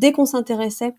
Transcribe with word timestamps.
dès 0.00 0.12
qu'on 0.12 0.24
s'intéressait 0.24 0.94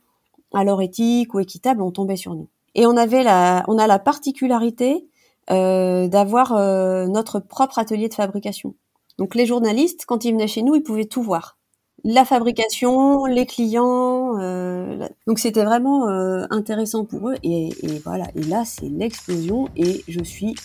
à 0.54 0.64
leur 0.64 0.82
éthique 0.82 1.34
ou 1.34 1.40
équitable, 1.40 1.82
on 1.82 1.92
tombait 1.92 2.16
sur 2.16 2.36
nous. 2.36 2.48
Et 2.76 2.86
on 2.86 2.96
avait 2.96 3.24
la, 3.24 3.66
on 3.68 3.78
a 3.78 3.88
la 3.88 4.00
particularité 4.00 5.06
euh, 5.50 6.08
d'avoir 6.08 6.54
euh, 6.54 7.08
notre 7.08 7.40
propre 7.40 7.80
atelier 7.80 8.08
de 8.08 8.14
fabrication. 8.14 8.76
Donc 9.18 9.36
les 9.36 9.46
journalistes, 9.46 10.06
quand 10.08 10.24
ils 10.24 10.32
venaient 10.32 10.48
chez 10.48 10.62
nous, 10.62 10.76
ils 10.76 10.84
pouvaient 10.84 11.06
tout 11.06 11.24
voir. 11.24 11.58
La 12.04 12.26
fabrication, 12.26 13.26
les 13.26 13.46
clients. 13.46 14.40
Euh, 14.40 15.08
donc 15.28 15.40
c'était 15.40 15.64
vraiment 15.64 16.08
intéressant 16.50 17.06
pour 17.06 17.30
eux. 17.30 17.36
Et, 17.44 17.70
voilà. 18.04 18.26
Et 18.36 18.44
là, 18.44 18.64
c'est 18.66 18.90
l'explosion. 18.90 19.68
Et 19.76 20.04
je 20.08 20.24
suis 20.24 20.56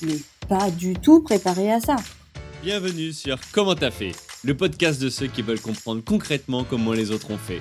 pas 0.49 0.71
du 0.71 0.95
tout 0.95 1.23
préparée 1.23 1.73
à 1.73 1.81
ça. 1.81 1.97
Bienvenue 2.63 3.13
sur 3.13 3.39
Comment 3.53 3.75
t'as 3.75 3.91
fait, 3.91 4.13
le 4.45 4.57
podcast 4.57 5.01
de 5.01 5.11
ceux 5.11 5.27
qui 5.27 5.43
veulent 5.43 5.61
comprendre 5.61 6.03
concrètement 6.03 6.65
comment 6.65 6.93
les 6.93 7.11
autres 7.11 7.31
ont 7.31 7.39
fait. 7.39 7.61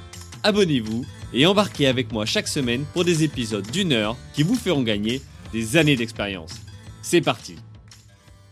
abonnez-vous 0.43 1.05
et 1.33 1.45
embarquez 1.45 1.87
avec 1.87 2.11
moi 2.11 2.25
chaque 2.25 2.47
semaine 2.47 2.85
pour 2.93 3.05
des 3.05 3.23
épisodes 3.23 3.69
d'une 3.71 3.93
heure 3.93 4.17
qui 4.33 4.43
vous 4.43 4.55
feront 4.55 4.83
gagner 4.83 5.21
des 5.53 5.77
années 5.77 5.95
d'expérience. 5.95 6.53
C'est 7.01 7.21
parti 7.21 7.55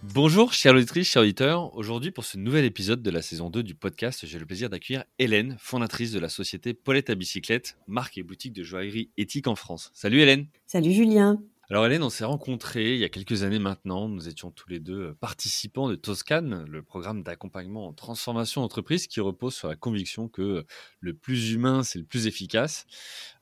Bonjour 0.02 0.54
chers 0.54 0.74
auditrices, 0.74 1.10
chers 1.10 1.24
auditeurs. 1.24 1.76
Aujourd'hui 1.76 2.12
pour 2.12 2.24
ce 2.24 2.38
nouvel 2.38 2.64
épisode 2.64 3.02
de 3.02 3.12
la 3.12 3.22
saison 3.22 3.50
2 3.50 3.64
du 3.64 3.76
podcast, 3.76 4.26
j'ai 4.26 4.40
le 4.40 4.46
plaisir 4.46 4.70
d'accueillir 4.70 5.04
Hélène, 5.20 5.58
fondatrice 5.60 6.14
de 6.14 6.20
la 6.20 6.30
société 6.30 6.74
Paulette 6.74 7.10
à 7.10 7.16
bicyclette, 7.16 7.78
marque 7.86 8.18
et 8.18 8.24
boutique 8.24 8.54
de 8.54 8.64
joaillerie 8.64 9.10
éthique 9.18 9.48
en 9.48 9.56
France. 9.56 9.92
Salut 9.94 10.22
Hélène 10.22 10.48
Salut 10.68 10.94
Julien 10.94 11.42
alors 11.72 11.86
Hélène, 11.86 12.02
on 12.02 12.10
s'est 12.10 12.26
rencontrés 12.26 12.96
il 12.96 13.00
y 13.00 13.04
a 13.04 13.10
quelques 13.10 13.44
années 13.44 13.60
maintenant. 13.60 14.10
Nous 14.10 14.28
étions 14.28 14.50
tous 14.50 14.68
les 14.70 14.80
deux 14.80 15.14
participants 15.14 15.88
de 15.88 15.94
Toscan, 15.94 16.66
le 16.68 16.82
programme 16.82 17.22
d'accompagnement 17.22 17.86
en 17.86 17.94
transformation 17.94 18.62
d'entreprise 18.62 19.06
qui 19.06 19.20
repose 19.20 19.54
sur 19.54 19.68
la 19.68 19.76
conviction 19.76 20.30
que 20.30 20.66
le 21.00 21.14
plus 21.14 21.52
humain, 21.52 21.84
c'est 21.84 22.00
le 22.00 22.06
plus 22.06 22.26
efficace. 22.26 22.88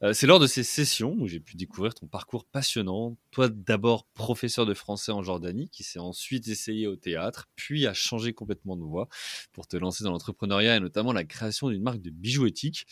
Euh, 0.03 0.13
c'est 0.13 0.27
lors 0.27 0.39
de 0.39 0.45
ces 0.45 0.63
sessions 0.63 1.15
où 1.19 1.27
j'ai 1.27 1.39
pu 1.39 1.55
découvrir 1.57 1.95
ton 1.95 2.05
parcours 2.05 2.45
passionnant. 2.45 3.17
Toi 3.31 3.49
d'abord 3.49 4.05
professeur 4.13 4.67
de 4.67 4.75
français 4.75 5.11
en 5.11 5.23
Jordanie, 5.23 5.69
qui 5.69 5.83
s'est 5.83 5.97
ensuite 5.97 6.47
essayé 6.47 6.85
au 6.85 6.95
théâtre, 6.95 7.49
puis 7.55 7.87
a 7.87 7.93
changé 7.95 8.31
complètement 8.31 8.77
de 8.77 8.83
voie 8.83 9.09
pour 9.53 9.67
te 9.67 9.75
lancer 9.75 10.03
dans 10.03 10.11
l'entrepreneuriat 10.11 10.75
et 10.75 10.79
notamment 10.79 11.13
la 11.13 11.23
création 11.23 11.69
d'une 11.69 11.81
marque 11.81 12.01
de 12.01 12.11
bijoux 12.11 12.45
éthiques. 12.45 12.85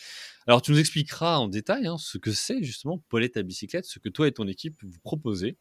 Alors 0.48 0.62
tu 0.62 0.72
nous 0.72 0.80
expliqueras 0.80 1.36
en 1.36 1.46
détail 1.46 1.86
hein, 1.86 1.96
ce 1.96 2.18
que 2.18 2.32
c'est 2.32 2.64
justement 2.64 2.98
Paulette 3.08 3.36
à 3.36 3.44
bicyclette, 3.44 3.84
ce 3.84 4.00
que 4.00 4.08
toi 4.08 4.26
et 4.26 4.32
ton 4.32 4.48
équipe 4.48 4.74
vous 4.82 4.98
proposez. 5.04 5.58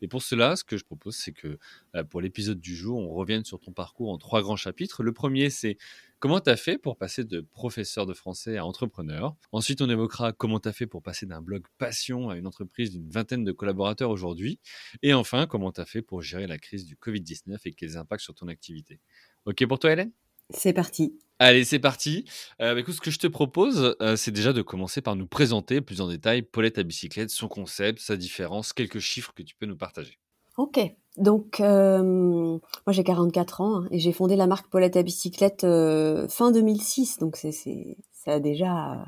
Et 0.00 0.08
pour 0.08 0.22
cela, 0.22 0.56
ce 0.56 0.64
que 0.64 0.78
je 0.78 0.84
propose, 0.84 1.16
c'est 1.16 1.32
que 1.32 1.58
euh, 1.94 2.04
pour 2.04 2.22
l'épisode 2.22 2.58
du 2.58 2.74
jour, 2.74 2.98
on 2.98 3.10
revienne 3.10 3.44
sur 3.44 3.60
ton 3.60 3.72
parcours 3.72 4.10
en 4.10 4.16
trois 4.16 4.40
grands 4.40 4.56
chapitres. 4.56 5.02
Le 5.02 5.12
premier, 5.12 5.50
c'est 5.50 5.76
comment 6.18 6.40
tu 6.40 6.50
as 6.50 6.56
fait 6.56 6.78
pour 6.78 6.96
passer 6.96 7.24
de 7.24 7.40
professeur 7.40 8.06
de 8.06 8.14
français 8.14 8.56
à 8.56 8.64
entrepreneur? 8.64 9.34
Ensuite, 9.52 9.82
on 9.82 9.90
évoquera 9.90 10.32
comment 10.32 10.60
tu 10.60 10.68
as 10.68 10.72
fait 10.72 10.86
pour 10.86 11.02
passer 11.02 11.26
d'un 11.26 11.40
blog 11.40 11.64
passion 11.78 12.30
à 12.30 12.36
une 12.36 12.46
entreprise 12.46 12.90
d'une 12.90 13.08
vingtaine 13.08 13.44
de 13.44 13.52
collaborateurs 13.52 14.10
aujourd'hui. 14.10 14.60
Et 15.02 15.14
enfin, 15.14 15.46
comment 15.46 15.72
tu 15.72 15.80
as 15.80 15.86
fait 15.86 16.02
pour 16.02 16.22
gérer 16.22 16.46
la 16.46 16.58
crise 16.58 16.84
du 16.84 16.96
Covid-19 16.96 17.58
et 17.64 17.72
quels 17.72 17.96
impacts 17.96 18.22
sur 18.22 18.34
ton 18.34 18.48
activité? 18.48 19.00
OK 19.44 19.66
pour 19.66 19.78
toi, 19.78 19.92
Hélène? 19.92 20.12
C'est 20.50 20.72
parti. 20.72 21.18
Allez, 21.38 21.64
c'est 21.64 21.78
parti. 21.78 22.24
Euh, 22.62 22.74
bah, 22.74 22.80
écoute, 22.80 22.94
ce 22.94 23.00
que 23.00 23.10
je 23.10 23.18
te 23.18 23.26
propose, 23.26 23.96
euh, 24.00 24.16
c'est 24.16 24.30
déjà 24.30 24.52
de 24.52 24.62
commencer 24.62 25.02
par 25.02 25.16
nous 25.16 25.26
présenter 25.26 25.80
plus 25.80 26.00
en 26.00 26.08
détail 26.08 26.42
Paulette 26.42 26.78
à 26.78 26.82
bicyclette, 26.82 27.30
son 27.30 27.48
concept, 27.48 27.98
sa 28.00 28.16
différence, 28.16 28.72
quelques 28.72 29.00
chiffres 29.00 29.32
que 29.34 29.42
tu 29.42 29.54
peux 29.54 29.66
nous 29.66 29.76
partager. 29.76 30.18
Ok, 30.56 30.80
donc 31.18 31.60
euh, 31.60 32.02
moi 32.02 32.58
j'ai 32.92 33.04
44 33.04 33.60
ans 33.60 33.76
hein, 33.76 33.88
et 33.90 33.98
j'ai 33.98 34.12
fondé 34.12 34.36
la 34.36 34.46
marque 34.46 34.68
Paulette 34.70 34.96
à 34.96 35.02
bicyclette 35.02 35.64
euh, 35.64 36.26
fin 36.28 36.50
2006, 36.50 37.18
donc 37.18 37.36
c'est, 37.36 37.52
c'est, 37.52 37.98
ça 38.12 38.32
a 38.32 38.40
déjà 38.40 39.04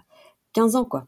15 0.52 0.76
ans 0.76 0.84
quoi. 0.84 1.06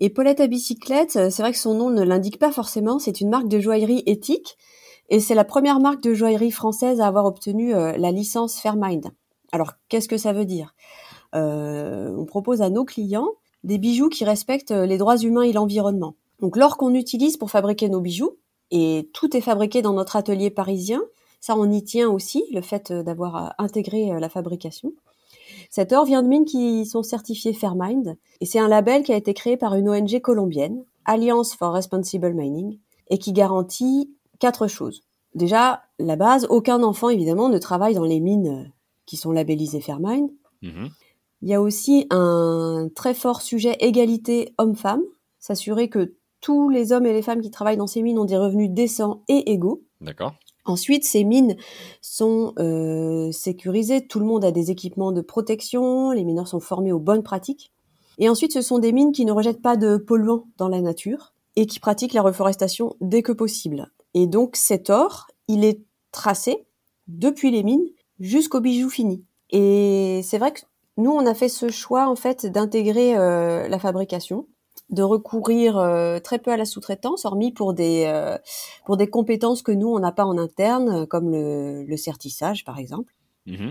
Et 0.00 0.10
Paulette 0.10 0.40
à 0.40 0.46
bicyclette, 0.46 1.16
euh, 1.16 1.30
c'est 1.30 1.40
vrai 1.40 1.52
que 1.52 1.58
son 1.58 1.72
nom 1.72 1.88
ne 1.88 2.02
l'indique 2.02 2.38
pas 2.38 2.52
forcément, 2.52 2.98
c'est 2.98 3.22
une 3.22 3.30
marque 3.30 3.48
de 3.48 3.58
joaillerie 3.58 4.02
éthique 4.04 4.58
et 5.08 5.20
c'est 5.20 5.34
la 5.34 5.44
première 5.44 5.80
marque 5.80 6.02
de 6.02 6.12
joaillerie 6.12 6.50
française 6.50 7.00
à 7.00 7.06
avoir 7.06 7.24
obtenu 7.24 7.74
euh, 7.74 7.96
la 7.96 8.12
licence 8.12 8.60
Fairmind. 8.60 9.10
Alors, 9.52 9.72
qu'est-ce 9.88 10.08
que 10.08 10.18
ça 10.18 10.34
veut 10.34 10.44
dire? 10.44 10.74
On 11.32 12.24
propose 12.26 12.62
à 12.62 12.70
nos 12.70 12.86
clients 12.86 13.28
des 13.62 13.76
bijoux 13.76 14.08
qui 14.08 14.24
respectent 14.24 14.70
les 14.70 14.96
droits 14.96 15.18
humains 15.18 15.42
et 15.42 15.52
l'environnement. 15.52 16.14
Donc, 16.40 16.56
l'or 16.56 16.78
qu'on 16.78 16.94
utilise 16.94 17.36
pour 17.36 17.50
fabriquer 17.50 17.90
nos 17.90 18.00
bijoux, 18.00 18.38
et 18.70 19.10
tout 19.12 19.36
est 19.36 19.40
fabriqué 19.40 19.82
dans 19.82 19.92
notre 19.92 20.16
atelier 20.16 20.50
parisien, 20.50 21.02
ça 21.40 21.56
on 21.56 21.70
y 21.70 21.82
tient 21.84 22.10
aussi, 22.10 22.44
le 22.52 22.60
fait 22.60 22.90
euh, 22.90 23.02
d'avoir 23.02 23.54
intégré 23.58 24.18
la 24.18 24.28
fabrication. 24.28 24.92
Cet 25.70 25.92
or 25.92 26.04
vient 26.04 26.22
de 26.22 26.28
mines 26.28 26.44
qui 26.44 26.86
sont 26.86 27.02
certifiées 27.02 27.52
Fairmind, 27.52 28.16
et 28.40 28.46
c'est 28.46 28.58
un 28.58 28.68
label 28.68 29.02
qui 29.02 29.12
a 29.12 29.16
été 29.16 29.34
créé 29.34 29.56
par 29.56 29.74
une 29.74 29.88
ONG 29.88 30.20
colombienne, 30.20 30.84
Alliance 31.04 31.54
for 31.54 31.72
Responsible 31.72 32.34
Mining, 32.34 32.78
et 33.08 33.18
qui 33.18 33.32
garantit 33.32 34.10
quatre 34.38 34.66
choses. 34.66 35.02
Déjà, 35.34 35.82
la 35.98 36.16
base, 36.16 36.46
aucun 36.50 36.82
enfant 36.82 37.10
évidemment 37.10 37.48
ne 37.48 37.58
travaille 37.58 37.94
dans 37.94 38.04
les 38.04 38.20
mines 38.20 38.72
qui 39.04 39.16
sont 39.16 39.32
labellisés 39.32 39.80
Fairmind. 39.80 40.30
Mmh 40.62 40.86
Il 41.42 41.48
y 41.48 41.54
a 41.54 41.60
aussi 41.60 42.06
un 42.10 42.88
très 42.94 43.14
fort 43.14 43.42
sujet 43.42 43.76
égalité 43.80 44.54
homme-femme, 44.58 45.02
s'assurer 45.38 45.88
que 45.88 46.14
tous 46.46 46.68
les 46.68 46.92
hommes 46.92 47.06
et 47.06 47.12
les 47.12 47.22
femmes 47.22 47.40
qui 47.40 47.50
travaillent 47.50 47.76
dans 47.76 47.88
ces 47.88 48.02
mines 48.02 48.20
ont 48.20 48.24
des 48.24 48.36
revenus 48.36 48.70
décents 48.70 49.24
et 49.26 49.50
égaux. 49.50 49.82
D'accord. 50.00 50.34
Ensuite, 50.64 51.02
ces 51.02 51.24
mines 51.24 51.56
sont 52.00 52.52
euh, 52.60 53.32
sécurisées, 53.32 54.06
tout 54.06 54.20
le 54.20 54.26
monde 54.26 54.44
a 54.44 54.52
des 54.52 54.70
équipements 54.70 55.10
de 55.10 55.22
protection, 55.22 56.12
les 56.12 56.22
mineurs 56.22 56.46
sont 56.46 56.60
formés 56.60 56.92
aux 56.92 57.00
bonnes 57.00 57.24
pratiques. 57.24 57.72
Et 58.18 58.28
ensuite, 58.28 58.52
ce 58.52 58.62
sont 58.62 58.78
des 58.78 58.92
mines 58.92 59.10
qui 59.10 59.24
ne 59.24 59.32
rejettent 59.32 59.60
pas 59.60 59.76
de 59.76 59.96
polluants 59.96 60.46
dans 60.56 60.68
la 60.68 60.80
nature 60.80 61.34
et 61.56 61.66
qui 61.66 61.80
pratiquent 61.80 62.14
la 62.14 62.22
reforestation 62.22 62.94
dès 63.00 63.22
que 63.22 63.32
possible. 63.32 63.90
Et 64.14 64.28
donc 64.28 64.54
cet 64.54 64.88
or, 64.88 65.26
il 65.48 65.64
est 65.64 65.80
tracé 66.12 66.64
depuis 67.08 67.50
les 67.50 67.64
mines 67.64 67.88
jusqu'au 68.20 68.60
bijou 68.60 68.88
fini. 68.88 69.24
Et 69.50 70.20
c'est 70.22 70.38
vrai 70.38 70.52
que 70.52 70.60
nous, 70.96 71.10
on 71.10 71.26
a 71.26 71.34
fait 71.34 71.48
ce 71.48 71.70
choix 71.70 72.06
en 72.06 72.14
fait 72.14 72.46
d'intégrer 72.46 73.16
euh, 73.16 73.66
la 73.66 73.80
fabrication, 73.80 74.46
de 74.90 75.02
recourir 75.02 75.78
euh, 75.78 76.18
très 76.20 76.38
peu 76.38 76.52
à 76.52 76.56
la 76.56 76.64
sous-traitance, 76.64 77.24
hormis 77.24 77.52
pour 77.52 77.74
des 77.74 78.04
euh, 78.06 78.38
pour 78.84 78.96
des 78.96 79.08
compétences 79.08 79.62
que 79.62 79.72
nous 79.72 79.88
on 79.88 79.98
n'a 79.98 80.12
pas 80.12 80.24
en 80.24 80.38
interne, 80.38 81.06
comme 81.06 81.30
le, 81.30 81.84
le 81.84 81.96
certissage 81.96 82.64
par 82.64 82.78
exemple. 82.78 83.12
Mmh 83.46 83.70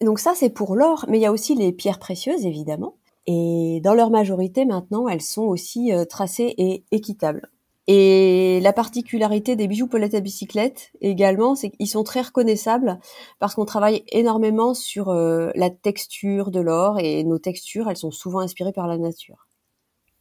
Donc 0.00 0.18
ça, 0.18 0.32
c'est 0.34 0.50
pour 0.50 0.76
l'or, 0.76 1.04
mais 1.08 1.18
il 1.18 1.22
y 1.22 1.26
a 1.26 1.32
aussi 1.32 1.54
les 1.54 1.72
pierres 1.72 1.98
précieuses 1.98 2.44
évidemment. 2.46 2.94
Et 3.26 3.80
dans 3.82 3.94
leur 3.94 4.10
majorité 4.10 4.64
maintenant, 4.64 5.08
elles 5.08 5.22
sont 5.22 5.42
aussi 5.42 5.92
euh, 5.92 6.04
tracées 6.04 6.54
et 6.58 6.84
équitables. 6.90 7.48
Et 7.86 8.60
la 8.60 8.72
particularité 8.72 9.56
des 9.56 9.66
bijoux 9.66 9.88
Paulette 9.88 10.14
à 10.14 10.20
bicyclette 10.20 10.92
également, 11.00 11.54
c'est 11.54 11.70
qu'ils 11.70 11.88
sont 11.88 12.04
très 12.04 12.20
reconnaissables 12.20 12.98
parce 13.38 13.54
qu'on 13.54 13.64
travaille 13.64 14.04
énormément 14.12 14.74
sur 14.74 15.08
euh, 15.08 15.50
la 15.54 15.70
texture 15.70 16.50
de 16.50 16.60
l'or 16.60 16.98
et 17.00 17.24
nos 17.24 17.38
textures, 17.38 17.90
elles 17.90 17.96
sont 17.96 18.10
souvent 18.10 18.40
inspirées 18.40 18.72
par 18.72 18.86
la 18.86 18.96
nature. 18.96 19.48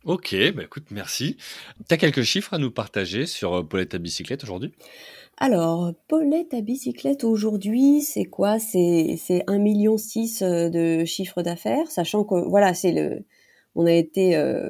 Ok, 0.06 0.36
bah 0.56 0.64
écoute, 0.64 0.86
merci. 0.92 1.38
Tu 1.88 1.94
as 1.94 1.98
quelques 1.98 2.24
chiffres 2.24 2.54
à 2.54 2.58
nous 2.58 2.72
partager 2.72 3.26
sur 3.26 3.54
euh, 3.54 3.64
Paulette 3.64 3.96
à 3.96 3.98
bicyclette 3.98 4.44
aujourd'hui? 4.44 4.74
Alors, 5.38 5.94
Paulette 6.08 6.54
à 6.54 6.62
bicyclette 6.62 7.24
aujourd'hui, 7.24 8.02
c'est 8.02 8.26
quoi? 8.26 8.60
C'est 8.60 9.18
c'est 9.18 9.44
1,6 9.48 9.60
million 9.60 9.96
de 9.96 11.06
chiffre 11.06 11.42
d'affaires, 11.42 11.90
sachant 11.92 12.24
que 12.24 12.36
voilà, 12.36 12.74
c'est 12.74 12.92
le 12.92 13.24
on 13.76 13.86
a 13.86 13.94
été 13.94 14.36
euh, 14.36 14.68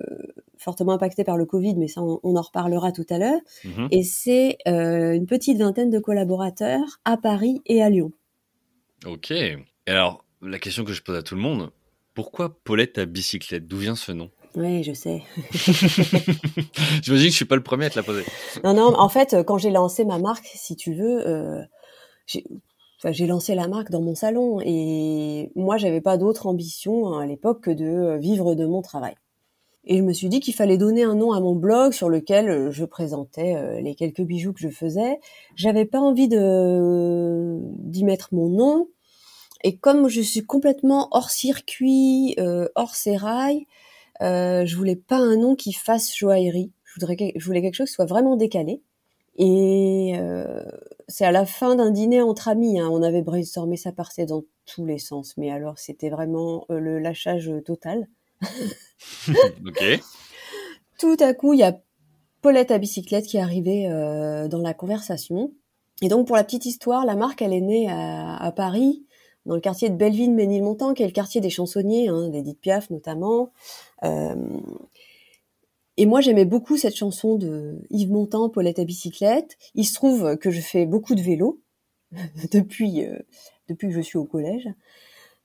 fortement 0.57 0.93
impacté 0.93 1.23
par 1.23 1.37
le 1.37 1.45
Covid, 1.45 1.75
mais 1.75 1.87
ça, 1.87 2.01
on, 2.01 2.19
on 2.23 2.35
en 2.35 2.41
reparlera 2.41 2.91
tout 2.91 3.05
à 3.09 3.17
l'heure. 3.17 3.39
Mmh 3.63 3.87
Et 3.91 4.03
c'est 4.03 4.57
euh, 4.67 5.13
une 5.13 5.25
petite 5.25 5.57
vingtaine 5.57 5.89
de 5.89 5.99
collaborateurs 5.99 6.99
à 7.05 7.17
Paris 7.17 7.61
et 7.65 7.81
à 7.81 7.89
Lyon. 7.89 8.11
Ok. 9.05 9.31
Et 9.31 9.57
alors, 9.87 10.25
la 10.41 10.59
question 10.59 10.83
que 10.83 10.93
je 10.93 11.01
pose 11.01 11.17
à 11.17 11.23
tout 11.23 11.35
le 11.35 11.41
monde, 11.41 11.71
pourquoi 12.13 12.57
Paulette 12.63 12.97
à 12.97 13.05
bicyclette? 13.05 13.67
D'où 13.67 13.77
vient 13.77 13.95
ce 13.95 14.11
nom? 14.11 14.29
Oui, 14.55 14.83
je 14.83 14.93
sais. 14.93 15.21
J'imagine 17.03 17.27
que 17.27 17.31
je 17.31 17.35
suis 17.35 17.45
pas 17.45 17.55
le 17.55 17.63
premier 17.63 17.85
à 17.85 17.89
te 17.89 17.97
la 17.97 18.03
poser. 18.03 18.23
Non, 18.63 18.73
non, 18.73 18.97
en 18.97 19.09
fait, 19.09 19.37
quand 19.45 19.57
j'ai 19.57 19.69
lancé 19.69 20.05
ma 20.05 20.17
marque, 20.17 20.49
si 20.55 20.75
tu 20.75 20.93
veux, 20.93 21.27
euh, 21.27 21.61
j'ai 22.25 22.43
enfin, 22.97 23.11
j'ai 23.11 23.27
lancé 23.27 23.53
la 23.53 23.67
marque 23.67 23.91
dans 23.91 24.01
mon 24.01 24.15
salon 24.15 24.59
et 24.61 25.51
moi, 25.55 25.77
j'avais 25.77 26.01
pas 26.01 26.17
d'autre 26.17 26.47
ambition 26.47 27.13
hein, 27.13 27.21
à 27.21 27.25
l'époque 27.27 27.61
que 27.61 27.71
de 27.71 27.85
euh, 27.85 28.17
vivre 28.17 28.55
de 28.55 28.65
mon 28.65 28.81
travail. 28.81 29.13
Et 29.85 29.97
je 29.97 30.03
me 30.03 30.13
suis 30.13 30.29
dit 30.29 30.39
qu'il 30.39 30.55
fallait 30.55 30.77
donner 30.77 31.03
un 31.03 31.15
nom 31.15 31.31
à 31.31 31.39
mon 31.39 31.55
blog 31.55 31.93
sur 31.93 32.09
lequel 32.09 32.69
je 32.69 32.85
présentais 32.85 33.81
les 33.81 33.95
quelques 33.95 34.21
bijoux 34.21 34.51
que 34.51 34.59
je 34.59 34.67
faisais. 34.67 35.19
J'avais 35.55 35.85
pas 35.85 35.99
envie 35.99 36.27
de 36.27 37.57
d'y 37.77 38.03
mettre 38.03 38.29
mon 38.33 38.49
nom. 38.49 38.89
Et 39.63 39.77
comme 39.77 40.09
je 40.09 40.21
suis 40.21 40.45
complètement 40.45 41.07
hors 41.11 41.31
circuit, 41.31 42.35
hors 42.75 42.93
sérail, 42.93 43.65
euh, 44.21 44.65
je 44.65 44.75
voulais 44.75 44.95
pas 44.95 45.17
un 45.17 45.37
nom 45.37 45.55
qui 45.55 45.73
fasse 45.73 46.15
joaillerie. 46.15 46.71
Je, 46.83 46.99
voudrais, 46.99 47.33
je 47.35 47.45
voulais 47.45 47.61
quelque 47.61 47.75
chose 47.75 47.89
qui 47.89 47.95
soit 47.95 48.05
vraiment 48.05 48.35
décalé. 48.35 48.81
Et 49.39 50.15
euh, 50.17 50.63
c'est 51.07 51.25
à 51.25 51.31
la 51.31 51.45
fin 51.45 51.75
d'un 51.75 51.91
dîner 51.91 52.21
entre 52.21 52.49
amis. 52.49 52.79
Hein, 52.79 52.89
on 52.91 53.01
avait 53.01 53.21
brainstormé, 53.21 53.77
ça 53.77 53.93
partait 53.93 54.25
dans 54.25 54.43
tous 54.65 54.85
les 54.85 54.99
sens. 54.99 55.35
Mais 55.37 55.49
alors, 55.49 55.79
c'était 55.79 56.09
vraiment 56.09 56.65
euh, 56.69 56.79
le 56.79 56.99
lâchage 56.99 57.49
total. 57.65 58.07
ok. 59.29 60.01
Tout 60.99 61.17
à 61.21 61.33
coup, 61.33 61.53
il 61.53 61.59
y 61.59 61.63
a 61.63 61.79
Paulette 62.41 62.71
à 62.71 62.77
bicyclette 62.77 63.25
qui 63.25 63.37
est 63.37 63.41
arrivée 63.41 63.87
euh, 63.89 64.49
dans 64.49 64.59
la 64.59 64.73
conversation. 64.73 65.53
Et 66.01 66.09
donc, 66.09 66.27
pour 66.27 66.35
la 66.35 66.43
petite 66.43 66.65
histoire, 66.65 67.05
la 67.05 67.15
marque, 67.15 67.41
elle 67.41 67.53
est 67.53 67.61
née 67.61 67.89
à, 67.89 68.35
à 68.35 68.51
Paris 68.51 69.05
dans 69.45 69.55
le 69.55 69.61
quartier 69.61 69.89
de 69.89 69.95
Belleville-Ménilmontant, 69.95 70.93
qui 70.93 71.03
est 71.03 71.07
le 71.07 71.13
quartier 71.13 71.39
des 71.39 71.49
chansonniers, 71.49 72.09
hein, 72.09 72.29
d'Edith 72.29 72.59
Piaf 72.59 72.89
notamment. 72.89 73.51
Euh, 74.03 74.35
et 75.97 76.05
moi, 76.05 76.21
j'aimais 76.21 76.45
beaucoup 76.45 76.77
cette 76.77 76.95
chanson 76.95 77.35
de 77.35 77.81
Yves 77.89 78.11
Montand, 78.11 78.49
Paulette 78.49 78.79
à 78.79 78.85
bicyclette. 78.85 79.57
Il 79.75 79.85
se 79.85 79.93
trouve 79.93 80.37
que 80.37 80.49
je 80.49 80.61
fais 80.61 80.85
beaucoup 80.85 81.15
de 81.15 81.21
vélo 81.21 81.61
depuis 82.51 83.05
euh, 83.05 83.19
depuis 83.67 83.89
que 83.89 83.93
je 83.93 84.01
suis 84.01 84.17
au 84.17 84.25
collège. 84.25 84.67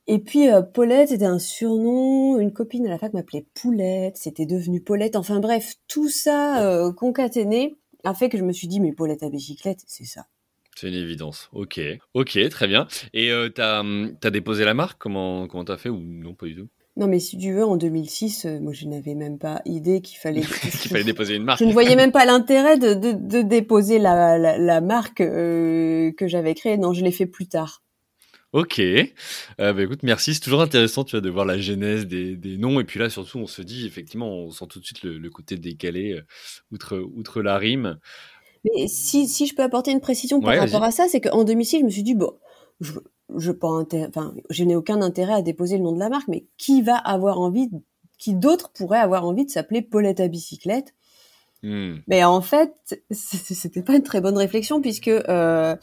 Et 0.06 0.18
puis 0.18 0.50
euh, 0.50 0.62
Paulette, 0.62 1.08
c'était 1.08 1.24
un 1.24 1.38
surnom. 1.38 2.38
Une 2.38 2.52
copine 2.52 2.86
à 2.86 2.90
la 2.90 2.98
fac 2.98 3.12
m'appelait 3.14 3.46
Poulette. 3.54 4.16
C'était 4.16 4.46
devenu 4.46 4.80
Paulette. 4.80 5.16
Enfin 5.16 5.40
bref, 5.40 5.74
tout 5.88 6.08
ça 6.08 6.92
concaténé 6.96 7.76
a 8.04 8.12
fait 8.12 8.28
que 8.28 8.36
je 8.36 8.44
me 8.44 8.52
suis 8.52 8.68
dit 8.68 8.80
mais 8.80 8.92
Paulette 8.92 9.22
à 9.22 9.30
bicyclette, 9.30 9.82
c'est 9.86 10.04
ça. 10.04 10.26
C'est 10.76 10.88
une 10.88 10.94
évidence. 10.94 11.48
Ok, 11.52 11.80
ok, 12.14 12.48
très 12.50 12.66
bien. 12.66 12.86
Et 13.14 13.30
t'as 13.54 13.82
as 13.82 14.30
déposé 14.30 14.64
la 14.64 14.74
marque? 14.74 15.00
Comment 15.00 15.48
comment 15.48 15.64
t'as 15.64 15.78
fait 15.78 15.88
ou 15.88 15.98
non 15.98 16.34
pas 16.34 16.46
du 16.46 16.56
tout? 16.56 16.68
Non, 16.96 17.08
mais 17.08 17.18
si 17.18 17.36
tu 17.36 17.52
veux, 17.52 17.64
en 17.64 17.76
2006, 17.76 18.46
euh, 18.46 18.60
moi, 18.60 18.72
je 18.72 18.86
n'avais 18.86 19.14
même 19.14 19.38
pas 19.38 19.60
idée 19.64 20.00
qu'il 20.00 20.18
fallait 20.18 20.42
qu'il 20.80 20.90
fallait 20.90 21.04
déposer 21.04 21.34
une 21.34 21.44
marque. 21.44 21.58
Je 21.58 21.64
ne 21.64 21.72
voyais 21.72 21.96
même 21.96 22.12
pas 22.12 22.24
l'intérêt 22.24 22.78
de, 22.78 22.94
de, 22.94 23.12
de, 23.12 23.42
déposer 23.42 23.98
la, 23.98 24.38
la, 24.38 24.58
la 24.58 24.80
marque 24.80 25.20
euh, 25.20 26.12
que 26.12 26.28
j'avais 26.28 26.54
créée. 26.54 26.76
Non, 26.76 26.92
je 26.92 27.02
l'ai 27.02 27.10
fait 27.10 27.26
plus 27.26 27.48
tard. 27.48 27.82
Ok. 28.54 28.78
Euh, 28.78 29.02
bah, 29.58 29.82
écoute, 29.82 30.04
merci. 30.04 30.32
C'est 30.32 30.40
toujours 30.40 30.62
intéressant, 30.62 31.02
tu 31.02 31.16
vois, 31.16 31.20
de 31.20 31.28
voir 31.28 31.44
la 31.44 31.58
genèse 31.58 32.06
des, 32.06 32.36
des, 32.36 32.56
noms. 32.56 32.78
Et 32.78 32.84
puis 32.84 33.00
là, 33.00 33.10
surtout, 33.10 33.38
on 33.38 33.48
se 33.48 33.62
dit, 33.62 33.84
effectivement, 33.84 34.28
on 34.28 34.50
sent 34.52 34.66
tout 34.70 34.78
de 34.78 34.84
suite 34.84 35.02
le, 35.02 35.18
le 35.18 35.30
côté 35.30 35.56
décalé, 35.56 36.12
euh, 36.12 36.22
outre, 36.70 36.96
outre 37.16 37.42
la 37.42 37.58
rime. 37.58 37.98
Mais 38.64 38.86
si, 38.86 39.26
si 39.26 39.48
je 39.48 39.56
peux 39.56 39.64
apporter 39.64 39.90
une 39.90 40.00
précision 40.00 40.40
par 40.40 40.56
rapport 40.56 40.84
à 40.84 40.92
ça, 40.92 41.08
c'est 41.08 41.20
qu'en 41.20 41.42
2006, 41.42 41.80
je 41.80 41.84
me 41.84 41.90
suis 41.90 42.04
dit, 42.04 42.14
bon, 42.14 42.32
je, 42.80 42.92
je, 43.36 43.52
pas 43.52 43.68
enfin, 43.68 44.34
je 44.50 44.64
n'ai 44.64 44.76
aucun 44.76 45.02
intérêt 45.02 45.34
à 45.34 45.42
déposer 45.42 45.78
le 45.78 45.84
nom 45.84 45.92
de 45.92 45.98
la 45.98 46.08
marque, 46.08 46.28
mais 46.28 46.46
qui 46.58 46.82
va 46.82 46.96
avoir 46.96 47.40
envie, 47.40 47.70
qui 48.18 48.34
d'autre 48.34 48.70
pourrait 48.72 48.98
avoir 48.98 49.24
envie 49.26 49.44
de 49.44 49.50
s'appeler 49.50 49.82
Paulette 49.82 50.20
à 50.20 50.28
bicyclette? 50.28 50.94
Hmm. 51.62 51.96
Mais 52.06 52.24
en 52.24 52.40
fait, 52.40 53.02
c'était 53.10 53.82
pas 53.82 53.96
une 53.96 54.02
très 54.02 54.20
bonne 54.20 54.36
réflexion 54.36 54.80
puisque 54.80 55.08
euh, 55.08 55.76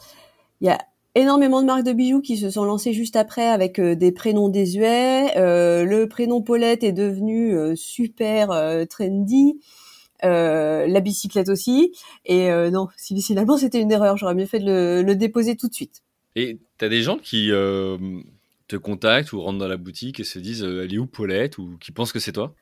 il 0.60 0.68
y 0.68 0.70
a 0.70 0.78
énormément 1.14 1.60
de 1.60 1.66
marques 1.66 1.84
de 1.84 1.92
bijoux 1.92 2.20
qui 2.20 2.36
se 2.36 2.50
sont 2.50 2.64
lancées 2.64 2.92
juste 2.92 3.16
après 3.16 3.48
avec 3.48 3.78
euh, 3.78 3.96
des 3.96 4.12
prénoms 4.12 4.48
désuets. 4.48 5.36
Euh, 5.36 5.84
le 5.84 6.08
prénom 6.08 6.40
Paulette 6.40 6.84
est 6.84 6.92
devenu 6.92 7.56
euh, 7.56 7.74
super 7.74 8.50
euh, 8.52 8.84
trendy. 8.84 9.58
Euh, 10.24 10.86
la 10.86 11.00
bicyclette 11.00 11.48
aussi. 11.48 11.92
Et 12.24 12.50
euh, 12.50 12.70
non, 12.70 12.88
si 12.96 13.20
finalement 13.20 13.56
c'était 13.56 13.80
une 13.80 13.90
erreur, 13.90 14.16
j'aurais 14.16 14.34
mieux 14.34 14.46
fait 14.46 14.60
de 14.60 15.02
le, 15.04 15.16
déposer 15.16 15.56
tout 15.56 15.68
de 15.68 15.74
suite. 15.74 16.02
Et 16.36 16.58
tu 16.78 16.84
as 16.84 16.88
des 16.88 17.02
gens 17.02 17.18
qui 17.18 17.50
euh, 17.50 17.98
te 18.68 18.76
contactent 18.76 19.32
ou 19.32 19.40
rentrent 19.40 19.58
dans 19.58 19.68
la 19.68 19.76
boutique 19.76 20.20
et 20.20 20.24
se 20.24 20.38
disent 20.38 20.62
elle 20.62 20.92
est 20.92 20.98
où 20.98 21.06
Paulette 21.06 21.58
ou 21.58 21.76
qui 21.80 21.92
pensent 21.92 22.12
que 22.12 22.18
c'est 22.18 22.32
toi? 22.32 22.54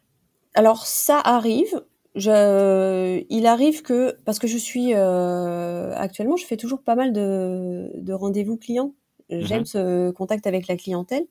Alors 0.55 0.87
ça 0.87 1.19
arrive. 1.19 1.83
Je, 2.17 3.23
il 3.31 3.47
arrive 3.47 3.83
que 3.83 4.17
parce 4.25 4.41
que 4.41 4.49
je 4.49 4.59
suis 4.59 4.95
actuellement, 4.95 6.37
je 6.37 6.45
fais 6.45 6.57
toujours 6.57 6.83
pas 6.83 6.97
mal 6.97 7.13
de, 7.13 8.13
rendez-vous 8.13 8.57
clients. 8.57 8.95
J'aime 9.31 9.61
mhm. 9.61 9.67
ce 9.67 10.11
contact 10.11 10.49
avec 10.49 10.67
la 10.67 10.77
clientèle. 10.77 11.27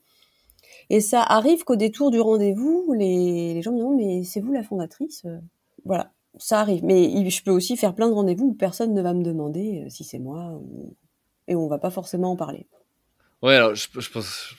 Et 0.89 1.01
ça 1.01 1.21
arrive 1.21 1.65
qu'au 1.65 1.75
détour 1.75 2.09
du 2.09 2.21
rendez-vous, 2.21 2.93
les, 2.97 3.53
les 3.53 3.61
gens 3.61 3.73
me 3.73 3.79
demandent 3.79 3.97
mais 3.97 4.23
c'est 4.23 4.39
vous 4.39 4.53
la 4.53 4.63
fondatrice? 4.63 5.25
Voilà 5.83 6.11
ça 6.37 6.59
arrive. 6.61 6.83
Mais 6.83 7.29
je 7.29 7.43
peux 7.43 7.51
aussi 7.51 7.77
faire 7.77 7.95
plein 7.95 8.09
de 8.09 8.13
rendez-vous 8.13 8.47
où 8.47 8.53
personne 8.53 8.93
ne 8.93 9.01
va 9.01 9.13
me 9.13 9.23
demander 9.23 9.83
euh, 9.85 9.89
si 9.89 10.03
c'est 10.03 10.19
moi 10.19 10.59
et 11.49 11.55
on 11.55 11.67
va 11.67 11.79
pas 11.79 11.89
forcément 11.89 12.31
en 12.31 12.35
parler. 12.37 12.65
Ouais, 13.41 13.55
alors 13.55 13.73
je, 13.73 13.87
pense, 14.11 14.53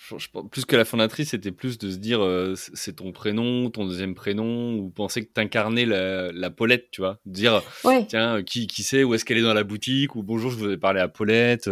plus 0.50 0.64
que 0.64 0.74
la 0.74 0.86
fondatrice, 0.86 1.30
c'était 1.30 1.52
plus 1.52 1.76
de 1.76 1.90
se 1.90 1.98
dire 1.98 2.24
euh, 2.24 2.54
c'est 2.56 2.96
ton 2.96 3.12
prénom, 3.12 3.68
ton 3.68 3.84
deuxième 3.84 4.14
prénom, 4.14 4.74
ou 4.74 4.88
penser 4.88 5.26
que 5.26 5.30
t'incarnais 5.30 5.84
la, 5.84 6.32
la 6.32 6.50
Paulette, 6.50 6.90
tu 6.90 7.02
vois. 7.02 7.18
Dire 7.26 7.62
tiens, 8.08 8.42
qui, 8.42 8.66
qui 8.66 8.82
c'est, 8.82 9.04
où 9.04 9.12
est-ce 9.12 9.26
qu'elle 9.26 9.36
est 9.36 9.42
dans 9.42 9.52
la 9.52 9.64
boutique, 9.64 10.16
ou 10.16 10.22
bonjour, 10.22 10.50
je 10.50 10.56
voulais 10.56 10.78
parler 10.78 11.00
à 11.00 11.08
Paulette. 11.08 11.68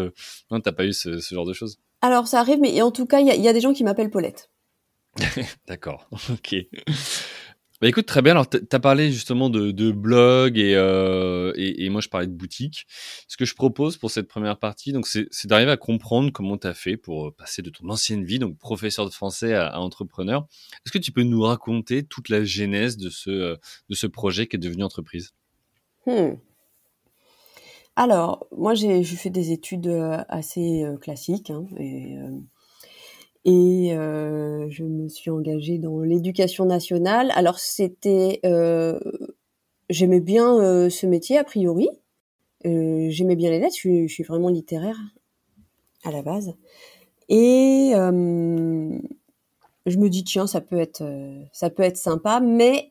Non, 0.50 0.60
t'as 0.60 0.72
pas 0.72 0.84
eu 0.84 0.92
ce, 0.92 1.18
genre 1.18 1.46
de 1.46 1.54
choses 1.54 1.78
Alors 2.02 2.28
ça 2.28 2.40
arrive, 2.40 2.60
mais 2.60 2.80
en 2.82 2.90
tout 2.90 3.06
cas, 3.06 3.20
il 3.20 3.34
y, 3.34 3.40
y 3.40 3.48
a 3.48 3.52
des 3.54 3.60
gens 3.60 3.72
qui 3.72 3.84
m'appellent 3.84 4.10
Paulette. 4.10 4.50
D'accord, 5.66 6.08
ok. 6.30 6.56
Bah 7.80 7.86
écoute, 7.86 8.06
très 8.06 8.22
bien. 8.22 8.32
Alors, 8.32 8.48
tu 8.48 8.58
as 8.72 8.80
parlé 8.80 9.12
justement 9.12 9.50
de, 9.50 9.92
blog 9.92 10.58
et, 10.58 10.74
euh, 10.74 11.52
et, 11.54 11.88
moi, 11.90 12.00
je 12.00 12.08
parlais 12.08 12.26
de 12.26 12.32
boutique. 12.32 12.86
Ce 13.28 13.36
que 13.36 13.44
je 13.44 13.54
propose 13.54 13.96
pour 13.96 14.10
cette 14.10 14.26
première 14.26 14.58
partie, 14.58 14.92
donc, 14.92 15.06
c'est 15.06 15.46
d'arriver 15.46 15.70
à 15.70 15.76
comprendre 15.76 16.32
comment 16.32 16.58
tu 16.58 16.66
as 16.66 16.74
fait 16.74 16.96
pour 16.96 17.28
euh, 17.28 17.30
passer 17.30 17.62
de 17.62 17.70
ton 17.70 17.88
ancienne 17.88 18.24
vie, 18.24 18.40
donc 18.40 18.58
professeur 18.58 19.04
de 19.04 19.10
français 19.10 19.54
à, 19.54 19.80
entrepreneur. 19.80 20.48
Est-ce 20.84 20.90
que 20.90 20.98
tu 20.98 21.12
peux 21.12 21.22
nous 21.22 21.42
raconter 21.42 22.02
toute 22.02 22.30
la 22.30 22.42
genèse 22.42 22.96
de 22.96 23.10
ce, 23.10 23.30
euh, 23.30 23.56
de 23.88 23.94
ce 23.94 24.08
projet 24.08 24.48
qui 24.48 24.56
est 24.56 24.58
devenu 24.58 24.82
entreprise? 24.82 25.34
Hmm. 26.04 26.34
Alors, 27.94 28.48
moi, 28.56 28.74
j'ai 28.74 29.04
fait 29.04 29.30
des 29.30 29.52
études 29.52 29.86
euh, 29.86 30.18
assez 30.28 30.84
classiques. 31.00 31.50
Hein, 31.50 31.64
et 33.44 33.96
euh, 33.96 34.66
je 34.68 34.84
me 34.84 35.08
suis 35.08 35.30
engagée 35.30 35.78
dans 35.78 36.00
l'éducation 36.00 36.66
nationale. 36.66 37.32
Alors 37.34 37.58
c'était, 37.58 38.40
euh, 38.44 38.98
j'aimais 39.88 40.20
bien 40.20 40.58
euh, 40.58 40.90
ce 40.90 41.06
métier 41.06 41.38
a 41.38 41.44
priori. 41.44 41.88
J'aimais 42.64 43.36
bien 43.36 43.50
les 43.50 43.60
lettres. 43.60 43.76
Je 43.76 43.80
suis, 43.80 44.08
je 44.08 44.12
suis, 44.12 44.24
vraiment 44.24 44.48
littéraire 44.48 44.98
à 46.04 46.10
la 46.10 46.22
base. 46.22 46.54
Et 47.28 47.92
je 47.94 49.00
me 49.96 50.08
dis 50.08 50.24
tiens 50.24 50.46
ça 50.46 50.60
peut 50.60 50.78
être, 50.78 51.02
ça 51.52 51.70
peut 51.70 51.84
être 51.84 51.96
sympa, 51.96 52.40
mais 52.40 52.90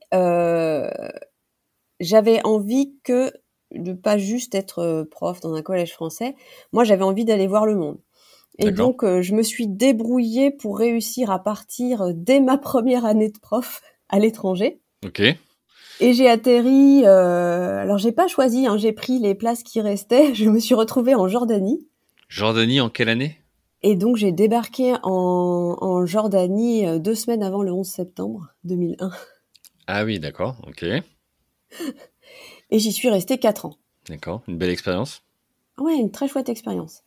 j'avais 1.99 2.41
envie 2.45 2.95
que 3.03 3.31
de 3.75 3.93
pas 3.93 4.17
juste 4.17 4.55
être 4.55 5.05
prof 5.11 5.41
dans 5.41 5.53
un 5.53 5.61
collège 5.61 5.93
français. 5.93 6.35
Moi 6.71 6.85
j'avais 6.85 7.03
envie 7.03 7.25
d'aller 7.25 7.47
voir 7.47 7.65
le 7.65 7.75
monde. 7.75 7.99
Et 8.59 8.71
donc, 8.71 9.03
euh, 9.03 9.21
je 9.21 9.35
me 9.35 9.43
suis 9.43 9.67
débrouillée 9.67 10.51
pour 10.51 10.79
réussir 10.79 11.29
à 11.29 11.43
partir 11.43 12.01
euh, 12.01 12.11
dès 12.15 12.39
ma 12.39 12.57
première 12.57 13.05
année 13.05 13.29
de 13.29 13.37
prof 13.39 13.81
à 14.09 14.19
l'étranger. 14.19 14.81
Ok. 15.05 15.21
Et 15.99 16.13
j'ai 16.13 16.29
atterri. 16.29 17.03
Euh, 17.05 17.81
alors, 17.81 17.97
j'ai 17.97 18.11
pas 18.11 18.27
choisi. 18.27 18.67
Hein, 18.67 18.77
j'ai 18.77 18.93
pris 18.93 19.19
les 19.19 19.35
places 19.35 19.63
qui 19.63 19.81
restaient. 19.81 20.33
Je 20.35 20.49
me 20.49 20.59
suis 20.59 20.75
retrouvée 20.75 21.15
en 21.15 21.27
Jordanie. 21.27 21.87
Jordanie, 22.29 22.81
en 22.81 22.89
quelle 22.89 23.09
année? 23.09 23.37
Et 23.83 23.95
donc, 23.95 24.17
j'ai 24.17 24.31
débarqué 24.31 24.95
en, 25.03 25.77
en 25.79 26.05
Jordanie 26.05 26.85
euh, 26.87 26.99
deux 26.99 27.15
semaines 27.15 27.43
avant 27.43 27.61
le 27.61 27.71
11 27.71 27.87
septembre 27.87 28.47
2001. 28.63 29.11
Ah 29.85 30.03
oui, 30.03 30.19
d'accord. 30.19 30.57
Ok. 30.67 30.83
Et 32.69 32.79
j'y 32.79 32.91
suis 32.91 33.09
restée 33.09 33.37
quatre 33.37 33.65
ans. 33.65 33.77
D'accord. 34.09 34.41
Une 34.47 34.57
belle 34.57 34.71
expérience. 34.71 35.21
Ouais, 35.79 35.95
une 35.95 36.11
très 36.11 36.27
chouette 36.27 36.49
expérience. 36.49 37.03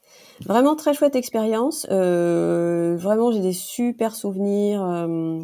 Vraiment 0.47 0.77
très 0.77 0.95
chouette 0.95 1.17
expérience. 1.17 1.87
Euh, 1.91 2.97
vraiment, 2.97 3.33
j'ai 3.33 3.41
des 3.41 3.53
super 3.53 4.15
souvenirs 4.15 4.85
euh, 4.85 5.43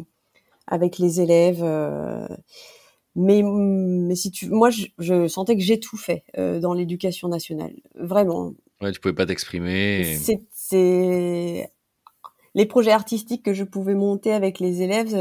avec 0.65 0.97
les 0.97 1.19
élèves. 1.19 1.61
Euh, 1.61 2.27
mais, 3.15 3.41
mais 3.43 4.15
si 4.15 4.31
tu, 4.31 4.49
moi, 4.49 4.69
je, 4.69 4.85
je 4.99 5.27
sentais 5.27 5.57
que 5.57 5.61
j'ai 5.61 5.79
tout 5.79 5.97
fait 5.97 6.23
euh, 6.37 6.59
dans 6.59 6.73
l'éducation 6.73 7.27
nationale. 7.27 7.73
Vraiment. 7.95 8.53
Ouais, 8.81 8.91
tu 8.91 8.99
pouvais 9.01 9.13
pas 9.15 9.25
t'exprimer. 9.25 10.17
C'est 10.51 11.69
les 12.55 12.65
projets 12.65 12.91
artistiques 12.91 13.43
que 13.43 13.53
je 13.53 13.63
pouvais 13.63 13.93
monter 13.93 14.31
avec 14.31 14.59
les 14.59 14.81
élèves, 14.81 15.13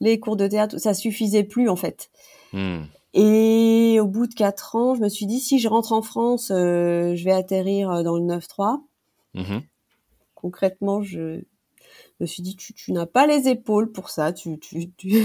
les 0.00 0.20
cours 0.20 0.36
de 0.36 0.46
théâtre, 0.46 0.78
ça 0.78 0.94
suffisait 0.94 1.44
plus 1.44 1.68
en 1.68 1.76
fait. 1.76 2.10
Hmm. 2.52 2.82
Et 3.18 3.98
au 3.98 4.06
bout 4.06 4.26
de 4.26 4.34
quatre 4.34 4.76
ans, 4.76 4.94
je 4.94 5.00
me 5.00 5.08
suis 5.08 5.24
dit, 5.24 5.40
si 5.40 5.58
je 5.58 5.68
rentre 5.68 5.92
en 5.92 6.02
France, 6.02 6.50
euh, 6.50 7.14
je 7.14 7.24
vais 7.24 7.32
atterrir 7.32 7.90
euh, 7.90 8.02
dans 8.02 8.18
le 8.18 8.22
9-3. 8.22 8.82
Mmh 9.34 9.60
Concrètement, 10.34 11.02
je 11.02 11.40
me 12.20 12.26
suis 12.26 12.42
dit, 12.42 12.56
tu, 12.56 12.74
tu 12.74 12.92
n'as 12.92 13.06
pas 13.06 13.26
les 13.26 13.48
épaules 13.48 13.90
pour 13.90 14.10
ça. 14.10 14.34
Tu, 14.34 14.58
tu, 14.58 14.92
tu 14.92 15.10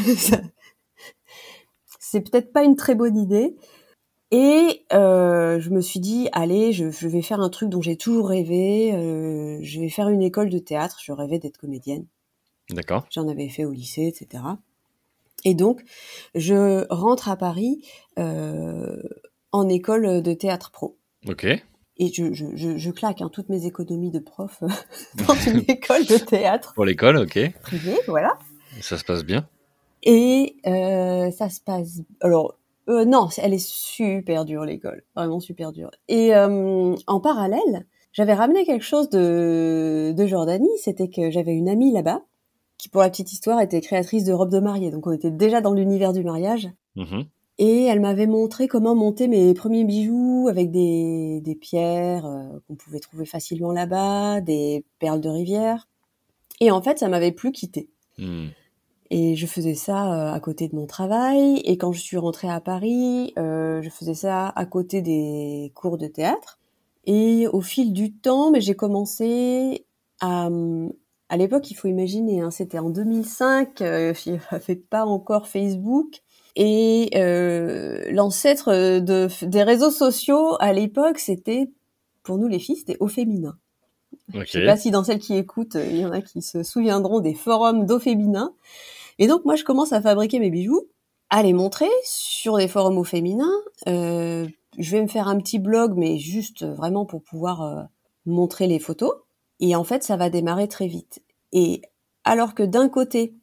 c'est 2.00 2.22
peut-être 2.22 2.54
pas 2.54 2.64
une 2.64 2.78
très 2.78 2.96
bonne 2.96 3.18
idée. 3.18 3.58
Et 4.32 4.86
euh, 4.94 5.60
je 5.60 5.70
me 5.70 5.82
suis 5.82 6.00
dit, 6.00 6.30
allez, 6.32 6.72
je, 6.72 6.92
je, 6.92 7.10
vais 7.10 7.22
faire 7.22 7.42
un 7.42 7.50
truc 7.50 7.68
dont 7.68 7.82
j'ai 7.82 7.98
toujours 7.98 8.30
rêvé. 8.30 8.94
Euh, 8.94 9.60
je 9.62 9.82
vais 9.82 9.90
faire 9.90 10.08
une 10.08 10.22
école 10.22 10.50
de 10.50 10.60
théâtre. 10.60 11.02
Je 11.04 11.12
rêvais 11.12 11.40
d'être 11.40 11.58
comédienne. 11.58 12.06
D'accord. 12.70 13.06
J'en 13.12 13.28
avais 13.28 13.50
fait 13.50 13.66
au 13.66 13.72
lycée, 13.72 14.08
etc. 14.08 14.44
Et 15.44 15.54
donc, 15.54 15.84
je 16.36 16.86
rentre 16.90 17.30
à 17.30 17.36
Paris 17.36 17.84
euh, 18.20 19.02
en 19.52 19.68
école 19.70 20.22
de 20.22 20.34
théâtre 20.34 20.72
pro. 20.72 20.98
Ok. 21.28 21.46
Et 21.98 22.12
je, 22.14 22.34
je, 22.34 22.46
je, 22.56 22.78
je 22.78 22.92
claque 22.92 23.22
hein, 23.22 23.30
toutes 23.32 23.50
mes 23.50 23.66
économies 23.66 24.12
de 24.12 24.20
prof 24.20 24.64
dans 25.28 25.36
une 25.36 25.64
école 25.68 26.06
de 26.06 26.18
théâtre. 26.18 26.74
Pour 26.74 26.86
l'école, 26.86 27.18
ok. 27.18 27.54
Privée, 27.62 28.00
voilà. 28.08 28.38
Ça 28.82 28.98
se 28.98 29.04
passe 29.04 29.24
bien. 29.24 29.48
Et 30.04 30.56
euh, 30.66 31.30
ça 31.32 31.50
se 31.50 31.62
passe. 31.62 32.02
Alors, 32.22 32.56
euh, 32.90 33.06
non, 33.06 33.28
elle 33.38 33.54
est 33.54 33.66
super 33.66 34.46
dure 34.46 34.66
l'école, 34.66 35.04
vraiment 35.16 35.40
super 35.40 35.72
dure. 35.72 35.92
Et 36.08 36.36
euh, 36.36 36.96
en 37.08 37.20
parallèle, 37.20 37.86
j'avais 38.12 38.34
ramené 38.34 38.66
quelque 38.66 38.84
chose 38.84 39.10
de, 39.10 40.14
de 40.16 40.26
Jordanie, 40.26 40.78
c'était 40.78 41.10
que 41.10 41.30
j'avais 41.30 41.54
une 41.54 41.70
amie 41.70 41.92
là-bas 41.92 42.24
qui, 42.82 42.90
pour 42.90 43.02
la 43.02 43.12
petite 43.12 43.32
histoire, 43.32 43.62
était 43.62 43.80
créatrice 43.80 44.24
de 44.24 44.34
robes 44.34 44.50
de 44.50 44.60
mariée. 44.60 44.90
Donc 44.90 45.06
on 45.06 45.12
était 45.12 45.30
déjà 45.30 45.62
dans 45.62 45.72
l'univers 45.72 46.14
du 46.14 46.24
mariage. 46.24 46.68
Mhm. 46.96 47.26
Et 47.60 47.84
elle 47.84 48.00
m'avait 48.00 48.26
montré 48.26 48.68
comment 48.68 48.96
monter 48.96 49.28
mes 49.28 49.54
premiers 49.54 49.84
bijoux 49.84 50.48
avec 50.50 50.72
des, 50.72 51.42
des 51.42 51.54
pierres 51.54 52.26
euh, 52.26 52.60
qu'on 52.68 52.74
pouvait 52.74 53.00
trouver 53.00 53.26
facilement 53.26 53.72
là-bas, 53.72 54.42
des 54.42 54.84
perles 54.98 55.22
de 55.22 55.30
rivière. 55.30 55.88
Et 56.60 56.72
en 56.72 56.82
fait, 56.82 56.98
ça 56.98 57.08
m'avait 57.08 57.32
plus 57.32 57.52
quitté. 57.52 57.88
Hmm. 58.18 58.48
Et 59.12 59.36
je 59.36 59.46
faisais 59.46 59.76
ça 59.76 60.32
euh, 60.32 60.34
à 60.34 60.40
côté 60.40 60.68
de 60.68 60.76
mon 60.76 60.88
travail. 60.88 61.62
Et 61.66 61.78
quand 61.78 61.92
je 61.92 62.00
suis 62.00 62.18
rentrée 62.18 62.50
à 62.50 62.62
Paris, 62.62 63.32
euh, 63.38 63.84
je 63.84 63.90
faisais 63.92 64.16
ça 64.16 64.48
à 64.48 64.66
côté 64.66 65.04
des 65.04 65.72
cours 65.76 66.00
de 66.00 66.08
théâtre. 66.08 66.58
Et 67.06 67.48
au 67.48 67.62
fil 67.62 67.94
du 67.94 68.12
temps, 68.12 68.50
mais 68.50 68.60
j'ai 68.60 68.76
commencé 68.76 69.86
à... 70.20 70.50
À 71.32 71.38
l'époque, 71.38 71.72
il 71.72 71.76
faut 71.76 71.88
imaginer, 71.88 72.42
hein, 72.42 72.52
c'était 72.52 72.78
en 72.78 72.90
2005, 72.90 73.80
euh, 73.80 74.14
il 74.26 74.34
n'y 74.34 74.40
avait 74.52 74.76
pas 74.76 75.06
encore 75.06 75.48
Facebook. 75.48 76.22
Et 76.58 77.10
euh, 77.16 78.12
l'ancêtre 78.12 79.00
de, 79.00 79.30
des 79.46 79.64
réseaux 79.64 79.92
sociaux 79.92 80.58
à 80.60 80.74
l'époque, 80.74 81.20
c'était, 81.20 81.72
pour 82.24 82.38
nous 82.38 82.50
les 82.50 82.60
filles, 82.60 82.76
c'était 82.76 82.98
au 83.00 83.08
féminin. 83.08 83.56
Ok. 84.34 84.42
Je 84.46 84.52
sais 84.52 84.66
pas 84.66 84.76
si 84.76 84.92
dans 84.92 85.06
celles 85.06 85.20
qui 85.20 85.38
écoutent, 85.38 85.76
il 85.76 85.96
y 85.96 86.06
en 86.06 86.12
a 86.12 86.22
qui 86.22 86.42
se 86.42 86.64
souviendront 86.64 87.22
des 87.22 87.34
forums 87.34 87.86
d'eau 87.86 88.00
féminin. 88.00 88.54
Et 89.18 89.28
donc 89.28 89.46
moi, 89.46 89.56
je 89.56 89.64
commence 89.64 89.94
à 89.94 90.02
fabriquer 90.02 90.40
mes 90.40 90.50
bijoux, 90.50 90.90
à 91.30 91.44
les 91.44 91.54
montrer 91.54 91.90
sur 92.04 92.58
des 92.58 92.68
forums 92.68 92.98
au 92.98 93.06
féminin. 93.06 93.52
Euh, 93.88 94.46
je 94.78 94.92
vais 94.92 95.02
me 95.02 95.08
faire 95.08 95.30
un 95.30 95.38
petit 95.38 95.60
blog, 95.60 95.94
mais 95.96 96.18
juste 96.18 96.66
vraiment 96.66 97.06
pour 97.06 97.24
pouvoir 97.24 97.62
euh, 97.62 97.84
montrer 98.26 98.68
les 98.68 98.80
photos. 98.80 99.14
Et 99.62 99.76
en 99.76 99.84
fait, 99.84 100.04
ça 100.04 100.18
va 100.18 100.30
démarrer 100.30 100.68
très 100.68 100.88
vite. 100.88 101.22
Et 101.54 101.82
alors 102.24 102.54
que 102.56 102.64
d'un 102.64 102.90
côté, 102.90 103.36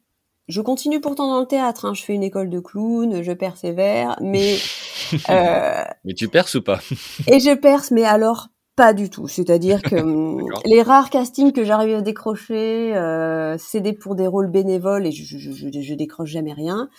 je 0.47 0.61
continue 0.61 0.99
pourtant 0.99 1.27
dans 1.27 1.39
le 1.39 1.45
théâtre, 1.45 1.85
hein, 1.85 1.93
je 1.93 2.03
fais 2.03 2.13
une 2.13 2.23
école 2.23 2.49
de 2.49 2.59
clown, 2.59 3.21
je 3.23 3.31
persévère, 3.31 4.17
mais... 4.21 4.57
euh, 5.29 5.83
Mais 6.05 6.13
tu 6.13 6.27
perces 6.27 6.55
ou 6.55 6.61
pas? 6.61 6.79
et 7.27 7.39
je 7.39 7.55
perce, 7.55 7.91
mais 7.91 8.03
alors 8.03 8.49
pas 8.75 8.93
du 8.93 9.09
tout. 9.09 9.27
C'est-à-dire 9.27 9.81
que 9.81 9.95
hum, 10.01 10.47
les 10.65 10.81
rares 10.81 11.09
castings 11.09 11.51
que 11.51 11.65
j'arrive 11.65 11.97
à 11.97 12.01
décrocher, 12.01 12.95
euh, 12.95 13.57
c'est 13.59 13.81
des 13.81 13.93
pour 13.93 14.15
des 14.15 14.25
rôles 14.25 14.49
bénévoles 14.49 15.05
et 15.05 15.11
je, 15.11 15.37
je, 15.37 15.51
je, 15.51 15.81
je 15.81 15.93
décroche 15.95 16.29
jamais 16.29 16.53
rien. 16.53 16.89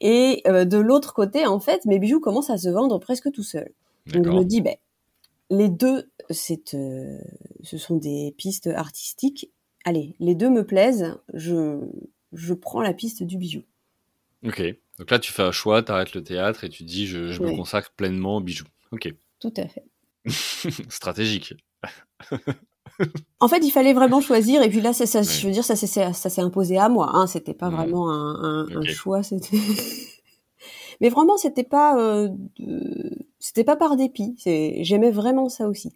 Et 0.00 0.42
euh, 0.46 0.64
de 0.64 0.78
l'autre 0.78 1.12
côté, 1.12 1.44
en 1.46 1.58
fait, 1.58 1.84
mes 1.86 1.98
bijoux 1.98 2.20
commencent 2.20 2.50
à 2.50 2.56
se 2.56 2.68
vendre 2.68 2.98
presque 2.98 3.32
tout 3.32 3.42
seuls. 3.42 3.72
Donc 4.06 4.24
je 4.26 4.30
me 4.30 4.44
dis, 4.44 4.60
ben, 4.60 4.76
les 5.50 5.68
deux, 5.68 6.08
c'est, 6.30 6.74
euh, 6.74 7.18
ce 7.62 7.78
sont 7.78 7.96
des 7.96 8.34
pistes 8.36 8.66
artistiques. 8.68 9.50
Allez, 9.84 10.14
les 10.20 10.34
deux 10.34 10.50
me 10.50 10.64
plaisent. 10.64 11.16
Je, 11.34 11.78
je 12.32 12.54
prends 12.54 12.80
la 12.82 12.94
piste 12.94 13.22
du 13.22 13.36
bijou. 13.36 13.62
Ok. 14.46 14.62
Donc 14.98 15.10
là, 15.10 15.18
tu 15.18 15.32
fais 15.32 15.42
un 15.42 15.52
choix, 15.52 15.82
t'arrêtes 15.82 16.14
le 16.14 16.22
théâtre 16.22 16.64
et 16.64 16.68
tu 16.68 16.84
dis, 16.84 17.06
je, 17.06 17.32
je 17.32 17.42
me 17.42 17.54
consacre 17.56 17.92
pleinement 17.96 18.36
aux 18.36 18.40
bijoux. 18.40 18.66
Ok. 18.92 19.12
Tout 19.40 19.52
à 19.56 19.66
fait. 19.68 19.84
Stratégique. 20.88 21.54
En 23.40 23.48
fait, 23.48 23.58
il 23.64 23.70
fallait 23.72 23.92
vraiment 23.92 24.20
choisir. 24.20 24.62
Et 24.62 24.68
puis 24.68 24.80
là, 24.80 24.92
ça, 24.92 25.04
ça, 25.04 25.18
Ouais. 25.18 25.24
je 25.24 25.46
veux 25.48 25.52
dire, 25.52 25.64
ça, 25.64 25.74
s'est- 25.74 25.88
ça, 25.88 26.12
ça 26.12 26.30
s'est 26.30 26.42
imposé 26.42 26.78
à 26.78 26.88
moi. 26.88 27.10
Hein. 27.12 27.26
C'était 27.26 27.52
pas 27.54 27.68
Mhm. 27.68 27.76
vraiment 27.76 28.08
un, 28.10 28.34
un, 28.36 28.68
un 28.70 28.80
Ok. 28.82 28.86
choix. 28.90 29.22
C'était. 29.24 29.56
Mais 31.00 31.08
vraiment, 31.08 31.36
c'était 31.36 31.64
pas, 31.64 31.98
euh, 31.98 32.28
de- 32.58 33.18
c'était 33.40 33.64
pas 33.64 33.74
par 33.76 33.96
dépit. 33.96 34.36
C'est, 34.38 34.78
j'aimais 34.84 35.10
vraiment 35.10 35.48
ça 35.48 35.66
aussi. 35.68 35.92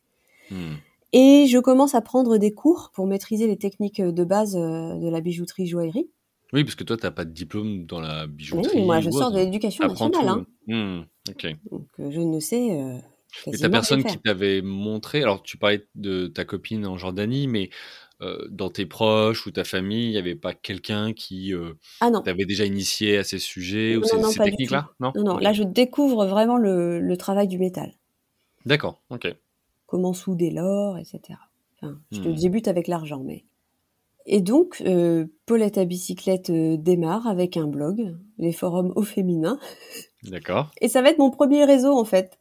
Et 1.12 1.46
je 1.48 1.58
commence 1.58 1.94
à 1.94 2.00
prendre 2.00 2.36
des 2.36 2.52
cours 2.52 2.90
pour 2.94 3.06
maîtriser 3.06 3.46
les 3.46 3.56
techniques 3.56 4.00
de 4.00 4.24
base 4.24 4.56
euh, 4.56 4.94
de 4.94 5.08
la 5.08 5.20
bijouterie 5.20 5.66
joaillerie. 5.66 6.10
Oui, 6.52 6.64
parce 6.64 6.74
que 6.74 6.84
toi, 6.84 6.96
t'as 6.96 7.10
pas 7.10 7.24
de 7.24 7.30
diplôme 7.30 7.84
dans 7.84 8.00
la 8.00 8.26
bijouterie. 8.26 8.80
Oui, 8.80 8.84
moi, 8.84 9.00
je 9.00 9.10
sors 9.10 9.30
de 9.30 9.38
l'éducation 9.38 9.86
nationale. 9.86 10.12
tout. 10.12 10.28
Hein. 10.28 10.46
Hmm. 10.66 11.30
Ok. 11.30 11.46
Donc, 11.70 11.86
euh, 12.00 12.10
je 12.10 12.20
ne 12.20 12.40
sais. 12.40 12.72
Euh, 12.72 12.98
quasiment 13.44 13.60
t'as 13.60 13.68
personne 13.70 14.04
qui 14.04 14.18
t'avait 14.18 14.62
montré. 14.62 15.22
Alors, 15.22 15.42
tu 15.42 15.58
parlais 15.58 15.86
de 15.94 16.26
ta 16.26 16.44
copine 16.44 16.86
en 16.86 16.96
Jordanie, 16.96 17.46
mais 17.48 17.70
euh, 18.20 18.46
dans 18.50 18.68
tes 18.68 18.86
proches 18.86 19.46
ou 19.46 19.50
ta 19.50 19.64
famille, 19.64 20.06
il 20.06 20.10
n'y 20.10 20.18
avait 20.18 20.34
pas 20.34 20.52
quelqu'un 20.52 21.12
qui 21.12 21.54
euh, 21.54 21.74
Ah 22.00 22.10
t'avait 22.24 22.46
déjà 22.46 22.64
initié 22.64 23.18
à 23.18 23.24
ces 23.24 23.38
sujets 23.38 23.96
ou 23.96 24.02
ces, 24.02 24.16
techniques-là? 24.38 24.88
Non? 25.00 25.12
Non. 25.14 25.38
Là, 25.38 25.52
je 25.52 25.62
découvre 25.62 26.26
vraiment 26.26 26.56
le, 26.56 26.98
le 26.98 27.16
travail 27.16 27.46
du 27.46 27.58
métal. 27.58 27.92
D'accord, 28.66 29.00
ok. 29.10 29.32
Comment 29.88 30.12
souder 30.12 30.50
l'or, 30.50 30.96
etc. 30.98 31.20
Enfin, 31.74 31.98
je 32.12 32.20
te 32.20 32.28
débute 32.28 32.68
avec 32.68 32.86
l'argent, 32.86 33.22
mais. 33.24 33.44
Et 34.30 34.42
donc, 34.42 34.82
euh, 34.86 35.26
Paulette 35.46 35.78
à 35.78 35.86
bicyclette 35.86 36.50
euh, 36.50 36.76
démarre 36.76 37.26
avec 37.26 37.56
un 37.56 37.66
blog, 37.66 38.14
les 38.36 38.52
forums 38.52 38.92
au 38.94 39.02
féminin, 39.02 39.58
D'accord. 40.24 40.70
et 40.80 40.88
ça 40.88 41.02
va 41.02 41.08
être 41.10 41.18
mon 41.18 41.30
premier 41.30 41.64
réseau 41.64 41.98
en 41.98 42.04
fait. 42.04 42.38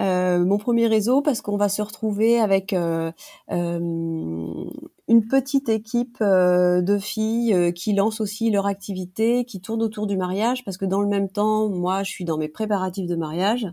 Euh, 0.00 0.44
mon 0.44 0.56
premier 0.56 0.86
réseau 0.86 1.20
parce 1.20 1.42
qu'on 1.42 1.58
va 1.58 1.68
se 1.68 1.82
retrouver 1.82 2.40
avec 2.40 2.72
euh, 2.72 3.12
euh, 3.50 3.78
une 3.78 5.26
petite 5.28 5.68
équipe 5.68 6.18
de 6.20 6.98
filles 6.98 7.72
qui 7.74 7.92
lancent 7.92 8.20
aussi 8.20 8.50
leur 8.50 8.66
activité, 8.66 9.44
qui 9.44 9.60
tournent 9.60 9.82
autour 9.82 10.06
du 10.06 10.16
mariage 10.16 10.64
parce 10.64 10.78
que 10.78 10.86
dans 10.86 11.02
le 11.02 11.08
même 11.08 11.28
temps, 11.28 11.68
moi, 11.68 12.02
je 12.02 12.10
suis 12.10 12.24
dans 12.24 12.38
mes 12.38 12.48
préparatifs 12.48 13.06
de 13.06 13.16
mariage. 13.16 13.66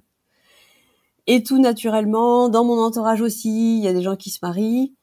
Et 1.28 1.44
tout 1.44 1.60
naturellement, 1.60 2.50
dans 2.50 2.64
mon 2.64 2.82
entourage 2.82 3.22
aussi, 3.22 3.78
il 3.78 3.84
y 3.84 3.88
a 3.88 3.94
des 3.94 4.02
gens 4.02 4.16
qui 4.16 4.30
se 4.30 4.40
marient. 4.42 4.94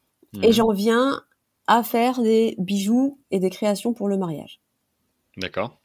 Et 0.42 0.48
Hmm. 0.48 0.52
j'en 0.52 0.72
viens 0.72 1.22
à 1.66 1.82
faire 1.84 2.20
des 2.20 2.56
bijoux 2.58 3.18
et 3.30 3.38
des 3.38 3.50
créations 3.50 3.94
pour 3.94 4.08
le 4.08 4.16
mariage. 4.18 4.60
D'accord. 5.36 5.78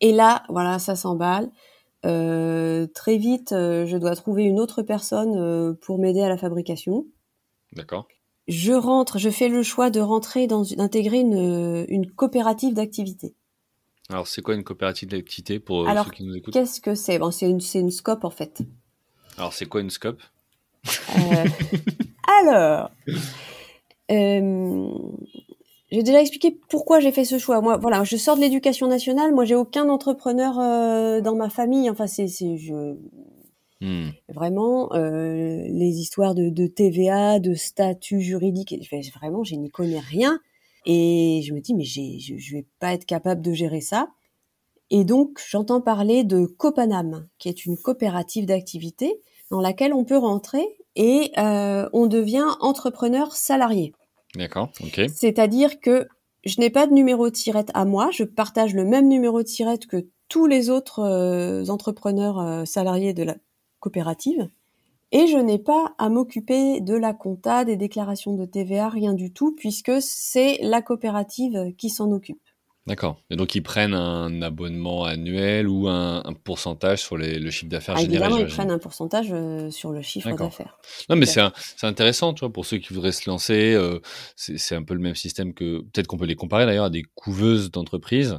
Et 0.00 0.12
là, 0.12 0.44
voilà, 0.48 0.78
ça 0.78 0.94
s'emballe. 0.94 1.50
Euh, 2.04 2.86
très 2.94 3.16
vite, 3.16 3.52
euh, 3.52 3.84
je 3.86 3.96
dois 3.96 4.14
trouver 4.14 4.44
une 4.44 4.60
autre 4.60 4.82
personne 4.82 5.36
euh, 5.36 5.74
pour 5.80 5.98
m'aider 5.98 6.22
à 6.22 6.28
la 6.28 6.36
fabrication. 6.36 7.06
D'accord. 7.72 8.06
Je 8.46 8.72
rentre, 8.72 9.18
je 9.18 9.28
fais 9.30 9.48
le 9.48 9.62
choix 9.64 9.90
de 9.90 9.98
rentrer 10.00 10.46
dans 10.46 10.62
d'intégrer 10.62 11.18
une, 11.20 11.84
une 11.88 12.08
coopérative 12.10 12.74
d'activité. 12.74 13.34
Alors, 14.08 14.28
c'est 14.28 14.40
quoi 14.40 14.54
une 14.54 14.62
coopérative 14.62 15.08
d'activité 15.08 15.58
pour 15.58 15.88
Alors, 15.88 16.04
ceux 16.04 16.10
qui 16.12 16.24
nous 16.24 16.36
écoutent? 16.36 16.54
Qu'est-ce 16.54 16.80
que 16.80 16.94
c'est? 16.94 17.18
Bon, 17.18 17.32
c'est 17.32 17.50
une, 17.50 17.60
c'est 17.60 17.80
une 17.80 17.90
scope 17.90 18.24
en 18.24 18.30
fait. 18.30 18.62
Alors, 19.36 19.52
c'est 19.52 19.66
quoi 19.66 19.80
une 19.80 19.90
scope? 19.90 20.22
Euh, 21.18 21.44
alors, 22.42 22.90
euh, 24.10 24.88
j'ai 25.90 26.02
déjà 26.02 26.20
expliqué 26.20 26.58
pourquoi 26.68 27.00
j'ai 27.00 27.12
fait 27.12 27.24
ce 27.24 27.38
choix. 27.38 27.60
Moi, 27.60 27.76
voilà, 27.76 28.04
je 28.04 28.16
sors 28.16 28.36
de 28.36 28.40
l'éducation 28.40 28.86
nationale. 28.86 29.34
Moi, 29.34 29.44
j'ai 29.44 29.54
aucun 29.54 29.88
entrepreneur 29.88 30.58
euh, 30.58 31.20
dans 31.20 31.34
ma 31.34 31.50
famille. 31.50 31.90
Enfin, 31.90 32.06
c'est, 32.06 32.28
je, 32.28 32.96
Hmm. 33.82 34.08
vraiment 34.30 34.88
les 34.94 35.98
histoires 35.98 36.34
de, 36.34 36.48
de 36.48 36.66
TVA, 36.66 37.40
de 37.40 37.52
statut 37.52 38.22
juridique. 38.22 38.74
Enfin, 38.80 39.00
vraiment, 39.18 39.44
je 39.44 39.54
n'y 39.54 39.70
connais 39.70 40.00
rien. 40.00 40.40
Et 40.86 41.42
je 41.44 41.52
me 41.52 41.60
dis, 41.60 41.74
mais 41.74 41.84
je, 41.84 42.38
je 42.38 42.56
vais 42.56 42.64
pas 42.78 42.94
être 42.94 43.04
capable 43.04 43.42
de 43.42 43.52
gérer 43.52 43.82
ça. 43.82 44.08
Et 44.90 45.04
donc, 45.04 45.40
j'entends 45.48 45.80
parler 45.80 46.24
de 46.24 46.46
Copanam, 46.46 47.26
qui 47.38 47.48
est 47.48 47.64
une 47.64 47.76
coopérative 47.76 48.46
d'activité 48.46 49.20
dans 49.50 49.60
laquelle 49.60 49.92
on 49.92 50.04
peut 50.04 50.16
rentrer 50.16 50.64
et 50.94 51.32
euh, 51.38 51.88
on 51.92 52.06
devient 52.06 52.46
entrepreneur 52.60 53.34
salarié. 53.34 53.92
D'accord, 54.34 54.70
ok. 54.82 55.02
C'est-à-dire 55.14 55.80
que 55.80 56.08
je 56.44 56.60
n'ai 56.60 56.70
pas 56.70 56.86
de 56.86 56.92
numéro 56.92 57.28
de 57.28 57.34
tirette 57.34 57.70
à 57.74 57.84
moi, 57.84 58.10
je 58.12 58.24
partage 58.24 58.74
le 58.74 58.84
même 58.84 59.08
numéro 59.08 59.42
de 59.42 59.48
tirette 59.48 59.86
que 59.86 60.06
tous 60.28 60.46
les 60.46 60.70
autres 60.70 61.00
euh, 61.00 61.66
entrepreneurs 61.68 62.40
euh, 62.40 62.64
salariés 62.64 63.14
de 63.14 63.24
la 63.24 63.36
coopérative. 63.80 64.48
Et 65.12 65.26
je 65.28 65.38
n'ai 65.38 65.58
pas 65.58 65.94
à 65.98 66.08
m'occuper 66.08 66.80
de 66.80 66.94
la 66.94 67.14
compta, 67.14 67.64
des 67.64 67.76
déclarations 67.76 68.34
de 68.34 68.44
TVA, 68.44 68.88
rien 68.88 69.14
du 69.14 69.32
tout, 69.32 69.54
puisque 69.54 70.00
c'est 70.00 70.58
la 70.62 70.82
coopérative 70.82 71.74
qui 71.78 71.90
s'en 71.90 72.10
occupe. 72.10 72.40
D'accord. 72.86 73.20
Et 73.30 73.36
donc 73.36 73.54
ils 73.56 73.62
prennent 73.62 73.94
un 73.94 74.42
abonnement 74.42 75.04
annuel 75.04 75.66
ou 75.68 75.88
un, 75.88 76.22
pourcentage 76.44 77.02
sur 77.02 77.16
le 77.16 77.50
chiffre 77.50 77.68
d'affaires 77.68 77.96
ah, 77.98 78.00
généré 78.00 78.26
Évidemment, 78.26 78.38
ils 78.38 78.46
prennent 78.46 78.70
un 78.70 78.78
pourcentage 78.78 79.28
euh, 79.32 79.70
sur 79.70 79.90
le 79.90 80.02
chiffre 80.02 80.30
d'affaires. 80.36 80.78
Non, 81.10 81.16
mais 81.16 81.26
c'est 81.26 81.42
intéressant, 81.82 82.32
tu 82.32 82.40
vois, 82.40 82.52
pour 82.52 82.64
ceux 82.64 82.78
qui 82.78 82.94
voudraient 82.94 83.12
se 83.12 83.28
lancer. 83.28 83.74
Euh, 83.74 83.98
c'est 84.36 84.76
un 84.76 84.84
peu 84.84 84.94
le 84.94 85.00
même 85.00 85.16
système 85.16 85.52
que 85.52 85.80
peut-être 85.80 86.06
qu'on 86.06 86.16
peut 86.16 86.26
les 86.26 86.36
comparer 86.36 86.64
d'ailleurs 86.64 86.84
à 86.84 86.90
des 86.90 87.02
couveuses 87.16 87.72
d'entreprises, 87.72 88.38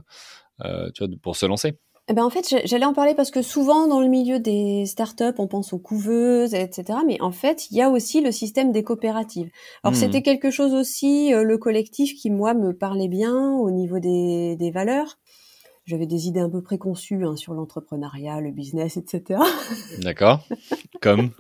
euh, 0.63 0.89
tu 0.93 1.05
vois, 1.05 1.13
pour 1.21 1.35
se 1.35 1.45
lancer. 1.45 1.77
Eh 2.09 2.13
ben 2.13 2.23
en 2.23 2.29
fait, 2.29 2.61
j'allais 2.63 2.85
en 2.85 2.93
parler 2.93 3.15
parce 3.15 3.31
que 3.31 3.41
souvent 3.41 3.87
dans 3.87 3.99
le 3.99 4.07
milieu 4.07 4.39
des 4.39 4.85
startups, 4.85 5.33
on 5.37 5.47
pense 5.47 5.73
aux 5.73 5.77
couveuses, 5.77 6.53
etc. 6.53 6.99
Mais 7.05 7.21
en 7.21 7.33
fait, 7.33 7.69
il 7.69 7.75
y 7.75 7.81
a 7.81 7.89
aussi 7.89 8.21
le 8.21 8.31
système 8.31 8.71
des 8.71 8.81
coopératives. 8.83 9.49
Alors 9.83 9.93
hmm. 9.93 9.99
c'était 9.99 10.21
quelque 10.21 10.49
chose 10.49 10.73
aussi, 10.73 11.33
euh, 11.33 11.43
le 11.43 11.57
collectif 11.57 12.15
qui 12.15 12.29
moi 12.29 12.53
me 12.53 12.71
parlait 12.71 13.09
bien 13.09 13.51
au 13.51 13.71
niveau 13.71 13.99
des, 13.99 14.55
des 14.55 14.71
valeurs. 14.71 15.17
J'avais 15.85 16.05
des 16.05 16.27
idées 16.27 16.39
un 16.39 16.49
peu 16.49 16.61
préconçues 16.61 17.25
hein, 17.25 17.35
sur 17.35 17.53
l'entrepreneuriat, 17.53 18.39
le 18.39 18.51
business, 18.51 18.95
etc. 18.97 19.41
D'accord. 19.99 20.45
Comme? 21.01 21.31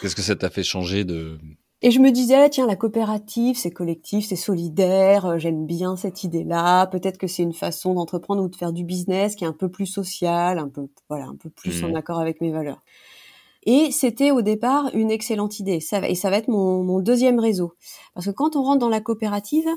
Qu'est-ce 0.00 0.16
que 0.16 0.22
ça 0.22 0.36
t'a 0.36 0.50
fait 0.50 0.62
changer 0.62 1.04
de 1.04 1.38
et 1.86 1.90
je 1.90 2.00
me 2.00 2.10
disais, 2.10 2.48
tiens, 2.48 2.66
la 2.66 2.76
coopérative, 2.76 3.58
c'est 3.58 3.70
collectif, 3.70 4.24
c'est 4.26 4.36
solidaire, 4.36 5.26
euh, 5.26 5.38
j'aime 5.38 5.66
bien 5.66 5.96
cette 5.96 6.24
idée-là. 6.24 6.86
Peut-être 6.86 7.18
que 7.18 7.26
c'est 7.26 7.42
une 7.42 7.52
façon 7.52 7.92
d'entreprendre 7.92 8.42
ou 8.42 8.48
de 8.48 8.56
faire 8.56 8.72
du 8.72 8.84
business 8.84 9.36
qui 9.36 9.44
est 9.44 9.46
un 9.46 9.52
peu 9.52 9.68
plus 9.68 9.84
social, 9.84 10.58
un 10.58 10.70
peu, 10.70 10.88
voilà, 11.10 11.26
un 11.26 11.36
peu 11.36 11.50
plus 11.50 11.84
en 11.84 11.90
mmh. 11.90 11.96
accord 11.96 12.20
avec 12.20 12.40
mes 12.40 12.52
valeurs. 12.52 12.80
Et 13.66 13.90
c'était 13.90 14.30
au 14.30 14.40
départ 14.40 14.88
une 14.94 15.10
excellente 15.10 15.60
idée. 15.60 15.80
Ça, 15.80 16.08
et 16.08 16.14
ça 16.14 16.30
va 16.30 16.38
être 16.38 16.48
mon, 16.48 16.82
mon 16.82 17.00
deuxième 17.00 17.38
réseau. 17.38 17.74
Parce 18.14 18.24
que 18.24 18.30
quand 18.30 18.56
on 18.56 18.62
rentre 18.62 18.78
dans 18.78 18.88
la 18.88 19.02
coopérative, 19.02 19.68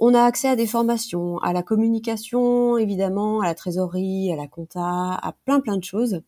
on 0.00 0.14
a 0.14 0.22
accès 0.24 0.48
à 0.48 0.56
des 0.56 0.66
formations, 0.66 1.38
à 1.38 1.52
la 1.52 1.62
communication, 1.62 2.76
évidemment, 2.76 3.40
à 3.40 3.46
la 3.46 3.54
trésorerie, 3.54 4.32
à 4.32 4.36
la 4.36 4.48
compta, 4.48 5.14
à 5.14 5.32
plein 5.44 5.60
plein 5.60 5.76
de 5.76 5.84
choses. 5.84 6.22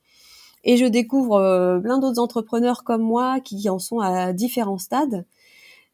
Et 0.64 0.78
je 0.78 0.87
découvre 0.87 1.37
euh, 1.37 1.78
plein 1.78 1.99
d'autres 1.99 2.21
entrepreneurs 2.21 2.85
comme 2.85 3.02
moi 3.02 3.40
qui 3.40 3.68
en 3.68 3.78
sont 3.78 4.00
à 4.00 4.33
différents 4.33 4.78
stades. 4.78 5.26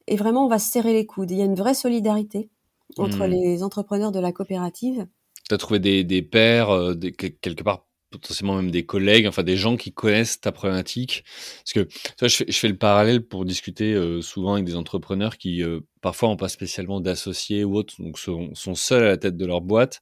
Et 0.06 0.16
vraiment, 0.16 0.46
on 0.46 0.48
va 0.48 0.58
se 0.58 0.70
serrer 0.70 0.92
les 0.92 1.06
coudes. 1.06 1.30
Il 1.30 1.38
y 1.38 1.42
a 1.42 1.44
une 1.44 1.56
vraie 1.56 1.74
solidarité 1.74 2.48
entre 2.96 3.26
hmm. 3.26 3.30
les 3.30 3.62
entrepreneurs 3.62 4.12
de 4.12 4.20
la 4.20 4.32
coopérative. 4.32 5.06
Tu 5.48 5.54
as 5.54 5.58
trouvé 5.58 5.80
des, 5.80 6.04
des 6.04 6.22
pairs, 6.22 6.70
euh, 6.70 6.94
quelque 6.94 7.62
part 7.62 7.86
potentiellement 8.10 8.56
même 8.56 8.72
des 8.72 8.84
collègues, 8.84 9.28
enfin 9.28 9.44
des 9.44 9.56
gens 9.56 9.76
qui 9.76 9.92
connaissent 9.92 10.40
ta 10.40 10.50
problématique? 10.50 11.24
Parce 11.58 11.72
que 11.72 11.80
tu 11.80 12.28
je, 12.28 12.36
fais, 12.36 12.44
je 12.48 12.58
fais 12.58 12.68
le 12.68 12.76
parallèle 12.76 13.24
pour 13.24 13.44
discuter 13.44 13.94
euh, 13.94 14.20
souvent 14.20 14.54
avec 14.54 14.64
des 14.64 14.74
entrepreneurs 14.74 15.36
qui 15.36 15.62
parfois 16.00 16.28
n'ont 16.28 16.36
pas 16.36 16.48
spécialement 16.48 17.00
d'associés 17.00 17.62
ou 17.62 17.76
autres, 17.76 17.94
donc 18.00 18.18
sont, 18.18 18.52
sont, 18.54 18.74
seuls 18.74 19.04
à 19.04 19.08
la 19.08 19.16
tête 19.16 19.36
de 19.36 19.46
leur 19.46 19.60
boîte. 19.60 20.00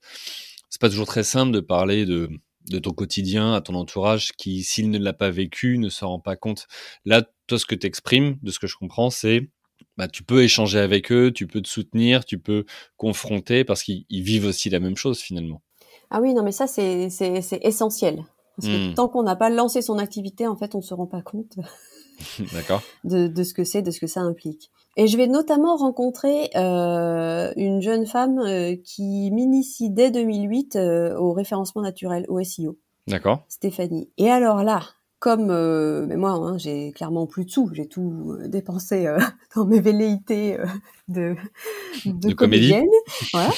C'est 0.71 0.81
pas 0.81 0.89
toujours 0.89 1.07
très 1.07 1.23
simple 1.23 1.53
de 1.53 1.61
parler 1.61 2.07
de 2.07 2.31
de 2.71 2.79
ton 2.79 2.93
quotidien 2.93 3.55
à 3.55 3.61
ton 3.61 3.75
entourage 3.75 4.33
qui, 4.33 4.63
s'il 4.63 4.91
ne 4.91 4.99
l'a 4.99 5.13
pas 5.13 5.31
vécu, 5.31 5.79
ne 5.79 5.89
se 5.89 6.05
rend 6.05 6.21
pas 6.21 6.37
compte. 6.37 6.67
Là, 7.05 7.23
toi, 7.47 7.59
ce 7.59 7.67
que 7.67 7.75
tu 7.75 7.87
exprimes, 7.87 8.39
de 8.43 8.51
ce 8.51 8.59
que 8.59 8.67
je 8.67 8.77
comprends, 8.77 9.11
c'est 9.11 9.49
bah, 9.97 10.09
tu 10.09 10.23
peux 10.23 10.43
échanger 10.43 10.79
avec 10.79 11.11
eux, 11.11 11.33
tu 11.33 11.47
peux 11.47 11.61
te 11.61 11.69
soutenir, 11.69 12.25
tu 12.25 12.39
peux 12.39 12.65
confronter 12.97 13.65
parce 13.65 13.83
qu'ils 13.83 14.05
vivent 14.11 14.47
aussi 14.47 14.71
la 14.71 14.81
même 14.81 14.97
chose 14.97 15.19
finalement. 15.19 15.61
Ah 16.11 16.21
oui, 16.21 16.35
non, 16.35 16.43
mais 16.43 16.53
ça, 16.53 16.67
c'est 16.67 17.09
essentiel. 17.63 18.25
Parce 18.57 18.69
que 18.69 18.91
mmh. 18.91 18.95
tant 18.95 19.09
qu'on 19.09 19.23
n'a 19.23 19.37
pas 19.37 19.51
lancé 19.51 19.83
son 19.83 19.99
activité, 19.99 20.47
en 20.47 20.57
fait, 20.57 20.75
on 20.75 20.79
ne 20.79 20.83
se 20.83 20.95
rend 20.95 21.07
pas 21.07 21.23
compte 21.23 21.59
de, 23.05 23.29
de, 23.29 23.43
ce 23.43 23.55
que 23.55 23.65
c'est, 23.65 23.83
de 23.83 23.91
ce 23.91 24.01
que 24.01 24.07
ça 24.07 24.21
implique. 24.21 24.71
Et 25.00 25.07
je 25.07 25.17
vais 25.17 25.28
notamment 25.28 25.76
rencontrer 25.76 26.50
euh, 26.57 27.52
une 27.55 27.81
jeune 27.81 28.05
femme 28.05 28.40
euh, 28.40 28.75
qui 28.85 29.31
m'initie 29.31 29.90
dès 29.90 30.11
2008 30.11 30.75
euh, 30.75 31.17
au 31.17 31.33
référencement 31.33 31.83
naturel, 31.83 32.26
au 32.28 32.43
SEO. 32.43 32.76
D'accord. 33.07 33.45
Stéphanie. 33.49 34.11
Et 34.19 34.28
alors 34.28 34.64
là, 34.64 34.83
comme 35.21 35.47
mais 36.07 36.17
moi, 36.17 36.33
hein, 36.33 36.59
j'ai 36.59 36.90
clairement 36.90 37.29
plus 37.29 37.44
de 37.44 37.51
sous, 37.51 37.70
j'ai 37.73 37.87
tout 37.87 38.38
dépensé 38.46 39.07
dans 39.55 39.66
mes 39.66 39.81
velléités 39.81 40.59
de, 41.07 41.37
de, 42.05 42.29
de 42.29 42.35
comédienne. 42.35 42.85
Voilà. 43.33 43.51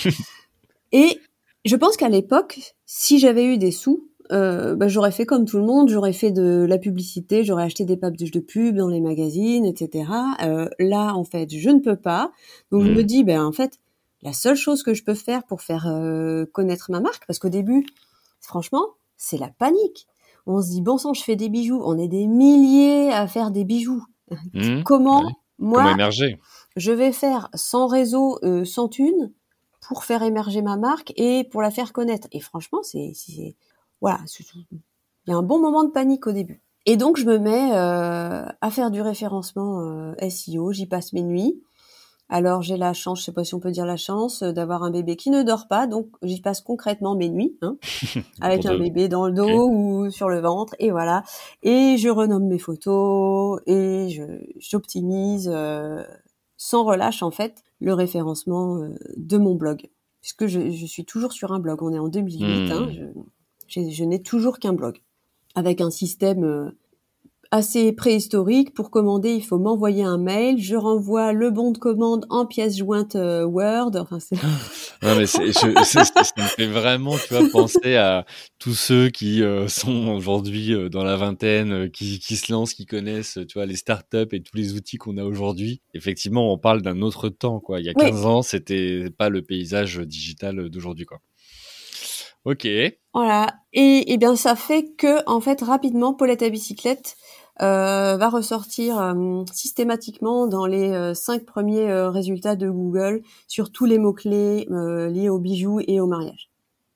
Et 0.93 1.21
je 1.65 1.77
pense 1.77 1.97
qu'à 1.97 2.11
l'époque, 2.11 2.75
si 2.85 3.19
j'avais 3.19 3.47
eu 3.47 3.57
des 3.57 3.71
sous, 3.71 4.10
euh, 4.33 4.77
bah, 4.77 4.89
j'aurais 4.89 5.11
fait 5.11 5.27
comme 5.27 5.45
tout 5.45 5.59
le 5.59 5.65
monde, 5.65 5.89
j'aurais 5.89 6.13
fait 6.13 6.31
de 6.31 6.65
la 6.69 6.79
publicité, 6.79 7.43
j'aurais 7.43 7.65
acheté 7.65 7.85
des 7.85 7.97
pages 7.97 8.17
de 8.17 8.41
pub 8.41 8.77
dans 8.77 8.89
les 8.89 9.01
magazines, 9.01 9.65
etc. 9.65 10.11
Euh, 10.43 10.69
là, 10.79 11.15
en 11.15 11.25
fait, 11.25 11.55
je 11.55 11.71
ne 11.71 11.81
peux 11.81 11.97
pas. 11.97 12.31
Donc, 12.71 12.85
je 12.85 12.91
me 12.91 13.03
mmh. 13.03 13.07
dis, 13.07 13.25
ben 13.25 13.45
en 13.45 13.53
fait, 13.53 13.79
la 14.23 14.33
seule 14.33 14.57
chose 14.57 14.83
que 14.83 14.95
je 14.95 15.03
peux 15.03 15.15
faire 15.15 15.45
pour 15.45 15.63
faire 15.63 15.87
euh, 15.89 16.47
connaître 16.53 16.91
ma 16.91 17.01
marque, 17.01 17.27
parce 17.27 17.39
qu'au 17.39 17.49
début, 17.49 17.87
franchement, 18.41 18.87
c'est 19.17 19.39
la 19.39 19.49
panique. 19.49 20.07
On 20.47 20.63
se 20.63 20.69
dit, 20.71 20.81
bon 20.81 20.99
sang, 20.99 21.13
je 21.13 21.23
fais 21.23 21.37
des 21.37 21.49
bijoux. 21.49 21.83
On 21.85 21.99
est 21.99 22.09
des 22.09 22.27
milliers 22.27 23.13
à 23.13 23.27
faire 23.27 23.51
des 23.51 23.65
bijoux. 23.65 24.05
Mmh. 24.55 24.83
Comment, 24.85 25.25
moi, 25.59 25.97
je 26.77 26.93
vais 26.93 27.13
faire 27.13 27.49
sans 27.55 27.89
réseau, 27.89 28.39
sans 28.65 28.89
thune, 28.89 29.33
pour 29.89 30.05
faire 30.05 30.23
émerger 30.23 30.63
ma 30.63 30.77
marque 30.77 31.13
et 31.17 31.45
pour 31.51 31.63
la 31.63 31.71
faire 31.71 31.93
connaître? 31.93 32.29
Et 32.33 32.41
franchement, 32.41 32.81
c'est 32.83 33.13
voilà, 34.01 34.21
il 35.27 35.31
y 35.31 35.33
a 35.33 35.37
un 35.37 35.43
bon 35.43 35.59
moment 35.59 35.85
de 35.85 35.91
panique 35.91 36.27
au 36.27 36.33
début. 36.33 36.63
Et 36.87 36.97
donc 36.97 37.19
je 37.19 37.27
me 37.27 37.39
mets 37.39 37.73
euh, 37.75 38.45
à 38.61 38.71
faire 38.71 38.91
du 38.91 39.03
référencement 39.03 39.81
euh, 39.81 40.29
SEO, 40.29 40.73
j'y 40.73 40.87
passe 40.87 41.13
mes 41.13 41.23
nuits. 41.23 41.63
Alors 42.29 42.63
j'ai 42.63 42.77
la 42.77 42.95
chance, 42.95 43.21
je 43.21 43.25
sais 43.25 43.33
pas 43.33 43.45
si 43.45 43.55
on 43.55 43.61
peut 43.61 43.73
dire 43.73 43.85
la 43.85 43.97
chance, 43.97 44.43
euh, 44.43 44.53
d'avoir 44.53 44.83
un 44.83 44.91
bébé 44.91 45.17
qui 45.17 45.31
ne 45.31 45.43
dort 45.43 45.67
pas, 45.69 45.87
donc 45.87 46.09
j'y 46.23 46.41
passe 46.41 46.61
concrètement 46.61 47.17
mes 47.17 47.29
nuits, 47.29 47.59
hein, 47.61 47.77
avec 48.41 48.65
un 48.67 48.79
bébé 48.79 49.09
dans 49.09 49.27
le 49.27 49.33
dos 49.33 49.69
ou 49.69 50.11
sur 50.11 50.29
le 50.29 50.41
ventre, 50.41 50.75
et 50.79 50.91
voilà. 50.91 51.23
Et 51.63 51.97
je 51.99 52.09
renomme 52.09 52.47
mes 52.47 52.59
photos 52.59 53.61
et 53.67 54.09
je 54.09 54.23
j'optimise 54.59 55.53
sans 56.57 56.85
relâche 56.85 57.23
en 57.23 57.31
fait 57.31 57.63
le 57.81 57.93
référencement 57.95 58.89
de 59.17 59.39
mon 59.39 59.55
blog, 59.55 59.91
puisque 60.23 60.47
je, 60.47 60.71
je, 60.71 60.87
suis 60.87 61.05
toujours 61.05 61.33
sur 61.33 61.53
un 61.53 61.59
blog. 61.59 61.83
On 61.83 61.93
est 61.93 61.99
en 61.99 62.09
2008, 62.09 62.71
hein, 62.73 62.81
hmm. 62.81 63.23
Je 63.71 64.05
n'ai 64.05 64.23
toujours 64.23 64.59
qu'un 64.59 64.73
blog 64.73 65.01
avec 65.55 65.81
un 65.81 65.91
système 65.91 66.45
euh, 66.45 66.71
assez 67.51 67.93
préhistorique. 67.93 68.73
Pour 68.75 68.91
commander, 68.91 69.33
il 69.33 69.45
faut 69.45 69.59
m'envoyer 69.59 70.05
un 70.05 70.19
mail. 70.19 70.59
Je 70.59 70.77
renvoie 70.77 71.33
le 71.33 71.51
bon 71.51 71.73
de 71.73 71.79
commande 71.79 72.27
en 72.31 72.47
pièce 72.47 72.77
jointe 72.77 73.17
euh, 73.17 73.45
Word. 73.45 73.93
Enfin, 73.97 74.21
c'est... 74.21 74.37
non, 75.03 75.17
mais 75.17 75.27
c'est, 75.27 75.53
ça 75.53 75.67
me 76.37 76.43
fait 76.43 76.67
vraiment, 76.67 77.17
tu 77.19 77.35
vois, 77.35 77.49
penser 77.51 77.97
à 77.97 78.25
tous 78.59 78.75
ceux 78.75 79.09
qui 79.09 79.43
euh, 79.43 79.67
sont 79.69 80.09
aujourd'hui 80.09 80.75
dans 80.91 81.03
la 81.03 81.17
vingtaine, 81.17 81.91
qui, 81.91 82.21
qui 82.21 82.37
se 82.37 82.53
lancent, 82.53 82.75
qui 82.75 82.87
connaissent, 82.87 83.39
tu 83.49 83.55
vois, 83.55 83.67
les 83.67 83.77
startups 83.77 84.29
et 84.33 84.43
tous 84.43 84.57
les 84.57 84.75
outils 84.75 84.97
qu'on 84.97 85.17
a 85.17 85.25
aujourd'hui. 85.25 85.81
Effectivement, 85.95 86.53
on 86.53 86.59
parle 86.59 86.83
d'un 86.83 87.03
autre 87.03 87.29
temps, 87.29 87.59
quoi. 87.61 87.81
Il 87.81 87.87
y 87.87 87.91
a 87.91 87.95
15 87.95 88.27
ans, 88.27 88.43
c'était 88.43 89.11
pas 89.11 89.29
le 89.29 89.43
paysage 89.43 89.99
digital 89.99 90.69
d'aujourd'hui, 90.71 91.07
quoi. 91.07 91.21
Ok. 92.45 92.67
Voilà. 93.13 93.55
Et, 93.73 94.13
et, 94.13 94.17
bien 94.19 94.35
ça 94.37 94.57
fait 94.57 94.93
que 94.97 95.25
en 95.29 95.41
fait 95.41 95.61
rapidement 95.63 96.15
Paulette 96.15 96.43
à 96.43 96.49
bicyclette 96.49 97.17
euh, 97.63 98.17
va 98.17 98.29
ressortir 98.31 98.99
euh, 98.99 99.45
systématiquement 99.53 100.47
dans 100.47 100.65
les 100.65 100.91
euh, 100.93 101.13
cinq 101.13 101.45
premiers 101.45 101.93
résultats 102.09 102.57
de 102.57 102.71
Google 102.71 103.23
sur 103.49 103.71
tous 103.71 103.85
les 103.85 103.99
mots 103.99 104.15
clés 104.15 104.67
liés 104.71 105.29
aux 105.29 105.39
bijoux 105.39 105.81
et 105.87 106.01
au 106.01 106.07
mariage. 106.07 106.51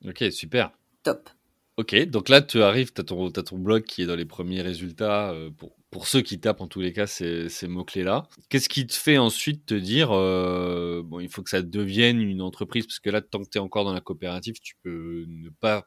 Ok, 0.07 0.25
super. 0.31 0.71
Top. 1.03 1.29
Ok, 1.77 1.95
donc 2.07 2.29
là 2.29 2.41
tu 2.41 2.63
arrives, 2.63 2.93
tu 2.93 3.01
as, 3.01 3.05
ton 3.05 3.59
blog 3.59 3.83
qui 3.83 4.03
est 4.03 4.07
dans 4.07 4.17
les 4.17 4.25
premiers 4.25 4.63
résultats 4.63 5.35
pour, 5.59 5.77
pour 5.95 6.09
ceux 6.09 6.23
qui 6.23 6.41
tapent 6.41 6.61
en 6.61 6.67
tous 6.67 6.81
les 6.81 6.93
cas 6.93 7.07
ces, 7.07 7.49
ces 7.49 7.69
mots-clés-là. 7.69 8.27
Qu'est-ce 8.49 8.69
qui 8.69 8.85
te 8.85 8.95
fait 8.95 9.17
ensuite 9.17 9.65
te 9.65 9.75
dire, 9.75 10.11
euh, 10.11 11.05
bon, 11.05 11.21
il 11.21 11.29
faut 11.29 11.41
que 11.45 11.51
ça 11.51 11.63
devienne 11.63 12.21
une 12.21 12.43
entreprise, 12.43 12.85
parce 12.85 12.99
que 12.99 13.11
là, 13.11 13.21
tant 13.21 13.45
que 13.45 13.49
tu 13.49 13.59
es 13.59 13.61
encore 13.61 13.85
dans 13.85 13.93
la 13.93 14.01
coopérative, 14.01 14.57
tu 14.61 14.75
peux 14.83 15.25
ne 15.29 15.51
pas 15.51 15.87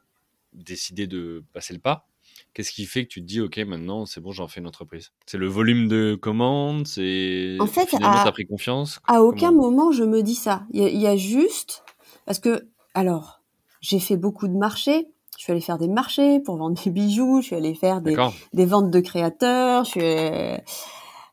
décider 0.54 1.06
de 1.06 1.44
passer 1.52 1.74
le 1.74 1.78
pas. 1.78 2.08
Qu'est-ce 2.54 2.72
qui 2.72 2.86
fait 2.86 3.04
que 3.04 3.10
tu 3.10 3.20
te 3.20 3.26
dis, 3.26 3.42
OK, 3.42 3.58
maintenant, 3.58 4.06
c'est 4.06 4.22
bon, 4.22 4.32
j'en 4.32 4.48
fais 4.48 4.60
une 4.60 4.66
entreprise? 4.66 5.12
C'est 5.26 5.36
le 5.36 5.46
volume 5.46 5.88
de 5.88 6.14
commandes? 6.18 6.86
C'est. 6.86 7.58
En 7.60 7.66
fait, 7.66 7.84
finalement, 7.84 8.16
as 8.16 8.32
pris 8.32 8.46
confiance? 8.46 9.00
À 9.06 9.22
aucun 9.22 9.52
moment, 9.52 9.92
je 9.92 10.04
me 10.04 10.22
dis 10.22 10.36
ça. 10.36 10.64
Il 10.70 10.88
y, 10.88 11.00
y, 11.00 11.06
a 11.06 11.16
juste. 11.16 11.84
Parce 12.24 12.38
que, 12.38 12.66
alors, 12.94 13.42
j'ai 13.82 14.00
fait 14.00 14.16
beaucoup 14.16 14.48
de 14.48 14.56
marchés 14.56 15.06
je 15.38 15.44
suis 15.44 15.52
allée 15.52 15.60
faire 15.60 15.78
des 15.78 15.88
marchés 15.88 16.40
pour 16.40 16.56
vendre 16.56 16.76
des 16.82 16.90
bijoux, 16.90 17.40
je 17.40 17.46
suis 17.46 17.56
allée 17.56 17.74
faire 17.74 18.00
des, 18.00 18.16
des 18.52 18.66
ventes 18.66 18.90
de 18.90 19.00
créateurs, 19.00 19.84
je 19.84 19.90
suis 19.90 20.62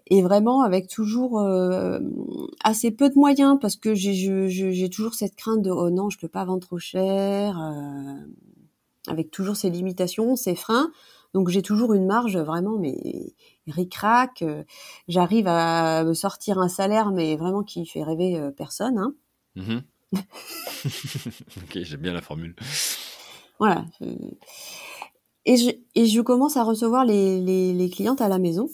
et 0.07 0.21
vraiment 0.21 0.61
avec 0.61 0.87
toujours 0.87 1.39
euh, 1.39 1.99
assez 2.63 2.91
peu 2.91 3.09
de 3.09 3.15
moyens 3.15 3.57
parce 3.59 3.75
que 3.75 3.95
j'ai 3.95 4.89
toujours 4.89 5.15
cette 5.15 5.35
crainte 5.35 5.63
de 5.63 5.71
oh 5.71 5.89
non 5.89 6.09
je 6.09 6.19
peux 6.19 6.27
pas 6.27 6.45
vendre 6.45 6.61
trop 6.61 6.77
cher 6.77 7.59
euh, 7.59 8.13
avec 9.07 9.31
toujours 9.31 9.55
ces 9.55 9.71
limitations 9.71 10.35
ces 10.35 10.53
freins 10.53 10.91
donc 11.33 11.49
j'ai 11.49 11.63
toujours 11.63 11.93
une 11.93 12.05
marge 12.05 12.37
vraiment 12.37 12.77
mais 12.77 13.33
ric-rac 13.67 14.43
euh, 14.43 14.63
j'arrive 15.07 15.47
à 15.47 16.03
me 16.03 16.13
sortir 16.13 16.59
un 16.59 16.69
salaire 16.69 17.11
mais 17.11 17.35
vraiment 17.35 17.63
qui 17.63 17.87
fait 17.87 18.03
rêver 18.03 18.51
personne 18.55 18.99
hein. 18.99 19.13
Mmh 19.55 19.79
ok, 20.85 21.79
j'aime 21.81 21.99
bien 21.99 22.13
la 22.13 22.21
formule. 22.21 22.55
Voilà. 23.59 23.85
Et 25.45 25.57
je, 25.57 25.69
et 25.95 26.05
je 26.05 26.21
commence 26.21 26.57
à 26.57 26.63
recevoir 26.63 27.05
les, 27.05 27.39
les, 27.39 27.73
les 27.73 27.89
clientes 27.89 28.21
à 28.21 28.27
la 28.27 28.39
maison. 28.39 28.67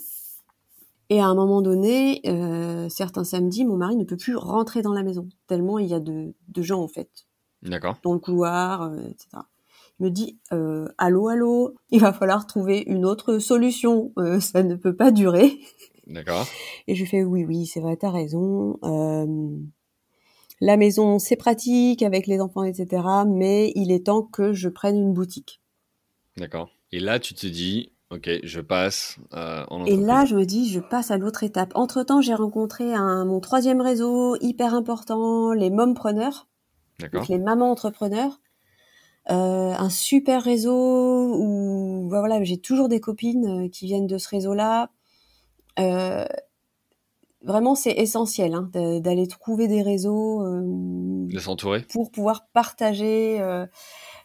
Et 1.10 1.20
à 1.20 1.26
un 1.26 1.36
moment 1.36 1.62
donné, 1.62 2.22
euh, 2.26 2.88
certains 2.88 3.26
samedis, 3.26 3.66
mon 3.66 3.76
mari 3.76 3.98
ne 3.98 4.06
peut 4.06 4.16
plus 4.16 4.38
rentrer 4.38 4.82
dans 4.82 4.94
la 4.94 5.04
maison, 5.04 5.28
tellement 5.46 5.78
il 5.78 5.88
y 5.88 5.94
a 5.94 6.00
de, 6.00 6.34
de 6.48 6.62
gens 6.62 6.82
en 6.82 6.88
fait. 6.88 7.10
D'accord. 7.64 7.98
Dans 8.02 8.14
le 8.14 8.20
couloir, 8.20 8.84
euh, 8.84 8.96
etc. 9.10 9.44
Il 10.00 10.06
me 10.06 10.10
dit 10.10 10.40
euh, 10.54 10.88
Allô, 10.98 11.28
allô, 11.28 11.76
il 11.90 12.00
va 12.00 12.14
falloir 12.14 12.48
trouver 12.48 12.86
une 12.88 13.06
autre 13.06 13.40
solution, 13.40 14.14
ça 14.40 14.64
ne 14.64 14.76
peut 14.76 14.96
pas 14.96 15.12
durer. 15.12 15.60
D'accord. 16.08 16.48
Et 16.88 16.96
je 16.96 17.04
fais 17.04 17.24
Oui, 17.24 17.44
oui, 17.44 17.66
c'est 17.66 17.82
vrai, 17.82 17.98
t'as 17.98 18.10
raison. 18.10 18.80
La 20.62 20.78
maison, 20.78 21.20
c'est 21.20 21.36
pratique 21.36 22.04
avec 22.04 22.28
les 22.28 22.40
enfants, 22.40 22.64
etc. 22.64 23.04
Mais 23.28 23.72
il 23.76 23.92
est 23.92 24.06
temps 24.06 24.22
que 24.22 24.54
je 24.54 24.70
prenne 24.70 24.96
une 24.96 25.14
boutique. 25.14 25.60
D'accord. 26.38 26.70
Et 26.92 27.00
là, 27.00 27.20
tu 27.20 27.34
te 27.34 27.48
dis, 27.48 27.92
ok, 28.12 28.30
je 28.44 28.62
passe 28.62 29.18
euh, 29.34 29.66
en 29.70 29.86
Et 29.86 29.98
là, 29.98 30.24
je 30.26 30.36
me 30.36 30.46
dis, 30.46 30.70
je 30.70 30.80
passe 30.80 31.12
à 31.12 31.18
l'autre 31.18 31.44
étape. 31.44 31.72
Entre-temps, 31.76 32.22
j'ai 32.22 32.36
rencontré 32.36 32.94
un, 32.94 33.26
mon 33.26 33.40
troisième 33.40 33.82
réseau 33.82 34.38
hyper 34.40 34.76
important, 34.76 35.52
les 35.52 35.70
mompreneurs, 35.70 36.48
D'accord. 37.00 37.22
donc 37.22 37.30
les 37.30 37.40
mamans 37.40 37.72
entrepreneurs. 37.72 38.40
Euh, 39.30 39.74
un 39.78 39.90
super 39.90 40.44
réseau 40.44 41.36
où 41.36 42.08
bah 42.10 42.20
voilà, 42.20 42.44
j'ai 42.44 42.58
toujours 42.58 42.90
des 42.90 43.00
copines 43.00 43.66
euh, 43.66 43.70
qui 43.70 43.86
viennent 43.86 44.08
de 44.08 44.18
ce 44.18 44.28
réseau-là. 44.28 44.90
Euh, 45.80 46.26
vraiment, 47.44 47.76
c'est 47.76 47.92
essentiel 47.92 48.54
hein, 48.54 48.70
d'aller 48.74 49.28
trouver 49.28 49.68
des 49.68 49.82
réseaux 49.82 50.46
euh, 50.46 50.62
De 51.28 51.40
s'entourer. 51.40 51.82
pour 51.92 52.12
pouvoir 52.12 52.48
partager 52.54 53.40
euh, 53.42 53.66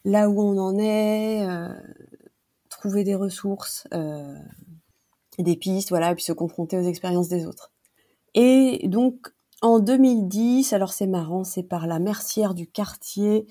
là 0.04 0.28
où 0.28 0.40
on 0.40 0.58
en 0.58 0.78
est, 0.78 1.46
euh, 1.46 1.68
trouver 2.68 3.04
des 3.04 3.14
ressources, 3.14 3.86
euh, 3.94 4.34
des 5.38 5.56
pistes, 5.56 5.90
voilà, 5.90 6.12
et 6.12 6.14
puis 6.14 6.24
se 6.24 6.32
confronter 6.32 6.78
aux 6.78 6.84
expériences 6.84 7.28
des 7.28 7.46
autres. 7.46 7.72
Et 8.34 8.86
donc, 8.88 9.34
en 9.62 9.80
2010, 9.80 10.72
alors 10.72 10.92
c'est 10.92 11.06
marrant, 11.06 11.44
c'est 11.44 11.62
par 11.62 11.86
la 11.86 11.98
mercière 11.98 12.54
du 12.54 12.66
quartier, 12.66 13.46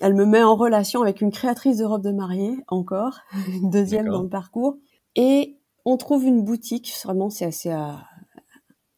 elle 0.00 0.14
me 0.14 0.24
met 0.24 0.42
en 0.42 0.56
relation 0.56 1.02
avec 1.02 1.20
une 1.20 1.30
créatrice 1.30 1.76
de 1.76 1.84
robes 1.84 2.02
de 2.02 2.12
mariée, 2.12 2.56
encore, 2.68 3.18
une 3.48 3.70
deuxième 3.70 4.08
dans 4.08 4.22
le 4.22 4.28
parcours, 4.28 4.78
et 5.16 5.58
on 5.84 5.96
trouve 5.96 6.24
une 6.24 6.42
boutique, 6.42 6.94
vraiment, 7.04 7.30
c'est 7.30 7.44
assez 7.44 7.70
à, 7.70 8.06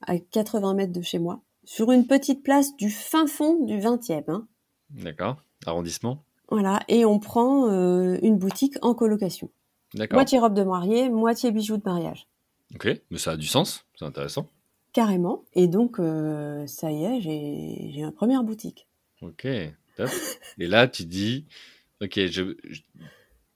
à 0.06 0.18
80 0.18 0.74
mètres 0.74 0.92
de 0.92 1.02
chez 1.02 1.18
moi, 1.18 1.40
sur 1.64 1.92
une 1.92 2.06
petite 2.06 2.42
place 2.42 2.76
du 2.76 2.90
fin 2.90 3.26
fond 3.26 3.64
du 3.64 3.78
20e, 3.78 4.24
hein. 4.28 4.46
D'accord. 4.90 5.36
Arrondissement. 5.66 6.24
Voilà, 6.50 6.80
et 6.88 7.04
on 7.04 7.18
prend 7.18 7.68
euh, 7.70 8.18
une 8.22 8.36
boutique 8.38 8.74
en 8.82 8.94
colocation. 8.94 9.50
D'accord. 9.94 10.16
Moitié 10.16 10.38
robe 10.38 10.54
de 10.54 10.62
mariée, 10.64 11.08
moitié 11.08 11.50
bijoux 11.52 11.76
de 11.78 11.82
mariage. 11.84 12.26
Ok, 12.74 12.88
mais 13.10 13.18
ça 13.18 13.32
a 13.32 13.36
du 13.36 13.46
sens. 13.46 13.86
C'est 13.98 14.04
intéressant. 14.04 14.48
Carrément. 14.92 15.44
Et 15.54 15.66
donc, 15.68 15.98
euh, 15.98 16.66
ça 16.66 16.90
y 16.90 17.04
est, 17.04 17.20
j'ai 17.20 17.90
j'ai 17.94 18.02
ma 18.02 18.12
première 18.12 18.42
boutique. 18.44 18.86
Ok, 19.22 19.46
top. 19.96 20.08
Et 20.58 20.66
là, 20.66 20.88
tu 20.88 21.04
dis, 21.04 21.46
ok, 22.02 22.14
je, 22.26 22.54
je- 22.64 22.82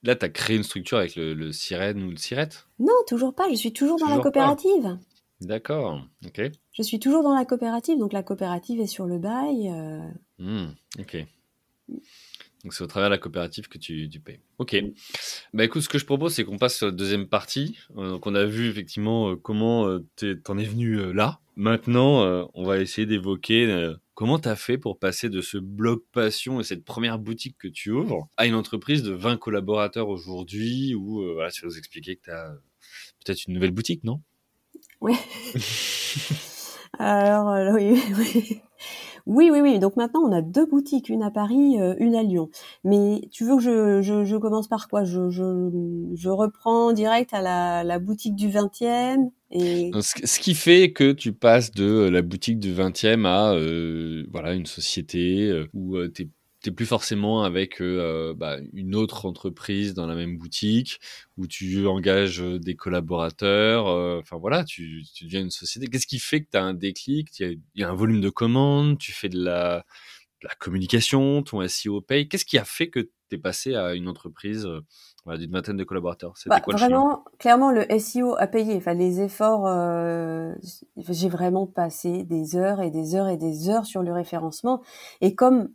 là, 0.03 0.17
tu 0.17 0.25
as 0.25 0.29
créé 0.31 0.57
une 0.57 0.63
structure 0.63 0.97
avec 0.99 1.17
le, 1.17 1.35
le 1.35 1.53
sirène 1.53 2.03
ou 2.03 2.11
le 2.11 2.17
sirette? 2.17 2.67
Non, 2.79 2.95
toujours 3.07 3.35
pas, 3.35 3.49
je 3.51 3.57
suis 3.57 3.73
toujours 3.73 3.99
dans 3.99 4.07
la 4.07 4.31
pas. 4.31 4.57
D'accord, 5.41 6.03
ok. 6.25 6.41
Je 6.73 6.83
suis 6.83 6.99
toujours 6.99 7.23
dans 7.23 7.35
la 7.35 7.45
coopérative, 7.45 7.99
donc 7.99 8.13
la 8.13 8.23
coopérative 8.23 8.81
est 8.81 8.87
sur 8.87 9.07
le 9.07 9.19
bail. 9.19 9.69
euh, 9.71 10.09
Hmm, 10.39 10.73
ok. 10.99 11.27
Donc 12.65 12.73
c'est 12.75 12.83
au 12.83 12.87
travers 12.87 13.09
de 13.11 13.15
la 13.15 13.19
coopérative 13.19 13.69
que 13.69 13.79
tu, 13.79 14.09
tu 14.09 14.19
payes. 14.19 14.41
Ok. 14.59 14.77
Bah 15.53 15.65
écoute, 15.65 15.83
ce 15.83 15.89
que 15.89 15.99
je 15.99 16.05
propose, 16.07 16.35
c'est 16.35 16.45
qu'on 16.45 16.59
passe 16.59 16.79
sur 16.79 16.87
la 16.87 16.93
deuxième 16.93 17.29
partie. 17.29 17.79
Euh, 17.97 18.11
donc 18.11 18.27
on 18.27 18.35
a 18.35 18.45
vu 18.45 18.69
effectivement 18.69 19.31
euh, 19.31 19.37
comment 19.37 19.87
euh, 19.87 20.05
t'en 20.43 20.59
es 20.59 20.65
venu 20.65 21.13
là. 21.13 21.41
Maintenant, 21.59 22.51
on 22.53 22.65
va 22.65 22.79
essayer 22.81 23.07
d'évoquer 23.07 23.95
comment 24.13 24.39
t'as 24.39 24.57
fait 24.57 24.77
pour 24.77 24.99
passer 24.99 25.31
de 25.31 25.41
ce 25.41 25.57
blog 25.57 26.01
passion 26.13 26.61
et 26.61 26.65
cette 26.65 26.85
première 26.85 27.19
boutique 27.19 27.57
que 27.59 27.69
tu 27.69 27.91
ouvres 27.93 28.29
à 28.37 28.47
une 28.47 28.55
entreprise 28.55 29.03
de 29.03 29.13
20 29.13 29.39
collaborateurs 29.39 30.09
aujourd'hui 30.11 30.95
où 30.95 31.23
euh, 31.23 31.33
voilà, 31.33 31.51
tu 31.51 31.63
vas 31.63 31.69
nous 31.69 31.79
expliquer 31.79 32.17
que 32.17 32.23
t'as 32.27 32.51
euh, 32.51 32.57
peut-être 33.25 33.47
une 33.47 33.55
nouvelle 33.55 33.71
boutique, 33.71 34.05
non? 34.05 34.21
Ouais. 35.01 35.15
Alors, 36.99 37.51
euh, 37.51 37.73
oui, 37.73 38.01
oui. 38.17 38.61
Oui, 39.27 39.51
oui, 39.51 39.61
oui. 39.61 39.79
Donc 39.81 39.97
maintenant, 39.97 40.21
on 40.21 40.33
a 40.33 40.41
deux 40.41 40.67
boutiques, 40.67 41.09
une 41.09 41.25
à 41.25 41.33
Paris, 41.33 41.81
euh, 41.81 41.95
une 41.99 42.15
à 42.15 42.23
Lyon. 42.23 42.49
Mais 42.85 43.23
tu 43.33 43.45
veux 43.45 43.57
que 43.57 43.63
je, 43.63 44.01
je, 44.01 44.25
je 44.25 44.37
commence 44.37 44.69
par 44.69 44.89
quoi? 44.89 45.03
Je, 45.03 45.31
je, 45.31 45.71
je 46.15 46.29
reprends 46.29 46.93
direct 46.93 47.35
à 47.35 47.43
la, 47.43 47.83
la 47.83 47.99
boutique 47.99 48.37
du 48.37 48.49
20e 48.49 49.31
et 49.51 49.91
Donc, 49.91 50.05
Ce 50.05 50.39
qui 50.39 50.55
fait 50.55 50.93
que 50.93 51.11
tu 51.13 51.33
passes 51.33 51.73
de 51.73 51.85
euh, 51.85 52.11
la 52.11 52.23
boutique 52.23 52.61
du 52.61 52.73
20e 52.73 53.27
à 53.27 53.53
euh, 53.53 54.25
voilà, 54.31 54.55
une 54.55 54.67
société 54.67 55.67
où 55.75 55.99
tu 56.09 56.31
plus 56.73 56.87
forcément 56.87 57.43
avec 57.45 57.81
euh, 57.81 58.35
bah, 58.35 58.59
une 58.73 58.95
autre 58.95 59.27
entreprise 59.27 59.95
dans 59.95 60.07
la 60.07 60.15
même 60.15 60.37
boutique, 60.39 61.01
où 61.37 61.47
tu 61.47 61.87
engages 61.87 62.41
euh, 62.43 62.59
des 62.59 62.75
collaborateurs. 62.77 63.89
euh, 63.89 64.19
Enfin 64.21 64.37
voilà, 64.39 64.65
tu, 64.65 65.03
tu 65.15 65.25
deviens 65.25 65.41
une 65.43 65.51
société. 65.51 65.87
Qu'est-ce 65.89 66.07
qui 66.07 66.19
fait 66.19 66.43
que 66.43 66.51
tu 66.51 66.57
as 66.59 66.63
un 66.65 66.75
déclic? 66.75 67.39
Il 67.39 67.47
y 67.47 67.51
a- 67.51 67.53
il 67.53 67.81
y, 67.81 67.85
a 67.85 67.91
un 67.91 67.95
volume 67.95 68.21
de 68.21 68.31
commandes, 68.31 68.99
tu 68.99 69.13
fais 69.13 69.29
de 69.29 69.39
la, 69.43 69.85
de 70.43 70.49
la 70.49 70.55
communication, 70.57 71.43
ton 71.43 71.63
SEO 71.63 72.01
paye. 72.01 72.29
Qu'est-ce 72.29 72.45
qui 72.47 72.59
a 72.59 72.65
fait 72.65 72.91
que 72.91 73.01
tu 73.01 73.11
es 73.33 73.39
passé 73.39 73.75
à 73.75 73.95
une 73.95 74.09
entreprise 74.09 74.67
euh, 74.67 74.81
voilà, 75.25 75.39
d'une 75.41 75.53
vingtaine 75.53 75.77
de 75.77 75.85
collaborateurs? 75.85 76.35
Bah, 76.49 76.61
quoi 76.61 76.75
le 76.75 76.79
chemin? 76.79 77.01
vraiment, 77.01 77.25
clairement, 77.41 77.73
le 77.73 77.91
SEO 77.91 78.37
a 78.39 78.47
payé. 78.47 78.77
Enfin, 78.77 78.95
les 78.95 79.21
efforts, 79.21 79.67
euh, 79.67 80.55
j'ai 81.09 81.29
vraiment 81.29 81.67
passé 81.67 82.23
des 82.23 82.55
heures 82.57 82.81
et 82.81 82.91
des 82.93 83.17
heures 83.17 83.29
et 83.29 83.37
des 83.37 83.69
heures 83.69 83.85
sur 83.85 84.03
le 84.03 84.13
référencement. 84.13 84.81
Et 85.21 85.35
comme 85.35 85.63
euh, 85.63 85.69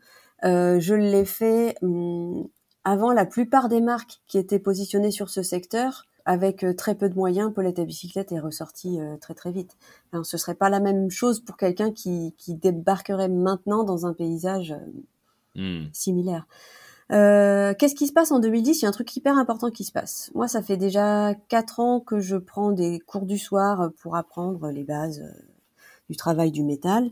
je 0.43 0.93
l'ai 0.93 1.25
fait 1.25 1.75
hum, 1.81 2.47
avant 2.83 3.13
la 3.13 3.25
plupart 3.25 3.69
des 3.69 3.81
marques 3.81 4.21
qui 4.27 4.37
étaient 4.37 4.59
positionnées 4.59 5.11
sur 5.11 5.29
ce 5.29 5.43
secteur, 5.43 6.05
avec 6.25 6.63
euh, 6.63 6.73
très 6.73 6.95
peu 6.95 7.09
de 7.09 7.15
moyens, 7.15 7.51
Paulette 7.53 7.79
à 7.79 7.85
bicyclette 7.85 8.31
est 8.31 8.39
ressortie 8.39 8.99
euh, 8.99 9.17
très 9.17 9.33
très 9.33 9.51
vite. 9.51 9.75
Enfin, 10.11 10.23
ce 10.23 10.37
serait 10.37 10.55
pas 10.55 10.69
la 10.69 10.79
même 10.79 11.09
chose 11.09 11.39
pour 11.39 11.57
quelqu'un 11.57 11.91
qui, 11.91 12.35
qui 12.37 12.55
débarquerait 12.55 13.29
maintenant 13.29 13.83
dans 13.83 14.05
un 14.05 14.13
paysage 14.13 14.71
euh, 14.71 14.91
Hmm. 15.53 15.87
similaire. 15.91 16.47
Euh, 17.11 17.73
Qu'est-ce 17.77 17.95
qui 17.95 18.07
se 18.07 18.13
passe 18.13 18.31
en 18.31 18.39
2010 18.39 18.79
Il 18.79 18.83
y 18.83 18.85
a 18.85 18.87
un 18.89 18.93
truc 18.93 19.13
hyper 19.17 19.37
important 19.37 19.69
qui 19.69 19.83
se 19.83 19.91
passe. 19.91 20.31
Moi, 20.33 20.47
ça 20.47 20.61
fait 20.61 20.77
déjà 20.77 21.33
quatre 21.49 21.81
ans 21.81 21.99
que 21.99 22.21
je 22.21 22.37
prends 22.37 22.71
des 22.71 22.99
cours 23.01 23.25
du 23.25 23.37
soir 23.37 23.91
pour 23.99 24.15
apprendre 24.15 24.69
les 24.69 24.85
bases 24.85 25.19
euh, 25.19 25.41
du 26.09 26.15
travail 26.15 26.51
du 26.51 26.63
métal. 26.63 27.11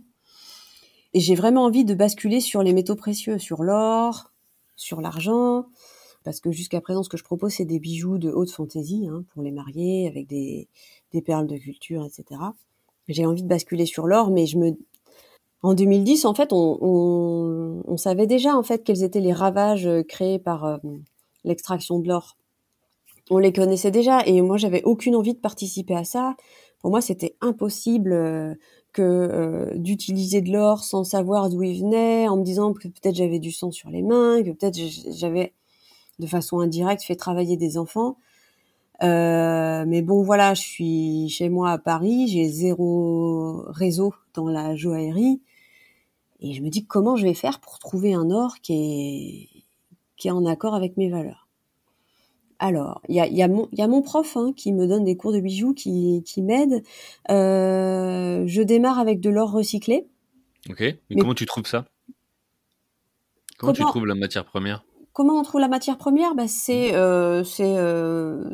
Et 1.13 1.19
j'ai 1.19 1.35
vraiment 1.35 1.63
envie 1.63 1.85
de 1.85 1.93
basculer 1.93 2.39
sur 2.39 2.61
les 2.61 2.73
métaux 2.73 2.95
précieux, 2.95 3.39
sur 3.39 3.63
l'or, 3.63 4.31
sur 4.75 5.01
l'argent, 5.01 5.65
parce 6.23 6.39
que 6.39 6.51
jusqu'à 6.51 6.81
présent, 6.81 7.03
ce 7.03 7.09
que 7.09 7.17
je 7.17 7.23
propose, 7.23 7.53
c'est 7.53 7.65
des 7.65 7.79
bijoux 7.79 8.17
de 8.17 8.29
haute 8.29 8.51
fantaisie 8.51 9.07
hein, 9.07 9.23
pour 9.33 9.41
les 9.41 9.51
mariés, 9.51 10.07
avec 10.07 10.27
des, 10.27 10.67
perles 11.25 11.47
de 11.47 11.57
culture, 11.57 12.05
etc. 12.05 12.39
J'ai 13.07 13.25
envie 13.25 13.43
de 13.43 13.47
basculer 13.47 13.85
sur 13.85 14.05
l'or, 14.05 14.29
mais 14.29 14.45
je 14.45 14.57
me 14.57 14.77
en 15.61 15.73
2010, 15.73 16.23
en 16.23 16.33
fait, 16.33 16.53
on, 16.53 16.77
on, 16.79 17.83
on 17.85 17.97
savait 17.97 18.27
déjà 18.27 18.55
en 18.55 18.63
fait 18.63 18.83
quels 18.83 19.03
étaient 19.03 19.19
les 19.19 19.33
ravages 19.33 19.87
euh, 19.87 20.03
créés 20.03 20.39
par 20.39 20.63
euh, 20.63 20.77
l'extraction 21.43 21.99
de 21.99 22.07
l'or. 22.07 22.37
On 23.29 23.39
les 23.39 23.51
connaissait 23.51 23.91
déjà 23.91 24.25
et 24.25 24.41
moi, 24.41 24.55
j'avais 24.57 24.83
aucune 24.83 25.15
envie 25.15 25.33
de 25.33 25.39
participer 25.39 25.95
à 25.95 26.05
ça. 26.05 26.35
Pour 26.79 26.91
moi, 26.91 27.01
c'était 27.01 27.35
impossible 27.41 28.13
euh, 28.13 28.55
que 28.93 29.01
euh, 29.01 29.77
d'utiliser 29.77 30.41
de 30.41 30.51
l'or 30.51 30.83
sans 30.83 31.03
savoir 31.03 31.49
d'où 31.49 31.63
il 31.63 31.79
venait, 31.81 32.27
en 32.27 32.37
me 32.37 32.43
disant 32.43 32.73
que 32.73 32.87
peut-être 32.87 33.15
j'avais 33.15 33.39
du 33.39 33.51
sang 33.51 33.71
sur 33.71 33.89
les 33.89 34.01
mains, 34.01 34.43
que 34.43 34.51
peut-être 34.51 34.77
j'avais 35.11 35.53
de 36.19 36.27
façon 36.27 36.59
indirecte 36.59 37.03
fait 37.03 37.15
travailler 37.15 37.57
des 37.57 37.77
enfants. 37.77 38.17
Euh, 39.03 39.85
mais 39.87 40.01
bon, 40.01 40.23
voilà, 40.23 40.53
je 40.53 40.61
suis 40.61 41.29
chez 41.29 41.49
moi 41.49 41.71
à 41.71 41.77
Paris, 41.77 42.27
j'ai 42.27 42.49
zéro 42.49 43.63
réseau 43.67 44.13
dans 44.33 44.47
la 44.49 44.75
joaillerie. 44.75 45.41
Et 46.41 46.53
je 46.53 46.61
me 46.61 46.69
dis 46.69 46.85
comment 46.85 47.15
je 47.15 47.23
vais 47.23 47.33
faire 47.33 47.59
pour 47.59 47.79
trouver 47.79 48.13
un 48.13 48.31
or 48.31 48.59
qui 48.61 48.73
est, 48.73 49.49
qui 50.17 50.27
est 50.29 50.31
en 50.31 50.45
accord 50.45 50.75
avec 50.75 50.97
mes 50.97 51.09
valeurs? 51.09 51.48
Alors, 52.59 53.01
il 53.07 53.15
y 53.15 53.21
a, 53.21 53.27
y, 53.27 53.41
a 53.41 53.47
mon, 53.47 53.69
y 53.71 53.81
a 53.81 53.87
mon 53.87 54.01
prof 54.01 54.35
hein, 54.35 54.51
qui 54.55 54.73
me 54.73 54.85
donne 54.85 55.05
des 55.05 55.15
cours 55.15 55.31
de 55.31 55.39
bijoux, 55.39 55.73
qui, 55.73 56.21
qui 56.25 56.41
m'aide. 56.41 56.83
Euh, 57.31 58.43
je 58.45 58.61
démarre 58.61 58.99
avec 58.99 59.21
de 59.21 59.29
l'or 59.29 59.51
recyclé. 59.51 60.07
Ok, 60.69 60.81
mais, 60.81 60.99
mais, 61.09 61.21
comment 61.21 61.33
tu 61.33 61.45
trouves 61.45 61.65
ça? 61.65 61.85
Comment, 63.57 63.73
comment, 63.73 63.73
tu 63.73 63.83
trouves 63.83 64.05
la 64.05 64.15
matière 64.15 64.43
première? 64.43 64.83
Comment 65.13 65.39
on 65.39 65.43
trouve 65.43 65.61
la 65.61 65.69
matière 65.69 65.97
première? 65.97 66.35
Bah, 66.35 66.49
C'est 66.49 66.93
euh, 66.95 67.43
euh, 67.61 68.49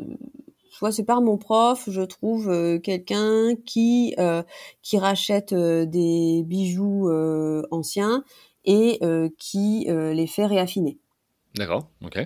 soit 0.70 0.92
c'est 0.92 1.04
par 1.04 1.20
mon 1.20 1.36
prof, 1.36 1.88
je 1.90 2.02
trouve 2.02 2.80
quelqu'un 2.80 3.54
qui 3.64 4.14
qui 4.82 4.98
rachète 4.98 5.52
des 5.52 6.44
bijoux 6.46 7.10
anciens 7.72 8.22
et 8.64 9.00
qui 9.38 9.86
les 9.88 10.26
fait 10.28 10.46
réaffiner. 10.46 10.98
D'accord, 11.56 11.90
ok. 12.04 12.18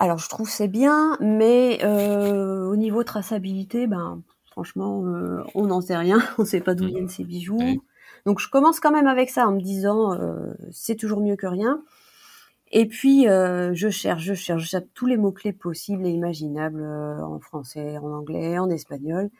Alors 0.00 0.18
je 0.18 0.28
trouve 0.28 0.48
c'est 0.48 0.66
bien, 0.66 1.16
mais 1.20 1.84
au 1.84 2.74
niveau 2.74 3.04
traçabilité, 3.04 3.86
ben 3.86 4.22
franchement, 4.50 5.04
on 5.54 5.66
n'en 5.66 5.80
sait 5.80 5.96
rien, 5.96 6.18
on 6.38 6.42
ne 6.42 6.46
sait 6.46 6.60
pas 6.60 6.74
d'où 6.74 6.84
mmh. 6.84 6.88
viennent 6.88 7.08
ces 7.08 7.24
bijoux. 7.24 7.60
Donc 8.26 8.40
je 8.40 8.48
commence 8.50 8.80
quand 8.80 8.90
même 8.90 9.06
avec 9.06 9.30
ça 9.30 9.46
en 9.46 9.52
me 9.52 9.60
disant 9.60 10.18
c'est 10.72 10.96
toujours 10.96 11.20
mieux 11.20 11.36
que 11.36 11.46
rien. 11.46 11.82
Et 12.72 12.86
puis, 12.86 13.28
euh, 13.28 13.72
je 13.74 13.88
cherche, 13.88 14.22
je 14.22 14.34
cherche, 14.34 14.62
je 14.62 14.68
cherche 14.68 14.84
tous 14.94 15.06
les 15.06 15.16
mots-clés 15.16 15.52
possibles 15.52 16.06
et 16.06 16.10
imaginables 16.10 16.82
euh, 16.82 17.20
en 17.20 17.40
français, 17.40 17.98
en 17.98 18.12
anglais, 18.12 18.58
en 18.58 18.70
espagnol. 18.70 19.30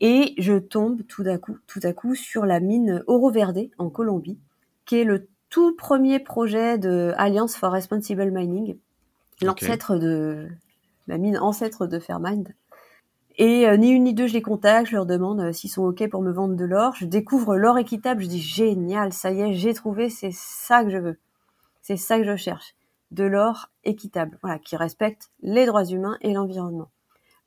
Et 0.00 0.34
je 0.38 0.58
tombe 0.58 1.06
tout 1.06 1.24
à 1.26 1.38
coup, 1.38 1.56
tout 1.66 1.80
à 1.82 1.92
coup 1.92 2.14
sur 2.14 2.46
la 2.46 2.60
mine 2.60 3.02
Oro 3.06 3.30
Verde 3.30 3.68
en 3.78 3.90
Colombie, 3.90 4.38
qui 4.86 4.96
est 4.96 5.04
le 5.04 5.28
tout 5.50 5.74
premier 5.76 6.18
projet 6.18 6.78
de 6.78 7.12
Alliance 7.16 7.56
for 7.56 7.70
Responsible 7.72 8.30
Mining, 8.30 8.76
l'ancêtre 9.42 9.96
de 9.96 10.48
la 11.06 11.18
mine 11.18 11.38
ancêtre 11.38 11.86
de 11.86 11.98
Fairmind. 11.98 12.54
Et 13.36 13.68
euh, 13.68 13.76
ni 13.76 13.90
une 13.90 14.04
ni 14.04 14.14
deux, 14.14 14.26
je 14.26 14.32
les 14.32 14.42
contacte, 14.42 14.90
je 14.90 14.96
leur 14.96 15.06
demande 15.06 15.52
s'ils 15.52 15.70
sont 15.70 15.84
OK 15.84 16.08
pour 16.08 16.22
me 16.22 16.32
vendre 16.32 16.56
de 16.56 16.64
l'or. 16.64 16.94
Je 16.96 17.06
découvre 17.06 17.56
l'or 17.56 17.78
équitable, 17.78 18.22
je 18.22 18.28
dis 18.28 18.42
génial, 18.42 19.12
ça 19.12 19.30
y 19.30 19.40
est, 19.40 19.54
j'ai 19.54 19.74
trouvé, 19.74 20.10
c'est 20.10 20.32
ça 20.32 20.82
que 20.82 20.90
je 20.90 20.98
veux. 20.98 21.18
C'est 21.80 21.96
ça 21.96 22.18
que 22.18 22.24
je 22.24 22.36
cherche. 22.36 22.74
De 23.12 23.24
l'or 23.24 23.70
équitable, 23.84 24.38
voilà, 24.42 24.58
qui 24.58 24.76
respecte 24.76 25.30
les 25.40 25.66
droits 25.66 25.84
humains 25.84 26.18
et 26.20 26.32
l'environnement. 26.32 26.90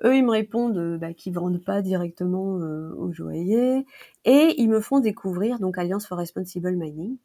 Eux, 0.04 0.15
ils 0.15 0.25
me 0.25 0.32
répondent 0.32 0.77
euh, 0.77 0.97
bah, 0.97 1.13
qu'ils 1.13 1.34
vendent 1.34 1.63
pas 1.63 1.82
directement 1.82 2.58
euh, 2.58 2.93
aux 2.95 3.12
joailliers 3.12 3.86
et 4.25 4.56
ils 4.58 4.69
me 4.69 4.80
font 4.80 4.99
découvrir 4.99 5.60
donc 5.60 5.77
Alliance 5.77 6.08
for 6.08 6.17
Responsible 6.17 6.75
Mining. 6.75 7.17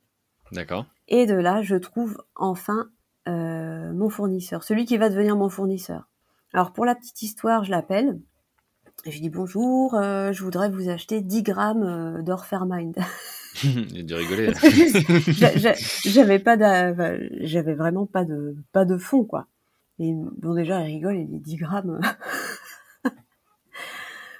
D'accord. 0.52 0.86
Et 1.08 1.26
de 1.26 1.34
là, 1.34 1.62
je 1.62 1.76
trouve 1.76 2.22
enfin 2.34 2.90
euh, 3.28 3.92
mon 3.92 4.08
fournisseur, 4.08 4.62
celui 4.62 4.84
qui 4.84 4.96
va 4.96 5.08
devenir 5.10 5.36
mon 5.36 5.48
fournisseur. 5.48 6.08
Alors 6.52 6.72
pour 6.72 6.84
la 6.84 6.94
petite 6.94 7.22
histoire, 7.22 7.64
je 7.64 7.70
l'appelle. 7.70 8.20
Je 9.04 9.10
lui 9.10 9.20
dis 9.20 9.30
bonjour, 9.30 9.92
je 9.92 10.42
voudrais 10.42 10.70
vous 10.70 10.88
acheter 10.88 11.20
10 11.20 11.42
grammes 11.42 12.22
d'or 12.22 12.46
Fairmind. 12.46 12.96
Il 13.64 14.00
a 14.00 14.02
dû 14.02 14.14
rigoler. 14.14 14.52
j'avais 16.04 16.38
pas 16.38 16.56
j'avais 17.40 17.74
vraiment 17.74 18.06
pas 18.06 18.24
de, 18.24 18.56
pas 18.72 18.84
de 18.84 18.96
fond, 18.98 19.24
quoi. 19.24 19.46
Et 19.98 20.12
bon, 20.12 20.54
déjà, 20.54 20.82
il 20.82 20.96
rigole, 20.96 21.16
il 21.16 21.26
dit 21.26 21.40
10 21.40 21.56
grammes. 21.56 22.00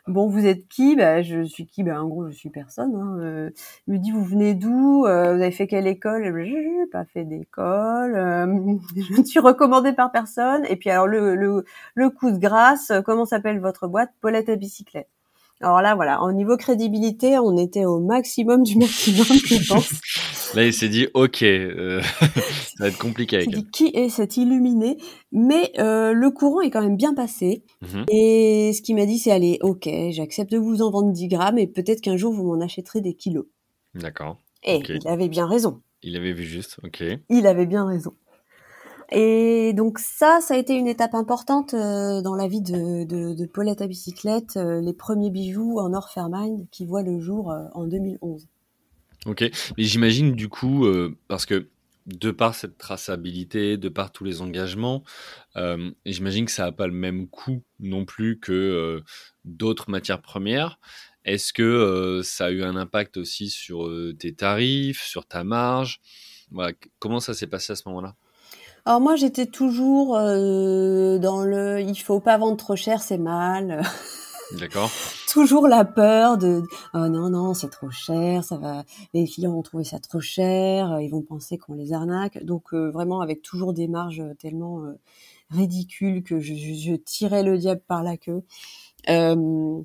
Bon, 0.07 0.29
vous 0.29 0.47
êtes 0.47 0.69
qui? 0.69 0.97
Bah, 0.97 1.23
Je 1.23 1.43
suis 1.45 1.67
qui? 1.67 1.83
Bah, 1.83 2.03
En 2.03 2.09
gros, 2.09 2.27
je 2.29 2.33
suis 2.37 2.51
personne. 2.51 2.95
Hein. 2.97 3.19
Euh, 3.21 3.51
il 3.87 3.95
me 3.95 3.99
dit, 3.99 4.11
vous 4.11 4.25
venez 4.25 4.55
d'où? 4.55 5.05
Euh, 5.07 5.35
Vous 5.35 5.43
avez 5.43 5.51
fait 5.51 5.67
quelle 5.67 5.87
école? 5.87 6.25
Je 6.25 6.31
n'ai 6.81 6.87
pas 6.87 7.05
fait 7.05 7.25
d'école. 7.25 8.15
Euh, 8.17 8.47
je 8.97 9.21
ne 9.21 9.25
suis 9.25 9.41
recommandée 9.41 9.93
par 9.93 10.13
personne. 10.13 10.65
Et 10.69 10.77
puis, 10.77 10.91
alors, 10.91 11.07
le, 11.07 11.35
le, 11.37 11.65
le 11.95 12.11
coup 12.11 12.31
de 12.31 12.39
grâce, 12.39 12.93
comment 13.05 13.25
s'appelle 13.27 13.61
votre 13.61 13.89
boîte? 13.89 14.11
Paulette 14.21 14.49
à 14.49 14.57
bicyclette. 14.57 15.09
Alors 15.61 15.81
là, 15.81 15.95
voilà, 15.95 16.23
au 16.23 16.33
niveau 16.33 16.57
crédibilité, 16.57 17.39
on 17.39 17.57
était 17.57 17.87
au 17.87 17.99
maximum 17.99 18.63
du 18.63 18.77
maximum, 18.77 19.25
je 19.25 19.69
pense. 19.69 20.55
Là, 20.55 20.65
il 20.65 20.73
s'est 20.73 20.89
dit, 20.89 21.09
ok, 21.15 21.43
euh, 21.43 22.01
ça 22.21 22.85
va 22.85 22.89
être 22.89 22.99
compliqué. 22.99 23.37
Avec 23.37 23.51
dit, 23.51 23.67
qui 23.71 23.91
est 23.95 24.11
cet 24.11 24.37
illuminé? 24.37 24.99
Mais 25.33 25.73
euh, 25.79 26.13
le 26.13 26.31
courant 26.31 26.61
est 26.61 26.71
quand 26.71 26.83
même 26.83 26.97
bien 26.97 27.15
passé. 27.15 27.65
Mhm. 27.83 28.05
Et 28.11 28.73
ce 28.75 28.83
qu'il 28.83 28.97
m'a 28.97 29.07
dit, 29.07 29.19
c'est, 29.19 29.33
allez, 29.33 29.59
ok, 29.63 29.89
j'accepte 30.11 30.53
de 30.53 30.59
vous 30.59 30.83
en 30.83 30.91
vendre 30.91 31.13
10 31.13 31.29
grammes 31.29 31.59
et 31.59 31.67
peut-être 31.67 32.03
qu'un 32.03 32.17
jour, 32.17 32.35
vous 32.35 32.45
m'en 32.45 32.63
achèterez 32.63 33.01
des 33.01 33.15
kilos. 33.15 33.47
D'accord. 33.95 34.39
Et 34.63 34.83
il 34.89 35.09
avait 35.09 35.29
bien 35.29 35.47
raison. 35.47 35.81
Il 36.03 36.17
avait 36.17 36.33
vu 36.33 36.45
juste, 36.45 36.79
ok. 36.85 37.03
Il 37.31 37.47
avait 37.47 37.67
bien 37.67 37.87
raison. 37.87 38.13
Et 39.13 39.73
donc 39.73 39.99
ça, 39.99 40.41
ça 40.41 40.55
a 40.55 40.57
été 40.57 40.75
une 40.75 40.89
étape 40.89 41.15
importante 41.15 41.75
euh, 41.75 42.23
dans 42.23 42.35
la 42.35 42.49
vie 42.49 42.61
de, 42.61 43.47
Paulette 43.47 43.81
à 43.81 43.87
bicyclette, 43.87 44.57
euh, 44.57 44.81
les 44.81 44.93
premiers 44.93 45.31
bijoux 45.31 45.79
en 45.79 45.95
or 45.95 46.11
Fairmind 46.11 46.67
qui 46.71 46.85
voient 46.85 47.03
le 47.03 47.21
jour 47.21 47.53
euh, 47.53 47.67
en 47.75 47.85
2011. 47.87 48.49
Ok, 49.27 49.43
mais 49.77 49.85
j'imagine 49.85 50.33
du 50.33 50.49
coup, 50.49 50.87
parce 51.27 51.47
que 51.47 51.67
de 52.07 52.31
par 52.31 52.55
cette 52.55 52.79
traçabilité, 52.79 53.77
de 53.77 53.89
par 53.89 54.13
tous 54.13 54.23
les 54.23 54.41
engagements, 54.41 55.03
j'imagine 56.05 56.45
que 56.45 56.53
ça 56.53 56.67
n'a 56.67 56.71
pas 56.71 56.87
le 56.87 56.93
même 56.93 57.27
coût 57.27 57.61
non 57.81 58.05
plus 58.05 58.39
que 58.39 59.03
d'autres 59.45 59.91
matières 59.91 60.23
premières. 60.23 60.79
Est-ce 61.25 61.53
que 61.53 62.21
ça 62.23 62.47
a 62.47 62.51
eu 62.53 62.63
un 62.63 62.77
impact 62.77 63.17
aussi 63.17 63.51
sur 63.51 63.91
tes 64.17 64.33
tarifs, 64.33 65.03
sur 65.03 65.27
ta 65.27 65.43
marge? 65.43 66.01
Comment 67.01 67.19
ça 67.19 67.35
s'est 67.35 67.49
passé 67.49 67.73
à 67.73 67.77
ce 67.77 67.83
moment-là? 67.89 68.15
Alors 68.87 69.01
moi 69.01 69.17
j'étais 69.17 69.47
toujours 69.47 70.17
euh, 70.17 71.19
dans 71.19 71.43
le 71.43 71.81
il 71.81 71.97
faut 71.97 72.21
pas 72.21 72.39
vendre 72.39 72.57
trop 72.57 72.77
cher, 72.77 73.03
c'est 73.03 73.19
mal. 73.19 73.83
D'accord. 74.61 74.93
toujours 75.29 75.67
la 75.67 75.85
peur 75.85 76.39
de 76.39 76.63
oh 76.95 77.09
non 77.09 77.31
non 77.31 77.53
c'est 77.53 77.69
trop 77.69 77.91
cher, 77.91 78.45
ça 78.45 78.59
va 78.59 78.85
les 79.13 79.27
clients 79.27 79.51
vont 79.51 79.63
trouver 79.63 79.83
ça 79.83 79.99
trop 79.99 80.21
cher, 80.21 81.01
ils 81.01 81.09
vont 81.09 81.23
penser 81.23 81.59
qu'on 81.59 81.75
les 81.75 81.93
arnaque. 81.93 82.45
Donc 82.45 82.73
euh, 82.75 82.93
vraiment 82.93 83.21
avec 83.21 83.43
toujours 83.43 83.73
des 83.73 83.89
marges 83.89 84.23
tellement 84.39 84.85
euh, 84.85 84.93
ridicules 85.51 86.23
que 86.23 86.39
je, 86.39 86.55
je, 86.55 86.95
tirais 86.95 87.43
le 87.43 87.59
diable 87.59 87.83
par 87.89 88.05
la 88.05 88.17
queue. 88.17 88.45
et, 89.09 89.83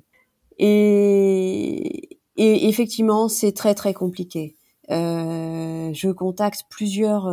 et 2.36 2.68
effectivement 2.68 3.28
c'est 3.28 3.52
très 3.52 3.74
très 3.74 3.94
compliqué. 3.94 4.54
je 4.88 6.12
contacte 6.12 6.62
plusieurs 6.70 7.26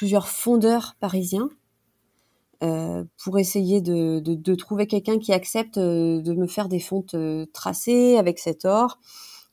plusieurs 0.00 0.28
fondeurs 0.28 0.96
parisiens 0.98 1.50
euh, 2.62 3.04
pour 3.22 3.38
essayer 3.38 3.82
de, 3.82 4.18
de, 4.20 4.54
trouver 4.54 4.86
quelqu'un 4.86 5.18
qui 5.18 5.30
accepte 5.30 5.76
euh, 5.76 6.22
de 6.22 6.32
me 6.32 6.46
faire 6.46 6.70
des 6.70 6.80
fontes 6.80 7.12
euh, 7.12 7.44
tracées 7.52 8.16
avec 8.16 8.38
cet 8.38 8.64
or. 8.64 8.98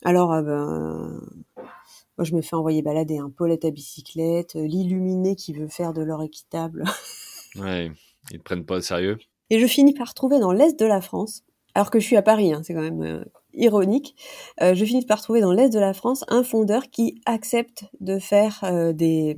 Alors, 0.05 0.29
ben, 0.41 1.19
moi, 1.57 2.23
je 2.23 2.33
me 2.33 2.41
fais 2.41 2.55
envoyer 2.55 2.81
balader 2.81 3.17
un 3.17 3.29
Paulette 3.29 3.65
à 3.65 3.71
bicyclette, 3.71 4.53
l'illuminé 4.53 5.36
qui 5.36 5.51
veut 5.51 5.67
faire 5.67 5.91
de 5.91 6.01
l'or 6.01 6.23
équitable. 6.23 6.86
ouais, 7.57 7.91
ils 8.31 8.38
te 8.38 8.43
prennent 8.43 8.65
pas 8.65 8.77
au 8.77 8.81
sérieux. 8.81 9.17
Et 9.49 9.60
je 9.60 9.67
finis 9.67 9.93
par 9.93 10.13
trouver 10.13 10.39
dans 10.39 10.53
l'est 10.53 10.79
de 10.79 10.86
la 10.86 11.01
France, 11.01 11.43
alors 11.75 11.91
que 11.91 11.99
je 11.99 12.05
suis 12.05 12.15
à 12.15 12.21
Paris, 12.21 12.53
hein, 12.53 12.62
c'est 12.63 12.73
quand 12.73 12.89
même 12.89 13.25
ironique, 13.53 14.15
je 14.62 14.86
finis 14.86 15.05
par 15.05 15.21
trouver 15.21 15.41
dans 15.41 15.51
l'est 15.51 15.67
de 15.67 15.79
la 15.79 15.93
France 15.93 16.23
un 16.29 16.43
fondeur 16.43 16.89
qui 16.89 17.19
accepte 17.25 17.83
de 17.99 18.17
faire 18.17 18.93
des 18.93 19.36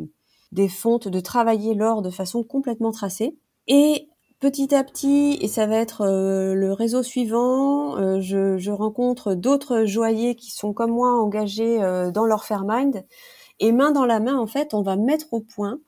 des 0.52 0.68
fontes, 0.68 1.08
de 1.08 1.20
travailler 1.20 1.74
l'or 1.74 2.02
de 2.02 2.10
façon 2.10 2.44
complètement 2.44 2.92
tracée. 2.92 3.38
Et 3.68 4.10
petit 4.40 4.74
à 4.74 4.84
petit, 4.84 5.38
et 5.42 5.48
ça 5.48 5.68
va 5.68 5.76
être 5.78 6.02
euh, 6.02 6.54
le 6.54 6.74
réseau 6.74 7.04
suivant, 7.04 7.98
euh, 7.98 8.20
je, 8.22 8.72
rencontre 8.72 9.34
d'autres 9.34 9.86
joailliers 9.86 10.36
qui 10.36 10.52
sont 10.52 10.74
comme 10.74 10.92
moi 10.92 11.12
engagés 11.14 11.82
euh, 11.84 12.12
dans 12.12 12.26
leur 12.26 12.46
Fairmind. 12.46 13.06
Et 13.60 13.72
main 13.72 13.92
dans 13.92 14.06
la 14.06 14.20
main, 14.20 14.38
en 14.38 14.48
fait, 14.48 14.74
on 14.74 14.82
va 14.82 14.96
mettre 14.96 15.34
au 15.34 15.42
point 15.42 15.80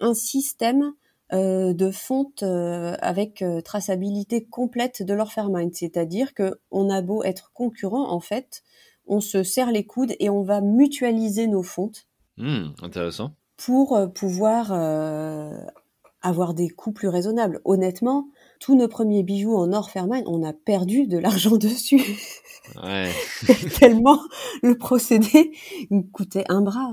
un 0.00 0.14
système 0.14 0.92
de 1.30 1.90
fonte 1.90 2.42
avec 2.42 3.42
traçabilité 3.64 4.44
complète 4.44 5.02
de 5.02 5.14
leur 5.14 5.32
Fairmind. 5.32 5.72
C'est-à-dire 5.72 6.34
que 6.34 6.60
on 6.70 6.90
a 6.90 7.00
beau 7.00 7.22
être 7.22 7.52
concurrent, 7.54 8.10
en 8.10 8.20
fait, 8.20 8.62
on 9.06 9.20
se 9.20 9.42
serre 9.42 9.70
les 9.70 9.86
coudes 9.86 10.14
et 10.18 10.28
on 10.28 10.42
va 10.42 10.60
mutualiser 10.60 11.46
nos 11.46 11.62
fontes. 11.62 12.06
Mmh, 12.36 12.72
intéressant 12.82 13.34
pour 13.64 13.94
euh, 13.94 14.06
pouvoir 14.06 14.72
euh, 14.72 15.56
avoir 16.20 16.54
des 16.54 16.68
coûts 16.68 16.92
plus 16.92 17.08
raisonnables. 17.08 17.60
Honnêtement, 17.64 18.28
tous 18.60 18.76
nos 18.76 18.88
premiers 18.88 19.22
bijoux 19.22 19.56
en 19.56 19.72
or 19.72 19.90
Fairmine, 19.90 20.24
on 20.26 20.42
a 20.42 20.52
perdu 20.52 21.06
de 21.06 21.18
l'argent 21.18 21.56
dessus. 21.58 22.02
Ouais. 22.82 23.10
Tellement 23.78 24.20
le 24.62 24.76
procédé 24.76 25.52
coûtait 26.12 26.44
un 26.48 26.62
bras. 26.62 26.92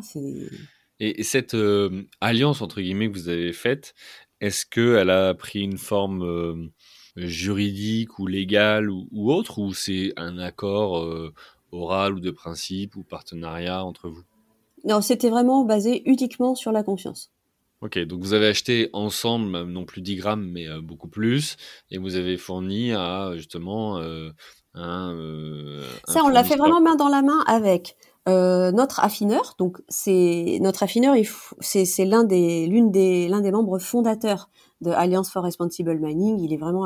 Et, 0.99 1.23
cette 1.23 1.53
euh, 1.55 2.03
alliance 2.21 2.61
entre 2.61 2.81
guillemets 2.81 3.09
que 3.09 3.17
vous 3.17 3.29
avez 3.29 3.53
faite, 3.53 3.95
est-ce 4.41 4.65
qu'elle 4.65 5.09
a 5.09 5.33
pris 5.33 5.61
une 5.61 5.77
forme 5.77 6.69
juridique 7.15 8.19
ou 8.19 8.27
légale 8.27 8.89
ou, 8.89 9.31
autre, 9.31 9.59
ou 9.59 9.73
c'est 9.73 10.13
un 10.17 10.37
accord 10.37 11.05
oral 11.71 12.13
ou 12.13 12.19
de 12.19 12.31
principe 12.31 12.95
ou 12.95 13.03
partenariat 13.03 13.83
entre 13.83 14.09
vous? 14.09 14.23
Non, 14.85 15.01
c'était 15.01 15.29
vraiment 15.29 15.63
basé 15.63 16.01
uniquement 16.09 16.55
sur 16.55 16.71
la 16.71 16.83
confiance. 16.83 17.31
Ok, 17.81 17.97
donc 17.99 18.19
vous 18.21 18.33
avez 18.33 18.47
acheté 18.47 18.89
ensemble, 18.91 19.63
non 19.63 19.85
plus 19.85 20.01
10 20.01 20.17
grammes, 20.17 20.49
mais 20.51 20.67
euh, 20.67 20.81
beaucoup 20.81 21.07
plus, 21.07 21.55
et 21.91 21.97
vous 21.97 22.15
avez 22.17 22.35
fourni 22.35 22.91
à 22.91 23.31
justement 23.35 23.97
euh, 23.99 24.31
un, 24.73 25.13
euh, 25.13 25.87
Ça, 26.05 26.21
on 26.25 26.27
l'a 26.27 26.43
fait 26.43 26.57
vraiment 26.57 26.81
main 26.81 26.95
dans 26.95 27.07
la 27.07 27.21
main 27.21 27.41
avec 27.47 27.95
notre 28.27 28.99
affineur. 28.99 29.55
Donc 29.57 29.81
c'est 29.87 30.59
notre 30.61 30.83
affineur, 30.83 31.15
c'est 31.61 32.05
l'un 32.05 32.23
des 32.23 32.67
l'une 32.67 32.91
des 32.91 33.27
l'un 33.27 33.41
des 33.41 33.49
membres 33.49 33.79
fondateurs 33.79 34.51
de 34.81 34.91
Alliance 34.91 35.31
for 35.31 35.41
Responsible 35.41 35.97
Mining. 35.97 36.39
Il 36.39 36.53
est 36.53 36.57
vraiment 36.57 36.85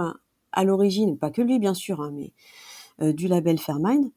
à, 0.53 0.63
l'origine, 0.63 1.17
pas 1.17 1.31
que 1.31 1.41
lui 1.41 1.59
bien 1.59 1.73
sûr, 1.73 1.99
hein, 1.99 2.13
mais 2.13 3.13
du 3.13 3.27
label 3.27 3.59
Fairmine. 3.59 4.09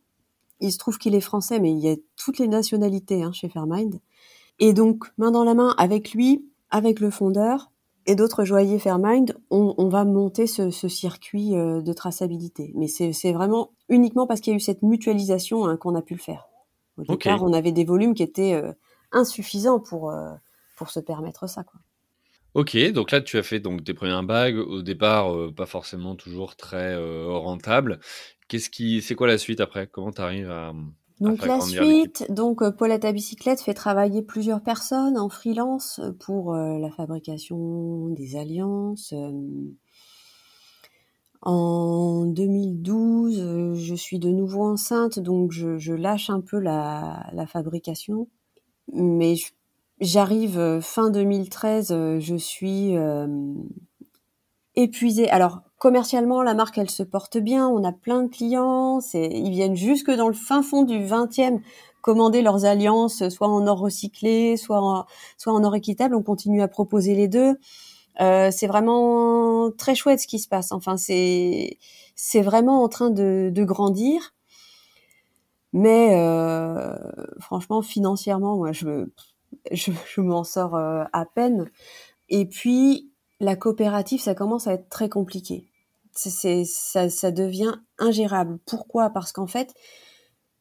Il 0.61 0.73
se 0.73 0.79
trouve 0.79 0.99
qu'il 0.99 1.15
est 1.15 1.21
français, 1.21 1.61
mais 1.61 1.73
il 1.73 1.79
y 1.79 1.89
a 1.89 1.97
toutes 2.17 2.39
les 2.39 2.49
nationalités 2.49 3.23
hein, 3.23 3.33
chez 3.33 3.49
Fairmind. 3.49 4.01
Et 4.59 4.73
donc, 4.73 5.05
main 5.19 5.31
dans 5.31 5.45
la 5.45 5.55
main 5.55 5.75
avec 5.79 6.13
lui, 6.13 6.47
avec 6.71 7.01
le 7.01 7.11
fondeur 7.11 7.71
et 8.07 8.15
d'autres 8.15 8.45
joailliers 8.45 8.79
Fairmind, 8.79 9.37
on, 9.51 9.75
on 9.79 9.89
va 9.89 10.05
monter 10.05 10.47
ce, 10.47 10.71
ce 10.71 10.89
circuit 10.89 11.57
euh, 11.57 11.83
de 11.83 11.93
traçabilité. 11.93 12.73
Mais 12.75 12.87
c'est 12.87 13.33
vraiment 13.33 13.73
uniquement 13.89 14.27
parce 14.27 14.41
qu'il 14.41 14.53
y 14.53 14.55
a 14.55 14.57
eu 14.57 14.61
cette 14.61 14.83
mutualisation 14.83 15.67
hein, 15.67 15.77
qu'on 15.77 15.95
a 15.95 16.03
pu 16.03 16.15
le 16.15 16.21
faire. 16.21 16.47
Au 16.97 17.03
départ, 17.03 17.43
on 17.43 17.53
avait 17.53 17.73
des 17.73 17.85
volumes 17.85 18.15
qui 18.15 18.23
étaient 18.23 18.55
euh, 18.55 18.73
insuffisants 19.13 19.81
pour, 19.81 20.11
euh, 20.11 20.31
pour 20.77 20.91
se 20.91 21.01
permettre 21.01 21.49
ça. 21.49 21.65
Quoi. 21.65 21.81
Ok, 22.55 22.77
donc 22.93 23.11
là 23.11 23.21
tu 23.21 23.37
as 23.37 23.43
fait 23.43 23.61
donc 23.61 23.85
tes 23.85 23.93
premières 23.93 24.23
bagues 24.23 24.57
au 24.57 24.81
départ 24.81 25.31
pas 25.55 25.67
forcément 25.67 26.15
toujours 26.15 26.57
très 26.57 26.97
rentable. 27.27 28.01
Qu'est-ce 28.49 28.71
qui, 28.71 29.03
c'est 29.03 29.15
quoi 29.15 29.27
la 29.27 29.39
suite 29.39 29.61
après? 29.61 29.87
Comment 29.87 30.13
tu 30.13 30.21
arrives 30.21 30.51
à, 30.51 30.73
donc 31.21 31.47
la 31.47 31.61
suite, 31.61 32.27
donc 32.31 32.63
euh, 32.63 32.71
Paulette 32.71 33.07
à 33.07 33.13
bicyclette 33.13 33.63
fait 33.63 33.73
travailler 33.73 34.21
plusieurs 34.21 34.63
personnes 34.63 35.17
en 35.17 35.31
freelance 35.31 36.01
pour 36.21 36.55
euh, 36.55 36.79
la 36.79 36.91
fabrication 36.91 38.09
des 38.09 38.37
alliances. 38.37 39.15
Euh. 39.15 39.33
En 41.41 42.27
2012, 42.27 43.77
je 43.77 43.95
suis 43.95 44.19
de 44.19 44.29
nouveau 44.29 44.65
enceinte, 44.65 45.19
donc 45.19 45.53
je, 45.53 45.93
lâche 45.93 46.29
un 46.29 46.41
peu 46.41 46.59
la, 46.59 47.31
la 47.33 47.47
fabrication. 47.47 48.29
Mais 48.93 49.37
j'arrive 50.01 50.81
fin 50.81 51.11
2013, 51.11 52.19
je 52.19 52.37
suis 52.37 52.95
épuisée. 54.75 55.31
Alors 55.31 55.61
commercialement, 55.79 56.43
la 56.43 56.55
marque, 56.55 56.79
elle 56.79 56.91
se 56.91 57.03
porte 57.03 57.39
bien. 57.39 57.69
On 57.69 57.85
a 57.85 57.93
plein 57.93 58.23
de 58.23 58.29
clients. 58.29 59.01
Ils 59.15 59.51
viennent 59.51 59.77
jusque 59.77 60.11
dans 60.11 60.29
le 60.29 60.35
fin 60.35 60.63
fond 60.63 60.83
du 60.85 60.99
20e 60.99 61.61
commander 62.03 62.41
leurs 62.41 62.65
alliances, 62.65 63.29
soit 63.31 63.49
en 63.49 63.67
or 63.67 63.81
recyclé, 63.81 64.57
soit 64.57 64.81
en, 64.81 65.07
soit 65.39 65.53
en 65.53 65.65
or 65.65 65.75
équitable. 65.75 66.15
On 66.15 66.23
continue 66.23 66.63
à 66.63 66.69
proposer 66.69 67.15
les 67.15 67.29
deux. 67.29 67.57
Euh, 68.21 68.51
c'est 68.51 68.67
vraiment 68.67 69.71
très 69.77 69.95
chouette 69.95 70.21
ce 70.21 70.27
qui 70.27 70.39
se 70.39 70.49
passe. 70.49 70.73
Enfin, 70.73 70.97
c'est 70.97 71.79
c'est 72.15 72.43
vraiment 72.43 72.83
en 72.83 72.89
train 72.89 73.11
de, 73.11 73.51
de 73.53 73.65
grandir. 73.65 74.35
Mais 75.73 76.15
euh, 76.17 76.97
franchement, 77.41 77.83
financièrement, 77.83 78.57
moi, 78.57 78.73
je 78.73 79.07
je, 79.73 79.93
je 80.15 80.21
m'en 80.21 80.45
sors 80.45 80.75
euh, 80.77 81.05
à 81.13 81.27
peine. 81.27 81.71
Et 82.29 82.47
puis, 82.47 83.11
la 83.41 83.57
coopérative, 83.57 84.21
ça 84.21 84.35
commence 84.35 84.67
à 84.67 84.73
être 84.73 84.89
très 84.89 85.09
compliqué. 85.09 85.69
C'est, 86.13 86.65
ça, 86.65 87.11
ça 87.11 87.31
devient 87.31 87.75
ingérable. 87.99 88.59
Pourquoi? 88.65 89.11
Parce 89.11 89.33
qu'en 89.33 89.47
fait, 89.47 89.75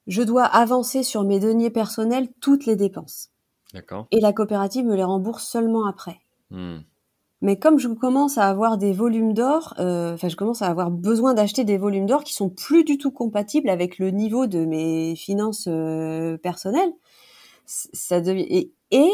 je 0.08 0.22
dois 0.22 0.44
avancer 0.44 1.02
sur 1.04 1.24
mes 1.24 1.40
deniers 1.40 1.70
personnels 1.70 2.28
toutes 2.42 2.66
les 2.66 2.76
dépenses. 2.76 3.30
D'accord. 3.74 4.08
Et 4.12 4.20
la 4.20 4.34
coopérative 4.34 4.86
me 4.86 4.96
les 4.96 5.04
rembourse 5.04 5.48
seulement 5.48 5.86
après. 5.86 6.20
Hmm. 6.52 6.80
Mais 7.42 7.60
comme 7.60 7.80
je 7.80 7.88
commence 7.88 8.38
à 8.38 8.48
avoir 8.48 8.78
des 8.78 8.94
volumes 8.94 9.34
d'or, 9.34 9.74
euh, 9.80 10.14
enfin 10.14 10.30
je 10.30 10.36
commence 10.36 10.62
à 10.62 10.68
avoir 10.68 10.90
besoin 10.90 11.34
d'acheter 11.34 11.64
des 11.64 11.78
volumes 11.78 12.06
d'or 12.06 12.24
qui 12.24 12.34
sont 12.34 12.50
plus 12.50 12.84
du 12.84 12.98
tout 12.98 13.12
compatibles 13.12 13.70
avec 13.70 14.00
le 14.00 14.10
niveau 14.10 14.48
de 14.48 14.66
mes 14.66 15.16
finances 15.16 15.68
euh, 15.68 16.38
personnelles, 16.38 16.94
ça 17.66 18.22
devient 18.22 18.46
et, 18.50 18.74
et 18.92 19.12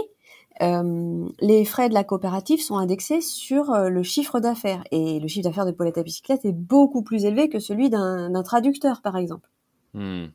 euh, 0.61 1.27
les 1.39 1.65
frais 1.65 1.89
de 1.89 1.93
la 1.93 2.03
coopérative 2.03 2.61
sont 2.61 2.77
indexés 2.77 3.21
sur 3.21 3.71
euh, 3.71 3.89
le 3.89 4.03
chiffre 4.03 4.39
d'affaires. 4.39 4.83
Et 4.91 5.19
le 5.19 5.27
chiffre 5.27 5.43
d'affaires 5.45 5.65
de 5.65 5.71
Paulette 5.71 5.97
à 5.97 6.03
bicyclette 6.03 6.45
est 6.45 6.51
beaucoup 6.51 7.01
plus 7.01 7.25
élevé 7.25 7.49
que 7.49 7.59
celui 7.59 7.89
d'un 7.89 8.43
traducteur, 8.43 9.01
par 9.01 9.17
exemple. 9.17 9.49
Hmm. 9.93 10.27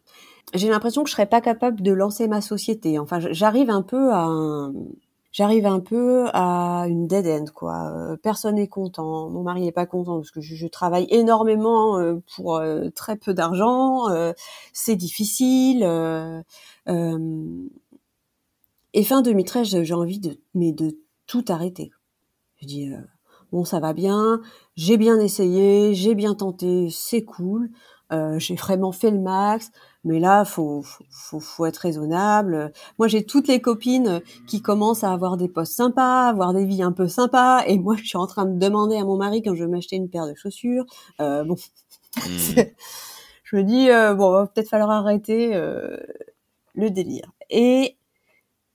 J'ai 0.54 0.68
l'impression 0.68 1.02
que 1.02 1.08
je 1.08 1.14
serais 1.14 1.26
pas 1.26 1.40
capable 1.40 1.80
de 1.80 1.92
lancer 1.92 2.28
ma 2.28 2.40
société. 2.40 2.98
Enfin, 2.98 3.18
j'arrive 3.20 3.70
un 3.70 3.82
peu 3.82 4.12
à 4.12 4.28
j'arrive 5.32 5.66
un 5.66 5.80
peu 5.80 6.28
à 6.32 6.86
une 6.88 7.06
dead 7.06 7.26
end 7.26 7.44
quoi. 7.54 7.92
Euh, 7.94 8.16
personne 8.16 8.54
n'est 8.54 8.68
content, 8.68 9.28
mon 9.28 9.42
mari 9.42 9.62
n'est 9.62 9.72
pas 9.72 9.84
content 9.84 10.16
parce 10.16 10.30
que 10.30 10.40
je, 10.40 10.66
travaille 10.66 11.06
énormément 11.10 12.00
pour 12.34 12.62
très 12.94 13.16
peu 13.16 13.34
d'argent, 13.34 14.04
c'est 14.72 14.96
difficile. 14.96 15.84
Et 18.96 19.04
fin 19.04 19.20
2013, 19.20 19.82
j'ai 19.82 19.92
envie 19.92 20.18
de, 20.18 20.40
mais 20.54 20.72
de 20.72 20.96
tout 21.26 21.44
arrêter. 21.48 21.90
Je 22.62 22.66
dis, 22.66 22.90
euh, 22.90 22.96
bon, 23.52 23.62
ça 23.66 23.78
va 23.78 23.92
bien, 23.92 24.40
j'ai 24.74 24.96
bien 24.96 25.20
essayé, 25.20 25.92
j'ai 25.92 26.14
bien 26.14 26.34
tenté, 26.34 26.88
c'est 26.90 27.22
cool, 27.22 27.68
euh, 28.10 28.38
j'ai 28.38 28.54
vraiment 28.54 28.92
fait 28.92 29.10
le 29.10 29.18
max, 29.18 29.70
mais 30.02 30.18
là, 30.18 30.46
faut, 30.46 30.82
faut, 31.10 31.40
faut 31.40 31.66
être 31.66 31.76
raisonnable. 31.76 32.72
Moi, 32.98 33.06
j'ai 33.06 33.26
toutes 33.26 33.48
les 33.48 33.60
copines 33.60 34.22
qui 34.46 34.62
commencent 34.62 35.04
à 35.04 35.12
avoir 35.12 35.36
des 35.36 35.48
postes 35.48 35.74
sympas, 35.74 36.30
avoir 36.30 36.54
des 36.54 36.64
vies 36.64 36.82
un 36.82 36.92
peu 36.92 37.06
sympas, 37.06 37.64
et 37.66 37.78
moi, 37.78 37.96
je 37.98 38.04
suis 38.04 38.16
en 38.16 38.26
train 38.26 38.46
de 38.46 38.58
demander 38.58 38.96
à 38.96 39.04
mon 39.04 39.18
mari 39.18 39.42
quand 39.42 39.54
je 39.54 39.64
veux 39.64 39.70
m'acheter 39.70 39.96
une 39.96 40.08
paire 40.08 40.26
de 40.26 40.34
chaussures. 40.34 40.86
Euh, 41.20 41.44
bon, 41.44 41.56
hmm. 42.16 42.20
je 43.44 43.56
me 43.56 43.62
dis, 43.62 43.90
euh, 43.90 44.14
bon, 44.14 44.30
va 44.30 44.46
peut-être 44.46 44.70
falloir 44.70 44.90
arrêter 44.90 45.52
le 46.74 46.90
délire. 46.90 47.30
Et 47.50 47.98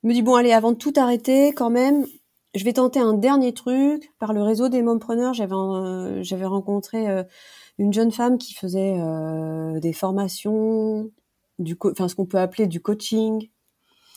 me 0.03 0.13
dit 0.13 0.21
bon 0.21 0.35
allez 0.35 0.51
avant 0.51 0.71
de 0.71 0.77
tout 0.77 0.93
arrêter 0.95 1.53
quand 1.53 1.69
même 1.69 2.05
je 2.53 2.63
vais 2.63 2.73
tenter 2.73 2.99
un 2.99 3.13
dernier 3.13 3.53
truc 3.53 4.11
par 4.19 4.33
le 4.33 4.41
réseau 4.41 4.69
des 4.69 4.81
mompreneurs 4.81 5.33
j'avais 5.33 5.53
euh, 5.53 6.23
j'avais 6.23 6.45
rencontré 6.45 7.09
euh, 7.09 7.23
une 7.77 7.93
jeune 7.93 8.11
femme 8.11 8.37
qui 8.37 8.53
faisait 8.53 8.95
euh, 8.99 9.79
des 9.79 9.93
formations 9.93 11.09
du 11.59 11.77
enfin 11.83 12.07
ce 12.07 12.15
qu'on 12.15 12.25
peut 12.25 12.39
appeler 12.39 12.67
du 12.67 12.81
coaching 12.81 13.49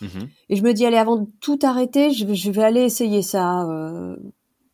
mm-hmm. 0.00 0.28
et 0.48 0.56
je 0.56 0.62
me 0.62 0.72
dis 0.72 0.86
allez 0.86 0.96
avant 0.96 1.16
de 1.16 1.28
tout 1.40 1.58
arrêter 1.62 2.10
je 2.10 2.26
vais, 2.26 2.34
je 2.34 2.50
vais 2.50 2.64
aller 2.64 2.82
essayer 2.82 3.22
ça 3.22 3.68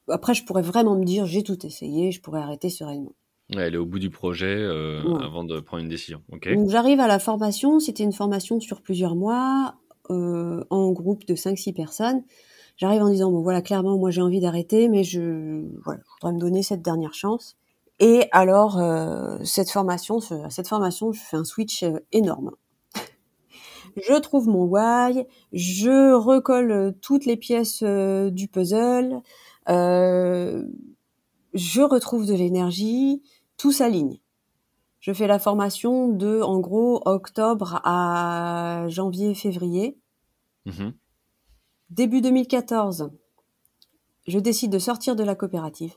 après 0.09 0.35
je 0.35 0.45
pourrais 0.45 0.63
vraiment 0.63 0.97
me 0.97 1.05
dire 1.05 1.27
j'ai 1.27 1.43
tout 1.43 1.67
essayé 1.67 2.13
je 2.13 2.21
pourrais 2.21 2.41
arrêter 2.41 2.71
sereinement 2.71 3.13
Ouais, 3.53 3.63
elle 3.63 3.75
est 3.75 3.79
au 3.79 3.85
bout 3.85 3.99
du 3.99 4.11
projet 4.11 4.65
avant 4.65 5.43
de 5.43 5.59
prendre 5.59 5.83
une 5.83 5.89
décision. 5.89 6.23
Okay. 6.31 6.55
Donc 6.55 6.71
j'arrive 6.71 7.01
à 7.01 7.09
la 7.09 7.19
formation, 7.19 7.81
c'était 7.81 8.05
une 8.05 8.13
formation 8.13 8.61
sur 8.61 8.81
plusieurs 8.81 9.17
mois. 9.17 9.75
Euh, 10.11 10.65
en 10.71 10.91
groupe 10.91 11.25
de 11.27 11.37
5-6 11.37 11.73
personnes. 11.73 12.25
J'arrive 12.77 13.03
en 13.03 13.11
disant, 13.11 13.31
bon 13.31 13.43
voilà, 13.43 13.63
clairement, 13.63 13.97
moi 13.97 14.11
j'ai 14.11 14.23
envie 14.23 14.41
d'arrêter, 14.41 14.89
mais 14.89 15.05
je, 15.05 15.65
voilà, 15.85 16.01
je 16.05 16.11
voudrais 16.15 16.35
me 16.35 16.41
donner 16.41 16.65
cette 16.65 16.83
dernière 16.83 17.15
chance. 17.15 17.57
Et 18.01 18.27
alors, 18.33 18.79
euh, 18.79 19.39
cette 19.45 19.71
formation, 19.71 20.19
cette 20.21 20.67
formation, 20.67 21.13
je 21.13 21.21
fais 21.21 21.37
un 21.37 21.45
switch 21.45 21.85
euh, 21.85 22.01
énorme. 22.11 22.51
je 23.97 24.19
trouve 24.19 24.49
mon 24.49 24.65
why, 24.65 25.27
je 25.53 26.15
recolle 26.15 26.95
toutes 27.01 27.25
les 27.25 27.37
pièces 27.37 27.85
du 27.85 28.49
puzzle, 28.49 29.21
je 29.69 30.63
retrouve 31.83 32.27
de 32.27 32.35
l'énergie, 32.35 33.23
tout 33.57 33.71
s'aligne. 33.71 34.19
Je 35.01 35.13
fais 35.13 35.27
la 35.27 35.39
formation 35.39 36.09
de, 36.09 36.43
en 36.43 36.59
gros, 36.59 37.01
octobre 37.07 37.81
à 37.85 38.85
janvier-février. 38.89 40.00
Mhm. 40.71 40.93
Début 41.91 42.21
2014, 42.21 43.11
je 44.27 44.39
décide 44.39 44.71
de 44.71 44.79
sortir 44.79 45.17
de 45.17 45.25
la 45.25 45.35
coopérative. 45.35 45.95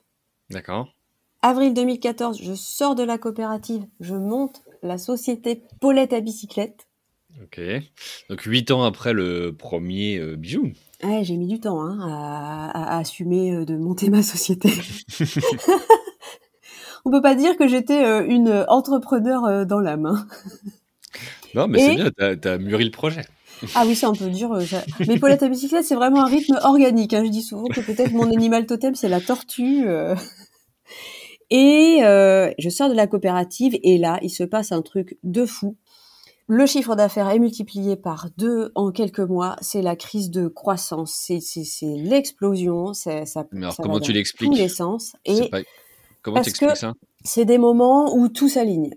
D'accord. 0.49 0.95
Avril 1.41 1.73
2014, 1.73 2.41
je 2.41 2.53
sors 2.53 2.95
de 2.95 3.03
la 3.03 3.17
coopérative, 3.17 3.85
je 3.99 4.15
monte 4.15 4.63
la 4.81 4.97
société 4.97 5.61
Paulette 5.79 6.13
à 6.13 6.21
bicyclette. 6.21 6.87
Ok. 7.41 7.59
Donc 8.29 8.41
huit 8.43 8.71
ans 8.71 8.83
après 8.83 9.13
le 9.13 9.55
premier 9.55 10.17
euh, 10.17 10.35
bijou. 10.35 10.71
Ouais, 11.03 11.23
j'ai 11.23 11.35
mis 11.35 11.47
du 11.47 11.59
temps 11.59 11.81
hein, 11.81 11.99
à, 12.73 12.97
assumer 12.97 13.53
euh, 13.53 13.65
de 13.65 13.75
monter 13.75 14.09
ma 14.09 14.23
société. 14.23 14.69
On 17.05 17.11
peut 17.11 17.21
pas 17.21 17.35
dire 17.35 17.57
que 17.57 17.67
j'étais 17.67 18.05
euh, 18.05 18.25
une 18.25 18.65
entrepreneur 18.69 19.65
dans 19.65 19.79
l'âme. 19.79 20.05
Hein. 20.05 20.27
Non, 21.55 21.67
mais 21.67 21.79
c'est 21.79 21.95
bien, 21.95 22.11
t'as 22.11 22.53
as 22.53 22.57
mûri 22.57 22.85
le 22.85 22.91
projet. 22.91 23.25
Ah 23.75 23.83
oui, 23.85 23.95
c'est 23.95 24.05
un 24.05 24.13
peu 24.13 24.29
dur. 24.29 24.53
Euh, 24.53 24.63
mais 25.07 25.19
Paulette 25.19 25.43
à 25.43 25.49
bicyclette, 25.49 25.85
c'est 25.85 25.95
vraiment 25.95 26.23
un 26.23 26.27
rythme 26.27 26.59
organique. 26.63 27.13
Hein. 27.13 27.23
Je 27.25 27.29
dis 27.29 27.41
souvent 27.41 27.67
que 27.67 27.81
peut-être 27.81 28.11
mon 28.11 28.31
animal 28.31 28.65
totem, 28.65 28.95
c'est 28.95 29.09
la 29.09 29.21
tortue. 29.21 29.87
Euh. 29.87 30.15
Et 31.49 31.99
euh, 32.03 32.51
je 32.57 32.69
sors 32.69 32.89
de 32.89 32.95
la 32.95 33.07
coopérative 33.07 33.77
et 33.83 33.97
là, 33.97 34.19
il 34.21 34.29
se 34.29 34.43
passe 34.43 34.71
un 34.71 34.81
truc 34.81 35.17
de 35.23 35.45
fou. 35.45 35.77
Le 36.47 36.65
chiffre 36.65 36.95
d'affaires 36.95 37.29
est 37.29 37.39
multiplié 37.39 37.95
par 37.95 38.27
deux 38.37 38.71
en 38.75 38.91
quelques 38.91 39.19
mois. 39.19 39.55
C'est 39.61 39.81
la 39.81 39.95
crise 39.95 40.29
de 40.29 40.47
croissance. 40.47 41.13
C'est 41.13 41.95
l'explosion. 41.95 42.93
Ça, 42.93 43.23
Mais 43.51 43.65
alors, 43.65 43.77
comment 43.77 43.99
tu 43.99 44.11
l'expliques 44.11 44.55
les 44.55 44.67
sens. 44.67 45.15
Et 45.25 45.49
Comment 46.21 46.41
tu 46.41 46.49
expliques 46.49 46.75
ça? 46.75 46.93
C'est 47.23 47.45
des 47.45 47.57
moments 47.57 48.15
où 48.15 48.29
tout 48.29 48.49
s'aligne. 48.49 48.91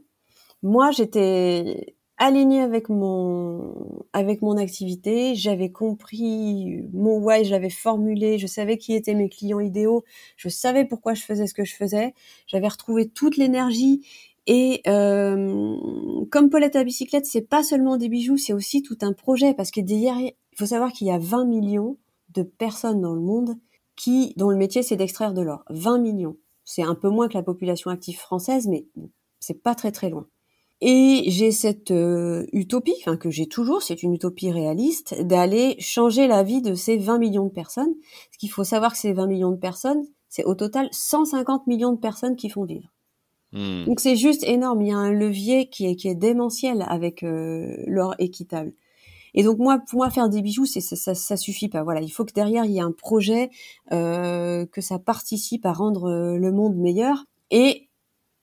Moi, 0.62 0.90
j'étais 0.90 1.95
aligné 2.18 2.60
avec 2.60 2.88
mon 2.88 4.06
avec 4.12 4.42
mon 4.42 4.56
activité, 4.56 5.34
j'avais 5.34 5.70
compris 5.70 6.82
mon 6.92 7.18
why, 7.18 7.44
je 7.44 7.50
l'avais 7.50 7.70
formulé, 7.70 8.38
je 8.38 8.46
savais 8.46 8.78
qui 8.78 8.94
étaient 8.94 9.14
mes 9.14 9.28
clients 9.28 9.60
idéaux, 9.60 10.04
je 10.36 10.48
savais 10.48 10.84
pourquoi 10.84 11.14
je 11.14 11.22
faisais 11.22 11.46
ce 11.46 11.54
que 11.54 11.64
je 11.64 11.74
faisais, 11.74 12.14
j'avais 12.46 12.68
retrouvé 12.68 13.08
toute 13.08 13.36
l'énergie 13.36 14.06
Et 14.46 14.80
euh, 14.86 15.76
comme 16.30 16.50
Paulette 16.50 16.76
à 16.76 16.84
bicyclette, 16.84 17.26
c'est 17.26 17.42
pas 17.48 17.62
seulement 17.62 17.96
des 17.96 18.08
bijoux, 18.08 18.38
c'est 18.38 18.52
aussi 18.54 18.82
tout 18.82 18.98
un 19.02 19.12
projet 19.12 19.54
parce 19.54 19.70
que 19.70 19.80
derrière, 19.80 20.18
il 20.18 20.34
faut 20.56 20.66
savoir 20.66 20.92
qu'il 20.92 21.08
y 21.08 21.10
a 21.10 21.18
20 21.18 21.44
millions 21.46 21.98
de 22.34 22.42
personnes 22.42 23.00
dans 23.00 23.14
le 23.14 23.20
monde 23.20 23.56
qui 23.96 24.34
dont 24.36 24.50
le 24.50 24.56
métier 24.56 24.82
c'est 24.82 24.96
d'extraire 24.96 25.34
de 25.34 25.42
l'or. 25.42 25.64
20 25.70 25.98
millions. 25.98 26.36
C'est 26.64 26.82
un 26.82 26.94
peu 26.94 27.08
moins 27.10 27.28
que 27.28 27.34
la 27.34 27.42
population 27.42 27.90
active 27.90 28.18
française, 28.18 28.66
mais 28.68 28.86
c'est 29.40 29.62
pas 29.62 29.74
très 29.74 29.92
très 29.92 30.10
loin. 30.10 30.26
Et 30.82 31.24
j'ai 31.28 31.52
cette 31.52 31.90
euh, 31.90 32.46
utopie, 32.52 32.94
enfin 33.00 33.16
que 33.16 33.30
j'ai 33.30 33.46
toujours, 33.46 33.82
c'est 33.82 34.02
une 34.02 34.12
utopie 34.12 34.50
réaliste, 34.50 35.14
d'aller 35.22 35.76
changer 35.78 36.26
la 36.26 36.42
vie 36.42 36.60
de 36.60 36.74
ces 36.74 36.98
20 36.98 37.18
millions 37.18 37.46
de 37.46 37.50
personnes. 37.52 37.94
Ce 38.32 38.38
qu'il 38.38 38.50
faut 38.50 38.64
savoir 38.64 38.92
que 38.92 38.98
ces 38.98 39.14
20 39.14 39.26
millions 39.26 39.50
de 39.52 39.56
personnes, 39.56 40.02
c'est 40.28 40.44
au 40.44 40.54
total 40.54 40.88
150 40.92 41.66
millions 41.66 41.92
de 41.92 41.98
personnes 41.98 42.36
qui 42.36 42.50
font 42.50 42.64
vivre. 42.64 42.92
Hmm. 43.52 43.84
Donc 43.86 44.00
c'est 44.00 44.16
juste 44.16 44.44
énorme. 44.44 44.82
Il 44.82 44.88
y 44.88 44.92
a 44.92 44.98
un 44.98 45.12
levier 45.12 45.68
qui 45.70 45.86
est, 45.86 45.96
qui 45.96 46.08
est 46.08 46.14
démentiel 46.14 46.84
avec 46.88 47.22
euh, 47.22 47.74
l'or 47.86 48.14
équitable. 48.18 48.74
Et 49.36 49.42
donc 49.42 49.58
moi, 49.58 49.78
pour 49.78 49.98
moi, 49.98 50.10
faire 50.10 50.28
des 50.28 50.40
bijoux, 50.42 50.64
c'est 50.64 50.80
ça, 50.80 51.14
ça, 51.14 51.36
suffit 51.36 51.68
pas. 51.68 51.82
Voilà, 51.82 52.00
il 52.00 52.08
faut 52.08 52.24
que 52.24 52.32
derrière 52.32 52.64
il 52.64 52.72
y 52.72 52.78
ait 52.78 52.82
un 52.82 52.92
projet, 52.92 53.50
euh, 53.92 54.64
que 54.66 54.80
ça 54.80 54.98
participe 54.98 55.66
à 55.66 55.72
rendre 55.72 56.10
euh, 56.10 56.38
le 56.38 56.52
monde 56.52 56.76
meilleur. 56.76 57.24
Et 57.50 57.88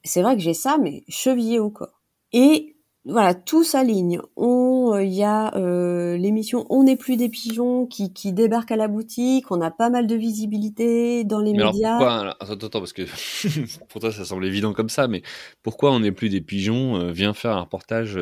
c'est 0.04 0.22
vrai 0.22 0.36
que 0.36 0.42
j'ai 0.42 0.54
ça, 0.54 0.78
mais 0.78 1.04
chevillé 1.08 1.60
au 1.60 1.72
corps. 1.72 2.03
Et 2.34 2.74
voilà, 3.06 3.34
tout 3.34 3.66
s'aligne. 3.66 4.22
On, 4.38 4.94
euh, 4.94 5.04
il 5.04 5.14
y 5.14 5.24
a 5.24 5.54
euh, 5.58 6.16
l'émission 6.16 6.66
On 6.70 6.84
n'est 6.84 6.96
plus 6.96 7.18
des 7.18 7.28
pigeons 7.28 7.86
qui, 7.86 8.14
qui 8.14 8.32
débarque 8.32 8.72
à 8.72 8.78
la 8.78 8.88
boutique. 8.88 9.52
On 9.52 9.60
a 9.60 9.72
pas 9.72 9.90
mal 9.90 10.08
de 10.08 10.16
visibilité 10.16 11.26
dans 11.26 11.40
les 11.40 11.52
médias. 11.52 11.98
Alors 11.98 12.36
pourquoi 12.38 12.54
Attends, 12.54 12.68
attends, 12.68 12.80
parce 12.80 12.94
que 12.94 13.04
pour 13.90 14.00
toi 14.00 14.12
ça 14.12 14.24
semble 14.24 14.46
évident 14.46 14.72
comme 14.72 14.88
ça, 14.88 15.10
mais 15.10 15.22
pourquoi 15.64 15.92
On 15.92 16.00
n'est 16.00 16.14
plus 16.14 16.30
des 16.30 16.40
pigeons 16.40 16.96
euh, 16.96 17.12
vient 17.12 17.34
faire 17.34 17.58
un 17.58 17.62
reportage 17.62 18.18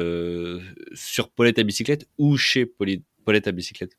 sur 0.93 1.29
Paulette 1.29 1.59
à 1.59 1.63
bicyclette 1.63 2.07
ou 2.17 2.37
chez 2.37 2.65
Paulette 2.65 3.47
à 3.47 3.51
bicyclette? 3.51 3.97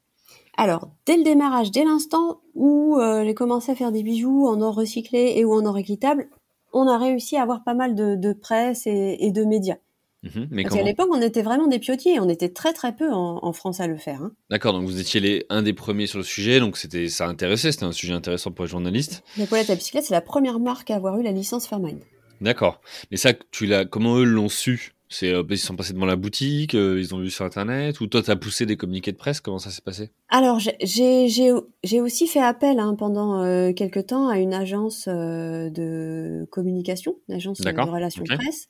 Alors, 0.58 0.90
dès 1.06 1.16
le 1.16 1.22
démarrage, 1.22 1.70
dès 1.70 1.84
l'instant 1.84 2.40
où 2.54 2.98
j'ai 3.24 3.34
commencé 3.34 3.72
à 3.72 3.74
faire 3.74 3.92
des 3.92 4.02
bijoux 4.02 4.46
en 4.46 4.60
or 4.60 4.74
recyclé 4.74 5.34
et 5.36 5.44
ou 5.44 5.54
en 5.54 5.64
or 5.64 5.78
équitable, 5.78 6.28
on 6.74 6.88
a 6.88 6.98
réussi 6.98 7.36
à 7.36 7.42
avoir 7.42 7.62
pas 7.64 7.74
mal 7.74 7.94
de, 7.94 8.16
de 8.16 8.32
presse 8.32 8.86
et, 8.86 9.16
et 9.20 9.30
de 9.30 9.44
médias. 9.44 9.78
Mhm, 10.22 10.48
mais 10.50 10.64
à 10.66 10.82
l'époque, 10.82 11.08
on 11.10 11.20
était 11.20 11.42
vraiment 11.42 11.66
des 11.66 11.78
pionniers. 11.78 12.20
On 12.20 12.28
était 12.28 12.48
très 12.48 12.72
très 12.72 12.94
peu 12.94 13.10
en, 13.12 13.52
France 13.52 13.80
à 13.80 13.86
le 13.86 13.96
faire. 13.96 14.22
Hein. 14.22 14.32
D'accord, 14.50 14.72
donc 14.72 14.84
vous 14.84 15.00
étiez 15.00 15.20
les, 15.20 15.46
un 15.50 15.62
des 15.62 15.72
premiers 15.72 16.06
sur 16.06 16.18
le 16.18 16.24
sujet, 16.24 16.60
donc 16.60 16.76
c'était 16.76 17.08
ça 17.08 17.26
intéressait, 17.26 17.72
c'était 17.72 17.84
un 17.84 17.92
sujet 17.92 18.12
intéressant 18.12 18.50
pour 18.50 18.64
les 18.64 18.70
journalistes. 18.70 19.22
La 19.36 19.46
Paulette 19.46 19.70
à 19.70 19.74
bicyclette, 19.74 20.04
c'est 20.04 20.14
la 20.14 20.20
première 20.20 20.58
marque 20.58 20.90
à 20.90 20.96
avoir 20.96 21.18
eu 21.18 21.22
la 21.22 21.32
licence 21.32 21.66
Fairmind. 21.66 21.98
D'accord, 22.40 22.80
mais 23.10 23.16
ça, 23.16 23.32
tu 23.50 23.66
l'as, 23.66 23.84
comment 23.84 24.16
eux 24.16 24.24
l'ont 24.24 24.48
su? 24.48 24.94
C'est 25.12 25.30
euh, 25.30 25.42
ils 25.50 25.58
sont 25.58 25.76
passés 25.76 25.92
devant 25.92 26.06
la 26.06 26.16
boutique, 26.16 26.74
euh, 26.74 26.98
ils 26.98 27.14
ont 27.14 27.18
vu 27.18 27.28
sur 27.28 27.44
internet, 27.44 28.00
ou 28.00 28.06
toi 28.06 28.22
tu 28.22 28.30
as 28.30 28.36
poussé 28.36 28.64
des 28.64 28.78
communiqués 28.78 29.12
de 29.12 29.18
presse? 29.18 29.42
Comment 29.42 29.58
ça 29.58 29.70
s'est 29.70 29.82
passé? 29.82 30.10
Alors 30.30 30.58
j'ai 30.58 32.00
aussi 32.00 32.26
fait 32.26 32.40
appel 32.40 32.80
hein, 32.80 32.94
pendant 32.98 33.42
euh, 33.42 33.72
quelques 33.74 34.06
temps 34.06 34.28
à 34.28 34.38
une 34.38 34.54
agence 34.54 35.08
de 35.08 36.46
communication, 36.50 37.16
une 37.28 37.34
agence 37.34 37.60
de 37.60 37.68
relations 37.68 38.24
presse. 38.24 38.68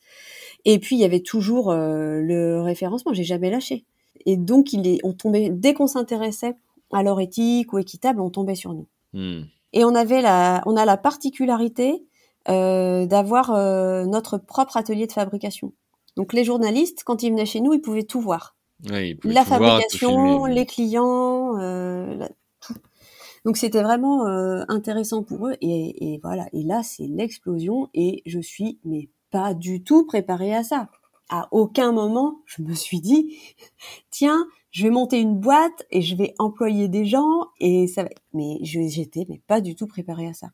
Et 0.65 0.79
puis 0.79 0.97
il 0.97 1.01
y 1.01 1.05
avait 1.05 1.21
toujours 1.21 1.71
euh, 1.71 2.21
le 2.21 2.61
référencement, 2.61 3.13
j'ai 3.13 3.25
jamais 3.25 3.51
lâché. 3.51 3.85
Et 4.27 4.37
donc 4.37 4.73
il 4.73 4.87
est, 4.87 4.99
on 5.03 5.13
tombait 5.13 5.51
dès 5.51 5.75
qu'on 5.75 5.87
s'intéressait 5.87 6.57
à 6.93 7.03
l'or 7.03 7.21
éthique 7.21 7.73
ou 7.73 7.79
équitable, 7.79 8.21
on 8.21 8.31
tombait 8.31 8.55
sur 8.55 8.75
nous. 8.75 8.87
Hmm. 9.13 9.43
Et 9.73 9.85
on 9.85 9.95
avait 9.95 10.23
la, 10.23 10.63
on 10.67 10.77
a 10.77 10.85
la 10.85 10.97
particularité 10.97 12.05
euh, 12.49 13.07
d'avoir 13.07 13.51
euh, 13.51 14.05
notre 14.05 14.39
propre 14.39 14.77
atelier 14.77 15.07
de 15.07 15.13
fabrication. 15.13 15.73
Donc 16.17 16.33
les 16.33 16.45
journalistes, 16.45 17.03
quand 17.05 17.23
ils 17.23 17.31
venaient 17.31 17.47
chez 17.47 17.61
nous, 17.61 17.73
ils 17.73 17.81
pouvaient 17.81 18.03
tout 18.03 18.21
voir. 18.21 18.55
la 19.25 19.45
fabrication, 19.45 20.45
les 20.45 20.67
clients, 20.67 21.59
euh, 21.59 22.27
tout. 22.61 22.75
Donc 23.45 23.57
c'était 23.57 23.83
vraiment 23.83 24.27
euh, 24.27 24.65
intéressant 24.69 25.23
pour 25.23 25.49
eux 25.49 25.57
et, 25.61 26.15
et 26.15 26.21
voilà. 26.23 26.47
Et 26.53 26.63
là 26.63 26.83
c'est 26.83 27.07
l'explosion 27.07 27.89
et 27.95 28.23
je 28.27 28.41
suis 28.41 28.79
mais 28.85 29.09
pas 29.33 29.55
du 29.55 29.83
tout 29.83 30.07
préparé 30.07 30.55
à 30.55 30.62
ça. 30.62 30.89
À 31.28 31.49
aucun 31.51 31.91
moment, 31.91 32.43
je 32.47 32.62
me 32.62 32.74
suis 32.74 33.01
dit, 33.01 33.39
tiens, 34.11 34.47
je 34.70 34.85
vais 34.85 34.91
monter 34.91 35.18
une 35.18 35.41
boîte 35.41 35.87
et 35.91 36.03
je 36.03 36.14
vais 36.14 36.35
employer 36.39 36.89
des 36.89 37.07
gens 37.07 37.47
et 37.59 37.89
ça 37.89 38.05
va. 38.05 38.11
Mais 38.35 38.59
j'étais 38.62 39.24
mais 39.28 39.41
pas 39.47 39.61
du 39.61 39.74
tout 39.74 39.87
préparé 39.87 40.28
à 40.28 40.35
ça. 40.35 40.51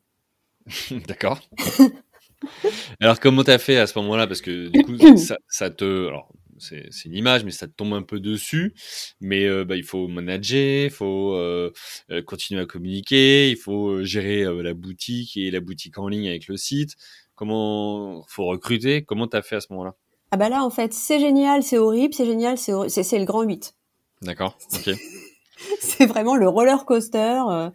D'accord. 1.07 1.39
alors 3.01 3.19
comment 3.19 3.43
t'as 3.43 3.57
fait 3.57 3.77
à 3.77 3.87
ce 3.87 3.99
moment-là? 3.99 4.25
Parce 4.25 4.41
que 4.41 4.69
du 4.69 4.83
coup, 4.83 4.95
ça, 5.47 5.69
te, 5.69 6.07
alors 6.07 6.31
c'est 6.57 6.89
une 7.05 7.15
image, 7.15 7.43
mais 7.43 7.51
ça 7.51 7.67
te 7.67 7.73
tombe 7.73 7.93
un 7.93 8.01
peu 8.01 8.19
dessus. 8.19 8.73
Mais 9.19 9.45
euh, 9.45 9.65
bah, 9.65 9.75
il 9.75 9.83
faut 9.83 10.07
manager, 10.07 10.85
il 10.85 10.89
faut 10.89 11.33
euh, 11.35 11.71
euh, 12.11 12.21
continuer 12.21 12.61
à 12.61 12.65
communiquer, 12.65 13.49
il 13.49 13.57
faut 13.57 14.03
gérer 14.03 14.45
la 14.61 14.73
boutique 14.73 15.35
et 15.37 15.51
la 15.51 15.59
boutique 15.59 15.97
en 15.97 16.07
ligne 16.07 16.27
avec 16.27 16.47
le 16.47 16.57
site. 16.57 16.95
Comment 17.39 18.25
faut 18.27 18.47
recruter? 18.47 19.05
Comment 19.05 19.25
t'as 19.25 19.41
fait 19.41 19.55
à 19.55 19.61
ce 19.61 19.67
moment-là? 19.71 19.95
Ah 20.31 20.35
bah 20.35 20.49
là, 20.49 20.61
en 20.61 20.69
fait, 20.69 20.93
c'est 20.93 21.21
génial, 21.21 21.63
c'est 21.63 21.77
horrible, 21.77 22.13
c'est 22.13 22.25
génial, 22.25 22.57
c'est 22.57 22.89
c'est 22.89 23.17
le 23.17 23.23
grand 23.23 23.43
8. 23.43 23.77
D'accord, 24.23 24.57
ok. 24.73 24.93
c'est 25.79 26.05
vraiment 26.05 26.35
le 26.35 26.49
roller 26.49 26.83
coaster. 26.83 27.39
Euh, 27.49 27.69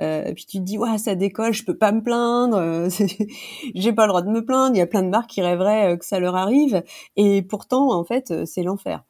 euh, 0.00 0.32
puis 0.34 0.46
tu 0.46 0.58
te 0.58 0.62
dis, 0.62 0.78
ouais, 0.78 0.98
ça 0.98 1.16
décolle, 1.16 1.52
je 1.52 1.64
peux 1.64 1.76
pas 1.76 1.90
me 1.90 2.00
plaindre, 2.00 2.58
euh, 2.58 2.88
j'ai 3.74 3.92
pas 3.92 4.04
le 4.04 4.10
droit 4.10 4.22
de 4.22 4.30
me 4.30 4.44
plaindre. 4.44 4.76
Il 4.76 4.78
y 4.78 4.82
a 4.82 4.86
plein 4.86 5.02
de 5.02 5.08
marques 5.08 5.30
qui 5.30 5.42
rêveraient 5.42 5.98
que 5.98 6.04
ça 6.04 6.20
leur 6.20 6.36
arrive, 6.36 6.84
et 7.16 7.42
pourtant, 7.42 7.90
en 7.92 8.04
fait, 8.04 8.46
c'est 8.46 8.62
l'enfer. 8.62 9.02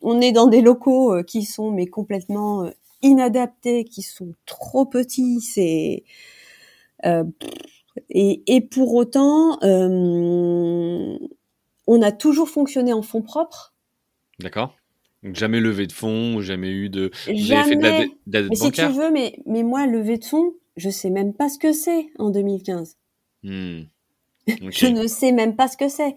On 0.00 0.22
est 0.22 0.32
dans 0.32 0.46
des 0.46 0.62
locaux 0.62 1.22
qui 1.24 1.44
sont 1.44 1.70
mais 1.70 1.86
complètement 1.86 2.70
inadaptés, 3.02 3.84
qui 3.84 4.00
sont 4.00 4.32
trop 4.46 4.86
petits. 4.86 5.42
C'est 5.42 6.04
et, 8.08 8.42
et, 8.46 8.60
pour 8.60 8.94
autant, 8.94 9.58
euh, 9.62 11.18
on 11.86 12.02
a 12.02 12.12
toujours 12.12 12.48
fonctionné 12.48 12.92
en 12.92 13.02
fonds 13.02 13.22
propres. 13.22 13.74
D'accord. 14.38 14.74
Jamais 15.22 15.60
levé 15.60 15.86
de 15.86 15.92
fonds, 15.92 16.40
jamais 16.40 16.70
eu 16.70 16.88
de. 16.88 17.10
jamais. 17.26 17.80
Fait 17.80 18.10
de 18.26 18.48
mais 18.48 18.54
si 18.54 18.72
tu 18.72 18.86
veux, 18.86 19.10
mais 19.10 19.38
mais 19.44 19.62
moi 19.62 19.86
levé 19.86 20.16
de 20.16 20.24
fonds, 20.24 20.54
je 20.76 20.88
sais 20.88 21.10
même 21.10 21.34
pas 21.34 21.50
ce 21.50 21.58
que 21.58 21.72
c'est 21.72 22.06
en 22.18 22.30
2015. 22.30 22.96
Hmm. 23.42 23.82
je 24.46 24.86
ne 24.86 25.06
sais 25.06 25.32
même 25.32 25.56
pas 25.56 25.68
ce 25.68 25.76
que 25.76 25.88
c'est. 25.88 26.14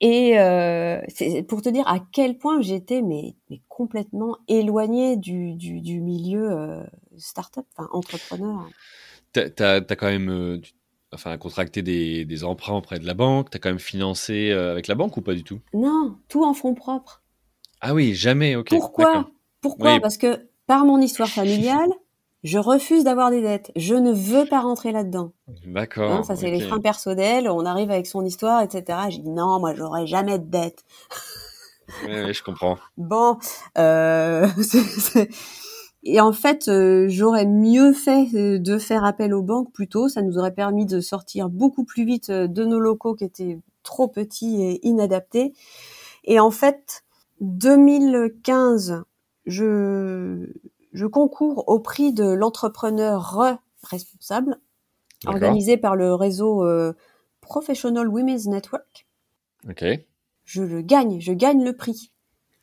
Et 0.00 0.36
euh, 0.40 1.00
c'est 1.06 1.44
pour 1.44 1.62
te 1.62 1.68
dire 1.68 1.86
à 1.86 2.00
quel 2.12 2.36
point 2.36 2.60
j'étais 2.60 3.02
mais, 3.02 3.36
mais 3.48 3.60
complètement 3.68 4.36
éloignée 4.48 5.16
du, 5.16 5.54
du, 5.54 5.80
du 5.80 6.00
milieu 6.00 6.50
euh, 6.50 6.82
start-up, 7.16 7.66
enfin 7.76 7.88
entrepreneur. 7.92 8.68
T'as 9.32 9.48
as, 9.60 9.84
as, 9.88 9.96
quand 9.96 10.08
même, 10.08 10.28
euh, 10.28 10.60
enfin, 11.12 11.36
contracté 11.38 11.82
des, 11.82 12.24
des 12.24 12.44
emprunts 12.44 12.76
auprès 12.76 12.98
de 12.98 13.06
la 13.06 13.14
banque 13.14 13.50
T'as 13.50 13.58
quand 13.58 13.68
même 13.70 13.78
financé 13.78 14.50
euh, 14.50 14.72
avec 14.72 14.86
la 14.86 14.94
banque 14.94 15.16
ou 15.16 15.22
pas 15.22 15.34
du 15.34 15.44
tout? 15.44 15.60
Non, 15.74 16.16
tout 16.28 16.44
en 16.44 16.54
fonds 16.54 16.74
propres. 16.74 17.22
Ah 17.80 17.94
oui, 17.94 18.14
jamais, 18.14 18.56
ok. 18.56 18.68
Pourquoi? 18.68 19.30
Pourquoi? 19.60 20.00
Parce 20.00 20.16
que 20.16 20.48
par 20.66 20.84
mon 20.84 21.00
histoire 21.00 21.28
familiale, 21.28 21.90
je 22.42 22.58
refuse 22.58 23.04
d'avoir 23.04 23.30
des 23.30 23.40
dettes. 23.40 23.70
Je 23.76 23.94
ne 23.94 24.12
veux 24.12 24.46
pas 24.46 24.60
rentrer 24.60 24.90
là-dedans. 24.90 25.32
D'accord. 25.66 26.10
Hein, 26.10 26.22
ça, 26.24 26.34
c'est 26.34 26.50
les 26.50 26.60
freins 26.60 26.80
personnels. 26.80 27.48
On 27.48 27.64
arrive 27.64 27.90
avec 27.90 28.06
son 28.06 28.24
histoire, 28.24 28.62
etc. 28.62 28.98
J'ai 29.10 29.18
dit 29.18 29.30
non, 29.30 29.60
moi, 29.60 29.74
j'aurais 29.74 30.06
jamais 30.06 30.38
de 30.38 30.44
dettes. 30.44 30.84
oui, 32.04 32.32
je 32.32 32.42
comprends. 32.42 32.78
Bon, 32.96 33.38
euh, 33.78 34.48
Et 36.04 36.20
en 36.20 36.32
fait, 36.32 36.68
euh, 36.68 37.06
j'aurais 37.08 37.46
mieux 37.46 37.92
fait 37.92 38.26
euh, 38.34 38.58
de 38.58 38.78
faire 38.78 39.04
appel 39.04 39.32
aux 39.32 39.42
banques 39.42 39.72
plus 39.72 39.88
tôt. 39.88 40.08
Ça 40.08 40.22
nous 40.22 40.36
aurait 40.36 40.54
permis 40.54 40.84
de 40.84 41.00
sortir 41.00 41.48
beaucoup 41.48 41.84
plus 41.84 42.04
vite 42.04 42.30
euh, 42.30 42.48
de 42.48 42.64
nos 42.64 42.80
locaux 42.80 43.14
qui 43.14 43.24
étaient 43.24 43.60
trop 43.84 44.08
petits 44.08 44.62
et 44.62 44.86
inadaptés. 44.86 45.52
Et 46.24 46.40
en 46.40 46.50
fait, 46.50 47.04
2015, 47.40 49.04
je, 49.46 50.46
je 50.92 51.06
concours 51.06 51.68
au 51.68 51.78
prix 51.78 52.12
de 52.12 52.24
l'entrepreneur 52.24 53.58
responsable, 53.82 54.60
organisé 55.26 55.76
par 55.76 55.96
le 55.96 56.14
réseau 56.14 56.64
Professional 57.40 58.06
Women's 58.06 58.46
Network. 58.46 59.08
Ok. 59.68 59.84
Je 60.44 60.62
le 60.62 60.80
gagne, 60.80 61.18
je 61.18 61.32
gagne 61.32 61.64
le 61.64 61.72
prix. 61.72 62.11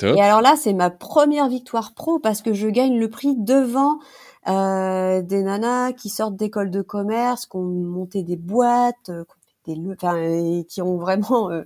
Et 0.02 0.22
alors 0.22 0.42
là, 0.42 0.56
c'est 0.56 0.74
ma 0.74 0.90
première 0.90 1.50
victoire 1.50 1.94
pro 1.94 2.20
parce 2.20 2.42
que 2.42 2.54
je 2.54 2.68
gagne 2.68 2.98
le 2.98 3.10
prix 3.10 3.36
devant 3.36 4.00
euh, 4.48 5.22
des 5.22 5.44
nanas 5.44 5.94
qui 5.94 6.10
sortent 6.10 6.36
d'écoles 6.36 6.72
de 6.72 6.82
commerce, 6.82 7.46
qui 7.46 7.58
ont 7.58 7.64
monté 7.64 8.24
des 8.24 8.38
boîtes, 8.38 9.10
euh, 9.10 9.26
des, 9.66 9.78
enfin, 9.92 10.16
et 10.18 10.66
qui 10.70 10.82
ont 10.82 10.98
vraiment 10.98 11.52
euh, 11.52 11.64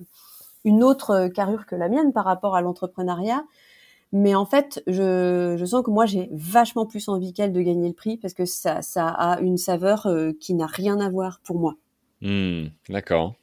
une 0.66 0.84
autre 0.84 1.28
carrure 1.28 1.66
que 1.66 1.76
la 1.76 1.90
mienne 1.90 2.14
par 2.14 2.26
rapport 2.26 2.56
à 2.56 2.62
l'entrepreneuriat. 2.62 3.44
Mais 4.12 4.36
en 4.36 4.46
fait, 4.46 4.84
je, 4.86 5.56
je 5.58 5.66
sens 5.66 5.84
que 5.84 5.90
moi, 5.90 6.06
j'ai 6.06 6.30
vachement 6.32 6.86
plus 6.86 7.10
envie 7.10 7.34
qu'elle 7.34 7.52
de 7.52 7.62
gagner 7.62 7.88
le 7.88 7.96
prix 7.96 8.18
parce 8.18 8.36
que 8.36 8.46
ça, 8.46 8.84
ça 8.84 9.08
a 9.08 9.40
une 9.42 9.58
saveur 9.58 10.06
euh, 10.06 10.32
qui 10.40 10.54
n'a 10.54 10.68
rien 10.68 11.00
à 11.00 11.10
voir 11.10 11.40
pour 11.44 11.58
moi. 11.58 11.76
Mmh, 12.22 12.66
D'accord. 12.90 13.34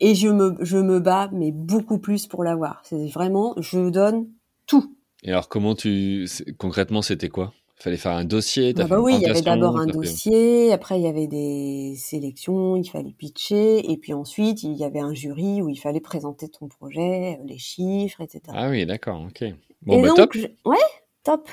Et 0.00 0.14
je 0.16 0.28
me, 0.28 0.56
je 0.60 0.78
me 0.78 0.98
bats, 0.98 1.30
mais 1.32 1.52
beaucoup 1.52 1.98
plus 1.98 2.26
pour 2.26 2.42
l'avoir. 2.42 2.82
C'est 2.84 3.06
vraiment, 3.06 3.54
je 3.58 3.88
donne 3.88 4.26
tout. 4.66 4.96
Et 5.22 5.30
alors, 5.30 5.48
comment 5.48 5.74
tu, 5.74 6.28
concrètement, 6.58 7.02
c'était 7.02 7.28
quoi? 7.28 7.52
Il 7.78 7.82
fallait 7.82 7.96
faire 7.98 8.12
un 8.12 8.24
dossier 8.24 8.72
bah, 8.72 8.86
bah 8.88 9.00
oui, 9.00 9.16
il 9.16 9.20
y 9.20 9.26
avait 9.26 9.42
d'abord 9.42 9.76
un 9.76 9.86
dossier, 9.86 10.72
après 10.72 10.98
il 10.98 11.02
y 11.02 11.08
avait 11.08 11.26
des 11.26 11.94
sélections, 11.98 12.74
il 12.76 12.88
fallait 12.88 13.12
pitcher, 13.12 13.90
et 13.92 13.98
puis 13.98 14.14
ensuite 14.14 14.62
il 14.62 14.72
y 14.72 14.84
avait 14.84 15.00
un 15.00 15.12
jury 15.12 15.60
où 15.60 15.68
il 15.68 15.76
fallait 15.76 16.00
présenter 16.00 16.48
ton 16.48 16.68
projet, 16.68 17.38
les 17.44 17.58
chiffres, 17.58 18.22
etc. 18.22 18.40
Ah 18.48 18.70
oui, 18.70 18.86
d'accord, 18.86 19.20
ok. 19.28 19.44
Bon, 19.82 20.00
bah, 20.00 20.08
top. 20.16 20.34
Ouais, 20.64 20.76
top. 21.22 21.50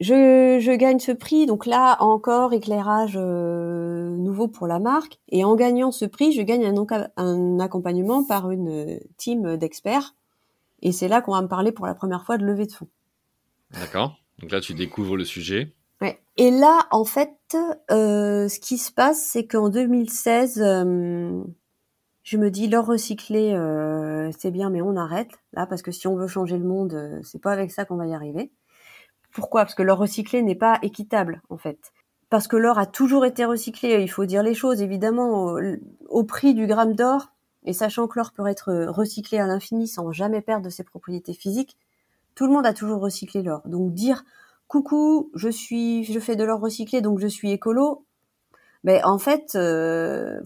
Je, 0.00 0.58
je, 0.60 0.72
gagne 0.72 0.98
ce 0.98 1.12
prix, 1.12 1.46
donc 1.46 1.66
là 1.66 1.98
encore 2.00 2.52
éclairage 2.52 3.16
euh, 3.16 4.16
nouveau 4.16 4.48
pour 4.48 4.66
la 4.66 4.80
marque. 4.80 5.20
Et 5.28 5.44
en 5.44 5.54
gagnant 5.54 5.92
ce 5.92 6.06
prix, 6.06 6.32
je 6.32 6.42
gagne 6.42 6.64
un, 6.66 7.10
un 7.16 7.60
accompagnement 7.60 8.24
par 8.24 8.50
une 8.50 8.98
team 9.18 9.56
d'experts. 9.56 10.14
Et 10.82 10.92
c'est 10.92 11.08
là 11.08 11.20
qu'on 11.20 11.32
va 11.32 11.42
me 11.42 11.48
parler 11.48 11.72
pour 11.72 11.86
la 11.86 11.94
première 11.94 12.24
fois 12.24 12.38
de 12.38 12.44
levée 12.44 12.66
de 12.66 12.72
fonds. 12.72 12.88
D'accord. 13.72 14.18
Donc 14.40 14.50
là, 14.50 14.60
tu 14.60 14.74
découvres 14.74 15.16
le 15.16 15.24
sujet. 15.24 15.74
Ouais. 16.00 16.18
Et 16.36 16.50
là, 16.50 16.86
en 16.90 17.04
fait, 17.04 17.36
euh, 17.90 18.48
ce 18.48 18.58
qui 18.58 18.78
se 18.78 18.90
passe, 18.90 19.22
c'est 19.22 19.46
qu'en 19.46 19.68
2016, 19.68 20.60
euh, 20.62 21.42
je 22.22 22.36
me 22.38 22.50
dis 22.50 22.68
l'or 22.68 22.86
recyclé, 22.86 23.52
euh, 23.52 24.30
c'est 24.38 24.50
bien, 24.50 24.70
mais 24.70 24.80
on 24.80 24.96
arrête 24.96 25.30
là 25.52 25.66
parce 25.66 25.82
que 25.82 25.90
si 25.90 26.06
on 26.06 26.16
veut 26.16 26.26
changer 26.26 26.56
le 26.56 26.64
monde, 26.64 27.20
c'est 27.22 27.40
pas 27.40 27.52
avec 27.52 27.70
ça 27.70 27.84
qu'on 27.84 27.96
va 27.96 28.06
y 28.06 28.14
arriver. 28.14 28.50
Pourquoi? 29.32 29.62
Parce 29.62 29.74
que 29.74 29.82
l'or 29.82 29.98
recyclé 29.98 30.42
n'est 30.42 30.54
pas 30.54 30.78
équitable 30.82 31.42
en 31.50 31.58
fait. 31.58 31.92
Parce 32.30 32.46
que 32.46 32.56
l'or 32.56 32.78
a 32.78 32.86
toujours 32.86 33.26
été 33.26 33.44
recyclé, 33.44 34.00
il 34.00 34.10
faut 34.10 34.24
dire 34.24 34.42
les 34.42 34.54
choses 34.54 34.82
évidemment 34.82 35.56
au, 36.08 36.24
prix 36.24 36.54
du 36.54 36.66
gramme 36.66 36.94
d'or, 36.94 37.32
et 37.64 37.72
sachant 37.72 38.06
que 38.06 38.18
l'or 38.18 38.32
peut 38.32 38.46
être 38.46 38.72
recyclé 38.86 39.38
à 39.38 39.46
l'infini 39.46 39.86
sans 39.86 40.12
jamais 40.12 40.40
perdre 40.40 40.70
ses 40.70 40.84
propriétés 40.84 41.34
physiques, 41.34 41.76
tout 42.34 42.46
le 42.46 42.52
monde 42.52 42.66
a 42.66 42.72
toujours 42.72 43.00
recyclé 43.00 43.42
l'or. 43.42 43.62
Donc 43.66 43.92
dire 43.92 44.24
coucou, 44.68 45.30
je 45.34 45.48
suis, 45.48 46.04
je 46.04 46.18
fais 46.20 46.36
de 46.36 46.44
l'or 46.44 46.60
recyclé, 46.60 47.00
donc 47.00 47.18
je 47.18 47.26
suis 47.26 47.50
écolo, 47.50 48.06
mais 48.84 49.02
en 49.04 49.18
fait, 49.18 49.52
euh... 49.54 50.40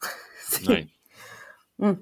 Hmm. 1.80 1.94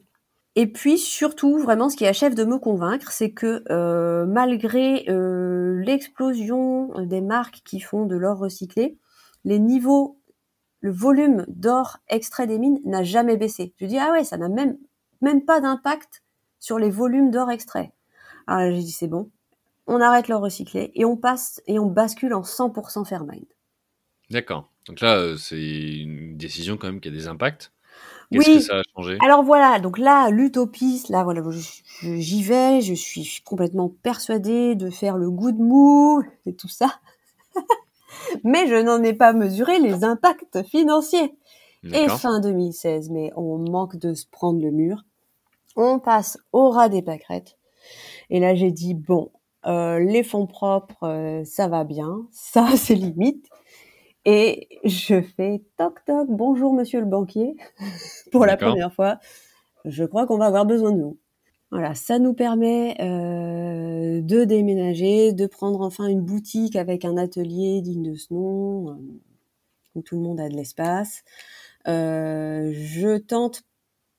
Et 0.54 0.66
puis 0.66 0.98
surtout, 0.98 1.56
vraiment, 1.56 1.88
ce 1.88 1.96
qui 1.96 2.06
achève 2.06 2.34
de 2.34 2.44
me 2.44 2.58
convaincre, 2.58 3.10
c'est 3.10 3.30
que 3.30 3.64
euh, 3.70 4.26
malgré 4.26 5.06
euh, 5.08 5.80
l'explosion 5.80 6.92
des 7.00 7.22
marques 7.22 7.62
qui 7.64 7.80
font 7.80 8.04
de 8.04 8.16
l'or 8.16 8.36
recyclé, 8.36 8.98
les 9.46 9.58
niveaux, 9.58 10.18
le 10.82 10.90
volume 10.90 11.46
d'or 11.48 11.98
extrait 12.08 12.46
des 12.46 12.58
mines 12.58 12.80
n'a 12.84 13.02
jamais 13.02 13.38
baissé. 13.38 13.72
Je 13.78 13.86
dis 13.86 13.98
ah 13.98 14.12
ouais, 14.12 14.24
ça 14.24 14.36
n'a 14.36 14.48
même 14.48 14.76
même 15.22 15.44
pas 15.44 15.60
d'impact 15.60 16.22
sur 16.58 16.78
les 16.78 16.90
volumes 16.90 17.30
d'or 17.30 17.50
extrait. 17.50 17.92
Alors 18.46 18.70
j'ai 18.74 18.82
dit 18.82 18.92
c'est 18.92 19.08
bon, 19.08 19.30
on 19.86 20.00
arrête 20.00 20.28
l'or 20.28 20.42
recyclé 20.42 20.90
et 20.94 21.04
on 21.04 21.16
passe 21.16 21.62
et 21.66 21.78
on 21.78 21.86
bascule 21.86 22.34
en 22.34 22.42
100% 22.42 23.06
Fairmind. 23.06 23.46
D'accord. 24.30 24.68
Donc 24.86 25.00
là, 25.00 25.16
euh, 25.16 25.36
c'est 25.36 25.60
une 25.60 26.36
décision 26.36 26.76
quand 26.76 26.88
même 26.88 27.00
qui 27.00 27.08
a 27.08 27.12
des 27.12 27.28
impacts. 27.28 27.72
Qu'est-ce 28.32 28.48
oui. 28.48 28.56
que 28.56 28.62
ça 28.62 28.78
a 28.78 28.82
changé? 28.96 29.18
Alors 29.24 29.42
voilà, 29.42 29.78
donc 29.78 29.98
là, 29.98 30.30
l'utopiste, 30.30 31.10
là, 31.10 31.22
voilà, 31.22 31.42
j'y 32.02 32.42
vais, 32.42 32.80
je 32.80 32.94
suis 32.94 33.42
complètement 33.44 33.90
persuadée 34.02 34.74
de 34.74 34.90
faire 34.90 35.18
le 35.18 35.30
good 35.30 35.58
move 35.58 36.24
et 36.46 36.54
tout 36.54 36.68
ça. 36.68 37.00
mais 38.44 38.66
je 38.66 38.76
n'en 38.76 39.02
ai 39.02 39.12
pas 39.12 39.32
mesuré 39.32 39.78
les 39.78 40.04
impacts 40.04 40.62
financiers. 40.64 41.34
Et 41.84 42.08
fin 42.08 42.38
2016, 42.38 43.10
mais 43.10 43.32
on 43.34 43.58
manque 43.58 43.96
de 43.96 44.14
se 44.14 44.26
prendre 44.30 44.62
le 44.62 44.70
mur. 44.70 45.02
On 45.74 45.98
passe 45.98 46.38
au 46.52 46.70
ras 46.70 46.88
des 46.88 47.02
pâquerettes. 47.02 47.58
Et 48.30 48.38
là, 48.38 48.54
j'ai 48.54 48.70
dit, 48.70 48.94
bon, 48.94 49.32
euh, 49.66 49.98
les 49.98 50.22
fonds 50.22 50.46
propres, 50.46 51.04
euh, 51.04 51.44
ça 51.44 51.68
va 51.68 51.84
bien, 51.84 52.26
ça 52.30 52.68
c'est 52.76 52.94
limite. 52.94 53.46
Et 54.24 54.68
je 54.84 55.20
fais 55.20 55.64
toc 55.76 56.04
toc, 56.04 56.28
bonjour 56.30 56.72
monsieur 56.72 57.00
le 57.00 57.06
banquier, 57.06 57.56
pour 58.32 58.46
la 58.46 58.56
première 58.56 58.92
fois. 58.92 59.18
Je 59.84 60.04
crois 60.04 60.26
qu'on 60.26 60.38
va 60.38 60.46
avoir 60.46 60.64
besoin 60.64 60.92
de 60.92 61.02
vous. 61.02 61.18
Voilà, 61.72 61.94
ça 61.94 62.18
nous 62.20 62.34
permet 62.34 62.96
euh, 63.00 64.20
de 64.20 64.44
déménager, 64.44 65.32
de 65.32 65.46
prendre 65.46 65.80
enfin 65.80 66.06
une 66.06 66.20
boutique 66.20 66.76
avec 66.76 67.04
un 67.04 67.16
atelier 67.16 67.80
digne 67.80 68.02
de 68.02 68.14
ce 68.14 68.32
nom, 68.32 68.98
où 69.94 70.02
tout 70.02 70.14
le 70.14 70.22
monde 70.22 70.38
a 70.38 70.48
de 70.48 70.54
l'espace. 70.54 71.24
je 71.86 73.18
tente 73.18 73.64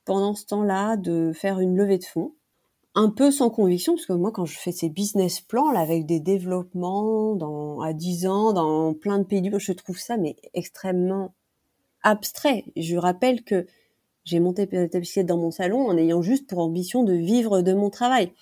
pendant 0.03 0.35
ce 0.35 0.45
temps-là 0.47 0.97
de 0.97 1.31
faire 1.33 1.59
une 1.59 1.77
levée 1.77 1.99
de 1.99 2.03
fonds 2.03 2.33
un 2.95 3.09
peu 3.09 3.31
sans 3.31 3.49
conviction, 3.49 3.95
parce 3.95 4.05
que 4.05 4.13
moi, 4.13 4.31
quand 4.31 4.45
je 4.45 4.57
fais 4.57 4.71
ces 4.71 4.89
business 4.89 5.41
plans, 5.41 5.69
avec 5.69 6.05
des 6.05 6.19
développements 6.19 7.81
à 7.81 7.93
10 7.93 8.27
ans, 8.27 8.53
dans 8.53 8.93
plein 8.93 9.19
de 9.19 9.23
pays 9.23 9.41
du 9.41 9.49
monde, 9.49 9.59
je 9.59 9.71
trouve 9.73 9.97
ça, 9.97 10.17
mais 10.17 10.35
extrêmement 10.53 11.33
abstrait. 12.03 12.65
Je 12.75 12.95
rappelle 12.97 13.43
que 13.43 13.65
j'ai 14.23 14.39
monté 14.39 14.65
bicyclette 14.65 15.25
dans 15.25 15.37
mon 15.37 15.51
salon 15.51 15.87
en 15.87 15.97
ayant 15.97 16.21
juste 16.21 16.47
pour 16.47 16.59
ambition 16.59 17.03
de 17.03 17.13
vivre 17.13 17.61
de 17.61 17.73
mon 17.73 17.89
travail. 17.89 18.33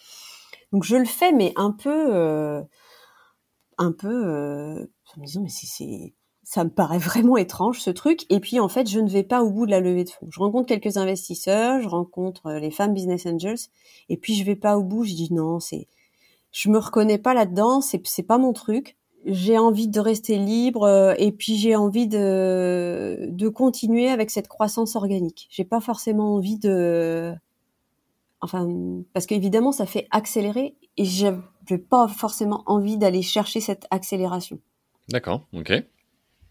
Donc, 0.71 0.83
je 0.83 0.95
le 0.95 1.05
fais, 1.05 1.31
mais 1.31 1.53
un 1.55 1.71
peu, 1.71 2.15
euh, 2.15 2.61
un 3.77 3.91
peu, 3.91 4.07
euh, 4.07 4.85
en 5.15 5.21
me 5.21 5.25
disant, 5.25 5.41
mais 5.41 5.49
c'est, 5.49 6.13
ça 6.43 6.63
me 6.63 6.69
paraît 6.69 6.97
vraiment 6.97 7.37
étrange 7.37 7.79
ce 7.79 7.89
truc. 7.89 8.25
Et 8.29 8.39
puis 8.39 8.59
en 8.59 8.67
fait, 8.67 8.89
je 8.89 8.99
ne 8.99 9.09
vais 9.09 9.23
pas 9.23 9.43
au 9.43 9.49
bout 9.51 9.65
de 9.65 9.71
la 9.71 9.79
levée 9.79 10.03
de 10.03 10.09
fonds. 10.09 10.27
Je 10.29 10.39
rencontre 10.39 10.67
quelques 10.67 10.97
investisseurs, 10.97 11.81
je 11.81 11.87
rencontre 11.87 12.47
euh, 12.47 12.59
les 12.59 12.71
femmes 12.71 12.93
business 12.93 13.25
angels, 13.25 13.69
et 14.09 14.17
puis 14.17 14.35
je 14.35 14.43
vais 14.43 14.55
pas 14.55 14.77
au 14.77 14.83
bout. 14.83 15.03
Je 15.03 15.13
dis 15.13 15.33
non, 15.33 15.59
c'est, 15.59 15.87
je 16.51 16.69
me 16.69 16.77
reconnais 16.77 17.17
pas 17.17 17.33
là-dedans, 17.33 17.81
c'est 17.81 18.05
c'est 18.05 18.23
pas 18.23 18.37
mon 18.37 18.53
truc. 18.53 18.97
J'ai 19.25 19.57
envie 19.57 19.87
de 19.87 19.99
rester 19.99 20.37
libre 20.37 20.83
euh, 20.83 21.13
et 21.17 21.31
puis 21.31 21.57
j'ai 21.57 21.75
envie 21.75 22.07
de 22.07 23.27
de 23.29 23.49
continuer 23.49 24.09
avec 24.09 24.31
cette 24.31 24.47
croissance 24.47 24.95
organique. 24.95 25.47
J'ai 25.51 25.63
pas 25.63 25.79
forcément 25.79 26.35
envie 26.35 26.57
de, 26.57 27.33
enfin, 28.41 28.67
parce 29.13 29.25
qu'évidemment 29.25 29.71
ça 29.71 29.85
fait 29.85 30.07
accélérer 30.11 30.75
et 30.97 31.05
j'ai 31.05 31.31
pas 31.89 32.07
forcément 32.07 32.63
envie 32.65 32.97
d'aller 32.97 33.21
chercher 33.21 33.59
cette 33.59 33.85
accélération. 33.91 34.59
D'accord, 35.09 35.41
ok. 35.53 35.71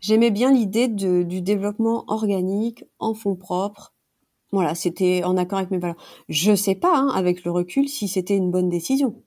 J'aimais 0.00 0.30
bien 0.30 0.52
l'idée 0.52 0.88
du 0.88 1.42
développement 1.42 2.04
organique 2.08 2.84
en 2.98 3.14
fonds 3.14 3.36
propres. 3.36 3.92
Voilà, 4.52 4.74
c'était 4.74 5.22
en 5.24 5.36
accord 5.36 5.58
avec 5.58 5.70
mes 5.70 5.78
valeurs. 5.78 6.02
Je 6.28 6.54
sais 6.54 6.74
pas, 6.74 6.96
hein, 6.96 7.08
avec 7.14 7.44
le 7.44 7.50
recul, 7.50 7.88
si 7.88 8.08
c'était 8.08 8.36
une 8.36 8.50
bonne 8.50 8.68
décision. 8.68 9.22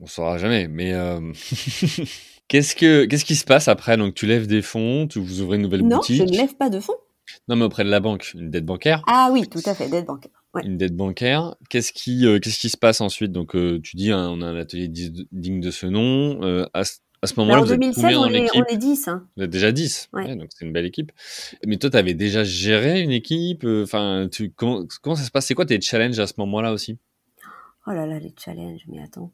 On 0.00 0.06
saura 0.06 0.38
jamais, 0.38 0.66
mais 0.66 0.92
euh, 0.92 1.20
qu'est-ce 2.50 2.76
que 2.76 3.06
qu'est-ce 3.06 3.24
qui 3.24 3.36
se 3.36 3.44
passe 3.44 3.68
après? 3.68 3.96
Donc 3.96 4.14
tu 4.14 4.26
lèves 4.26 4.46
des 4.46 4.60
fonds, 4.60 5.06
tu 5.06 5.18
vous 5.18 5.40
ouvrez 5.40 5.56
une 5.56 5.62
nouvelle 5.62 5.82
boutique. 5.82 6.20
Non, 6.20 6.26
je 6.26 6.32
ne 6.32 6.36
lève 6.36 6.54
pas 6.56 6.68
de 6.68 6.80
fonds. 6.80 6.96
Non, 7.48 7.56
mais 7.56 7.64
auprès 7.64 7.84
de 7.84 7.90
la 7.90 8.00
banque, 8.00 8.32
une 8.34 8.50
dette 8.50 8.66
bancaire. 8.66 9.02
Ah 9.06 9.30
oui, 9.32 9.48
tout 9.48 9.62
à 9.64 9.74
fait, 9.74 9.88
dette 9.88 10.04
bancaire. 10.04 10.32
Une 10.64 10.76
dette 10.76 10.96
bancaire. 10.96 11.54
Qu'est-ce 11.68 11.92
qui, 11.92 12.26
euh, 12.26 12.40
qu'est-ce 12.40 12.58
qui 12.58 12.68
se 12.68 12.76
passe 12.76 13.00
ensuite? 13.00 13.30
Donc, 13.30 13.54
euh, 13.54 13.80
tu 13.80 13.96
dis, 13.96 14.10
hein, 14.10 14.28
on 14.32 14.42
a 14.42 14.46
un 14.46 14.56
atelier 14.56 14.88
digne 14.88 15.60
de 15.60 15.70
ce 15.70 15.86
nom. 15.86 16.40
à, 16.74 16.82
à 17.22 17.26
ce 17.26 17.34
moment-là, 17.38 17.60
en 17.60 17.66
2007, 17.66 18.16
on, 18.16 18.26
est, 18.28 18.48
on 18.56 18.64
est 18.64 18.76
10. 18.78 19.08
Hein. 19.08 19.26
Vous 19.36 19.42
êtes 19.42 19.50
déjà 19.50 19.72
10. 19.72 20.08
Ouais. 20.14 20.34
donc 20.36 20.48
c'est 20.54 20.64
une 20.64 20.72
belle 20.72 20.86
équipe. 20.86 21.12
Mais 21.66 21.76
toi, 21.76 21.90
tu 21.90 21.96
avais 21.98 22.14
déjà 22.14 22.44
géré 22.44 23.02
une 23.02 23.10
équipe? 23.10 23.64
Euh, 23.64 23.84
enfin, 23.84 24.28
comment, 24.56 24.86
comment, 25.02 25.16
ça 25.16 25.24
se 25.24 25.30
passe? 25.30 25.46
C'est 25.46 25.54
quoi 25.54 25.66
tes 25.66 25.78
challenges 25.80 26.18
à 26.18 26.26
ce 26.26 26.34
moment-là 26.38 26.72
aussi? 26.72 26.98
Oh 27.86 27.92
là 27.92 28.06
là, 28.06 28.18
les 28.18 28.34
challenges. 28.36 28.84
Mais 28.88 29.02
attends, 29.02 29.32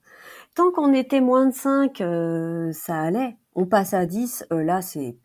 tant 0.55 0.71
qu'on 0.71 0.93
était 0.93 1.21
moins 1.21 1.47
de 1.47 1.55
5, 1.55 2.01
euh, 2.01 2.73
ça 2.73 3.01
allait. 3.01 3.37
On 3.55 3.67
passe 3.67 3.95
à 3.95 4.07
10. 4.07 4.47
Euh, 4.53 4.63
là, 4.63 4.83
c'est 4.83 5.17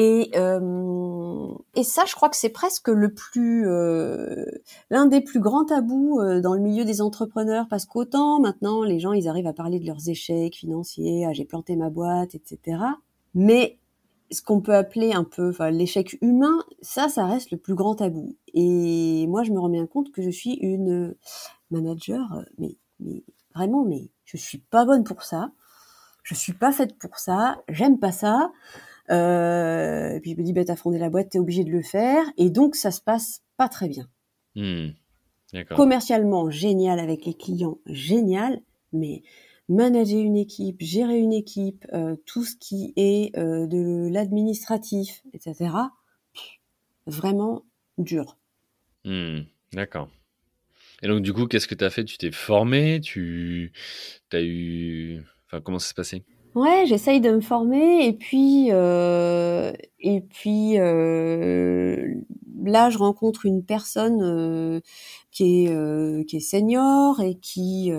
et, 0.00 0.30
euh, 0.36 1.48
et 1.74 1.82
ça, 1.82 2.04
je 2.06 2.14
crois 2.14 2.28
que 2.28 2.36
c'est 2.36 2.50
presque 2.50 2.86
le 2.86 3.12
plus, 3.12 3.66
euh, 3.66 4.44
l'un 4.90 5.06
des 5.06 5.20
plus 5.20 5.40
grands 5.40 5.64
tabous 5.64 6.20
euh, 6.20 6.40
dans 6.40 6.54
le 6.54 6.60
milieu 6.60 6.84
des 6.84 7.00
entrepreneurs, 7.00 7.66
parce 7.68 7.84
qu'autant 7.84 8.38
maintenant 8.38 8.84
les 8.84 9.00
gens 9.00 9.12
ils 9.12 9.28
arrivent 9.28 9.48
à 9.48 9.52
parler 9.52 9.80
de 9.80 9.86
leurs 9.86 10.08
échecs 10.08 10.54
financiers, 10.54 11.26
ah, 11.26 11.32
j'ai 11.32 11.44
planté 11.44 11.74
ma 11.74 11.90
boîte, 11.90 12.36
etc. 12.36 12.78
Mais 13.34 13.78
ce 14.30 14.42
qu'on 14.42 14.60
peut 14.60 14.74
appeler 14.74 15.12
un 15.12 15.24
peu 15.24 15.50
enfin, 15.50 15.70
l'échec 15.70 16.18
humain, 16.20 16.58
ça, 16.80 17.08
ça 17.08 17.26
reste 17.26 17.50
le 17.50 17.58
plus 17.58 17.74
grand 17.74 17.94
tabou. 17.94 18.36
Et 18.54 19.26
moi, 19.28 19.42
je 19.42 19.52
me 19.52 19.58
rends 19.58 19.68
bien 19.68 19.86
compte 19.86 20.12
que 20.12 20.22
je 20.22 20.30
suis 20.30 20.54
une 20.54 21.14
manager, 21.70 22.44
mais, 22.58 22.76
mais 23.00 23.24
vraiment, 23.54 23.84
mais 23.84 24.10
je 24.24 24.36
suis 24.36 24.58
pas 24.58 24.84
bonne 24.84 25.04
pour 25.04 25.22
ça. 25.22 25.52
Je 26.22 26.34
suis 26.34 26.52
pas 26.52 26.72
faite 26.72 26.98
pour 26.98 27.18
ça. 27.18 27.62
J'aime 27.68 27.98
pas 27.98 28.12
ça. 28.12 28.52
Euh, 29.10 30.10
et 30.16 30.20
puis 30.20 30.32
je 30.32 30.36
me 30.36 30.42
dis, 30.42 30.52
bah, 30.52 30.64
t'as 30.64 30.76
fondé 30.76 30.98
la 30.98 31.08
boîte, 31.08 31.30
t'es 31.30 31.38
obligé 31.38 31.64
de 31.64 31.70
le 31.70 31.82
faire. 31.82 32.24
Et 32.36 32.50
donc, 32.50 32.76
ça 32.76 32.90
se 32.90 33.00
passe 33.00 33.42
pas 33.56 33.68
très 33.68 33.88
bien. 33.88 34.06
Hmm. 34.54 34.88
Commercialement, 35.74 36.50
génial 36.50 36.98
avec 36.98 37.24
les 37.24 37.34
clients, 37.34 37.78
génial. 37.86 38.60
Mais 38.92 39.22
manager 39.68 40.20
une 40.20 40.36
équipe, 40.36 40.80
gérer 40.80 41.18
une 41.18 41.32
équipe, 41.32 41.86
euh, 41.92 42.16
tout 42.26 42.44
ce 42.44 42.56
qui 42.56 42.92
est 42.96 43.36
euh, 43.36 43.66
de 43.66 44.08
l'administratif, 44.10 45.22
etc., 45.32 45.70
vraiment 47.06 47.64
dur. 47.98 48.38
Hmm. 49.04 49.40
D'accord. 49.72 50.08
Et 51.02 51.08
donc, 51.08 51.22
du 51.22 51.32
coup, 51.32 51.46
qu'est-ce 51.46 51.68
que 51.68 51.74
tu 51.74 51.84
as 51.84 51.90
fait? 51.90 52.04
Tu 52.04 52.18
t'es 52.18 52.32
formé? 52.32 53.00
Tu 53.00 53.72
as 54.32 54.42
eu. 54.42 55.22
Enfin, 55.46 55.60
comment 55.60 55.78
ça 55.78 55.88
s'est 55.88 55.94
passé? 55.94 56.24
Ouais, 56.54 56.84
j'essaye 56.86 57.20
de 57.20 57.30
me 57.30 57.40
former 57.40 58.06
et 58.06 58.12
puis 58.14 58.68
euh, 58.72 59.72
et 60.00 60.22
puis 60.22 60.74
là 62.64 62.90
je 62.90 62.98
rencontre 62.98 63.46
une 63.46 63.62
personne 63.64 64.80
qui 65.30 65.66
est 65.66 66.26
qui 66.26 66.36
est 66.36 66.40
senior 66.40 67.20
et 67.20 67.36
qui 67.36 67.92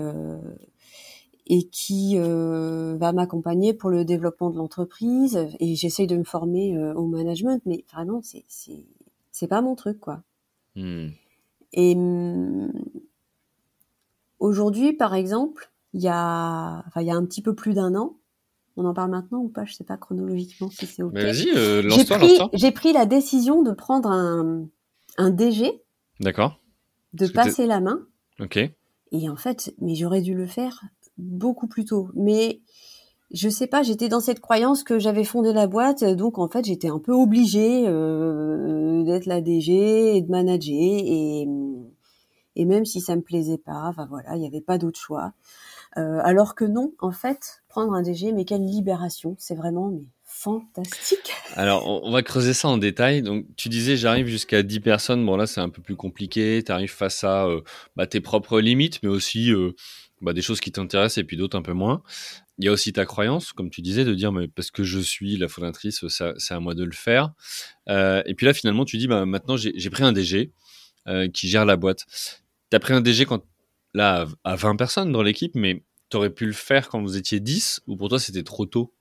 et 1.52 1.64
qui 1.64 2.16
va 2.16 3.12
m'accompagner 3.12 3.74
pour 3.74 3.90
le 3.90 4.04
développement 4.04 4.50
de 4.50 4.56
l'entreprise 4.56 5.48
et 5.58 5.74
j'essaye 5.74 6.06
de 6.06 6.16
me 6.16 6.22
former 6.24 6.78
au 6.94 7.06
management 7.06 7.60
mais 7.66 7.84
vraiment 7.92 8.20
c'est 8.22 8.44
c'est 8.46 8.86
c'est 9.32 9.48
pas 9.48 9.60
mon 9.60 9.74
truc 9.74 9.98
quoi. 9.98 10.22
Hmm. 10.76 11.08
Et 11.72 11.94
hum, 11.96 12.72
aujourd'hui 14.38 14.92
par 14.92 15.14
exemple, 15.14 15.72
il 15.92 16.02
y 16.02 16.08
a 16.08 16.84
enfin 16.86 17.00
il 17.00 17.08
y 17.08 17.10
a 17.10 17.16
un 17.16 17.24
petit 17.24 17.42
peu 17.42 17.54
plus 17.54 17.74
d'un 17.74 17.96
an, 17.96 18.16
on 18.76 18.84
en 18.84 18.94
parle 18.94 19.10
maintenant 19.10 19.40
ou 19.40 19.48
pas 19.48 19.64
Je 19.64 19.74
sais 19.74 19.84
pas 19.84 19.96
chronologiquement 19.96 20.70
si 20.70 20.86
c'est 20.86 21.02
OK. 21.02 21.14
vas-y, 21.14 21.50
euh, 21.54 21.82
lance-toi, 21.82 22.50
J'ai 22.54 22.70
pris 22.70 22.92
la 22.92 23.06
décision 23.06 23.62
de 23.62 23.72
prendre 23.72 24.10
un, 24.10 24.66
un 25.18 25.30
DG. 25.30 25.82
D'accord. 26.20 26.60
De 27.12 27.26
passer 27.26 27.66
la 27.66 27.80
main. 27.80 28.06
OK. 28.40 28.58
Et 29.12 29.28
en 29.28 29.36
fait, 29.36 29.74
mais 29.80 29.96
j'aurais 29.96 30.22
dû 30.22 30.34
le 30.34 30.46
faire 30.46 30.82
beaucoup 31.20 31.66
plus 31.66 31.84
tôt. 31.84 32.08
Mais 32.14 32.60
je 33.32 33.48
sais 33.48 33.66
pas, 33.66 33.82
j'étais 33.82 34.08
dans 34.08 34.20
cette 34.20 34.40
croyance 34.40 34.82
que 34.82 34.98
j'avais 34.98 35.24
fondé 35.24 35.52
la 35.52 35.66
boîte, 35.66 36.02
donc 36.04 36.38
en 36.38 36.48
fait 36.48 36.64
j'étais 36.64 36.88
un 36.88 36.98
peu 36.98 37.12
obligée 37.12 37.84
euh, 37.86 39.04
d'être 39.04 39.26
la 39.26 39.40
DG 39.40 40.16
et 40.16 40.22
de 40.22 40.30
manager 40.30 40.74
et 40.74 41.46
et 42.56 42.64
même 42.64 42.84
si 42.84 43.00
ça 43.00 43.16
me 43.16 43.22
plaisait 43.22 43.58
pas, 43.58 43.84
enfin 43.88 44.06
voilà, 44.10 44.34
il 44.34 44.40
n'y 44.40 44.46
avait 44.46 44.60
pas 44.60 44.76
d'autre 44.76 44.98
choix. 44.98 45.32
Euh, 45.96 46.20
alors 46.22 46.54
que 46.54 46.64
non, 46.64 46.92
en 47.00 47.12
fait, 47.12 47.62
prendre 47.68 47.92
un 47.94 48.02
DG, 48.02 48.32
mais 48.32 48.44
quelle 48.44 48.64
libération, 48.64 49.34
c'est 49.38 49.54
vraiment 49.54 49.88
mais 49.88 50.04
fantastique. 50.24 51.32
Alors, 51.56 51.86
on 52.04 52.10
va 52.12 52.22
creuser 52.22 52.54
ça 52.54 52.68
en 52.68 52.78
détail. 52.78 53.22
Donc, 53.22 53.46
tu 53.56 53.68
disais, 53.68 53.96
j'arrive 53.96 54.26
jusqu'à 54.26 54.62
10 54.62 54.80
personnes. 54.80 55.26
Bon, 55.26 55.36
là, 55.36 55.46
c'est 55.46 55.60
un 55.60 55.68
peu 55.68 55.82
plus 55.82 55.96
compliqué. 55.96 56.62
Tu 56.64 56.70
arrives 56.70 56.92
face 56.92 57.24
à 57.24 57.46
euh, 57.46 57.62
bah, 57.96 58.06
tes 58.06 58.20
propres 58.20 58.60
limites, 58.60 59.02
mais 59.02 59.08
aussi 59.08 59.50
euh, 59.52 59.72
bah, 60.20 60.32
des 60.32 60.42
choses 60.42 60.60
qui 60.60 60.72
t'intéressent 60.72 61.18
et 61.18 61.24
puis 61.24 61.36
d'autres 61.36 61.58
un 61.58 61.62
peu 61.62 61.72
moins. 61.72 62.02
Il 62.58 62.64
y 62.64 62.68
a 62.68 62.72
aussi 62.72 62.92
ta 62.92 63.06
croyance, 63.06 63.52
comme 63.52 63.70
tu 63.70 63.80
disais, 63.80 64.04
de 64.04 64.14
dire, 64.14 64.32
mais 64.32 64.48
parce 64.48 64.70
que 64.70 64.82
je 64.82 64.98
suis 64.98 65.36
la 65.36 65.48
fondatrice, 65.48 66.04
c'est 66.08 66.54
à 66.54 66.60
moi 66.60 66.74
de 66.74 66.84
le 66.84 66.92
faire. 66.92 67.32
et 67.88 68.34
puis 68.36 68.46
là, 68.46 68.52
finalement, 68.52 68.84
tu 68.84 68.98
dis, 68.98 69.06
bah, 69.06 69.24
maintenant, 69.24 69.56
j'ai 69.56 69.90
pris 69.90 70.02
un 70.02 70.12
DG 70.12 70.52
qui 71.32 71.48
gère 71.48 71.64
la 71.64 71.76
boîte. 71.76 72.04
Tu 72.70 72.76
as 72.76 72.80
pris 72.80 72.92
un 72.92 73.00
DG 73.00 73.24
quand 73.24 73.42
là 73.94 74.26
à 74.44 74.56
20 74.56 74.76
personnes 74.76 75.12
dans 75.12 75.22
l'équipe, 75.22 75.54
mais 75.54 75.82
tu 76.10 76.16
aurais 76.16 76.30
pu 76.30 76.46
le 76.46 76.52
faire 76.52 76.88
quand 76.88 77.00
vous 77.02 77.16
étiez 77.16 77.40
10 77.40 77.82
ou 77.86 77.96
pour 77.96 78.08
toi 78.08 78.18
c'était 78.18 78.42
trop 78.42 78.66
tôt? 78.66 78.94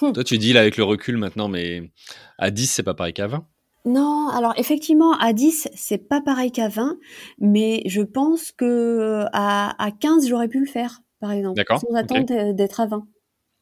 Hum. 0.00 0.12
Toi 0.12 0.24
tu 0.24 0.38
dis 0.38 0.52
là 0.52 0.60
avec 0.60 0.76
le 0.76 0.84
recul 0.84 1.16
maintenant, 1.16 1.48
mais 1.48 1.90
à 2.38 2.50
10 2.50 2.66
c'est 2.66 2.82
pas 2.82 2.94
pareil 2.94 3.12
qu'à 3.12 3.26
20 3.26 3.46
non, 3.84 4.28
alors 4.28 4.54
effectivement, 4.58 5.12
à 5.18 5.32
10, 5.32 5.68
c'est 5.74 6.08
pas 6.08 6.20
pareil 6.20 6.52
qu'à 6.52 6.68
20, 6.68 6.98
mais 7.40 7.82
je 7.86 8.02
pense 8.02 8.52
que 8.52 9.24
à, 9.32 9.90
15, 10.00 10.28
j'aurais 10.28 10.48
pu 10.48 10.60
le 10.60 10.66
faire, 10.66 11.00
par 11.20 11.32
exemple, 11.32 11.60
sans 11.68 11.94
attendre 11.94 12.52
d'être 12.52 12.80
à 12.80 12.86
20. 12.86 13.06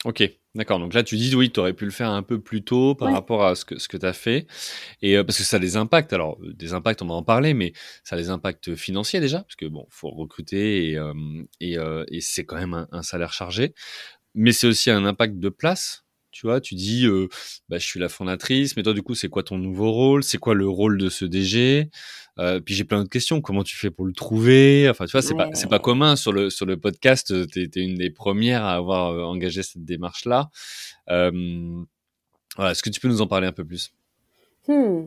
Ok, 0.06 0.22
d'accord. 0.54 0.78
Donc 0.78 0.94
là, 0.94 1.02
tu 1.02 1.16
dis 1.16 1.34
oui, 1.34 1.50
tu 1.50 1.60
aurais 1.60 1.74
pu 1.74 1.84
le 1.84 1.90
faire 1.90 2.10
un 2.10 2.22
peu 2.22 2.40
plus 2.40 2.62
tôt 2.62 2.94
par 2.94 3.12
rapport 3.12 3.44
à 3.44 3.54
ce 3.54 3.66
que, 3.66 3.78
ce 3.78 3.86
que 3.86 3.98
tu 3.98 4.06
as 4.06 4.14
fait. 4.14 4.46
Et 5.02 5.16
euh, 5.16 5.24
parce 5.24 5.38
que 5.38 5.44
ça 5.44 5.56
a 5.56 5.60
des 5.60 5.76
impacts. 5.76 6.12
Alors, 6.14 6.38
euh, 6.42 6.54
des 6.54 6.72
impacts, 6.72 7.02
on 7.02 7.06
va 7.06 7.14
en 7.14 7.22
parler, 7.22 7.52
mais 7.52 7.72
ça 8.02 8.16
a 8.16 8.18
des 8.18 8.30
impacts 8.30 8.74
financiers 8.74 9.20
déjà, 9.20 9.40
parce 9.40 9.56
que 9.56 9.66
bon, 9.66 9.86
faut 9.90 10.10
recruter 10.10 10.90
et, 10.90 10.98
euh, 10.98 11.12
et, 11.60 11.76
et 12.08 12.20
c'est 12.22 12.44
quand 12.44 12.56
même 12.56 12.86
un, 12.90 13.02
salaire 13.02 13.32
chargé. 13.32 13.74
Mais 14.34 14.52
c'est 14.52 14.66
aussi 14.66 14.90
un 14.90 15.04
impact 15.04 15.38
de 15.38 15.48
place. 15.50 16.04
Tu 16.30 16.46
vois, 16.46 16.60
tu 16.60 16.74
dis, 16.74 17.06
bah, 17.68 17.78
je 17.78 17.86
suis 17.86 17.98
la 18.00 18.08
fondatrice, 18.08 18.76
mais 18.76 18.82
toi, 18.82 18.94
du 18.94 19.02
coup, 19.02 19.14
c'est 19.14 19.28
quoi 19.28 19.42
ton 19.42 19.58
nouveau 19.58 19.90
rôle? 19.90 20.22
C'est 20.22 20.38
quoi 20.38 20.54
le 20.54 20.68
rôle 20.68 20.96
de 20.98 21.08
ce 21.08 21.24
DG 21.24 21.90
euh, 22.40 22.58
puis 22.58 22.74
j'ai 22.74 22.84
plein 22.84 22.98
d'autres 22.98 23.10
questions. 23.10 23.40
Comment 23.40 23.62
tu 23.62 23.76
fais 23.76 23.90
pour 23.90 24.06
le 24.06 24.12
trouver? 24.12 24.88
Enfin, 24.88 25.04
tu 25.04 25.12
vois, 25.12 25.22
c'est 25.22 25.34
pas 25.34 25.50
c'est 25.52 25.68
pas 25.68 25.78
commun 25.78 26.16
sur 26.16 26.32
le 26.32 26.48
sur 26.48 26.64
le 26.64 26.78
podcast. 26.78 27.34
T'es 27.50 27.68
es 27.74 27.80
une 27.80 27.96
des 27.96 28.10
premières 28.10 28.64
à 28.64 28.74
avoir 28.74 29.12
euh, 29.12 29.22
engagé 29.22 29.62
cette 29.62 29.84
démarche 29.84 30.24
là. 30.24 30.50
Euh, 31.10 31.82
voilà, 32.56 32.72
est-ce 32.72 32.82
que 32.82 32.90
tu 32.90 32.98
peux 33.00 33.08
nous 33.08 33.20
en 33.20 33.26
parler 33.26 33.46
un 33.46 33.52
peu 33.52 33.64
plus? 33.64 33.92
Hmm. 34.68 35.06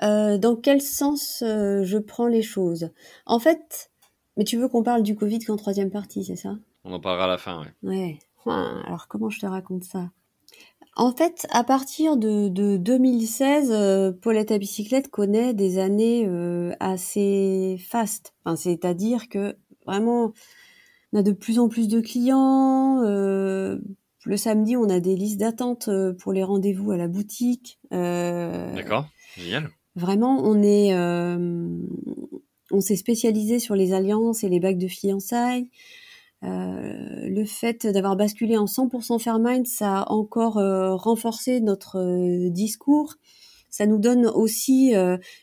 Dans 0.00 0.56
quel 0.56 0.80
sens 0.80 1.38
je 1.42 1.98
prends 1.98 2.26
les 2.26 2.42
choses? 2.42 2.90
En 3.26 3.38
fait, 3.38 3.90
mais 4.36 4.44
tu 4.44 4.56
veux 4.56 4.68
qu'on 4.68 4.82
parle 4.82 5.02
du 5.02 5.14
Covid 5.14 5.40
qu'en 5.40 5.56
troisième 5.56 5.90
partie, 5.90 6.24
c'est 6.24 6.36
ça? 6.36 6.56
On 6.84 6.92
en 6.92 7.00
parlera 7.00 7.24
à 7.24 7.28
la 7.28 7.38
fin, 7.38 7.62
ouais. 7.62 7.72
Ouais. 7.82 8.18
Alors 8.46 9.06
comment 9.08 9.30
je 9.30 9.40
te 9.40 9.46
raconte 9.46 9.84
ça? 9.84 10.10
En 10.98 11.12
fait, 11.12 11.46
à 11.50 11.62
partir 11.62 12.16
de, 12.16 12.48
2016, 12.76 13.70
euh, 13.70 14.12
Paulette 14.12 14.50
à 14.50 14.58
bicyclette 14.58 15.08
connaît 15.08 15.54
des 15.54 15.78
années 15.78 16.26
euh, 16.26 16.72
assez 16.80 17.76
fastes. 17.88 18.34
Enfin, 18.44 18.56
c'est-à-dire 18.56 19.28
que 19.28 19.56
vraiment, 19.86 20.32
on 21.12 21.20
a 21.20 21.22
de 21.22 21.30
plus 21.30 21.60
en 21.60 21.68
plus 21.68 21.86
de 21.86 22.00
clients. 22.00 23.00
Euh, 23.04 23.78
le 24.24 24.36
samedi, 24.36 24.76
on 24.76 24.88
a 24.88 24.98
des 24.98 25.14
listes 25.14 25.38
d'attente 25.38 25.88
pour 26.18 26.32
les 26.32 26.42
rendez-vous 26.42 26.90
à 26.90 26.96
la 26.96 27.06
boutique. 27.06 27.78
D'accord, 27.92 29.06
génial. 29.36 29.70
Vraiment, 29.94 30.42
on 30.42 30.62
est, 30.62 30.94
on 32.70 32.80
s'est 32.80 32.96
spécialisé 32.96 33.60
sur 33.60 33.76
les 33.76 33.92
alliances 33.92 34.42
et 34.42 34.48
les 34.48 34.60
bacs 34.60 34.78
de 34.78 34.88
fiançailles. 34.88 35.70
Euh, 36.44 37.28
le 37.28 37.44
fait 37.44 37.86
d'avoir 37.86 38.16
basculé 38.16 38.56
en 38.56 38.66
100% 38.66 39.18
Fairmind, 39.18 39.66
ça 39.66 40.02
a 40.02 40.12
encore 40.12 40.58
euh, 40.58 40.94
renforcé 40.94 41.60
notre 41.60 41.98
euh, 41.98 42.50
discours. 42.50 43.14
Ça 43.70 43.86
nous 43.86 43.98
donne 43.98 44.26
aussi 44.26 44.94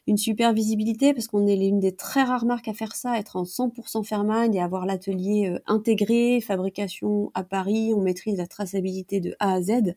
une 0.07 0.17
super 0.17 0.51
visibilité 0.51 1.13
parce 1.13 1.27
qu'on 1.27 1.45
est 1.45 1.55
l'une 1.55 1.79
des 1.79 1.95
très 1.95 2.23
rares 2.23 2.45
marques 2.45 2.67
à 2.67 2.73
faire 2.73 2.95
ça, 2.95 3.19
être 3.19 3.35
en 3.35 3.43
100% 3.43 4.03
Fairmind 4.03 4.55
et 4.55 4.59
avoir 4.59 4.87
l'atelier 4.87 5.55
intégré, 5.67 6.41
fabrication 6.41 7.29
à 7.35 7.43
Paris, 7.43 7.93
on 7.95 8.01
maîtrise 8.01 8.39
la 8.39 8.47
traçabilité 8.47 9.19
de 9.19 9.35
A 9.39 9.53
à 9.53 9.61
Z. 9.61 9.93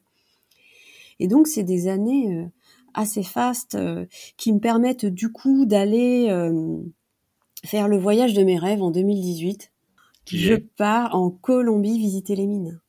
Et 1.20 1.26
donc 1.26 1.46
c'est 1.46 1.62
des 1.62 1.88
années 1.88 2.46
assez 2.92 3.22
fastes 3.22 3.78
qui 4.36 4.52
me 4.52 4.60
permettent 4.60 5.06
du 5.06 5.32
coup 5.32 5.64
d'aller 5.64 6.28
faire 7.64 7.88
le 7.88 7.96
voyage 7.96 8.34
de 8.34 8.42
mes 8.42 8.58
rêves 8.58 8.82
en 8.82 8.90
2018 8.90 9.72
je 10.30 10.54
pars 10.54 11.14
en 11.14 11.30
Colombie 11.30 11.98
visiter 11.98 12.36
les 12.36 12.46
mines. 12.46 12.80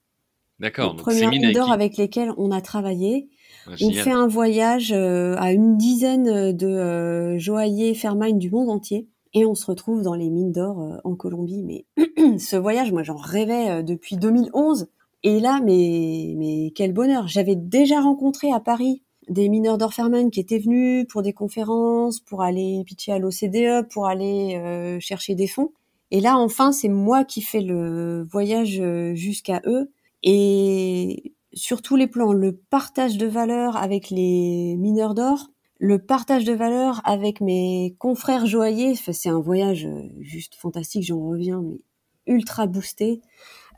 D'accord. 0.60 0.96
Les 0.96 1.02
premières 1.02 1.30
mines 1.30 1.52
d'or 1.54 1.72
avec 1.72 1.98
lesquelles 1.98 2.34
on 2.38 2.52
a 2.52 2.62
travaillé. 2.62 3.30
Ah, 3.66 3.72
on 3.82 3.92
fait 3.92 4.12
un 4.12 4.28
voyage 4.28 4.92
euh, 4.92 5.36
à 5.38 5.54
une 5.54 5.78
dizaine 5.78 6.52
de 6.52 6.68
euh, 6.68 7.38
joailliers 7.38 7.94
Fairmine 7.94 8.38
du 8.38 8.50
monde 8.50 8.70
entier 8.70 9.08
et 9.34 9.46
on 9.46 9.56
se 9.56 9.66
retrouve 9.66 10.02
dans 10.02 10.16
les 10.16 10.30
mines 10.30 10.52
d'or 10.52 10.82
euh, 10.82 10.98
en 11.04 11.16
Colombie. 11.16 11.64
Mais 11.64 11.86
ce 12.40 12.58
voyage, 12.58 12.92
moi, 12.92 13.04
j'en 13.04 13.16
rêvais 13.16 13.84
depuis 13.84 14.18
2011. 14.18 14.88
Et 15.24 15.40
là, 15.40 15.60
mais, 15.64 16.34
mais 16.38 16.72
quel 16.76 16.94
bonheur 16.94 17.28
J'avais 17.28 17.56
déjà 17.56 18.02
rencontré 18.02 18.52
à 18.52 18.60
Paris 18.60 19.02
des 19.28 19.48
mineurs 19.48 19.78
d'or 19.78 19.94
Fairmine 19.94 20.32
qui 20.32 20.40
étaient 20.40 20.60
venus 20.60 21.06
pour 21.08 21.22
des 21.22 21.34
conférences, 21.34 22.20
pour 22.20 22.42
aller 22.42 22.84
pitcher 22.86 23.12
à 23.12 23.20
l'OCDE, 23.20 23.88
pour 23.90 24.08
aller 24.08 24.98
chercher 25.00 25.36
des 25.36 25.46
fonds. 25.46 25.72
Et 26.12 26.22
là, 26.22 26.38
enfin, 26.38 26.72
c'est 26.72 26.90
moi 26.90 27.24
qui 27.24 27.42
fais 27.42 27.62
le 27.62 28.24
voyage 28.24 28.80
euh, 28.80 29.14
jusqu'à 29.16 29.62
eux. 29.66 29.92
Et 30.24 31.34
sur 31.54 31.82
tous 31.82 31.96
les 31.96 32.08
plans, 32.08 32.34
le 32.34 32.56
partage 32.56 33.18
de 33.18 33.28
valeur 33.28 33.78
avec 33.78 34.10
les 34.10 34.76
mineurs 34.78 35.14
d'or, 35.14 35.50
le 35.80 36.00
partage 36.00 36.44
de 36.44 36.54
valeur 36.54 37.02
avec 37.06 37.42
mes 37.42 37.96
confrères 38.00 38.46
joailliers, 38.46 38.96
c'est 38.96 39.30
un 39.30 39.40
voyage 39.40 39.86
euh, 39.86 40.10
juste 40.20 40.56
fantastique, 40.56 41.06
j'en 41.06 41.22
reviens, 41.22 41.62
mais 41.62 41.80
ultra 42.28 42.68
boosté. 42.68 43.22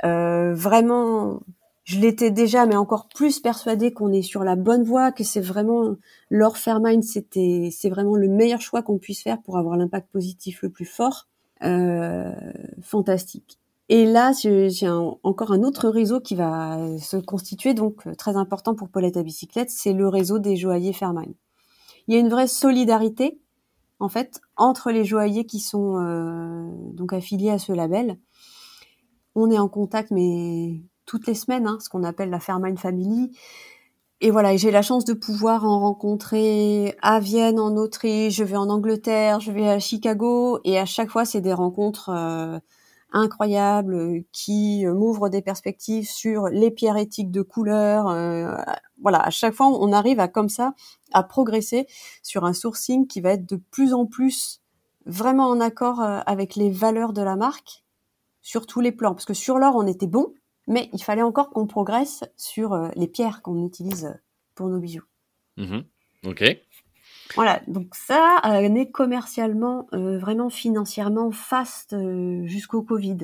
Euh, 0.03 0.53
vraiment, 0.53 1.41
je 1.83 1.99
l'étais 1.99 2.31
déjà, 2.31 2.65
mais 2.65 2.75
encore 2.75 3.07
plus 3.07 3.39
persuadée 3.39 3.93
qu'on 3.93 4.11
est 4.11 4.21
sur 4.23 4.43
la 4.43 4.55
bonne 4.55 4.83
voie, 4.83 5.11
que 5.11 5.23
c'est 5.23 5.41
vraiment 5.41 5.95
l'or 6.29 6.57
Fairmind, 6.57 7.03
c'était, 7.03 7.69
c'est 7.71 7.89
vraiment 7.89 8.15
le 8.15 8.27
meilleur 8.27 8.61
choix 8.61 8.81
qu'on 8.81 8.97
puisse 8.97 9.21
faire 9.21 9.41
pour 9.41 9.57
avoir 9.57 9.77
l'impact 9.77 10.11
positif 10.11 10.63
le 10.63 10.69
plus 10.69 10.85
fort. 10.85 11.27
Euh, 11.63 12.33
fantastique. 12.81 13.59
Et 13.87 14.05
là, 14.05 14.31
j'ai 14.33 14.89
encore 14.89 15.51
un 15.51 15.63
autre 15.63 15.89
réseau 15.89 16.19
qui 16.21 16.33
va 16.33 16.97
se 16.97 17.17
constituer, 17.17 17.73
donc 17.73 18.07
euh, 18.07 18.15
très 18.15 18.35
important 18.35 18.73
pour 18.73 18.89
Paulette 18.89 19.17
à 19.17 19.23
bicyclette, 19.23 19.69
c'est 19.69 19.93
le 19.93 20.07
réseau 20.07 20.39
des 20.39 20.55
joailliers 20.55 20.93
Fairmine. 20.93 21.33
Il 22.07 22.15
y 22.15 22.17
a 22.17 22.19
une 22.19 22.29
vraie 22.29 22.47
solidarité, 22.47 23.39
en 23.99 24.07
fait, 24.07 24.41
entre 24.55 24.91
les 24.91 25.05
joailliers 25.05 25.45
qui 25.45 25.59
sont 25.59 25.97
euh, 25.99 26.65
donc 26.93 27.13
affiliés 27.13 27.51
à 27.51 27.59
ce 27.59 27.73
label. 27.73 28.17
On 29.35 29.51
est 29.51 29.59
en 29.59 29.67
contact, 29.67 30.09
mais 30.09 30.81
toutes 31.05 31.27
les 31.27 31.35
semaines, 31.35 31.67
hein, 31.67 31.77
ce 31.79 31.89
qu'on 31.89 32.03
appelle 32.03 32.29
la 32.29 32.39
Fairmine 32.39 32.77
Family. 32.77 33.31
Et 34.23 34.29
voilà, 34.29 34.55
j'ai 34.55 34.69
la 34.69 34.83
chance 34.83 35.03
de 35.03 35.13
pouvoir 35.13 35.65
en 35.65 35.79
rencontrer 35.79 36.95
à 37.01 37.19
Vienne, 37.19 37.59
en 37.59 37.75
Autriche, 37.75 38.35
je 38.35 38.43
vais 38.43 38.55
en 38.55 38.69
Angleterre, 38.69 39.39
je 39.39 39.51
vais 39.51 39.67
à 39.67 39.79
Chicago, 39.79 40.59
et 40.63 40.77
à 40.77 40.85
chaque 40.85 41.09
fois, 41.09 41.25
c'est 41.25 41.41
des 41.41 41.53
rencontres 41.53 42.09
euh, 42.09 42.59
incroyables 43.11 44.23
qui 44.31 44.85
euh, 44.85 44.93
m'ouvrent 44.93 45.29
des 45.29 45.41
perspectives 45.41 46.07
sur 46.07 46.49
les 46.49 46.69
pierres 46.69 46.97
éthiques 46.97 47.31
de 47.31 47.41
couleur. 47.41 48.09
Euh, 48.09 48.55
voilà, 49.01 49.21
à 49.25 49.31
chaque 49.31 49.55
fois, 49.55 49.65
on 49.65 49.91
arrive 49.91 50.19
à 50.19 50.27
comme 50.27 50.49
ça 50.49 50.75
à 51.11 51.23
progresser 51.23 51.87
sur 52.21 52.45
un 52.45 52.53
sourcing 52.53 53.07
qui 53.07 53.21
va 53.21 53.31
être 53.31 53.49
de 53.49 53.59
plus 53.71 53.91
en 53.91 54.05
plus 54.05 54.61
vraiment 55.07 55.47
en 55.47 55.59
accord 55.59 55.99
avec 55.99 56.55
les 56.55 56.69
valeurs 56.69 57.13
de 57.13 57.23
la 57.23 57.35
marque 57.35 57.83
sur 58.43 58.67
tous 58.67 58.81
les 58.81 58.91
plans. 58.91 59.15
Parce 59.15 59.25
que 59.25 59.33
sur 59.33 59.57
l'or, 59.57 59.75
on 59.75 59.87
était 59.87 60.05
bon, 60.05 60.31
mais 60.71 60.89
il 60.93 61.03
fallait 61.03 61.21
encore 61.21 61.49
qu'on 61.49 61.67
progresse 61.67 62.23
sur 62.37 62.73
euh, 62.73 62.87
les 62.95 63.07
pierres 63.07 63.41
qu'on 63.41 63.67
utilise 63.67 64.05
euh, 64.05 64.13
pour 64.55 64.69
nos 64.69 64.79
bijoux. 64.79 65.03
Mhm. 65.57 65.83
Ok. 66.25 66.43
Voilà, 67.35 67.61
donc 67.67 67.93
ça 67.93 68.41
euh, 68.45 68.73
est 68.75 68.89
commercialement, 68.91 69.87
vraiment 69.91 70.49
financièrement 70.49 71.31
faste 71.31 71.95
jusqu'au 72.43 72.81
Covid. 72.81 73.19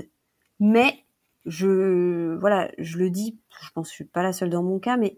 Mais 0.59 1.03
je, 1.45 2.35
voilà, 2.35 2.71
je 2.77 2.97
le 2.97 3.09
dis, 3.09 3.37
je 3.61 3.69
pense 3.71 3.87
que 3.87 3.91
je 3.91 3.95
suis 3.95 4.05
pas 4.05 4.23
la 4.23 4.31
seule 4.31 4.49
dans 4.49 4.63
mon 4.63 4.79
cas, 4.79 4.95
mais 4.95 5.17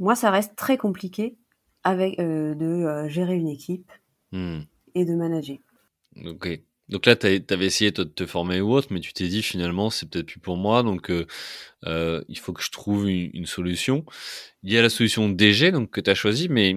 moi 0.00 0.16
ça 0.16 0.30
reste 0.30 0.56
très 0.56 0.76
compliqué 0.76 1.38
avec 1.84 2.18
de 2.18 3.06
gérer 3.06 3.36
une 3.36 3.48
équipe 3.48 3.92
hmm. 4.32 4.62
et 4.96 5.04
de 5.04 5.14
manager. 5.14 5.58
Ok. 6.24 6.48
Donc 6.88 7.06
là, 7.06 7.16
tu 7.16 7.26
avais 7.26 7.66
essayé 7.66 7.90
de 7.90 8.04
te 8.04 8.26
former 8.26 8.60
ou 8.60 8.72
autre, 8.72 8.88
mais 8.90 9.00
tu 9.00 9.12
t'es 9.12 9.26
dit 9.26 9.42
finalement, 9.42 9.90
c'est 9.90 10.08
peut-être 10.08 10.26
plus 10.26 10.38
pour 10.38 10.56
moi, 10.56 10.82
donc 10.82 11.10
euh, 11.10 11.26
euh, 11.84 12.22
il 12.28 12.38
faut 12.38 12.52
que 12.52 12.62
je 12.62 12.70
trouve 12.70 13.08
une, 13.08 13.46
solution. 13.46 14.04
Il 14.62 14.72
y 14.72 14.78
a 14.78 14.82
la 14.82 14.88
solution 14.88 15.28
DG 15.28 15.72
donc 15.72 15.90
que 15.90 16.00
tu 16.00 16.10
as 16.10 16.14
choisie, 16.14 16.48
mais 16.48 16.76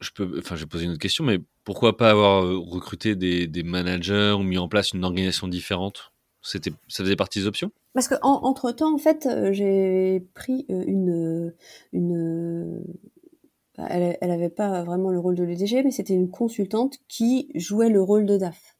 je 0.00 0.10
peux, 0.12 0.38
enfin, 0.38 0.56
je 0.56 0.62
vais 0.62 0.66
poser 0.66 0.86
une 0.86 0.92
autre 0.92 1.00
question, 1.00 1.24
mais 1.24 1.40
pourquoi 1.64 1.96
pas 1.98 2.10
avoir 2.10 2.44
euh, 2.44 2.56
recruté 2.58 3.16
des, 3.16 3.62
managers 3.62 4.34
ou 4.38 4.42
mis 4.42 4.58
en 4.58 4.68
place 4.68 4.92
une 4.92 5.04
organisation 5.04 5.46
différente? 5.46 6.12
C'était, 6.40 6.70
ça 6.88 7.04
faisait 7.04 7.16
partie 7.16 7.40
des 7.40 7.46
options? 7.46 7.70
Parce 7.92 8.08
que 8.08 8.14
entre 8.22 8.72
temps, 8.72 8.94
en 8.94 8.98
fait, 8.98 9.28
j'ai 9.50 10.24
pris 10.32 10.64
une, 10.68 11.52
une 11.92 12.82
elle, 13.76 14.16
elle 14.20 14.30
avait 14.30 14.48
pas 14.48 14.82
vraiment 14.84 15.10
le 15.10 15.18
rôle 15.18 15.34
de 15.34 15.44
DG, 15.44 15.82
mais 15.82 15.90
c'était 15.90 16.14
une 16.14 16.30
consultante 16.30 16.98
qui 17.08 17.50
jouait 17.54 17.90
le 17.90 18.00
rôle 18.00 18.24
de 18.24 18.38
DAF. 18.38 18.77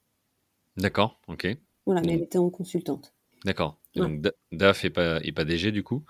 D'accord, 0.79 1.21
ok. 1.29 1.47
Voilà, 1.87 2.01
mais 2.03 2.15
elle 2.15 2.23
était 2.23 2.39
en 2.39 2.51
consultante. 2.51 3.13
D'accord. 3.45 3.79
Donc 3.95 4.23
DAF 4.53 4.85
et 4.85 4.91
pas, 4.91 5.19
et 5.23 5.33
pas 5.33 5.45
DG 5.45 5.73
du 5.73 5.83
coup. 5.83 6.05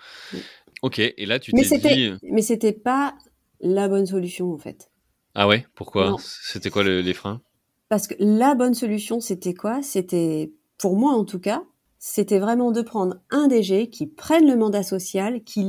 Ok, 0.83 0.99
et 0.99 1.27
là 1.27 1.39
tu 1.39 1.53
t'es 1.53 1.79
dit... 1.79 2.07
Euh 2.07 2.19
mais 2.23 2.43
c'était 2.43 2.73
pas 2.73 3.16
la 3.61 3.89
bonne 3.89 4.07
solution 4.07 4.53
en 4.53 4.59
fait. 4.59 4.91
Ah 5.35 5.49
ouais? 5.49 5.66
Pourquoi? 5.75 6.16
C'était 6.21 6.71
quoi 6.71 6.85
les 6.85 7.14
freins? 7.14 7.41
Parce 7.89 8.07
que 8.07 8.14
la 8.19 8.55
bonne 8.55 8.75
solution 8.75 9.21
c'était 9.21 9.55
quoi? 9.55 9.83
C'était, 9.83 10.53
pour 10.77 10.97
moi 10.97 11.12
en 11.12 11.25
tout 11.25 11.41
cas, 11.41 11.64
c'était 11.99 12.39
vraiment 12.39 12.71
de 12.71 12.83
prendre 12.83 13.16
un 13.31 13.49
DG 13.49 13.89
qui 13.89 14.07
prenne 14.07 14.47
le 14.47 14.57
mandat 14.57 14.83
social, 14.83 15.43
qui, 15.43 15.66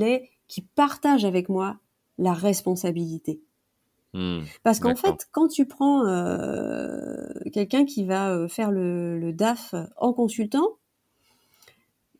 qui 0.48 0.62
partage 0.62 1.26
avec 1.26 1.50
moi 1.50 1.78
la 2.18 2.34
responsabilité. 2.34 3.42
Mmh. 4.14 4.40
Parce 4.64 4.80
qu'en 4.80 4.96
fait, 4.96 5.28
quand 5.32 5.48
tu 5.48 5.66
prends 5.66 6.08
euh, 6.08 7.28
quelqu'un 7.54 7.86
qui 7.86 8.06
va 8.06 8.32
euh, 8.32 8.48
faire 8.48 8.72
le, 8.72 9.32
DAF 9.34 9.76
en 9.98 10.14
consultant, 10.14 10.78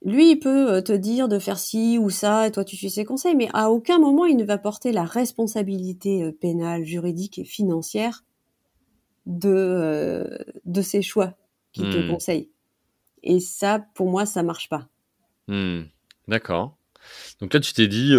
lui, 0.06 0.32
il 0.32 0.40
peut 0.40 0.72
euh, 0.72 0.82
te 0.82 0.94
dire 0.94 1.28
de 1.28 1.40
faire 1.40 1.58
ci 1.58 1.98
ou 1.98 2.10
ça, 2.10 2.48
et 2.48 2.52
toi, 2.52 2.64
tu 2.64 2.76
suis 2.76 2.92
ses 2.92 3.06
conseils, 3.06 3.36
mais 3.36 3.50
à 3.54 3.72
aucun 3.72 3.98
moment, 3.98 4.26
il 4.26 4.38
ne 4.38 4.44
va 4.44 4.58
porter 4.58 4.92
la 4.92 5.04
responsabilité 5.04 6.32
pénale, 6.34 6.86
juridique 6.86 7.40
et 7.40 7.44
financière 7.44 8.24
de, 9.26 10.46
de 10.66 10.82
ses 10.82 11.02
choix 11.02 11.34
qu'il 11.74 11.90
te 11.90 11.98
mmh. 11.98 12.10
conseille. 12.10 12.50
Et 13.24 13.40
ça, 13.40 13.80
pour 13.96 14.10
moi, 14.10 14.26
ça 14.26 14.44
marche 14.44 14.70
pas. 14.70 14.88
Mmh. 15.48 15.82
D'accord. 16.28 16.79
Donc 17.42 17.54
là, 17.54 17.60
tu 17.60 17.74
t'es 17.74 17.88
dit, 17.88 18.14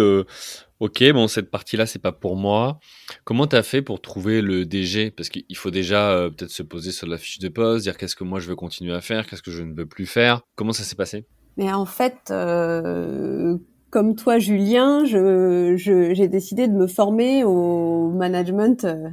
Ok, 0.81 1.03
bon, 1.13 1.27
cette 1.27 1.51
partie-là, 1.51 1.85
c'est 1.85 1.99
pas 1.99 2.11
pour 2.11 2.35
moi. 2.35 2.79
Comment 3.23 3.45
tu 3.45 3.55
as 3.55 3.61
fait 3.61 3.83
pour 3.83 4.01
trouver 4.01 4.41
le 4.41 4.65
DG 4.65 5.11
Parce 5.11 5.29
qu'il 5.29 5.55
faut 5.55 5.69
déjà 5.69 6.09
euh, 6.09 6.31
peut-être 6.31 6.49
se 6.49 6.63
poser 6.63 6.91
sur 6.91 7.05
la 7.05 7.19
fiche 7.19 7.37
de 7.37 7.49
poste, 7.49 7.83
dire 7.83 7.95
qu'est-ce 7.97 8.15
que 8.15 8.23
moi 8.23 8.39
je 8.39 8.49
veux 8.49 8.55
continuer 8.55 8.91
à 8.91 8.99
faire, 8.99 9.27
qu'est-ce 9.27 9.43
que 9.43 9.51
je 9.51 9.61
ne 9.61 9.75
veux 9.75 9.85
plus 9.85 10.07
faire. 10.07 10.41
Comment 10.55 10.73
ça 10.73 10.81
s'est 10.81 10.95
passé? 10.95 11.27
Mais 11.55 11.71
en 11.71 11.85
fait, 11.85 12.31
euh, 12.31 13.59
comme 13.91 14.15
toi, 14.15 14.39
Julien, 14.39 15.05
j'ai 15.05 15.77
je, 15.77 16.25
décidé 16.25 16.67
de 16.67 16.73
me 16.73 16.87
former 16.87 17.43
au 17.43 18.09
management 18.09 18.83
euh, 18.83 19.07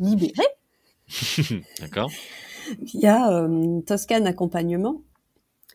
libéré. 0.00 0.42
D'accord. 1.80 2.10
Via 2.82 3.46
Toscan 3.86 4.26
Accompagnement. 4.26 5.00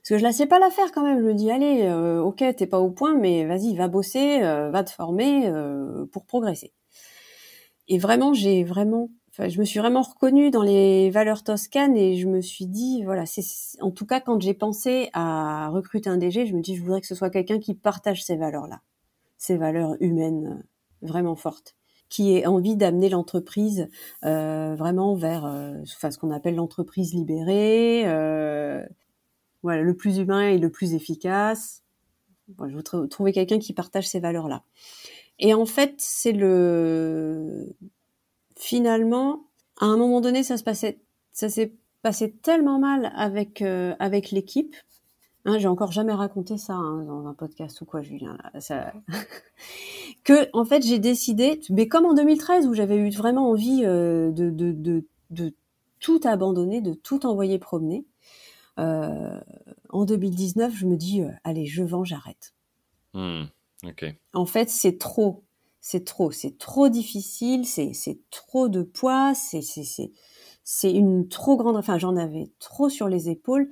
Parce 0.04 0.10
que 0.10 0.18
je 0.18 0.24
la 0.24 0.34
sais 0.34 0.48
pas 0.48 0.60
la 0.60 0.70
faire 0.70 0.92
quand 0.92 1.06
même. 1.06 1.20
Je 1.20 1.24
me 1.24 1.34
dis, 1.34 1.50
allez, 1.50 1.84
euh, 1.84 2.22
ok, 2.22 2.44
t'es 2.58 2.68
pas 2.68 2.80
au 2.80 2.92
point, 2.92 3.16
mais 3.16 3.46
vas-y, 3.46 3.74
va 3.74 3.88
bosser, 3.88 4.44
euh, 4.44 4.70
va 4.70 4.84
te 4.84 4.92
former 4.92 5.48
euh, 5.48 6.06
pour 6.12 6.26
progresser. 6.26 6.74
Et 7.88 7.98
vraiment, 8.00 8.34
j'ai 8.34 8.66
vraiment, 8.66 9.10
je 9.40 9.58
me 9.58 9.64
suis 9.64 9.80
vraiment 9.80 10.02
reconnue 10.02 10.52
dans 10.52 10.62
les 10.62 11.10
valeurs 11.10 11.46
toscanes 11.46 11.96
et 11.96 12.18
je 12.18 12.28
me 12.28 12.42
suis 12.42 12.66
dit, 12.66 13.06
voilà, 13.06 13.26
c'est, 13.26 13.44
en 13.80 13.92
tout 13.92 14.06
cas, 14.06 14.20
quand 14.20 14.42
j'ai 14.42 14.54
pensé 14.54 15.10
à 15.14 15.70
recruter 15.70 16.10
un 16.10 16.18
DG, 16.18 16.48
je 16.48 16.54
me 16.54 16.62
dis, 16.62 16.76
je 16.76 16.82
voudrais 16.82 17.00
que 17.00 17.08
ce 17.08 17.16
soit 17.16 17.30
quelqu'un 17.30 17.60
qui 17.60 17.74
partage 17.74 18.26
ces 18.26 18.36
valeurs-là, 18.36 18.82
ces 19.38 19.56
valeurs 19.56 19.96
humaines 20.02 20.66
vraiment 21.02 21.38
fortes 21.38 21.78
qui 22.10 22.36
ait 22.36 22.46
envie 22.46 22.76
d'amener 22.76 23.10
l'entreprise 23.10 23.88
euh, 24.24 24.76
vraiment 24.76 25.16
vers 25.16 25.46
enfin, 25.82 26.12
ce 26.12 26.20
qu'on 26.20 26.30
appelle 26.30 26.56
l'entreprise 26.56 27.16
libérée, 27.16 28.04
euh, 28.06 28.86
voilà, 29.64 29.82
le 29.82 29.96
plus 29.96 30.18
humain 30.18 30.50
et 30.50 30.58
le 30.58 30.70
plus 30.70 30.94
efficace. 30.94 31.84
je 32.60 32.76
veux 32.76 33.08
trouver 33.08 33.32
quelqu'un 33.32 33.60
qui 33.60 33.74
partage 33.74 34.08
ces 34.08 34.20
valeurs-là. 34.20 34.64
Et 35.40 35.54
en 35.54 35.66
fait, 35.66 35.96
c'est 35.98 36.34
le 36.34 37.74
finalement, 38.56 39.48
à 39.80 39.86
un 39.86 39.98
moment 39.98 40.22
donné, 40.22 40.44
ça 40.44 40.58
se 40.58 40.64
passait, 40.64 41.00
ça 41.32 41.50
s'est 41.50 41.74
passé 42.02 42.32
tellement 42.32 42.80
mal 42.80 43.12
avec 43.16 43.62
euh, 43.62 43.96
avec 44.00 44.32
l'équipe. 44.32 44.76
Hein, 45.46 45.58
j'ai 45.58 45.68
encore 45.68 45.92
jamais 45.92 46.14
raconté 46.14 46.58
ça 46.58 46.74
hein, 46.74 47.04
dans 47.04 47.28
un 47.28 47.34
podcast 47.34 47.82
ou 47.82 47.86
quoi, 47.86 48.02
Julien. 48.02 48.38
ça... 48.60 48.94
que 50.24 50.48
en 50.54 50.64
fait, 50.64 50.84
j'ai 50.84 51.00
décidé, 51.00 51.60
mais 51.70 51.88
comme 51.88 52.06
en 52.06 52.14
2013 52.14 52.68
où 52.68 52.74
j'avais 52.74 52.96
eu 52.96 53.10
vraiment 53.10 53.50
envie 53.50 53.84
euh, 53.84 54.32
de, 54.32 54.50
de, 54.50 54.72
de, 54.72 55.06
de 55.32 55.54
tout 56.00 56.22
abandonner, 56.24 56.80
de 56.82 56.94
tout 56.94 57.26
envoyer 57.26 57.60
promener. 57.60 58.06
Euh, 58.80 59.40
en 59.90 60.06
2019, 60.06 60.76
je 60.76 60.86
me 60.86 60.98
dis, 60.98 61.22
euh, 61.22 61.30
allez, 61.44 61.66
je 61.66 61.84
vends, 61.84 62.04
j'arrête. 62.04 62.54
Hmm, 63.14 63.44
en 64.34 64.46
fait, 64.46 64.70
c'est 64.70 64.98
trop, 64.98 65.44
c'est 65.82 66.06
trop, 66.06 66.32
c'est 66.32 66.58
trop 66.58 66.90
difficile, 66.90 67.66
c'est 67.66 68.20
trop 68.32 68.70
de 68.70 68.82
poids, 68.82 69.34
c'est 69.36 70.92
une 70.92 71.28
trop 71.28 71.58
grande, 71.58 71.76
enfin 71.76 71.98
j'en 71.98 72.16
avais 72.16 72.50
trop 72.60 72.90
sur 72.90 73.08
les 73.08 73.30
épaules. 73.30 73.70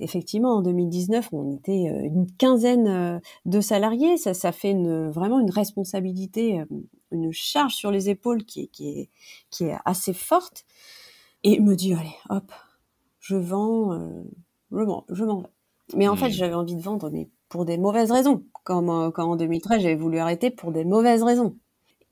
Effectivement, 0.00 0.56
en 0.56 0.62
2019, 0.62 1.28
on 1.32 1.56
était 1.56 1.88
euh, 1.88 2.02
une 2.02 2.26
quinzaine 2.36 3.20
de 3.44 3.60
salariés. 3.60 4.16
Ça, 4.16 4.34
ça 4.34 4.50
fait 4.52 4.72
une, 4.72 5.08
vraiment 5.10 5.38
une 5.38 5.50
responsabilité, 5.50 6.64
une 7.12 7.32
charge 7.32 7.74
sur 7.74 7.92
les 7.92 8.10
épaules 8.10 8.44
qui 8.44 8.62
est, 8.62 8.66
qui 8.66 8.88
est, 8.88 9.10
qui 9.50 9.64
est 9.64 9.76
assez 9.84 10.12
forte. 10.12 10.64
Et 11.44 11.60
me 11.60 11.76
dit, 11.76 11.94
allez, 11.94 12.16
hop, 12.28 12.52
je 13.20 13.36
vends, 13.36 13.92
je 14.74 15.24
m'en 15.24 15.40
vais. 15.40 15.48
Mais 15.94 16.08
en 16.08 16.16
fait, 16.16 16.28
hmm. 16.28 16.32
j'avais 16.32 16.54
envie 16.54 16.76
de 16.76 16.82
vendre, 16.82 17.10
mais 17.10 17.28
pour 17.48 17.64
des 17.64 17.78
mauvaises 17.78 18.10
raisons. 18.10 18.42
Comme 18.64 18.88
euh, 18.88 19.10
quand 19.10 19.30
en 19.30 19.36
2013, 19.36 19.82
j'avais 19.82 19.94
voulu 19.94 20.18
arrêter 20.18 20.50
pour 20.50 20.72
des 20.72 20.84
mauvaises 20.84 21.22
raisons. 21.22 21.56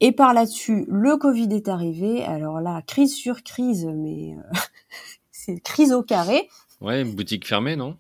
Et 0.01 0.13
par 0.13 0.35
là-dessus, 0.35 0.85
le 0.89 1.17
Covid 1.17 1.49
est 1.55 1.69
arrivé. 1.69 2.25
Alors 2.25 2.61
là, 2.61 2.83
crise 2.83 3.15
sur 3.15 3.43
crise, 3.43 3.87
mais 3.87 4.37
euh, 4.37 4.59
c'est 5.31 5.61
crise 5.61 5.93
au 5.93 6.03
carré. 6.03 6.49
Ouais, 6.81 7.05
boutique 7.05 7.47
fermée, 7.47 7.77
non? 7.77 7.97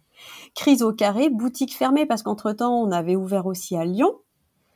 Crise 0.55 0.83
au 0.83 0.93
carré, 0.93 1.31
boutique 1.31 1.75
fermée, 1.75 2.07
parce 2.07 2.23
qu'entre-temps, 2.23 2.75
on 2.83 2.91
avait 2.91 3.17
ouvert 3.17 3.47
aussi 3.47 3.77
à 3.77 3.85
Lyon. 3.85 4.15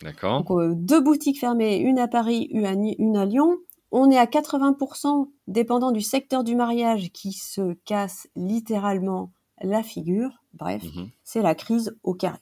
D'accord. 0.02 0.42
Donc, 0.42 0.50
euh, 0.50 0.74
deux 0.74 1.00
boutiques 1.00 1.40
fermées, 1.40 1.78
une 1.78 1.98
à 1.98 2.08
Paris, 2.08 2.48
une 2.50 3.16
à 3.16 3.24
Lyon. 3.24 3.58
On 3.92 4.10
est 4.10 4.18
à 4.18 4.26
80% 4.26 5.28
dépendant 5.46 5.92
du 5.92 6.00
secteur 6.00 6.44
du 6.44 6.56
mariage 6.56 7.10
qui 7.12 7.32
se 7.32 7.74
casse 7.84 8.28
littéralement 8.34 9.30
la 9.62 9.82
figure. 9.82 10.42
Bref, 10.54 10.82
mhm. 10.82 11.10
c'est 11.22 11.42
la 11.42 11.54
crise 11.54 11.96
au 12.02 12.14
carré. 12.14 12.38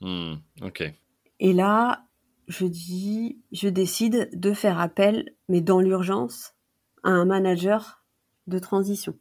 Hmm, 0.00 0.34
ok. 0.62 0.92
Et 1.40 1.52
là, 1.52 2.04
je 2.48 2.66
dis, 2.66 3.38
je 3.52 3.68
décide 3.68 4.30
de 4.32 4.52
faire 4.52 4.78
appel, 4.78 5.34
mais 5.48 5.60
dans 5.60 5.80
l'urgence, 5.80 6.54
à 7.02 7.10
un 7.10 7.24
manager 7.24 8.04
de 8.46 8.58
transition. 8.58 9.14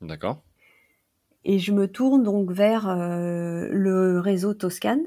D'accord. 0.00 0.42
Et 1.44 1.58
je 1.58 1.72
me 1.72 1.88
tourne 1.88 2.22
donc 2.22 2.52
vers 2.52 2.88
euh, 2.88 3.68
le 3.70 4.20
réseau 4.20 4.54
Toscane 4.54 5.06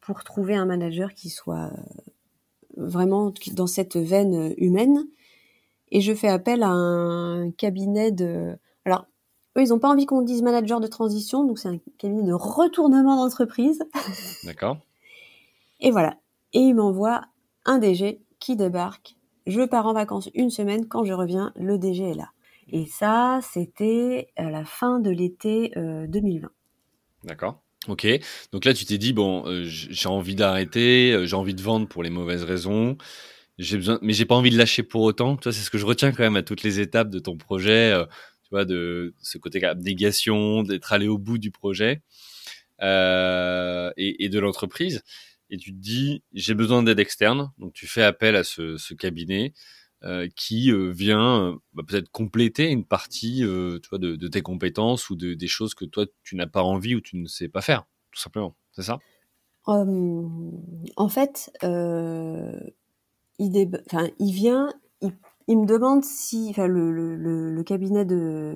pour 0.00 0.24
trouver 0.24 0.54
un 0.54 0.64
manager 0.64 1.12
qui 1.12 1.28
soit 1.28 1.72
vraiment 2.76 3.32
dans 3.52 3.66
cette 3.66 3.96
veine 3.96 4.54
humaine. 4.56 5.04
Et 5.90 6.00
je 6.00 6.14
fais 6.14 6.28
appel 6.28 6.62
à 6.62 6.70
un 6.70 7.50
cabinet 7.50 8.12
de... 8.12 8.56
Eux, 9.58 9.62
ils 9.62 9.68
n'ont 9.70 9.78
pas 9.78 9.88
envie 9.88 10.06
qu'on 10.06 10.22
dise 10.22 10.42
manager 10.42 10.80
de 10.80 10.86
transition, 10.86 11.44
donc 11.44 11.58
c'est 11.58 11.68
un 11.68 11.78
cabinet 11.98 12.22
de 12.22 12.32
retournement 12.32 13.16
d'entreprise. 13.16 13.82
D'accord. 14.44 14.78
Et 15.80 15.90
voilà. 15.90 16.16
Et 16.52 16.60
il 16.60 16.74
m'envoie 16.74 17.22
un 17.64 17.78
DG 17.78 18.20
qui 18.38 18.56
débarque. 18.56 19.16
Je 19.46 19.62
pars 19.62 19.86
en 19.86 19.94
vacances 19.94 20.30
une 20.34 20.50
semaine. 20.50 20.86
Quand 20.86 21.04
je 21.04 21.12
reviens, 21.12 21.52
le 21.56 21.78
DG 21.78 22.10
est 22.10 22.14
là. 22.14 22.30
Et 22.70 22.86
ça, 22.86 23.40
c'était 23.42 24.28
à 24.36 24.50
la 24.50 24.64
fin 24.64 25.00
de 25.00 25.10
l'été 25.10 25.72
2020. 25.74 26.46
Euh, 26.46 26.50
D'accord. 27.24 27.62
Ok. 27.88 28.06
Donc 28.52 28.64
là, 28.64 28.74
tu 28.74 28.84
t'es 28.84 28.98
dit 28.98 29.12
bon, 29.12 29.44
euh, 29.46 29.62
j'ai 29.64 30.08
envie 30.08 30.34
d'arrêter, 30.34 31.12
euh, 31.12 31.26
j'ai 31.26 31.36
envie 31.36 31.54
de 31.54 31.62
vendre 31.62 31.88
pour 31.88 32.02
les 32.02 32.10
mauvaises 32.10 32.44
raisons. 32.44 32.96
J'ai 33.58 33.78
besoin, 33.78 33.98
mais 34.02 34.12
j'ai 34.12 34.26
pas 34.26 34.34
envie 34.36 34.50
de 34.50 34.58
lâcher 34.58 34.82
pour 34.82 35.02
autant. 35.02 35.36
Toi, 35.36 35.52
c'est 35.52 35.62
ce 35.62 35.70
que 35.70 35.78
je 35.78 35.86
retiens 35.86 36.12
quand 36.12 36.22
même 36.22 36.36
à 36.36 36.42
toutes 36.42 36.62
les 36.62 36.78
étapes 36.78 37.10
de 37.10 37.18
ton 37.18 37.36
projet. 37.36 37.92
Tu 38.48 38.54
vois, 38.54 38.64
de 38.64 39.14
ce 39.22 39.38
côté 39.38 39.62
abnégation, 39.64 40.62
d'être 40.62 40.92
allé 40.92 41.08
au 41.08 41.18
bout 41.18 41.38
du 41.38 41.50
projet 41.50 42.02
et, 42.80 44.24
et, 44.24 44.28
de 44.28 44.38
l'entreprise. 44.38 45.02
Et 45.50 45.56
tu 45.56 45.72
te 45.72 45.78
dis, 45.78 46.22
j'ai 46.32 46.54
besoin 46.54 46.82
d'aide 46.82 46.98
externe. 46.98 47.52
Donc 47.58 47.72
tu 47.72 47.86
fais 47.86 48.02
appel 48.02 48.36
à 48.36 48.44
ce, 48.44 48.94
cabinet. 48.94 49.52
Euh, 50.04 50.28
qui 50.36 50.70
euh, 50.70 50.92
vient 50.92 51.42
euh, 51.42 51.56
bah, 51.72 51.82
peut-être 51.84 52.08
compléter 52.10 52.70
une 52.70 52.84
partie 52.84 53.38
tu 53.38 53.88
vois, 53.90 53.98
de, 53.98 54.28
tes 54.28 54.42
compétences 54.42 55.10
ou 55.10 55.16
de, 55.16 55.34
des 55.34 55.48
choses 55.48 55.74
que 55.74 55.84
toi 55.84 56.06
tu 56.22 56.36
n'as 56.36 56.46
pas 56.46 56.62
envie 56.62 56.94
ou 56.94 57.00
tu 57.00 57.16
ne 57.16 57.26
sais 57.26 57.48
pas 57.48 57.62
faire, 57.62 57.84
tout 58.12 58.20
simplement. 58.20 58.54
C'est 58.70 58.82
ça? 58.82 59.00
En 59.66 61.08
fait, 61.08 61.50
il 63.40 64.32
vient, 64.32 64.72
il, 65.48 65.58
me 65.58 65.66
demande 65.66 66.04
si, 66.04 66.48
enfin, 66.50 66.66
le, 66.66 66.92
le, 66.92 67.16
le 67.52 67.62
cabinet 67.64 68.04
de, 68.04 68.54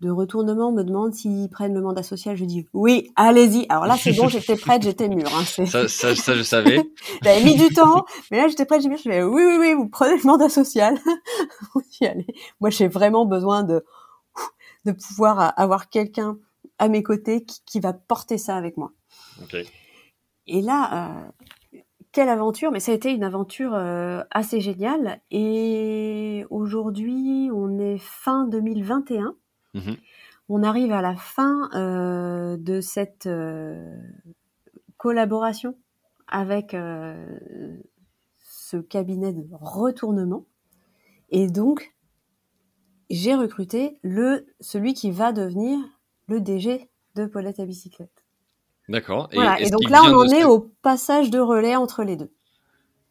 de 0.00 0.10
retournement 0.10 0.72
me 0.72 0.82
demande 0.82 1.14
s'ils 1.14 1.48
prennent 1.48 1.74
le 1.74 1.80
mandat 1.80 2.02
social. 2.02 2.36
Je 2.36 2.44
dis 2.44 2.66
oui, 2.72 3.10
allez-y. 3.16 3.66
Alors 3.68 3.86
là, 3.86 3.96
c'est 3.96 4.12
bon, 4.12 4.28
j'étais 4.28 4.56
prête, 4.56 4.82
j'étais 4.82 5.08
mûre. 5.08 5.34
Hein, 5.34 5.44
ça, 5.44 5.88
ça, 5.88 6.14
ça, 6.14 6.34
je 6.34 6.42
savais. 6.42 6.82
J'avais 7.22 7.44
mis 7.44 7.56
du 7.56 7.68
temps, 7.68 8.04
mais 8.30 8.38
là, 8.38 8.48
j'étais 8.48 8.64
prête, 8.64 8.82
j'ai 8.82 8.88
mis. 8.88 8.96
Je 8.96 9.02
fais 9.02 9.22
oui, 9.22 9.42
oui, 9.46 9.56
oui, 9.58 9.74
vous 9.74 9.88
prenez 9.88 10.16
le 10.16 10.24
mandat 10.24 10.48
social. 10.48 10.98
vous 11.74 11.82
y 12.00 12.06
allez. 12.06 12.26
Moi, 12.60 12.70
j'ai 12.70 12.88
vraiment 12.88 13.26
besoin 13.26 13.62
de 13.62 13.84
de 14.84 14.92
pouvoir 14.92 15.54
avoir 15.58 15.88
quelqu'un 15.88 16.36
à 16.78 16.88
mes 16.88 17.02
côtés 17.02 17.44
qui, 17.44 17.62
qui, 17.64 17.80
va 17.80 17.94
porter 17.94 18.36
ça 18.36 18.56
avec 18.56 18.76
moi. 18.76 18.92
Okay. 19.44 19.66
Et 20.46 20.60
là, 20.60 21.08
euh, 21.08 21.44
quelle 22.14 22.28
aventure 22.28 22.70
Mais 22.70 22.80
ça 22.80 22.92
a 22.92 22.94
été 22.94 23.10
une 23.10 23.24
aventure 23.24 23.74
euh, 23.74 24.22
assez 24.30 24.60
géniale. 24.60 25.20
Et 25.30 26.46
aujourd'hui, 26.48 27.50
on 27.52 27.78
est 27.78 27.98
fin 27.98 28.46
2021. 28.46 29.34
Mmh 29.74 29.94
On 30.48 30.62
arrive 30.62 30.92
à 30.92 31.02
la 31.02 31.16
fin 31.16 31.68
euh, 31.74 32.56
de 32.56 32.80
cette 32.80 33.26
euh, 33.26 33.98
collaboration 34.96 35.76
avec 36.28 36.72
euh, 36.72 37.36
ce 38.38 38.76
cabinet 38.76 39.32
de 39.32 39.44
retournement. 39.50 40.46
Et 41.30 41.48
donc, 41.48 41.94
j'ai 43.10 43.34
recruté 43.34 43.98
le 44.02 44.46
celui 44.60 44.94
qui 44.94 45.10
va 45.10 45.32
devenir 45.32 45.80
le 46.28 46.40
DG 46.40 46.88
de 47.16 47.26
Paulette 47.26 47.58
à 47.58 47.66
bicyclette. 47.66 48.23
D'accord. 48.88 49.28
Et, 49.32 49.70
donc 49.70 49.88
là, 49.88 50.02
on 50.04 50.14
en 50.14 50.28
est 50.28 50.44
au 50.44 50.72
passage 50.82 51.30
de 51.30 51.38
relais 51.38 51.76
entre 51.76 52.02
les 52.04 52.16
deux. 52.16 52.30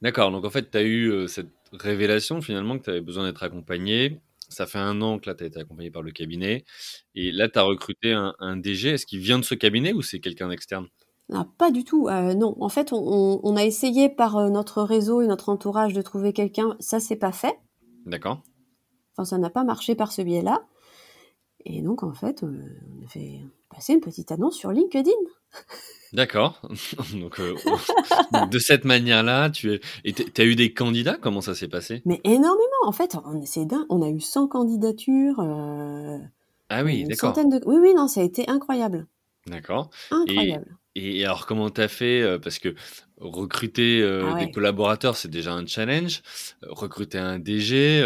D'accord. 0.01 0.31
Donc 0.31 0.45
en 0.45 0.49
fait, 0.49 0.69
tu 0.69 0.77
as 0.77 0.83
eu 0.83 1.27
cette 1.27 1.51
révélation 1.71 2.41
finalement 2.41 2.77
que 2.77 2.83
tu 2.83 2.89
avais 2.89 3.01
besoin 3.01 3.25
d'être 3.25 3.43
accompagné 3.43 4.21
ça 4.53 4.65
fait 4.65 4.79
un 4.79 5.01
an 5.01 5.19
que 5.19 5.29
là, 5.29 5.35
tu 5.35 5.43
as 5.43 5.47
été 5.47 5.59
accompagné 5.59 5.91
par 5.91 6.01
le 6.01 6.11
cabinet. 6.11 6.63
Et 7.15 7.31
là, 7.31 7.49
tu 7.49 7.59
as 7.59 7.63
recruté 7.63 8.13
un, 8.13 8.57
DG. 8.57 8.89
Est-ce 8.89 9.05
qu'il 9.05 9.19
vient 9.19 9.39
de 9.39 9.43
ce 9.43 9.55
cabinet 9.55 9.93
ou 9.93 10.01
c'est 10.01 10.19
quelqu'un 10.19 10.49
d'externe? 10.49 10.87
Ah, 11.33 11.47
Pas 11.57 11.71
du 11.71 11.83
tout. 11.83 12.07
Euh, 12.07 12.33
non, 12.33 12.55
en 12.59 12.69
fait, 12.69 12.93
on, 12.93 13.55
a 13.55 13.63
essayé 13.63 14.09
par 14.09 14.37
euh, 14.37 14.49
notre 14.49 14.83
réseau 14.83 15.21
et 15.21 15.27
notre 15.27 15.49
entourage 15.49 15.93
de 15.93 16.01
trouver 16.01 16.33
quelqu'un. 16.33 16.75
Ça, 16.79 16.99
c'est 16.99 17.15
pas 17.15 17.31
fait. 17.31 17.57
D'accord. 18.05 18.43
Enfin, 19.13 19.25
ça 19.25 19.37
n'a 19.37 19.49
pas 19.49 19.63
marché 19.63 19.95
par 19.95 20.11
ce 20.11 20.21
biais-là. 20.21 20.65
Et 21.65 21.81
donc, 21.81 22.03
en 22.03 22.13
fait, 22.13 22.43
euh, 22.43 22.79
on 22.99 23.05
a 23.05 23.07
fait 23.07 23.41
passer 23.69 23.93
une 23.93 24.01
petite 24.01 24.31
annonce 24.31 24.55
sur 24.55 24.71
LinkedIn. 24.71 25.11
D'accord. 26.13 26.61
Donc, 27.19 27.39
euh, 27.39 27.55
de 28.49 28.59
cette 28.59 28.85
manière-là, 28.85 29.49
tu 29.49 29.79
as 30.37 30.43
eu 30.43 30.55
des 30.55 30.73
candidats? 30.73 31.17
Comment 31.19 31.41
ça 31.41 31.55
s'est 31.55 31.67
passé? 31.67 32.03
Mais 32.05 32.21
énormément. 32.23 32.61
En 32.85 32.91
fait, 32.91 33.15
on, 33.15 33.43
on 33.89 34.01
a 34.01 34.09
eu 34.09 34.19
100 34.19 34.47
candidatures. 34.47 35.39
Euh, 35.39 36.19
ah 36.69 36.83
oui, 36.83 37.05
d'accord. 37.05 37.33
De... 37.33 37.61
Oui, 37.65 37.77
oui, 37.81 37.93
non, 37.95 38.07
ça 38.07 38.21
a 38.21 38.23
été 38.23 38.47
incroyable. 38.47 39.07
D'accord. 39.47 39.89
Incroyable. 40.11 40.77
Et, 40.95 41.25
alors, 41.25 41.47
comment 41.47 41.71
tu 41.71 41.81
as 41.81 41.87
fait 41.87 42.21
euh, 42.21 42.37
Parce 42.37 42.59
que 42.59 42.75
recruter 43.17 44.03
ah 44.03 44.35
des 44.35 44.51
collaborateurs, 44.51 45.17
c'est 45.17 45.31
déjà 45.31 45.53
un 45.53 45.65
challenge. 45.65 46.21
recruter 46.61 47.17
un 47.17 47.39
DG, 47.39 48.03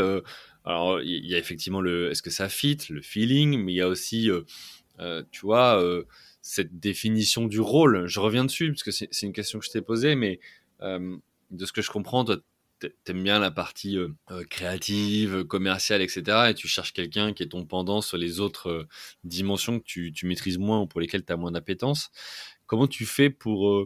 alors 0.63 1.01
il 1.01 1.25
y, 1.25 1.35
a 1.35 1.37
effectivement 1.37 1.81
le, 1.81 2.11
est-ce 2.11 2.21
que 2.21 2.29
ça 2.29 2.49
fit, 2.49 2.77
le 2.89 3.01
feeling, 3.01 3.57
mais 3.61 3.73
il 3.73 3.75
y 3.75 3.81
a 3.81 3.87
aussi, 3.87 4.29
tu 5.31 5.41
vois 5.41 5.81
cette 6.47 6.79
définition 6.79 7.45
du 7.45 7.59
rôle. 7.59 8.07
Je 8.07 8.21
reviens 8.21 8.45
dessus 8.45 8.71
parce 8.71 8.83
que 8.83 8.91
c'est 8.91 9.21
une 9.21 9.33
question 9.33 9.59
que 9.59 9.65
je 9.65 9.71
t'ai 9.71 9.81
posée, 9.81 10.15
mais 10.15 10.39
euh, 10.81 11.17
de 11.51 11.65
ce 11.65 11.73
que 11.73 11.81
je 11.81 11.91
comprends, 11.91 12.23
toi, 12.23 12.37
t'aimes 13.03 13.21
bien 13.21 13.37
la 13.37 13.51
partie 13.51 13.97
euh, 13.97 14.07
euh, 14.31 14.45
créative, 14.45 15.43
commerciale, 15.43 16.01
etc. 16.01 16.47
Et 16.49 16.53
tu 16.53 16.69
cherches 16.69 16.93
quelqu'un 16.93 17.33
qui 17.33 17.43
est 17.43 17.47
ton 17.47 17.65
pendant 17.65 17.99
sur 17.99 18.17
les 18.17 18.39
autres 18.39 18.87
dimensions 19.25 19.79
que 19.79 19.83
tu, 19.83 20.25
maîtrises 20.25 20.57
moins 20.57 20.79
ou 20.79 20.87
pour 20.87 21.01
lesquelles 21.01 21.25
tu 21.25 21.33
as 21.33 21.37
moins 21.37 21.51
d'appétence. 21.51 22.11
Comment 22.65 22.87
tu 22.87 23.05
fais 23.05 23.29
pour 23.29 23.85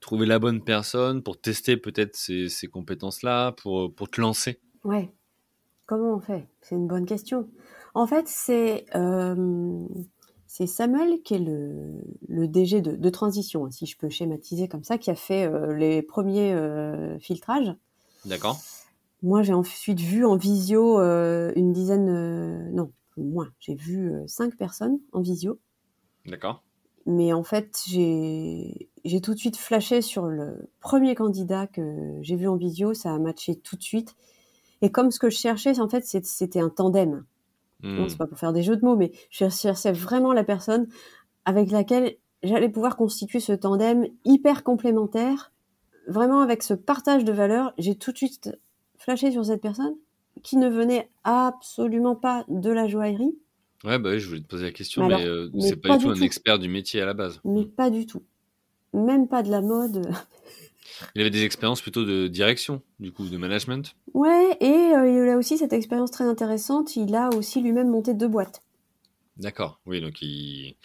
trouver 0.00 0.24
la 0.24 0.38
bonne 0.38 0.64
personne, 0.64 1.22
pour 1.22 1.38
tester 1.38 1.76
peut-être 1.76 2.16
ces, 2.16 2.48
ces 2.48 2.66
compétences-là, 2.66 3.52
pour, 3.52 3.94
pour 3.94 4.08
te 4.08 4.22
lancer? 4.22 4.58
Ouais. 4.84 5.10
Comment 5.84 6.16
on 6.16 6.20
fait? 6.20 6.48
C'est 6.62 6.76
une 6.76 6.88
bonne 6.88 7.04
question. 7.04 7.50
En 7.92 8.06
fait, 8.06 8.26
c'est 8.26 8.86
c'est 10.52 10.66
Samuel 10.66 11.22
qui 11.22 11.34
est 11.34 11.38
le, 11.38 12.48
DG 12.48 12.80
de, 12.80 13.10
transition, 13.10 13.66
hein, 13.66 13.70
si 13.70 13.86
je 13.86 13.96
peux 13.96 14.08
schématiser 14.08 14.66
comme 14.66 14.82
ça, 14.82 14.98
qui 14.98 15.08
a 15.08 15.14
fait 15.14 15.46
euh, 15.46 15.72
les 15.76 16.02
premiers 16.02 16.52
euh, 16.52 17.16
filtrages. 17.20 17.72
D'accord. 18.24 18.58
Moi, 19.22 19.42
j'ai 19.42 19.52
ensuite 19.52 20.00
vu 20.00 20.24
en 20.26 20.36
visio 20.36 20.98
euh, 20.98 21.52
une 21.54 21.72
dizaine, 21.72 22.72
non, 22.72 22.90
moins, 23.16 23.52
j'ai 23.60 23.76
vu 23.76 24.12
cinq 24.26 24.56
personnes 24.56 24.98
en 25.12 25.20
visio. 25.20 25.60
D'accord. 26.26 26.64
Mais 27.06 27.32
en 27.32 27.44
fait, 27.44 27.84
j'ai 27.86 29.20
tout 29.22 29.34
de 29.34 29.38
suite 29.38 29.56
flashé 29.56 30.02
sur 30.02 30.26
le 30.26 30.68
premier 30.80 31.14
candidat 31.14 31.68
que 31.68 32.18
j'ai 32.22 32.34
vu 32.34 32.48
en 32.48 32.56
visio, 32.56 32.92
ça 32.92 33.14
a 33.14 33.18
matché 33.20 33.54
tout 33.54 33.76
de 33.76 33.84
suite. 33.84 34.16
Et 34.82 34.90
comme 34.90 35.12
ce 35.12 35.20
que 35.20 35.30
je 35.30 35.38
cherchais, 35.38 35.78
en 35.78 35.88
fait, 35.88 36.04
c'était 36.04 36.60
un 36.60 36.70
tandem. 36.70 37.24
Non, 37.82 38.08
c'est 38.08 38.14
hmm. 38.14 38.18
pas 38.18 38.26
pour 38.26 38.38
faire 38.38 38.52
des 38.52 38.62
jeux 38.62 38.76
de 38.76 38.84
mots, 38.84 38.96
mais 38.96 39.12
je 39.30 39.48
cherchais 39.48 39.92
vraiment 39.92 40.32
la 40.32 40.44
personne 40.44 40.86
avec 41.44 41.70
laquelle 41.70 42.16
j'allais 42.42 42.68
pouvoir 42.68 42.96
constituer 42.96 43.40
ce 43.40 43.52
tandem 43.52 44.06
hyper 44.24 44.64
complémentaire. 44.64 45.52
Vraiment 46.08 46.40
avec 46.40 46.62
ce 46.62 46.74
partage 46.74 47.24
de 47.24 47.32
valeurs, 47.32 47.72
j'ai 47.78 47.94
tout 47.94 48.12
de 48.12 48.16
suite 48.16 48.50
flashé 48.98 49.30
sur 49.30 49.44
cette 49.44 49.62
personne 49.62 49.94
qui 50.42 50.56
ne 50.56 50.68
venait 50.68 51.10
absolument 51.24 52.16
pas 52.16 52.44
de 52.48 52.70
la 52.70 52.86
joaillerie. 52.86 53.36
Ouais, 53.84 53.98
bah 53.98 54.10
oui, 54.10 54.20
je 54.20 54.28
voulais 54.28 54.40
te 54.40 54.46
poser 54.46 54.64
la 54.64 54.72
question, 54.72 55.06
mais, 55.06 55.24
euh, 55.24 55.50
c'est 55.58 55.76
pas, 55.76 55.96
du 55.96 56.04
tout 56.04 56.10
un 56.10 56.20
expert 56.20 56.58
du 56.58 56.68
métier 56.68 57.00
à 57.00 57.06
la 57.06 57.14
base. 57.14 57.40
Mais 57.44 57.64
pas 57.64 57.90
du 57.90 58.06
tout. 58.06 58.22
Même 58.92 59.28
pas 59.28 59.42
de 59.42 59.50
la 59.50 59.62
mode. 59.62 60.10
Il 61.14 61.20
avait 61.20 61.30
des 61.30 61.44
expériences 61.44 61.80
plutôt 61.80 62.04
de 62.04 62.26
direction, 62.26 62.82
du 62.98 63.12
coup, 63.12 63.28
de 63.28 63.36
management. 63.36 63.94
Ouais, 64.14 64.56
et 64.60 64.94
euh, 64.94 65.24
il 65.24 65.28
a 65.28 65.36
aussi 65.36 65.58
cette 65.58 65.72
expérience 65.72 66.10
très 66.10 66.24
intéressante. 66.24 66.96
Il 66.96 67.14
a 67.14 67.30
aussi 67.30 67.60
lui-même 67.60 67.88
monté 67.88 68.14
deux 68.14 68.28
boîtes. 68.28 68.62
D'accord, 69.36 69.80
oui, 69.86 70.00
donc 70.00 70.20
il, 70.20 70.76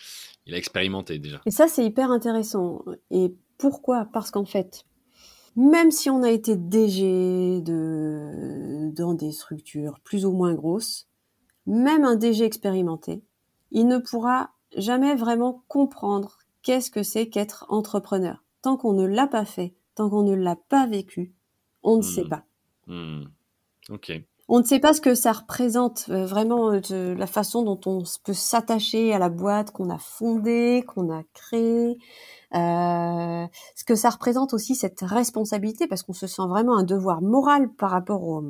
a 0.52 0.58
expérimenté 0.58 1.20
déjà. 1.20 1.42
Et 1.46 1.52
ça, 1.52 1.68
c'est 1.68 1.86
hyper 1.86 2.12
intéressant. 2.12 2.84
Et 3.12 3.34
pourquoi? 3.58 4.08
Parce 4.14 4.32
qu'en 4.32 4.46
fait, 4.46 4.86
même 5.56 5.92
si 5.92 6.10
on 6.10 6.24
a 6.24 6.32
été 6.32 6.56
DG 6.56 7.62
de, 7.62 8.90
dans 8.94 9.14
des 9.14 9.32
structures 9.32 10.00
plus 10.04 10.26
ou 10.26 10.32
moins 10.32 10.54
grosses, 10.54 11.08
même 11.66 12.06
un 12.06 12.16
DG 12.16 12.46
expérimenté, 12.46 13.24
il 13.72 13.88
ne 13.88 13.98
pourra 13.98 14.52
jamais 14.78 15.16
vraiment 15.16 15.64
comprendre 15.68 16.38
qu'est-ce 16.62 16.92
que 16.92 17.04
c'est 17.04 17.28
qu'être 17.28 17.66
entrepreneur. 17.70 18.44
Tant 18.62 18.78
qu'on 18.78 18.94
ne 18.94 19.06
l'a 19.06 19.28
pas 19.28 19.46
fait, 19.46 19.76
tant 19.96 20.10
qu'on 20.10 20.24
ne 20.24 20.36
l'a 20.36 20.56
pas 20.56 20.88
vécu, 20.88 21.34
on 21.84 21.98
ne 21.98 22.02
sait 22.02 22.24
hmm. 22.24 22.30
pas. 22.30 22.44
Hmm. 22.88 23.24
Ok. 23.90 24.12
on 24.48 24.60
ne 24.60 24.64
sait 24.64 24.80
pas 24.80 24.94
ce 24.94 25.02
que 25.02 25.16
ça 25.16 25.32
représente 25.32 26.08
vraiment 26.10 26.72
la 26.90 27.28
façon 27.28 27.64
dont 27.64 27.80
on 27.86 28.04
peut 28.24 28.34
s'attacher 28.34 29.14
à 29.14 29.20
la 29.20 29.30
boîte 29.30 29.72
qu'on 29.72 29.90
a 29.90 29.98
fondée, 29.98 30.84
qu'on 30.88 31.12
a 31.12 31.24
créée. 31.34 31.98
ce 32.52 33.84
que 33.86 33.96
ça 33.96 34.10
représente 34.10 34.54
aussi 34.54 34.76
cette 34.76 35.02
responsabilité 35.02 35.88
parce 35.88 36.04
qu'on 36.04 36.14
se 36.14 36.28
sent 36.28 36.48
vraiment 36.48 36.78
un 36.78 36.84
devoir 36.84 37.22
moral 37.22 37.72
par 37.74 37.92
rapport 37.92 38.24
aux, 38.24 38.44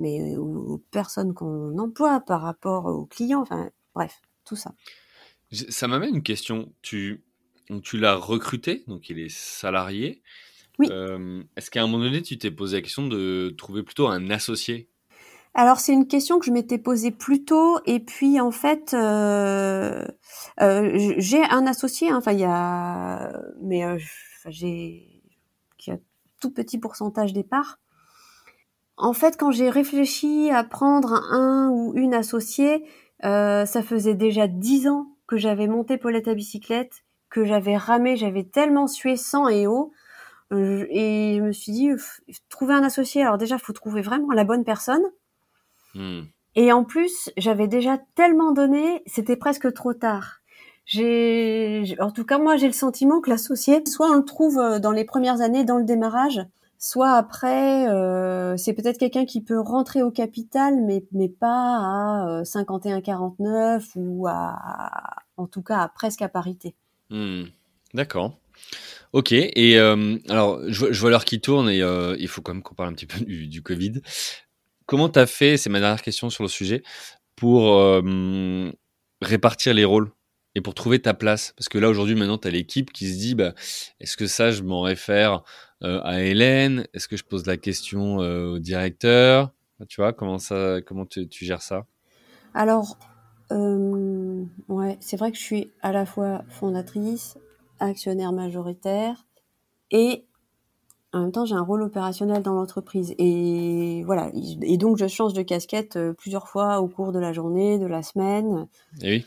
mais 0.00 0.36
aux 0.36 0.82
personnes 0.90 1.34
qu'on 1.34 1.78
emploie, 1.78 2.20
par 2.20 2.40
rapport 2.40 2.86
aux 2.86 3.04
clients, 3.04 3.42
enfin 3.42 3.70
bref, 3.94 4.20
tout 4.44 4.56
ça. 4.56 4.72
Ça 5.52 5.88
m'amène 5.88 6.16
une 6.16 6.22
question. 6.22 6.72
Tu, 6.82 7.22
tu 7.78 7.98
l'as 7.98 8.16
recruté, 8.16 8.82
donc 8.88 9.08
il 9.10 9.20
est 9.20 9.30
salarié. 9.30 10.22
Oui. 10.78 10.88
Euh, 10.90 11.42
est-ce 11.56 11.70
qu'à 11.70 11.82
un 11.82 11.86
moment 11.86 12.04
donné, 12.04 12.22
tu 12.22 12.38
t'es 12.38 12.50
posé 12.50 12.78
la 12.78 12.82
question 12.82 13.06
de 13.06 13.54
trouver 13.56 13.82
plutôt 13.82 14.08
un 14.08 14.30
associé? 14.30 14.88
Alors 15.52 15.80
c'est 15.80 15.92
une 15.92 16.06
question 16.06 16.38
que 16.38 16.46
je 16.46 16.52
m'étais 16.52 16.78
posée 16.78 17.10
plus 17.10 17.44
tôt 17.44 17.80
et 17.84 17.98
puis 17.98 18.40
en 18.40 18.52
fait 18.52 18.94
euh, 18.94 20.06
euh, 20.60 21.14
j'ai 21.18 21.42
un 21.42 21.66
associé 21.66 22.08
hein, 22.08 22.18
enfin 22.18 22.30
il 22.30 22.38
y 22.38 22.44
a 22.44 23.32
mais 23.60 23.82
j'ai 24.46 25.24
qui 25.76 25.90
a 25.90 25.98
tout 26.40 26.52
petit 26.52 26.78
pourcentage 26.78 27.32
des 27.32 27.42
parts. 27.42 27.80
En 28.96 29.12
fait 29.12 29.36
quand 29.36 29.50
j'ai 29.50 29.70
réfléchi 29.70 30.50
à 30.50 30.62
prendre 30.62 31.14
un 31.32 31.68
ou 31.70 31.94
une 31.96 32.14
associée 32.14 32.84
ça 33.20 33.82
faisait 33.84 34.14
déjà 34.14 34.46
dix 34.46 34.86
ans 34.86 35.16
que 35.26 35.36
j'avais 35.36 35.66
monté 35.66 35.98
Paulette 35.98 36.28
à 36.28 36.34
bicyclette, 36.34 37.02
que 37.30 37.44
j'avais 37.44 37.76
ramé, 37.76 38.16
j'avais 38.16 38.44
tellement 38.44 38.86
sué 38.86 39.16
sang 39.16 39.48
et 39.48 39.66
eau. 39.66 39.92
Euh, 40.52 40.86
et 40.90 41.36
je 41.38 41.42
me 41.42 41.52
suis 41.52 41.72
dit, 41.72 41.90
trouver 42.48 42.74
un 42.74 42.82
associé, 42.82 43.22
alors 43.22 43.38
déjà, 43.38 43.56
il 43.56 43.60
faut 43.60 43.72
trouver 43.72 44.02
vraiment 44.02 44.32
la 44.32 44.44
bonne 44.44 44.64
personne. 44.64 45.04
Hmm. 45.94 46.22
Et 46.56 46.72
en 46.72 46.84
plus, 46.84 47.30
j'avais 47.36 47.68
déjà 47.68 47.98
tellement 48.16 48.52
donné, 48.52 49.02
c'était 49.06 49.36
presque 49.36 49.72
trop 49.72 49.94
tard. 49.94 50.40
J'ai, 50.86 51.96
en 52.00 52.10
tout 52.10 52.24
cas, 52.24 52.38
moi, 52.38 52.56
j'ai 52.56 52.66
le 52.66 52.72
sentiment 52.72 53.20
que 53.20 53.30
l'associé, 53.30 53.82
soit 53.86 54.10
on 54.10 54.16
le 54.16 54.24
trouve 54.24 54.58
euh, 54.58 54.78
dans 54.80 54.90
les 54.90 55.04
premières 55.04 55.40
années, 55.40 55.62
dans 55.64 55.78
le 55.78 55.84
démarrage, 55.84 56.40
soit 56.78 57.12
après, 57.12 57.88
euh, 57.88 58.56
c'est 58.56 58.72
peut-être 58.72 58.98
quelqu'un 58.98 59.24
qui 59.24 59.40
peut 59.40 59.60
rentrer 59.60 60.02
au 60.02 60.10
capital, 60.10 60.80
mais, 60.84 61.04
mais 61.12 61.28
pas 61.28 61.46
à 61.46 62.42
51-49 62.42 63.38
euh, 63.46 64.00
ou 64.00 64.26
à, 64.26 64.58
en 65.36 65.46
tout 65.46 65.62
cas, 65.62 65.78
à 65.78 65.88
presque 65.88 66.22
à 66.22 66.28
parité. 66.28 66.74
Hmm. 67.10 67.44
D'accord. 67.94 68.38
Ok, 69.12 69.32
et 69.32 69.78
euh, 69.78 70.16
alors 70.28 70.60
je, 70.68 70.86
vois 71.00 71.10
l'heure 71.10 71.24
qui 71.24 71.40
tourne 71.40 71.68
et 71.68 71.80
il 72.18 72.28
faut 72.28 72.42
quand 72.42 72.54
même 72.54 72.62
qu'on 72.62 72.74
parle 72.74 72.90
un 72.90 72.92
petit 72.92 73.06
peu 73.06 73.24
du, 73.24 73.62
Covid. 73.62 74.00
Comment 74.86 75.08
tu 75.08 75.18
as 75.18 75.26
fait, 75.26 75.56
c'est 75.56 75.70
ma 75.70 75.80
dernière 75.80 76.02
question 76.02 76.30
sur 76.30 76.44
le 76.44 76.48
sujet, 76.48 76.82
pour 77.34 77.82
répartir 79.20 79.74
les 79.74 79.84
rôles 79.84 80.12
et 80.54 80.60
pour 80.60 80.74
trouver 80.74 81.00
ta 81.00 81.14
place? 81.14 81.52
Parce 81.56 81.68
que 81.68 81.78
là 81.78 81.88
aujourd'hui 81.88 82.14
maintenant 82.14 82.38
tu 82.38 82.46
as 82.46 82.52
l'équipe 82.52 82.92
qui 82.92 83.12
se 83.12 83.18
dit, 83.18 83.34
bah, 83.34 83.54
est-ce 83.98 84.16
que 84.16 84.26
ça 84.26 84.52
je 84.52 84.62
m'en 84.62 84.82
réfère 84.82 85.42
euh, 85.82 86.00
à 86.02 86.22
Hélène? 86.22 86.86
Est-ce 86.92 87.08
que 87.08 87.16
je 87.16 87.24
pose 87.24 87.46
la 87.46 87.56
question 87.56 88.20
euh, 88.20 88.54
au 88.54 88.58
directeur? 88.58 89.50
Tu 89.88 90.00
vois, 90.00 90.12
comment, 90.12 90.38
ça, 90.38 90.80
comment 90.86 91.06
tu, 91.06 91.26
gères 91.30 91.62
ça? 91.62 91.86
Alors, 92.52 92.98
euh, 93.50 94.44
ouais, 94.68 94.96
c'est 95.00 95.16
vrai 95.16 95.30
que 95.30 95.38
je 95.38 95.42
suis 95.42 95.72
à 95.82 95.92
la 95.92 96.06
fois 96.06 96.42
fondatrice, 96.48 97.36
actionnaire 97.78 98.32
majoritaire 98.32 99.26
et 99.90 100.24
en 101.12 101.22
même 101.22 101.32
temps 101.32 101.44
j'ai 101.44 101.54
un 101.54 101.62
rôle 101.62 101.82
opérationnel 101.82 102.42
dans 102.42 102.52
l'entreprise 102.54 103.14
et 103.18 104.02
voilà 104.04 104.30
et 104.62 104.76
donc 104.76 104.96
je 104.96 105.08
change 105.08 105.32
de 105.32 105.42
casquette 105.42 105.98
plusieurs 106.18 106.48
fois 106.48 106.80
au 106.80 106.88
cours 106.88 107.10
de 107.10 107.18
la 107.18 107.32
journée, 107.32 107.78
de 107.78 107.86
la 107.86 108.02
semaine. 108.02 108.68
Et 109.02 109.10
oui. 109.10 109.26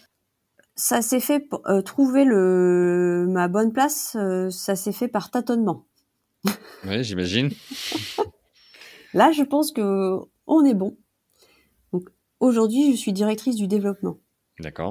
Ça 0.76 1.04
s'est 1.04 1.20
fait 1.20 1.40
pour 1.40 1.62
trouver 1.86 2.26
le 2.26 3.28
ma 3.30 3.48
bonne 3.48 3.74
place, 3.74 4.18
ça 4.50 4.76
s'est 4.76 4.92
fait 4.92 5.08
par 5.08 5.30
tâtonnement. 5.30 5.86
Oui, 6.86 7.04
j'imagine. 7.04 7.50
Là, 9.14 9.32
je 9.32 9.44
pense 9.44 9.72
que 9.72 10.18
on 10.48 10.66
est 10.66 10.74
bon. 10.74 10.98
Aujourd'hui, 12.44 12.92
je 12.92 12.98
suis 12.98 13.14
directrice 13.14 13.56
du 13.56 13.70
développement. 13.70 14.18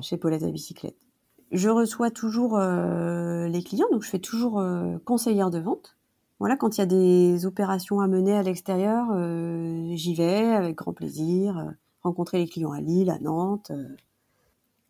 Chez 0.00 0.16
Paulette 0.16 0.42
à 0.42 0.50
bicyclette. 0.50 0.96
Je 1.50 1.68
reçois 1.68 2.10
toujours 2.10 2.56
euh, 2.56 3.46
les 3.46 3.62
clients, 3.62 3.88
donc 3.92 4.04
je 4.04 4.08
fais 4.08 4.20
toujours 4.20 4.58
euh, 4.58 4.96
conseillère 5.04 5.50
de 5.50 5.58
vente. 5.58 5.98
Voilà, 6.38 6.56
quand 6.56 6.78
il 6.78 6.80
y 6.80 6.82
a 6.82 6.86
des 6.86 7.44
opérations 7.44 8.00
à 8.00 8.08
mener 8.08 8.32
à 8.32 8.42
l'extérieur, 8.42 9.08
euh, 9.10 9.90
j'y 9.92 10.14
vais 10.14 10.46
avec 10.46 10.76
grand 10.76 10.94
plaisir. 10.94 11.74
rencontrer 12.02 12.38
les 12.38 12.48
clients 12.48 12.72
à 12.72 12.80
Lille, 12.80 13.10
à 13.10 13.18
Nantes. 13.18 13.70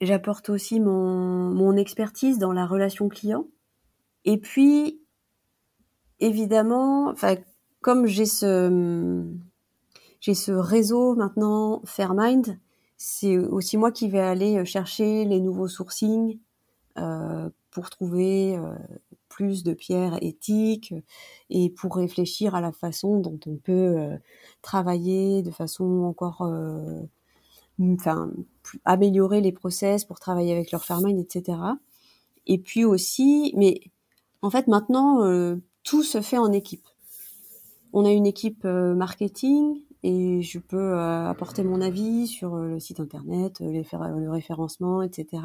J'apporte 0.00 0.48
aussi 0.48 0.78
mon, 0.78 1.50
mon 1.50 1.74
expertise 1.74 2.38
dans 2.38 2.52
la 2.52 2.64
relation 2.64 3.08
client. 3.08 3.48
Et 4.24 4.38
puis, 4.38 5.00
évidemment, 6.20 7.12
comme 7.80 8.06
j'ai 8.06 8.26
ce, 8.26 9.26
j'ai 10.22 10.34
ce 10.34 10.52
réseau 10.52 11.14
maintenant, 11.16 11.82
Fairmind, 11.84 12.58
c'est 12.96 13.36
aussi 13.36 13.76
moi 13.76 13.92
qui 13.92 14.08
vais 14.08 14.20
aller 14.20 14.64
chercher 14.64 15.24
les 15.24 15.40
nouveaux 15.40 15.68
sourcings 15.68 16.38
euh, 16.96 17.50
pour 17.72 17.90
trouver 17.90 18.56
euh, 18.56 18.72
plus 19.28 19.64
de 19.64 19.74
pierres 19.74 20.18
éthiques 20.22 20.94
et 21.50 21.70
pour 21.70 21.96
réfléchir 21.96 22.54
à 22.54 22.60
la 22.60 22.70
façon 22.72 23.18
dont 23.18 23.38
on 23.46 23.56
peut 23.56 23.72
euh, 23.72 24.16
travailler 24.62 25.42
de 25.42 25.50
façon 25.50 26.04
encore, 26.04 26.48
enfin, 27.80 28.30
améliorer 28.84 29.40
les 29.40 29.52
process 29.52 30.04
pour 30.04 30.20
travailler 30.20 30.52
avec 30.52 30.70
leur 30.70 30.84
Fairmind, 30.84 31.18
etc. 31.18 31.58
Et 32.46 32.58
puis 32.58 32.84
aussi, 32.84 33.52
mais 33.56 33.80
en 34.40 34.50
fait 34.50 34.68
maintenant, 34.68 35.20
tout 35.82 36.04
se 36.04 36.20
fait 36.20 36.38
en 36.38 36.52
équipe. 36.52 36.86
On 37.92 38.04
a 38.04 38.10
une 38.10 38.26
équipe 38.26 38.64
euh, 38.64 38.94
marketing 38.94 39.82
et 40.02 40.42
je 40.42 40.58
peux 40.58 40.76
euh, 40.76 41.28
apporter 41.28 41.62
mon 41.64 41.80
avis 41.80 42.26
sur 42.26 42.54
euh, 42.54 42.68
le 42.68 42.80
site 42.80 43.00
internet, 43.00 43.60
le 43.60 44.30
référencement, 44.30 45.02
etc. 45.02 45.42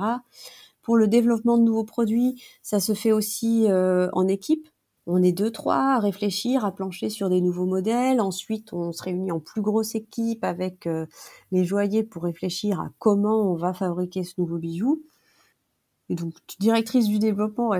Pour 0.81 0.97
le 0.97 1.07
développement 1.07 1.57
de 1.57 1.63
nouveaux 1.63 1.83
produits, 1.83 2.41
ça 2.63 2.79
se 2.79 2.93
fait 2.93 3.11
aussi 3.11 3.67
en 3.69 4.27
équipe. 4.29 4.69
On 5.05 5.21
est 5.21 5.33
deux, 5.33 5.51
trois 5.51 5.95
à 5.95 5.99
réfléchir, 5.99 6.63
à 6.63 6.71
plancher 6.71 7.09
sur 7.09 7.29
des 7.29 7.41
nouveaux 7.41 7.65
modèles. 7.65 8.21
Ensuite, 8.21 8.71
on 8.71 8.93
se 8.93 9.03
réunit 9.03 9.33
en 9.33 9.41
plus 9.41 9.61
grosse 9.61 9.95
équipe 9.95 10.45
avec 10.45 10.87
les 11.51 11.65
joailliers 11.65 12.03
pour 12.03 12.23
réfléchir 12.23 12.79
à 12.79 12.91
comment 12.99 13.51
on 13.51 13.55
va 13.55 13.73
fabriquer 13.73 14.23
ce 14.23 14.35
nouveau 14.37 14.59
bijou. 14.59 15.03
Donc, 16.09 16.35
directrice 16.59 17.07
du 17.07 17.19
développement, 17.19 17.73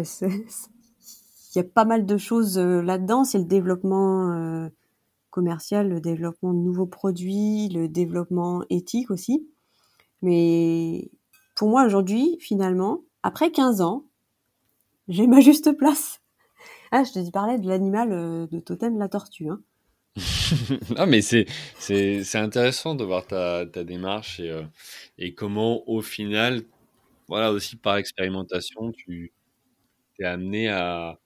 il 1.58 1.58
y 1.58 1.60
a 1.60 1.64
pas 1.64 1.86
mal 1.86 2.06
de 2.06 2.18
choses 2.18 2.58
euh, 2.58 2.82
là-dedans. 2.82 3.24
C'est 3.24 3.40
le 3.40 3.46
développement 3.46 4.32
euh, 4.32 4.70
commercial, 5.38 5.88
le 5.88 6.02
développement 6.02 6.52
de 6.52 6.58
nouveaux 6.58 6.88
produits, 6.88 7.70
le 7.70 7.88
développement 7.88 8.64
éthique 8.72 9.12
aussi. 9.12 9.48
Mais 10.24 11.12
pour 11.56 11.70
moi 11.70 11.86
aujourd'hui, 11.86 12.40
finalement, 12.40 13.04
après 13.22 13.52
15 13.52 13.82
ans, 13.82 14.06
j'ai 15.10 15.28
ma 15.28 15.40
juste 15.40 15.78
place. 15.78 16.22
Ah, 16.92 17.04
je 17.04 17.12
te 17.12 17.30
parlais 17.30 17.60
de 17.60 17.68
l'animal 17.68 18.12
euh, 18.14 18.48
de 18.48 18.60
totem, 18.60 18.98
la 18.98 19.10
tortue. 19.10 19.48
Hein. 19.48 19.62
non, 20.98 21.06
mais 21.06 21.22
c'est, 21.22 21.46
intéressant 22.34 22.96
de 22.96 23.04
voir 23.04 23.28
ta, 23.28 23.68
ta 23.68 23.84
démarche 23.84 24.40
et, 24.40 24.60
et 25.20 25.36
comment, 25.36 25.88
au 25.88 26.02
final, 26.02 26.64
voilà, 27.28 27.52
aussi 27.52 27.76
par 27.76 27.98
expérimentation, 27.98 28.92
tu 28.92 29.34
es 30.18 30.26
amené 30.26 30.70
à, 30.70 31.20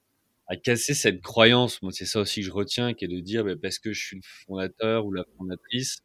à 0.51 0.57
casser 0.57 0.93
cette 0.93 1.21
croyance. 1.21 1.81
Moi, 1.81 1.93
c'est 1.93 2.05
ça 2.05 2.19
aussi 2.19 2.41
que 2.41 2.47
je 2.47 2.51
retiens, 2.51 2.93
qui 2.93 3.05
est 3.05 3.07
de 3.07 3.21
dire, 3.21 3.45
bah, 3.45 3.55
parce 3.61 3.79
que 3.79 3.93
je 3.93 4.05
suis 4.05 4.17
le 4.17 4.21
fondateur 4.45 5.05
ou 5.05 5.13
la 5.13 5.23
fondatrice, 5.37 6.03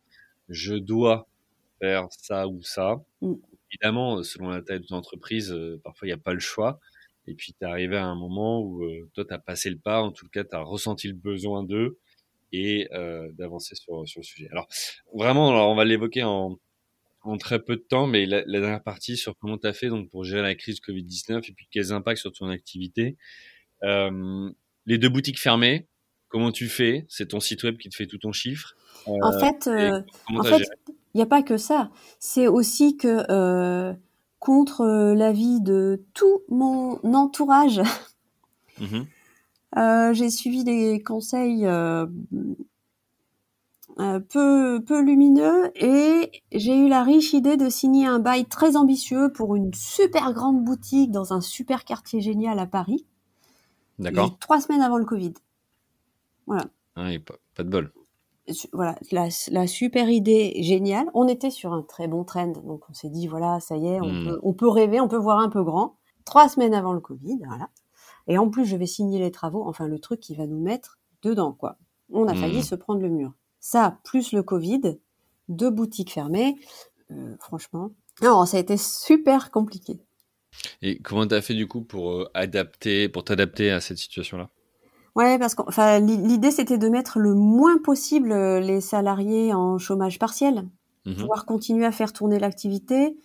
je 0.49 0.75
dois 0.75 1.29
faire 1.81 2.07
ça 2.11 2.47
ou 2.47 2.63
ça. 2.63 3.03
Mm. 3.23 3.35
Évidemment, 3.73 4.23
selon 4.23 4.51
la 4.51 4.63
taille 4.63 4.79
de 4.79 4.87
l'entreprise, 4.91 5.51
euh, 5.53 5.81
parfois 5.83 6.07
il 6.07 6.11
n'y 6.11 6.15
a 6.15 6.19
pas 6.19 6.33
le 6.33 6.39
choix. 6.39 6.79
Et 7.27 7.35
puis, 7.35 7.55
tu 7.55 7.65
es 7.67 7.69
arrivé 7.69 7.97
à 7.97 8.07
un 8.07 8.15
moment 8.15 8.61
où 8.63 8.85
euh, 8.85 9.11
toi, 9.15 9.25
tu 9.25 9.35
as 9.35 9.39
passé 9.41 9.69
le 9.69 9.79
pas, 9.79 10.01
en 10.01 10.13
tout 10.13 10.29
cas, 10.29 10.45
tu 10.45 10.55
as 10.55 10.61
ressenti 10.63 11.09
le 11.09 11.15
besoin 11.15 11.65
d'eux 11.65 11.99
et 12.53 12.89
euh, 12.93 13.29
d'avancer 13.33 13.75
sur, 13.75 14.07
sur 14.09 14.21
le 14.21 14.25
sujet. 14.25 14.49
Alors, 14.53 14.69
vraiment, 15.13 15.51
alors, 15.51 15.71
on 15.71 15.75
va 15.75 15.85
l'évoquer 15.85 16.23
en, 16.23 16.57
en 17.23 17.37
très 17.37 17.59
peu 17.61 17.75
de 17.75 17.83
temps, 17.83 18.07
mais 18.07 18.27
la, 18.27 18.45
la 18.47 18.61
dernière 18.61 18.83
partie 18.85 19.17
sur 19.17 19.37
comment 19.39 19.59
tu 19.59 19.67
as 19.67 19.73
fait 19.73 19.89
donc, 19.89 20.09
pour 20.09 20.23
gérer 20.23 20.43
la 20.43 20.55
crise 20.55 20.79
Covid-19 20.81 21.51
et 21.51 21.53
puis 21.53 21.67
quels 21.69 21.91
impacts 21.91 22.21
sur 22.21 22.33
ton 22.33 22.49
activité. 22.49 23.17
Euh, 23.83 24.51
les 24.87 24.99
deux 24.99 25.09
boutiques 25.09 25.41
fermées, 25.41 25.87
comment 26.29 26.53
tu 26.53 26.69
fais? 26.69 27.07
C'est 27.09 27.29
ton 27.29 27.41
site 27.41 27.63
web 27.65 27.77
qui 27.77 27.89
te 27.89 27.97
fait 27.97 28.07
tout 28.07 28.19
ton 28.19 28.33
chiffre? 28.33 28.75
En 29.07 29.33
euh, 29.33 29.39
fait, 29.39 29.67
euh, 29.69 30.03
il 30.29 31.17
n'y 31.17 31.23
a 31.23 31.27
pas 31.27 31.43
que 31.43 31.57
ça. 31.57 31.91
C'est 32.19 32.49
aussi 32.49 32.97
que 32.97 33.95
contre 34.39 35.13
l'avis 35.15 35.61
de 35.61 36.05
tout 36.15 36.43
mon 36.49 37.01
entourage, 37.15 37.83
mmh 38.81 39.03
j'ai 40.13 40.31
suivi 40.31 40.65
des 40.65 41.03
conseils 41.03 41.67
euh, 43.99 44.21
peu, 44.21 44.85
peu 44.85 45.01
lumineux, 45.01 45.71
et 45.75 46.43
j'ai 46.53 46.77
eu 46.77 46.87
la 46.87 47.03
riche 47.03 47.33
idée 47.33 47.57
de 47.57 47.71
signer 47.71 48.05
un 48.05 48.19
bail 48.19 48.45
très 48.45 48.77
ambitieux 48.77 49.33
pour 49.33 49.57
une 49.57 49.73
super 49.73 50.35
grande 50.35 50.63
boutique 50.63 51.11
dans 51.11 51.33
un 51.33 51.41
super 51.41 51.85
quartier 51.85 52.21
génial 52.21 52.59
à 52.59 52.67
Paris. 52.67 53.07
D'accord. 53.99 54.39
Trois 54.39 54.61
semaines 54.61 54.83
avant 54.83 54.99
le 54.99 55.05
Covid. 55.05 55.33
Voilà. 56.47 56.65
Ah, 56.97 57.09
pas, 57.25 57.35
pas, 57.55 57.63
de 57.65 57.69
bol. 57.71 57.93
Voilà, 58.73 58.97
la, 59.11 59.29
la, 59.51 59.67
super 59.67 60.09
idée 60.09 60.55
géniale. 60.63 61.09
On 61.15 61.27
était 61.27 61.51
sur 61.51 61.73
un 61.73 61.83
très 61.83 62.07
bon 62.07 62.23
trend, 62.25 62.49
donc 62.49 62.89
on 62.89 62.95
s'est 62.95 63.09
dit 63.11 63.27
voilà, 63.27 63.59
ça 63.61 63.77
y 63.77 63.89
est, 63.89 64.01
on, 64.01 64.13
Hmm. 64.13 64.25
peut, 64.25 64.41
on 64.43 64.53
peut 64.53 64.69
rêver, 64.69 65.01
on 65.01 65.09
peut 65.09 65.17
voir 65.17 65.41
un 65.41 65.49
peu 65.49 65.65
grand. 65.65 65.97
Trois 66.25 66.49
semaines 66.49 66.75
avant 66.75 66.93
le 66.93 67.01
Covid, 67.01 67.39
voilà. 67.45 67.69
Et 68.29 68.39
en 68.39 68.49
plus, 68.49 68.65
je 68.65 68.77
vais 68.77 68.87
signer 68.87 69.19
les 69.19 69.31
travaux, 69.33 69.65
enfin 69.67 69.89
le 69.89 69.99
truc 69.99 70.21
qui 70.21 70.35
va 70.37 70.47
nous 70.47 70.61
mettre 70.61 70.99
dedans, 71.23 71.53
quoi. 71.53 71.77
On 72.13 72.29
a 72.29 72.35
failli 72.35 72.59
Hmm. 72.61 72.63
se 72.63 72.75
prendre 72.77 73.01
le 73.01 73.09
mur. 73.09 73.33
Ça, 73.59 73.99
plus 74.05 74.33
le 74.33 74.45
Covid, 74.45 74.99
deux 75.49 75.71
boutiques 75.71 76.13
fermées, 76.13 76.57
euh, 77.11 77.35
franchement. 77.41 77.91
Non, 78.23 78.47
ça 78.47 78.59
a 78.59 78.61
été 78.61 78.77
super 78.77 79.51
compliqué. 79.51 79.99
Et 80.83 80.99
comment 81.01 81.27
t'as 81.27 81.43
fait 81.43 81.55
du 81.55 81.67
coup 81.69 81.83
pour 81.83 82.13
euh, 82.13 82.31
adapter, 82.35 83.09
pour 83.09 83.25
t'adapter 83.25 83.71
à 83.71 83.81
cette 83.81 83.99
situation-là? 83.99 84.51
Ouais, 85.15 85.39
parce 85.39 85.55
que 85.55 85.63
enfin, 85.67 85.99
l'idée 85.99 86.51
c'était 86.51 86.77
de 86.77 86.89
mettre 86.89 87.19
le 87.19 87.33
moins 87.35 87.79
possible 87.79 88.33
euh, 88.33 88.61
les 88.61 88.81
salariés 88.83 89.55
en 89.55 89.79
chômage 89.79 90.19
partiel, 90.19 90.69
Mhm. 91.07 91.15
pouvoir 91.17 91.47
continuer 91.47 91.87
à 91.87 91.93
faire 91.93 92.13
tourner 92.13 92.39
l'activité. 92.39 93.17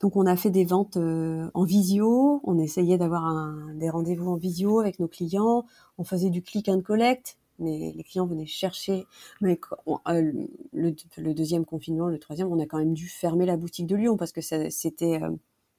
Donc 0.00 0.16
on 0.16 0.26
a 0.26 0.36
fait 0.36 0.50
des 0.50 0.64
ventes 0.64 0.96
euh, 0.96 1.48
en 1.54 1.62
visio, 1.64 2.40
on 2.44 2.58
essayait 2.58 2.98
d'avoir 2.98 3.54
des 3.74 3.88
rendez-vous 3.90 4.28
en 4.30 4.36
visio 4.36 4.80
avec 4.80 4.98
nos 4.98 5.06
clients, 5.08 5.64
on 5.98 6.04
faisait 6.04 6.30
du 6.30 6.42
click 6.42 6.68
and 6.68 6.82
collect, 6.82 7.38
mais 7.60 7.92
les 7.96 8.02
clients 8.04 8.26
venaient 8.26 8.44
chercher. 8.46 9.06
Mais 9.40 9.60
on- 9.86 10.00
euh, 10.08 10.32
le, 10.72 10.94
le 11.16 11.32
deuxième 11.34 11.64
confinement, 11.64 12.08
le 12.08 12.18
troisième, 12.18 12.48
on 12.52 12.58
a 12.60 12.66
quand 12.66 12.78
même 12.78 12.92
dû 12.94 13.08
fermer 13.08 13.46
la 13.46 13.56
boutique 13.56 13.86
de 13.86 13.94
Lyon 13.96 14.16
parce 14.16 14.32
que 14.32 14.40
c'était 14.40 15.22
euh, 15.22 15.30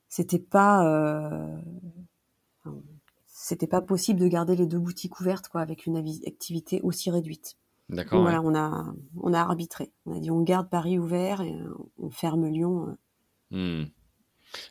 c'était 0.10 0.39
pas 0.39 0.86
euh, 0.88 1.58
c'était 3.26 3.68
pas 3.68 3.82
possible 3.82 4.20
de 4.20 4.28
garder 4.28 4.55
les 4.55 4.66
deux 4.66 4.80
boutiques 4.80 5.20
ouvertes 5.20 5.47
quoi 5.49 5.62
avec 5.62 5.86
une 5.86 5.97
activité 5.97 6.82
aussi 6.82 7.10
réduite. 7.10 7.58
D'accord. 7.89 8.20
Ouais. 8.20 8.32
voilà, 8.32 8.41
on 8.41 8.55
a 8.55 8.93
on 9.22 9.34
a 9.34 9.39
arbitré. 9.39 9.91
On 10.05 10.18
a 10.18 10.20
dit 10.20 10.32
on 10.32 10.41
garde 10.41 10.70
Paris 10.70 10.99
ouvert 10.99 11.41
et 11.41 11.55
on 11.97 12.10
ferme 12.10 12.47
Lyon. 12.47 12.97
euh. 13.51 13.84
Hmm. 13.84 13.86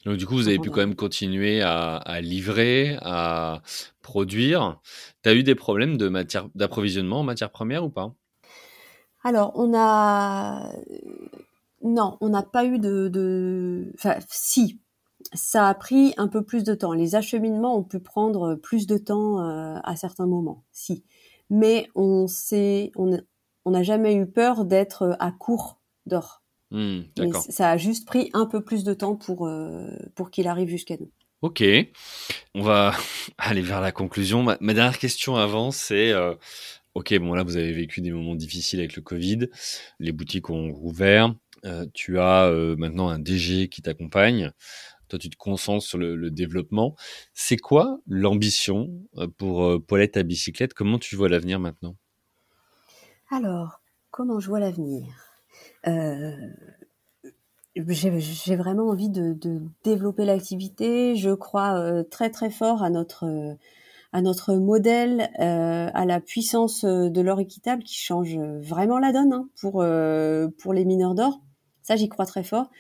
Donc 0.05 0.17
du 0.17 0.27
coup, 0.27 0.35
vous 0.35 0.49
avez 0.49 0.59
pu 0.59 0.71
quand 0.71 0.81
même 0.81 0.95
continuer 0.97 1.63
à, 1.63 1.97
à 1.97 2.21
livrer, 2.21 2.99
à 3.03 3.63
produire. 4.03 4.81
T'as 5.23 5.35
eu 5.35 5.43
des 5.43 5.55
problèmes 5.55 5.97
de 5.97 6.09
matière 6.09 6.49
d'approvisionnement 6.55 7.21
en 7.21 7.25
matières 7.25 7.51
premières 7.51 7.85
ou 7.85 7.91
pas? 7.91 8.15
Alors, 9.23 9.53
on 9.55 9.73
a 9.75 10.73
non, 11.83 12.17
on 12.21 12.31
n'a 12.31 12.43
pas 12.43 12.65
eu 12.65 12.79
de, 12.79 13.09
de... 13.09 13.93
Enfin, 13.95 14.17
si, 14.29 14.81
ça 15.33 15.69
a 15.69 15.75
pris 15.75 16.15
un 16.17 16.29
peu 16.29 16.43
plus 16.43 16.65
de 16.65 16.75
temps. 16.75 16.93
Les 16.93 17.15
acheminements 17.15 17.77
ont 17.77 17.85
pu 17.85 18.01
prendre 18.01 18.55
plus 18.55 18.87
de 18.87 18.99
temps 18.99 19.41
euh, 19.41 19.77
à 19.83 19.97
certains 19.97 20.27
moments, 20.27 20.65
si. 20.73 21.05
Mais 21.51 21.89
on 21.95 22.27
s'est, 22.27 22.93
on 22.97 23.71
n'a 23.71 23.83
jamais 23.83 24.15
eu 24.15 24.27
peur 24.27 24.65
d'être 24.65 25.17
à 25.21 25.31
court 25.31 25.81
d'or. 26.07 26.43
Hmm, 26.73 27.03
ça 27.49 27.71
a 27.71 27.77
juste 27.77 28.07
pris 28.07 28.31
un 28.33 28.47
peu 28.47 28.65
plus 28.65 28.83
de 28.83 28.93
temps 28.93 29.15
pour 29.15 29.47
euh, 29.47 29.89
pour 30.17 30.31
qu'il 30.31 30.49
arrive 30.49 30.69
jusqu'à 30.69 30.97
nous. 30.99 31.11
Ok, 31.43 31.63
on 32.55 32.63
va 32.63 32.93
aller 33.39 33.63
vers 33.63 33.81
la 33.81 33.93
conclusion. 33.93 34.43
Ma, 34.43 34.57
ma 34.61 34.75
dernière 34.75 34.99
question 34.99 35.37
avant, 35.37 35.71
c'est 35.71 36.11
euh, 36.11 36.35
ok, 36.95 37.17
bon 37.19 37.35
là 37.35 37.45
vous 37.45 37.57
avez 37.57 37.73
vécu 37.73 38.01
des 38.01 38.11
moments 38.11 38.35
difficiles 38.35 38.81
avec 38.81 38.97
le 38.97 39.03
Covid, 39.03 39.49
les 40.01 40.11
boutiques 40.11 40.51
ont 40.51 40.73
rouvert, 40.73 41.33
euh, 41.65 41.87
tu 41.95 42.19
as 42.19 42.45
euh, 42.45 42.77
maintenant 42.77 43.09
un 43.09 43.19
DG 43.19 43.69
qui 43.69 43.83
t'accompagne, 43.83 44.53
toi 45.09 45.19
tu 45.19 45.31
te 45.31 45.37
concentres 45.37 45.85
sur 45.85 45.99
le, 45.99 46.31
développement. 46.31 46.95
C'est 47.35 47.57
quoi 47.57 48.01
l'ambition 48.07 48.91
euh, 49.17 49.29
pour 49.39 49.65
euh, 49.65 49.79
Paulette 49.79 50.17
à 50.17 50.23
bicyclette? 50.23 50.75
Comment 50.75 50.99
tu 50.99 51.17
vois 51.17 51.29
l'avenir 51.29 51.61
maintenant? 51.61 51.97
Alors, 53.31 53.81
comment 54.11 54.41
je 54.41 54.49
vois 54.49 54.61
l'avenir? 54.61 55.07
Euh, 55.87 56.33
j'ai 57.75 58.57
vraiment 58.57 58.89
envie 58.89 59.11
de, 59.11 59.37
développer 59.85 60.25
l'activité. 60.25 61.17
Je 61.17 61.31
crois 61.31 62.05
très 62.05 62.31
très 62.31 62.51
fort 62.51 62.83
à 62.83 62.91
notre 62.91 63.57
à 64.13 64.23
notre 64.23 64.55
modèle, 64.55 65.29
à 65.39 66.05
la 66.07 66.21
puissance 66.21 66.85
de 66.85 67.21
l'or 67.21 67.39
équitable 67.39 67.83
qui 67.83 67.97
change 67.97 68.39
vraiment 68.39 68.99
la 68.99 69.13
donne 69.13 69.33
hein, 69.33 69.49
pour 69.61 69.85
pour 70.59 70.73
les 70.73 70.85
mineurs 70.87 71.15
d'or. 71.15 71.43
Ça, 71.83 71.95
j'y 71.95 72.09
crois 72.09 72.27
très 72.27 72.43
fort. 72.43 72.71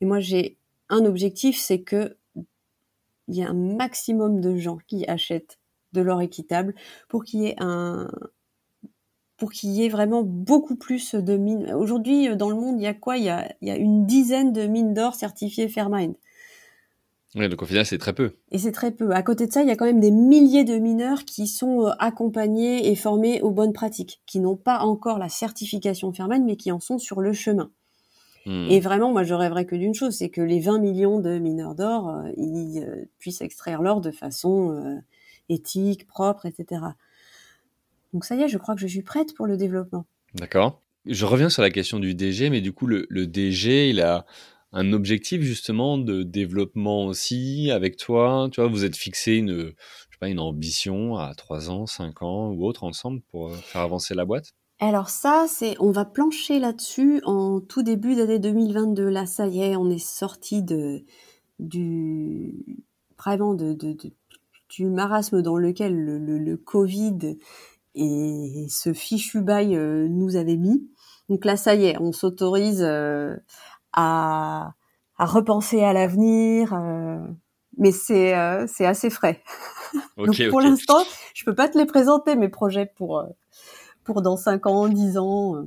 Et 0.00 0.06
moi, 0.06 0.20
j'ai 0.20 0.58
un 0.88 1.04
objectif, 1.04 1.58
c'est 1.58 1.82
que 1.82 2.16
il 3.28 3.34
y 3.34 3.40
ait 3.40 3.46
un 3.46 3.54
maximum 3.54 4.40
de 4.40 4.56
gens 4.56 4.78
qui 4.86 5.04
achètent 5.06 5.58
de 5.92 6.00
l'or 6.00 6.22
équitable 6.22 6.74
pour 7.08 7.24
qu'il 7.24 7.40
y 7.40 7.46
ait 7.46 7.56
un 7.58 8.08
pour 9.36 9.52
qu'il 9.52 9.70
y 9.70 9.84
ait 9.84 9.88
vraiment 9.90 10.22
beaucoup 10.22 10.76
plus 10.76 11.14
de 11.14 11.36
mines. 11.36 11.70
Aujourd'hui, 11.74 12.34
dans 12.36 12.48
le 12.48 12.56
monde, 12.56 12.80
il 12.80 12.84
y 12.84 12.86
a 12.86 12.94
quoi? 12.94 13.18
Il 13.18 13.24
y 13.24 13.28
a, 13.28 13.54
il 13.60 13.68
y 13.68 13.70
a 13.70 13.76
une 13.76 14.06
dizaine 14.06 14.52
de 14.52 14.66
mines 14.66 14.94
d'or 14.94 15.14
certifiées 15.14 15.68
Fairmine. 15.68 16.14
Oui, 17.34 17.48
donc 17.50 17.62
au 17.62 17.66
final, 17.66 17.84
c'est 17.84 17.98
très 17.98 18.14
peu. 18.14 18.32
Et 18.50 18.58
c'est 18.58 18.72
très 18.72 18.92
peu. 18.92 19.10
À 19.10 19.22
côté 19.22 19.46
de 19.46 19.52
ça, 19.52 19.62
il 19.62 19.68
y 19.68 19.70
a 19.70 19.76
quand 19.76 19.84
même 19.84 20.00
des 20.00 20.10
milliers 20.10 20.64
de 20.64 20.78
mineurs 20.78 21.26
qui 21.26 21.46
sont 21.46 21.86
euh, 21.86 21.90
accompagnés 21.98 22.90
et 22.90 22.94
formés 22.94 23.42
aux 23.42 23.50
bonnes 23.50 23.74
pratiques, 23.74 24.22
qui 24.24 24.40
n'ont 24.40 24.56
pas 24.56 24.78
encore 24.80 25.18
la 25.18 25.28
certification 25.28 26.14
Fairmine, 26.14 26.44
mais 26.46 26.56
qui 26.56 26.72
en 26.72 26.80
sont 26.80 26.98
sur 26.98 27.20
le 27.20 27.34
chemin. 27.34 27.70
Hmm. 28.46 28.68
Et 28.70 28.78
vraiment, 28.78 29.10
moi, 29.10 29.24
je 29.24 29.34
rêverais 29.34 29.66
que 29.66 29.74
d'une 29.74 29.92
chose, 29.92 30.14
c'est 30.14 30.30
que 30.30 30.40
les 30.40 30.60
20 30.60 30.78
millions 30.78 31.18
de 31.18 31.38
mineurs 31.38 31.74
d'or, 31.74 32.08
euh, 32.08 32.30
ils 32.36 32.78
euh, 32.78 33.04
puissent 33.18 33.40
extraire 33.40 33.82
l'or 33.82 34.00
de 34.00 34.12
façon 34.12 34.70
euh, 34.70 34.94
éthique, 35.48 36.06
propre, 36.06 36.46
etc. 36.46 36.82
Donc 38.12 38.24
ça 38.24 38.36
y 38.36 38.42
est, 38.42 38.48
je 38.48 38.56
crois 38.56 38.76
que 38.76 38.80
je 38.80 38.86
suis 38.86 39.02
prête 39.02 39.34
pour 39.34 39.46
le 39.46 39.56
développement. 39.56 40.06
D'accord. 40.34 40.80
Je 41.06 41.24
reviens 41.24 41.50
sur 41.50 41.62
la 41.62 41.70
question 41.70 41.98
du 41.98 42.14
DG, 42.14 42.48
mais 42.48 42.60
du 42.60 42.72
coup, 42.72 42.86
le, 42.86 43.06
le 43.10 43.26
DG, 43.26 43.90
il 43.90 44.00
a 44.00 44.26
un 44.72 44.92
objectif 44.92 45.42
justement 45.42 45.98
de 45.98 46.22
développement 46.22 47.06
aussi 47.06 47.70
avec 47.72 47.96
toi? 47.96 48.48
Tu 48.52 48.60
vois, 48.60 48.70
vous 48.70 48.84
êtes 48.84 48.96
fixé 48.96 49.32
une, 49.32 49.56
je 49.56 49.66
sais 49.66 50.18
pas, 50.20 50.28
une 50.28 50.40
ambition 50.40 51.16
à 51.16 51.34
3 51.34 51.70
ans, 51.70 51.86
5 51.86 52.22
ans 52.22 52.50
ou 52.50 52.64
autre 52.64 52.84
ensemble 52.84 53.22
pour 53.30 53.56
faire 53.56 53.80
avancer 53.80 54.14
la 54.14 54.24
boîte? 54.24 54.52
Alors 54.78 55.08
ça, 55.08 55.46
c'est, 55.48 55.74
on 55.80 55.90
va 55.90 56.04
plancher 56.04 56.58
là-dessus 56.58 57.22
en 57.24 57.60
tout 57.60 57.82
début 57.82 58.14
d'année 58.14 58.38
2022. 58.38 59.08
Là, 59.08 59.24
ça 59.26 59.46
y 59.46 59.62
est, 59.62 59.76
on 59.76 59.88
est 59.90 59.98
sorti 60.04 60.62
de 60.62 61.02
du 61.58 62.54
vraiment 63.18 63.54
de, 63.54 63.72
de, 63.72 63.92
de 63.94 64.12
du 64.68 64.86
marasme 64.86 65.40
dans 65.42 65.56
lequel 65.56 65.96
le, 65.96 66.18
le, 66.18 66.38
le 66.38 66.56
Covid 66.56 67.38
et 67.94 68.66
ce 68.68 68.92
fichu 68.92 69.40
bail 69.40 69.76
euh, 69.76 70.08
nous 70.08 70.36
avait 70.36 70.56
mis. 70.56 70.90
Donc 71.30 71.44
là, 71.44 71.56
ça 71.56 71.74
y 71.74 71.86
est, 71.86 71.98
on 72.00 72.12
s'autorise 72.12 72.82
euh, 72.82 73.36
à, 73.92 74.74
à 75.18 75.24
repenser 75.26 75.82
à 75.82 75.92
l'avenir, 75.94 76.74
euh, 76.74 77.18
mais 77.78 77.92
c'est 77.92 78.36
euh, 78.36 78.66
c'est 78.68 78.86
assez 78.86 79.10
frais. 79.10 79.42
Ok, 80.16 80.26
Donc 80.26 80.50
pour 80.50 80.60
l'instant, 80.60 80.98
je 81.34 81.44
peux 81.44 81.54
pas 81.54 81.68
te 81.68 81.78
les 81.78 81.86
présenter 81.86 82.36
mes 82.36 82.48
projets 82.48 82.86
pour 82.86 83.18
euh, 83.20 83.24
pour 84.06 84.22
dans 84.22 84.36
5 84.36 84.66
ans, 84.66 84.88
10 84.88 85.18
ans. 85.18 85.56
euh. 85.56 85.64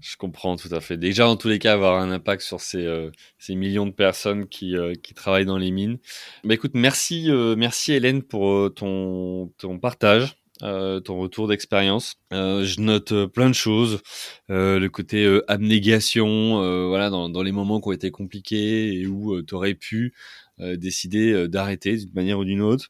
Je 0.00 0.16
comprends 0.16 0.56
tout 0.56 0.68
à 0.72 0.80
fait. 0.80 0.96
Déjà, 0.96 1.28
en 1.28 1.36
tous 1.36 1.48
les 1.48 1.58
cas, 1.58 1.74
avoir 1.74 2.00
un 2.00 2.10
impact 2.10 2.42
sur 2.42 2.60
ces, 2.60 2.84
euh, 2.84 3.10
ces 3.38 3.54
millions 3.54 3.86
de 3.86 3.92
personnes 3.92 4.48
qui, 4.48 4.76
euh, 4.76 4.94
qui 5.00 5.14
travaillent 5.14 5.46
dans 5.46 5.56
les 5.58 5.70
mines. 5.70 5.98
Bah, 6.42 6.54
écoute, 6.54 6.72
merci, 6.74 7.30
merci 7.56 7.92
Hélène 7.92 8.22
pour 8.22 8.72
ton, 8.74 9.52
ton 9.58 9.78
partage. 9.78 10.36
ton 10.60 11.18
retour 11.18 11.46
d'expérience. 11.48 12.16
Je 12.30 12.80
note 12.80 13.26
plein 13.26 13.48
de 13.48 13.54
choses, 13.54 14.00
le 14.48 14.86
côté 14.88 15.40
abnégation, 15.48 16.88
voilà, 16.88 17.10
dans, 17.10 17.28
dans 17.28 17.42
les 17.42 17.52
moments 17.52 17.80
qui 17.80 17.88
ont 17.88 17.92
été 17.92 18.10
compliqués 18.10 19.00
et 19.00 19.06
où 19.06 19.42
tu 19.42 19.54
aurais 19.54 19.74
pu 19.74 20.14
décider 20.58 21.48
d'arrêter 21.48 21.96
d'une 21.96 22.12
manière 22.14 22.38
ou 22.38 22.44
d'une 22.44 22.62
autre. 22.62 22.86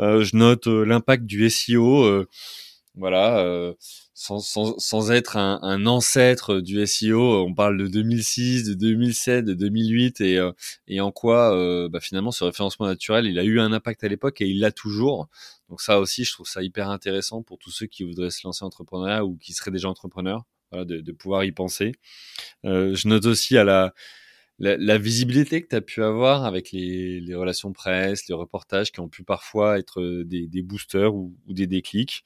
Je 0.00 0.36
note 0.36 0.66
l'impact 0.66 1.24
du 1.24 1.48
SEO, 1.48 2.24
voilà, 2.96 3.40
euh, 3.40 3.74
sans, 4.14 4.38
sans, 4.40 4.78
sans 4.78 5.10
être 5.12 5.36
un, 5.36 5.58
un 5.62 5.84
ancêtre 5.86 6.60
du 6.60 6.84
SEO, 6.86 7.44
on 7.44 7.52
parle 7.54 7.76
de 7.76 7.88
2006, 7.88 8.64
de 8.64 8.74
2007, 8.74 9.44
de 9.44 9.52
2008 9.54 10.20
et, 10.22 10.38
euh, 10.38 10.52
et 10.88 11.00
en 11.00 11.12
quoi 11.12 11.54
euh, 11.54 11.88
bah, 11.90 12.00
finalement 12.00 12.30
ce 12.32 12.44
référencement 12.44 12.86
naturel, 12.86 13.26
il 13.26 13.38
a 13.38 13.44
eu 13.44 13.60
un 13.60 13.72
impact 13.72 14.02
à 14.04 14.08
l'époque 14.08 14.40
et 14.40 14.46
il 14.46 14.60
l'a 14.60 14.72
toujours. 14.72 15.28
Donc 15.68 15.82
ça 15.82 16.00
aussi, 16.00 16.24
je 16.24 16.32
trouve 16.32 16.46
ça 16.48 16.62
hyper 16.62 16.88
intéressant 16.88 17.42
pour 17.42 17.58
tous 17.58 17.70
ceux 17.70 17.86
qui 17.86 18.04
voudraient 18.04 18.30
se 18.30 18.40
lancer 18.44 18.64
entrepreneur 18.64 19.26
ou 19.26 19.36
qui 19.36 19.52
seraient 19.52 19.70
déjà 19.70 19.88
entrepreneurs, 19.88 20.44
voilà, 20.70 20.86
de, 20.86 21.00
de 21.00 21.12
pouvoir 21.12 21.44
y 21.44 21.52
penser. 21.52 21.92
Euh, 22.64 22.94
je 22.94 23.08
note 23.08 23.26
aussi 23.26 23.58
à 23.58 23.64
la 23.64 23.92
la, 24.58 24.98
visibilité 24.98 25.62
que 25.62 25.68
tu 25.68 25.76
as 25.76 25.80
pu 25.80 26.02
avoir 26.02 26.44
avec 26.44 26.72
les, 26.72 27.20
les, 27.20 27.34
relations 27.34 27.72
presse, 27.72 28.26
les 28.28 28.34
reportages 28.34 28.90
qui 28.90 29.00
ont 29.00 29.08
pu 29.08 29.22
parfois 29.22 29.78
être 29.78 30.22
des, 30.22 30.46
des 30.46 30.62
boosters 30.62 31.14
ou, 31.14 31.34
ou, 31.46 31.52
des 31.52 31.66
déclics. 31.66 32.24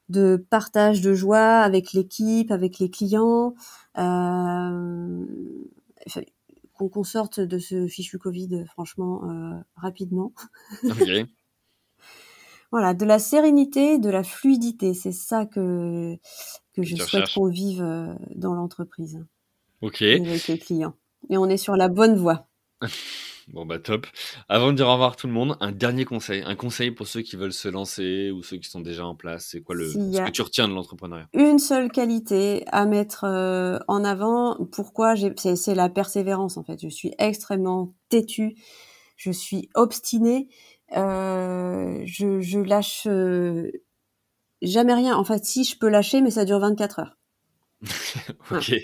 de 0.09 0.45
partage 0.51 1.01
de 1.03 1.15
joie 1.15 1.61
avec 1.61 1.93
l'équipe, 1.93 2.51
avec 2.51 2.81
les 2.81 2.91
clients, 2.91 3.55
euh, 3.99 5.24
qu'on 6.77 7.05
sorte 7.05 7.39
de 7.39 7.61
ce 7.61 7.87
fichu 7.87 8.19
Covid, 8.19 8.65
franchement, 8.66 9.23
euh, 9.31 9.55
rapidement. 9.77 10.33
voilà, 12.73 12.95
de 12.95 13.05
la 13.05 13.20
sérénité, 13.20 13.99
de 13.99 14.11
la 14.11 14.24
fluidité, 14.24 14.95
c'est 14.95 15.12
ça 15.12 15.47
que 15.47 16.16
que 16.73 16.83
je 16.83 16.97
souhaite 16.97 17.33
qu'on 17.33 17.47
vive 17.47 17.83
euh, 17.83 18.12
dans 18.35 18.55
l'entreprise. 18.55 19.24
Ok. 19.81 20.03
Avec 20.03 20.49
les 20.49 20.59
clients. 20.59 20.97
Et 21.31 21.39
on 21.39 21.49
est 21.49 21.57
sur 21.57 21.77
la 21.77 21.89
bonne 21.89 22.16
voie. 22.16 22.49
Bon 23.48 23.66
bah 23.66 23.78
top. 23.78 24.06
Avant 24.48 24.73
de 24.73 24.77
dire 24.77 24.86
au 24.89 24.93
revoir 24.93 25.16
tout 25.16 25.27
le 25.27 25.32
monde, 25.32 25.56
un 25.60 25.73
dernier 25.73 26.05
conseil, 26.05 26.43
un 26.47 26.55
conseil 26.55 26.90
pour 26.90 27.06
ceux 27.06 27.23
qui 27.23 27.36
veulent 27.36 27.52
se 27.52 27.69
lancer 27.69 28.31
ou 28.31 28.43
ceux 28.43 28.56
qui 28.59 28.69
sont 28.69 28.81
déjà 28.81 29.06
en 29.06 29.14
place. 29.14 29.48
C'est 29.51 29.62
quoi 29.62 29.74
le 29.74 29.89
ce 29.90 30.24
que 30.24 30.31
tu 30.31 30.43
retiens 30.43 30.69
de 30.69 30.74
l'entrepreneuriat? 30.74 31.28
Une 31.35 31.59
seule 31.59 31.90
qualité 31.90 32.64
à 32.69 32.86
mettre 32.86 33.24
euh, 33.24 33.78
en 33.89 34.05
avant. 34.05 34.56
Pourquoi? 34.73 35.14
C'est 35.36 35.74
la 35.74 35.89
persévérance 35.89 36.56
en 36.56 36.64
fait. 36.64 36.81
Je 36.82 36.89
suis 36.89 37.12
extrêmement 37.19 37.94
têtue. 38.09 38.55
Je 39.16 39.31
suis 39.31 39.69
obstinée. 39.74 40.48
Euh, 40.97 42.02
je, 42.05 42.40
je 42.40 42.59
lâche 42.59 43.06
euh, 43.06 43.70
jamais 44.60 44.94
rien. 44.94 45.16
En 45.16 45.24
fait, 45.24 45.44
si 45.44 45.64
je 45.64 45.78
peux 45.78 45.89
lâcher, 45.89 46.20
mais 46.20 46.31
ça 46.31 46.44
dure 46.44 46.59
24 46.59 46.98
heures. 47.01 47.16
ok. 48.51 48.75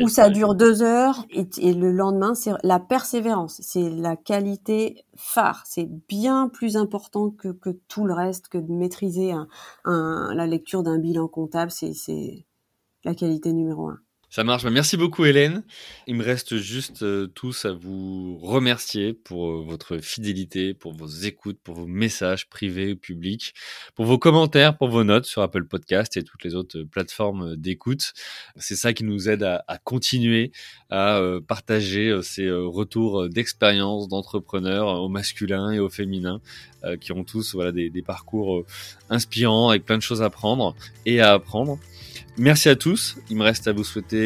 Ou 0.00 0.08
ça 0.08 0.30
dure 0.30 0.54
deux 0.54 0.82
heures 0.82 1.24
et, 1.30 1.72
le 1.72 1.90
lendemain, 1.90 2.34
c'est 2.34 2.52
la 2.62 2.78
persévérance, 2.78 3.60
c'est 3.62 3.90
la 3.90 4.16
qualité 4.16 5.04
phare. 5.14 5.62
C'est 5.66 5.88
bien 6.08 6.48
plus 6.48 6.76
important 6.76 7.30
que, 7.30 7.48
que, 7.48 7.70
tout 7.88 8.04
le 8.04 8.14
reste, 8.14 8.48
que 8.48 8.58
de 8.58 8.72
maîtriser 8.72 9.32
un, 9.32 9.48
la 10.34 10.46
lecture 10.46 10.82
d'un 10.82 10.98
bilan 10.98 11.28
comptable. 11.28 11.70
C'est 11.70 12.46
la 13.04 13.14
qualité 13.14 13.52
numéro 13.52 13.88
un. 13.88 13.98
Ça 14.36 14.44
marche. 14.44 14.64
Bah, 14.64 14.70
merci 14.70 14.98
beaucoup, 14.98 15.24
Hélène. 15.24 15.62
Il 16.06 16.16
me 16.16 16.22
reste 16.22 16.58
juste 16.58 17.02
euh, 17.02 17.26
tous 17.26 17.64
à 17.64 17.72
vous 17.72 18.36
remercier 18.36 19.14
pour 19.14 19.48
euh, 19.48 19.64
votre 19.66 19.96
fidélité, 19.96 20.74
pour 20.74 20.92
vos 20.92 21.06
écoutes, 21.06 21.58
pour 21.64 21.74
vos 21.74 21.86
messages 21.86 22.46
privés 22.46 22.92
ou 22.92 22.96
publics, 22.96 23.54
pour 23.94 24.04
vos 24.04 24.18
commentaires, 24.18 24.76
pour 24.76 24.90
vos 24.90 25.04
notes 25.04 25.24
sur 25.24 25.40
Apple 25.40 25.64
Podcast 25.64 26.18
et 26.18 26.22
toutes 26.22 26.44
les 26.44 26.54
autres 26.54 26.82
plateformes 26.82 27.56
d'écoute. 27.56 28.12
C'est 28.56 28.76
ça 28.76 28.92
qui 28.92 29.04
nous 29.04 29.30
aide 29.30 29.42
à, 29.42 29.78
continuer 29.84 30.52
à 30.90 31.16
euh, 31.16 31.40
partager 31.40 32.20
ces 32.20 32.50
retours 32.50 33.30
d'expérience 33.30 34.06
d'entrepreneurs 34.06 35.00
au 35.00 35.08
masculin 35.08 35.70
et 35.70 35.78
au 35.78 35.88
féminin 35.88 36.42
qui 37.00 37.10
ont 37.10 37.24
tous 37.24 37.54
voilà, 37.54 37.72
des 37.72 38.02
parcours 38.06 38.64
inspirants 39.08 39.70
avec 39.70 39.84
plein 39.84 39.96
de 39.96 40.02
choses 40.02 40.22
à 40.22 40.30
prendre 40.30 40.76
et 41.04 41.20
à 41.20 41.32
apprendre. 41.32 41.80
Merci 42.38 42.68
à 42.68 42.76
tous. 42.76 43.16
Il 43.30 43.36
me 43.36 43.42
reste 43.42 43.66
à 43.66 43.72
vous 43.72 43.82
souhaiter 43.82 44.25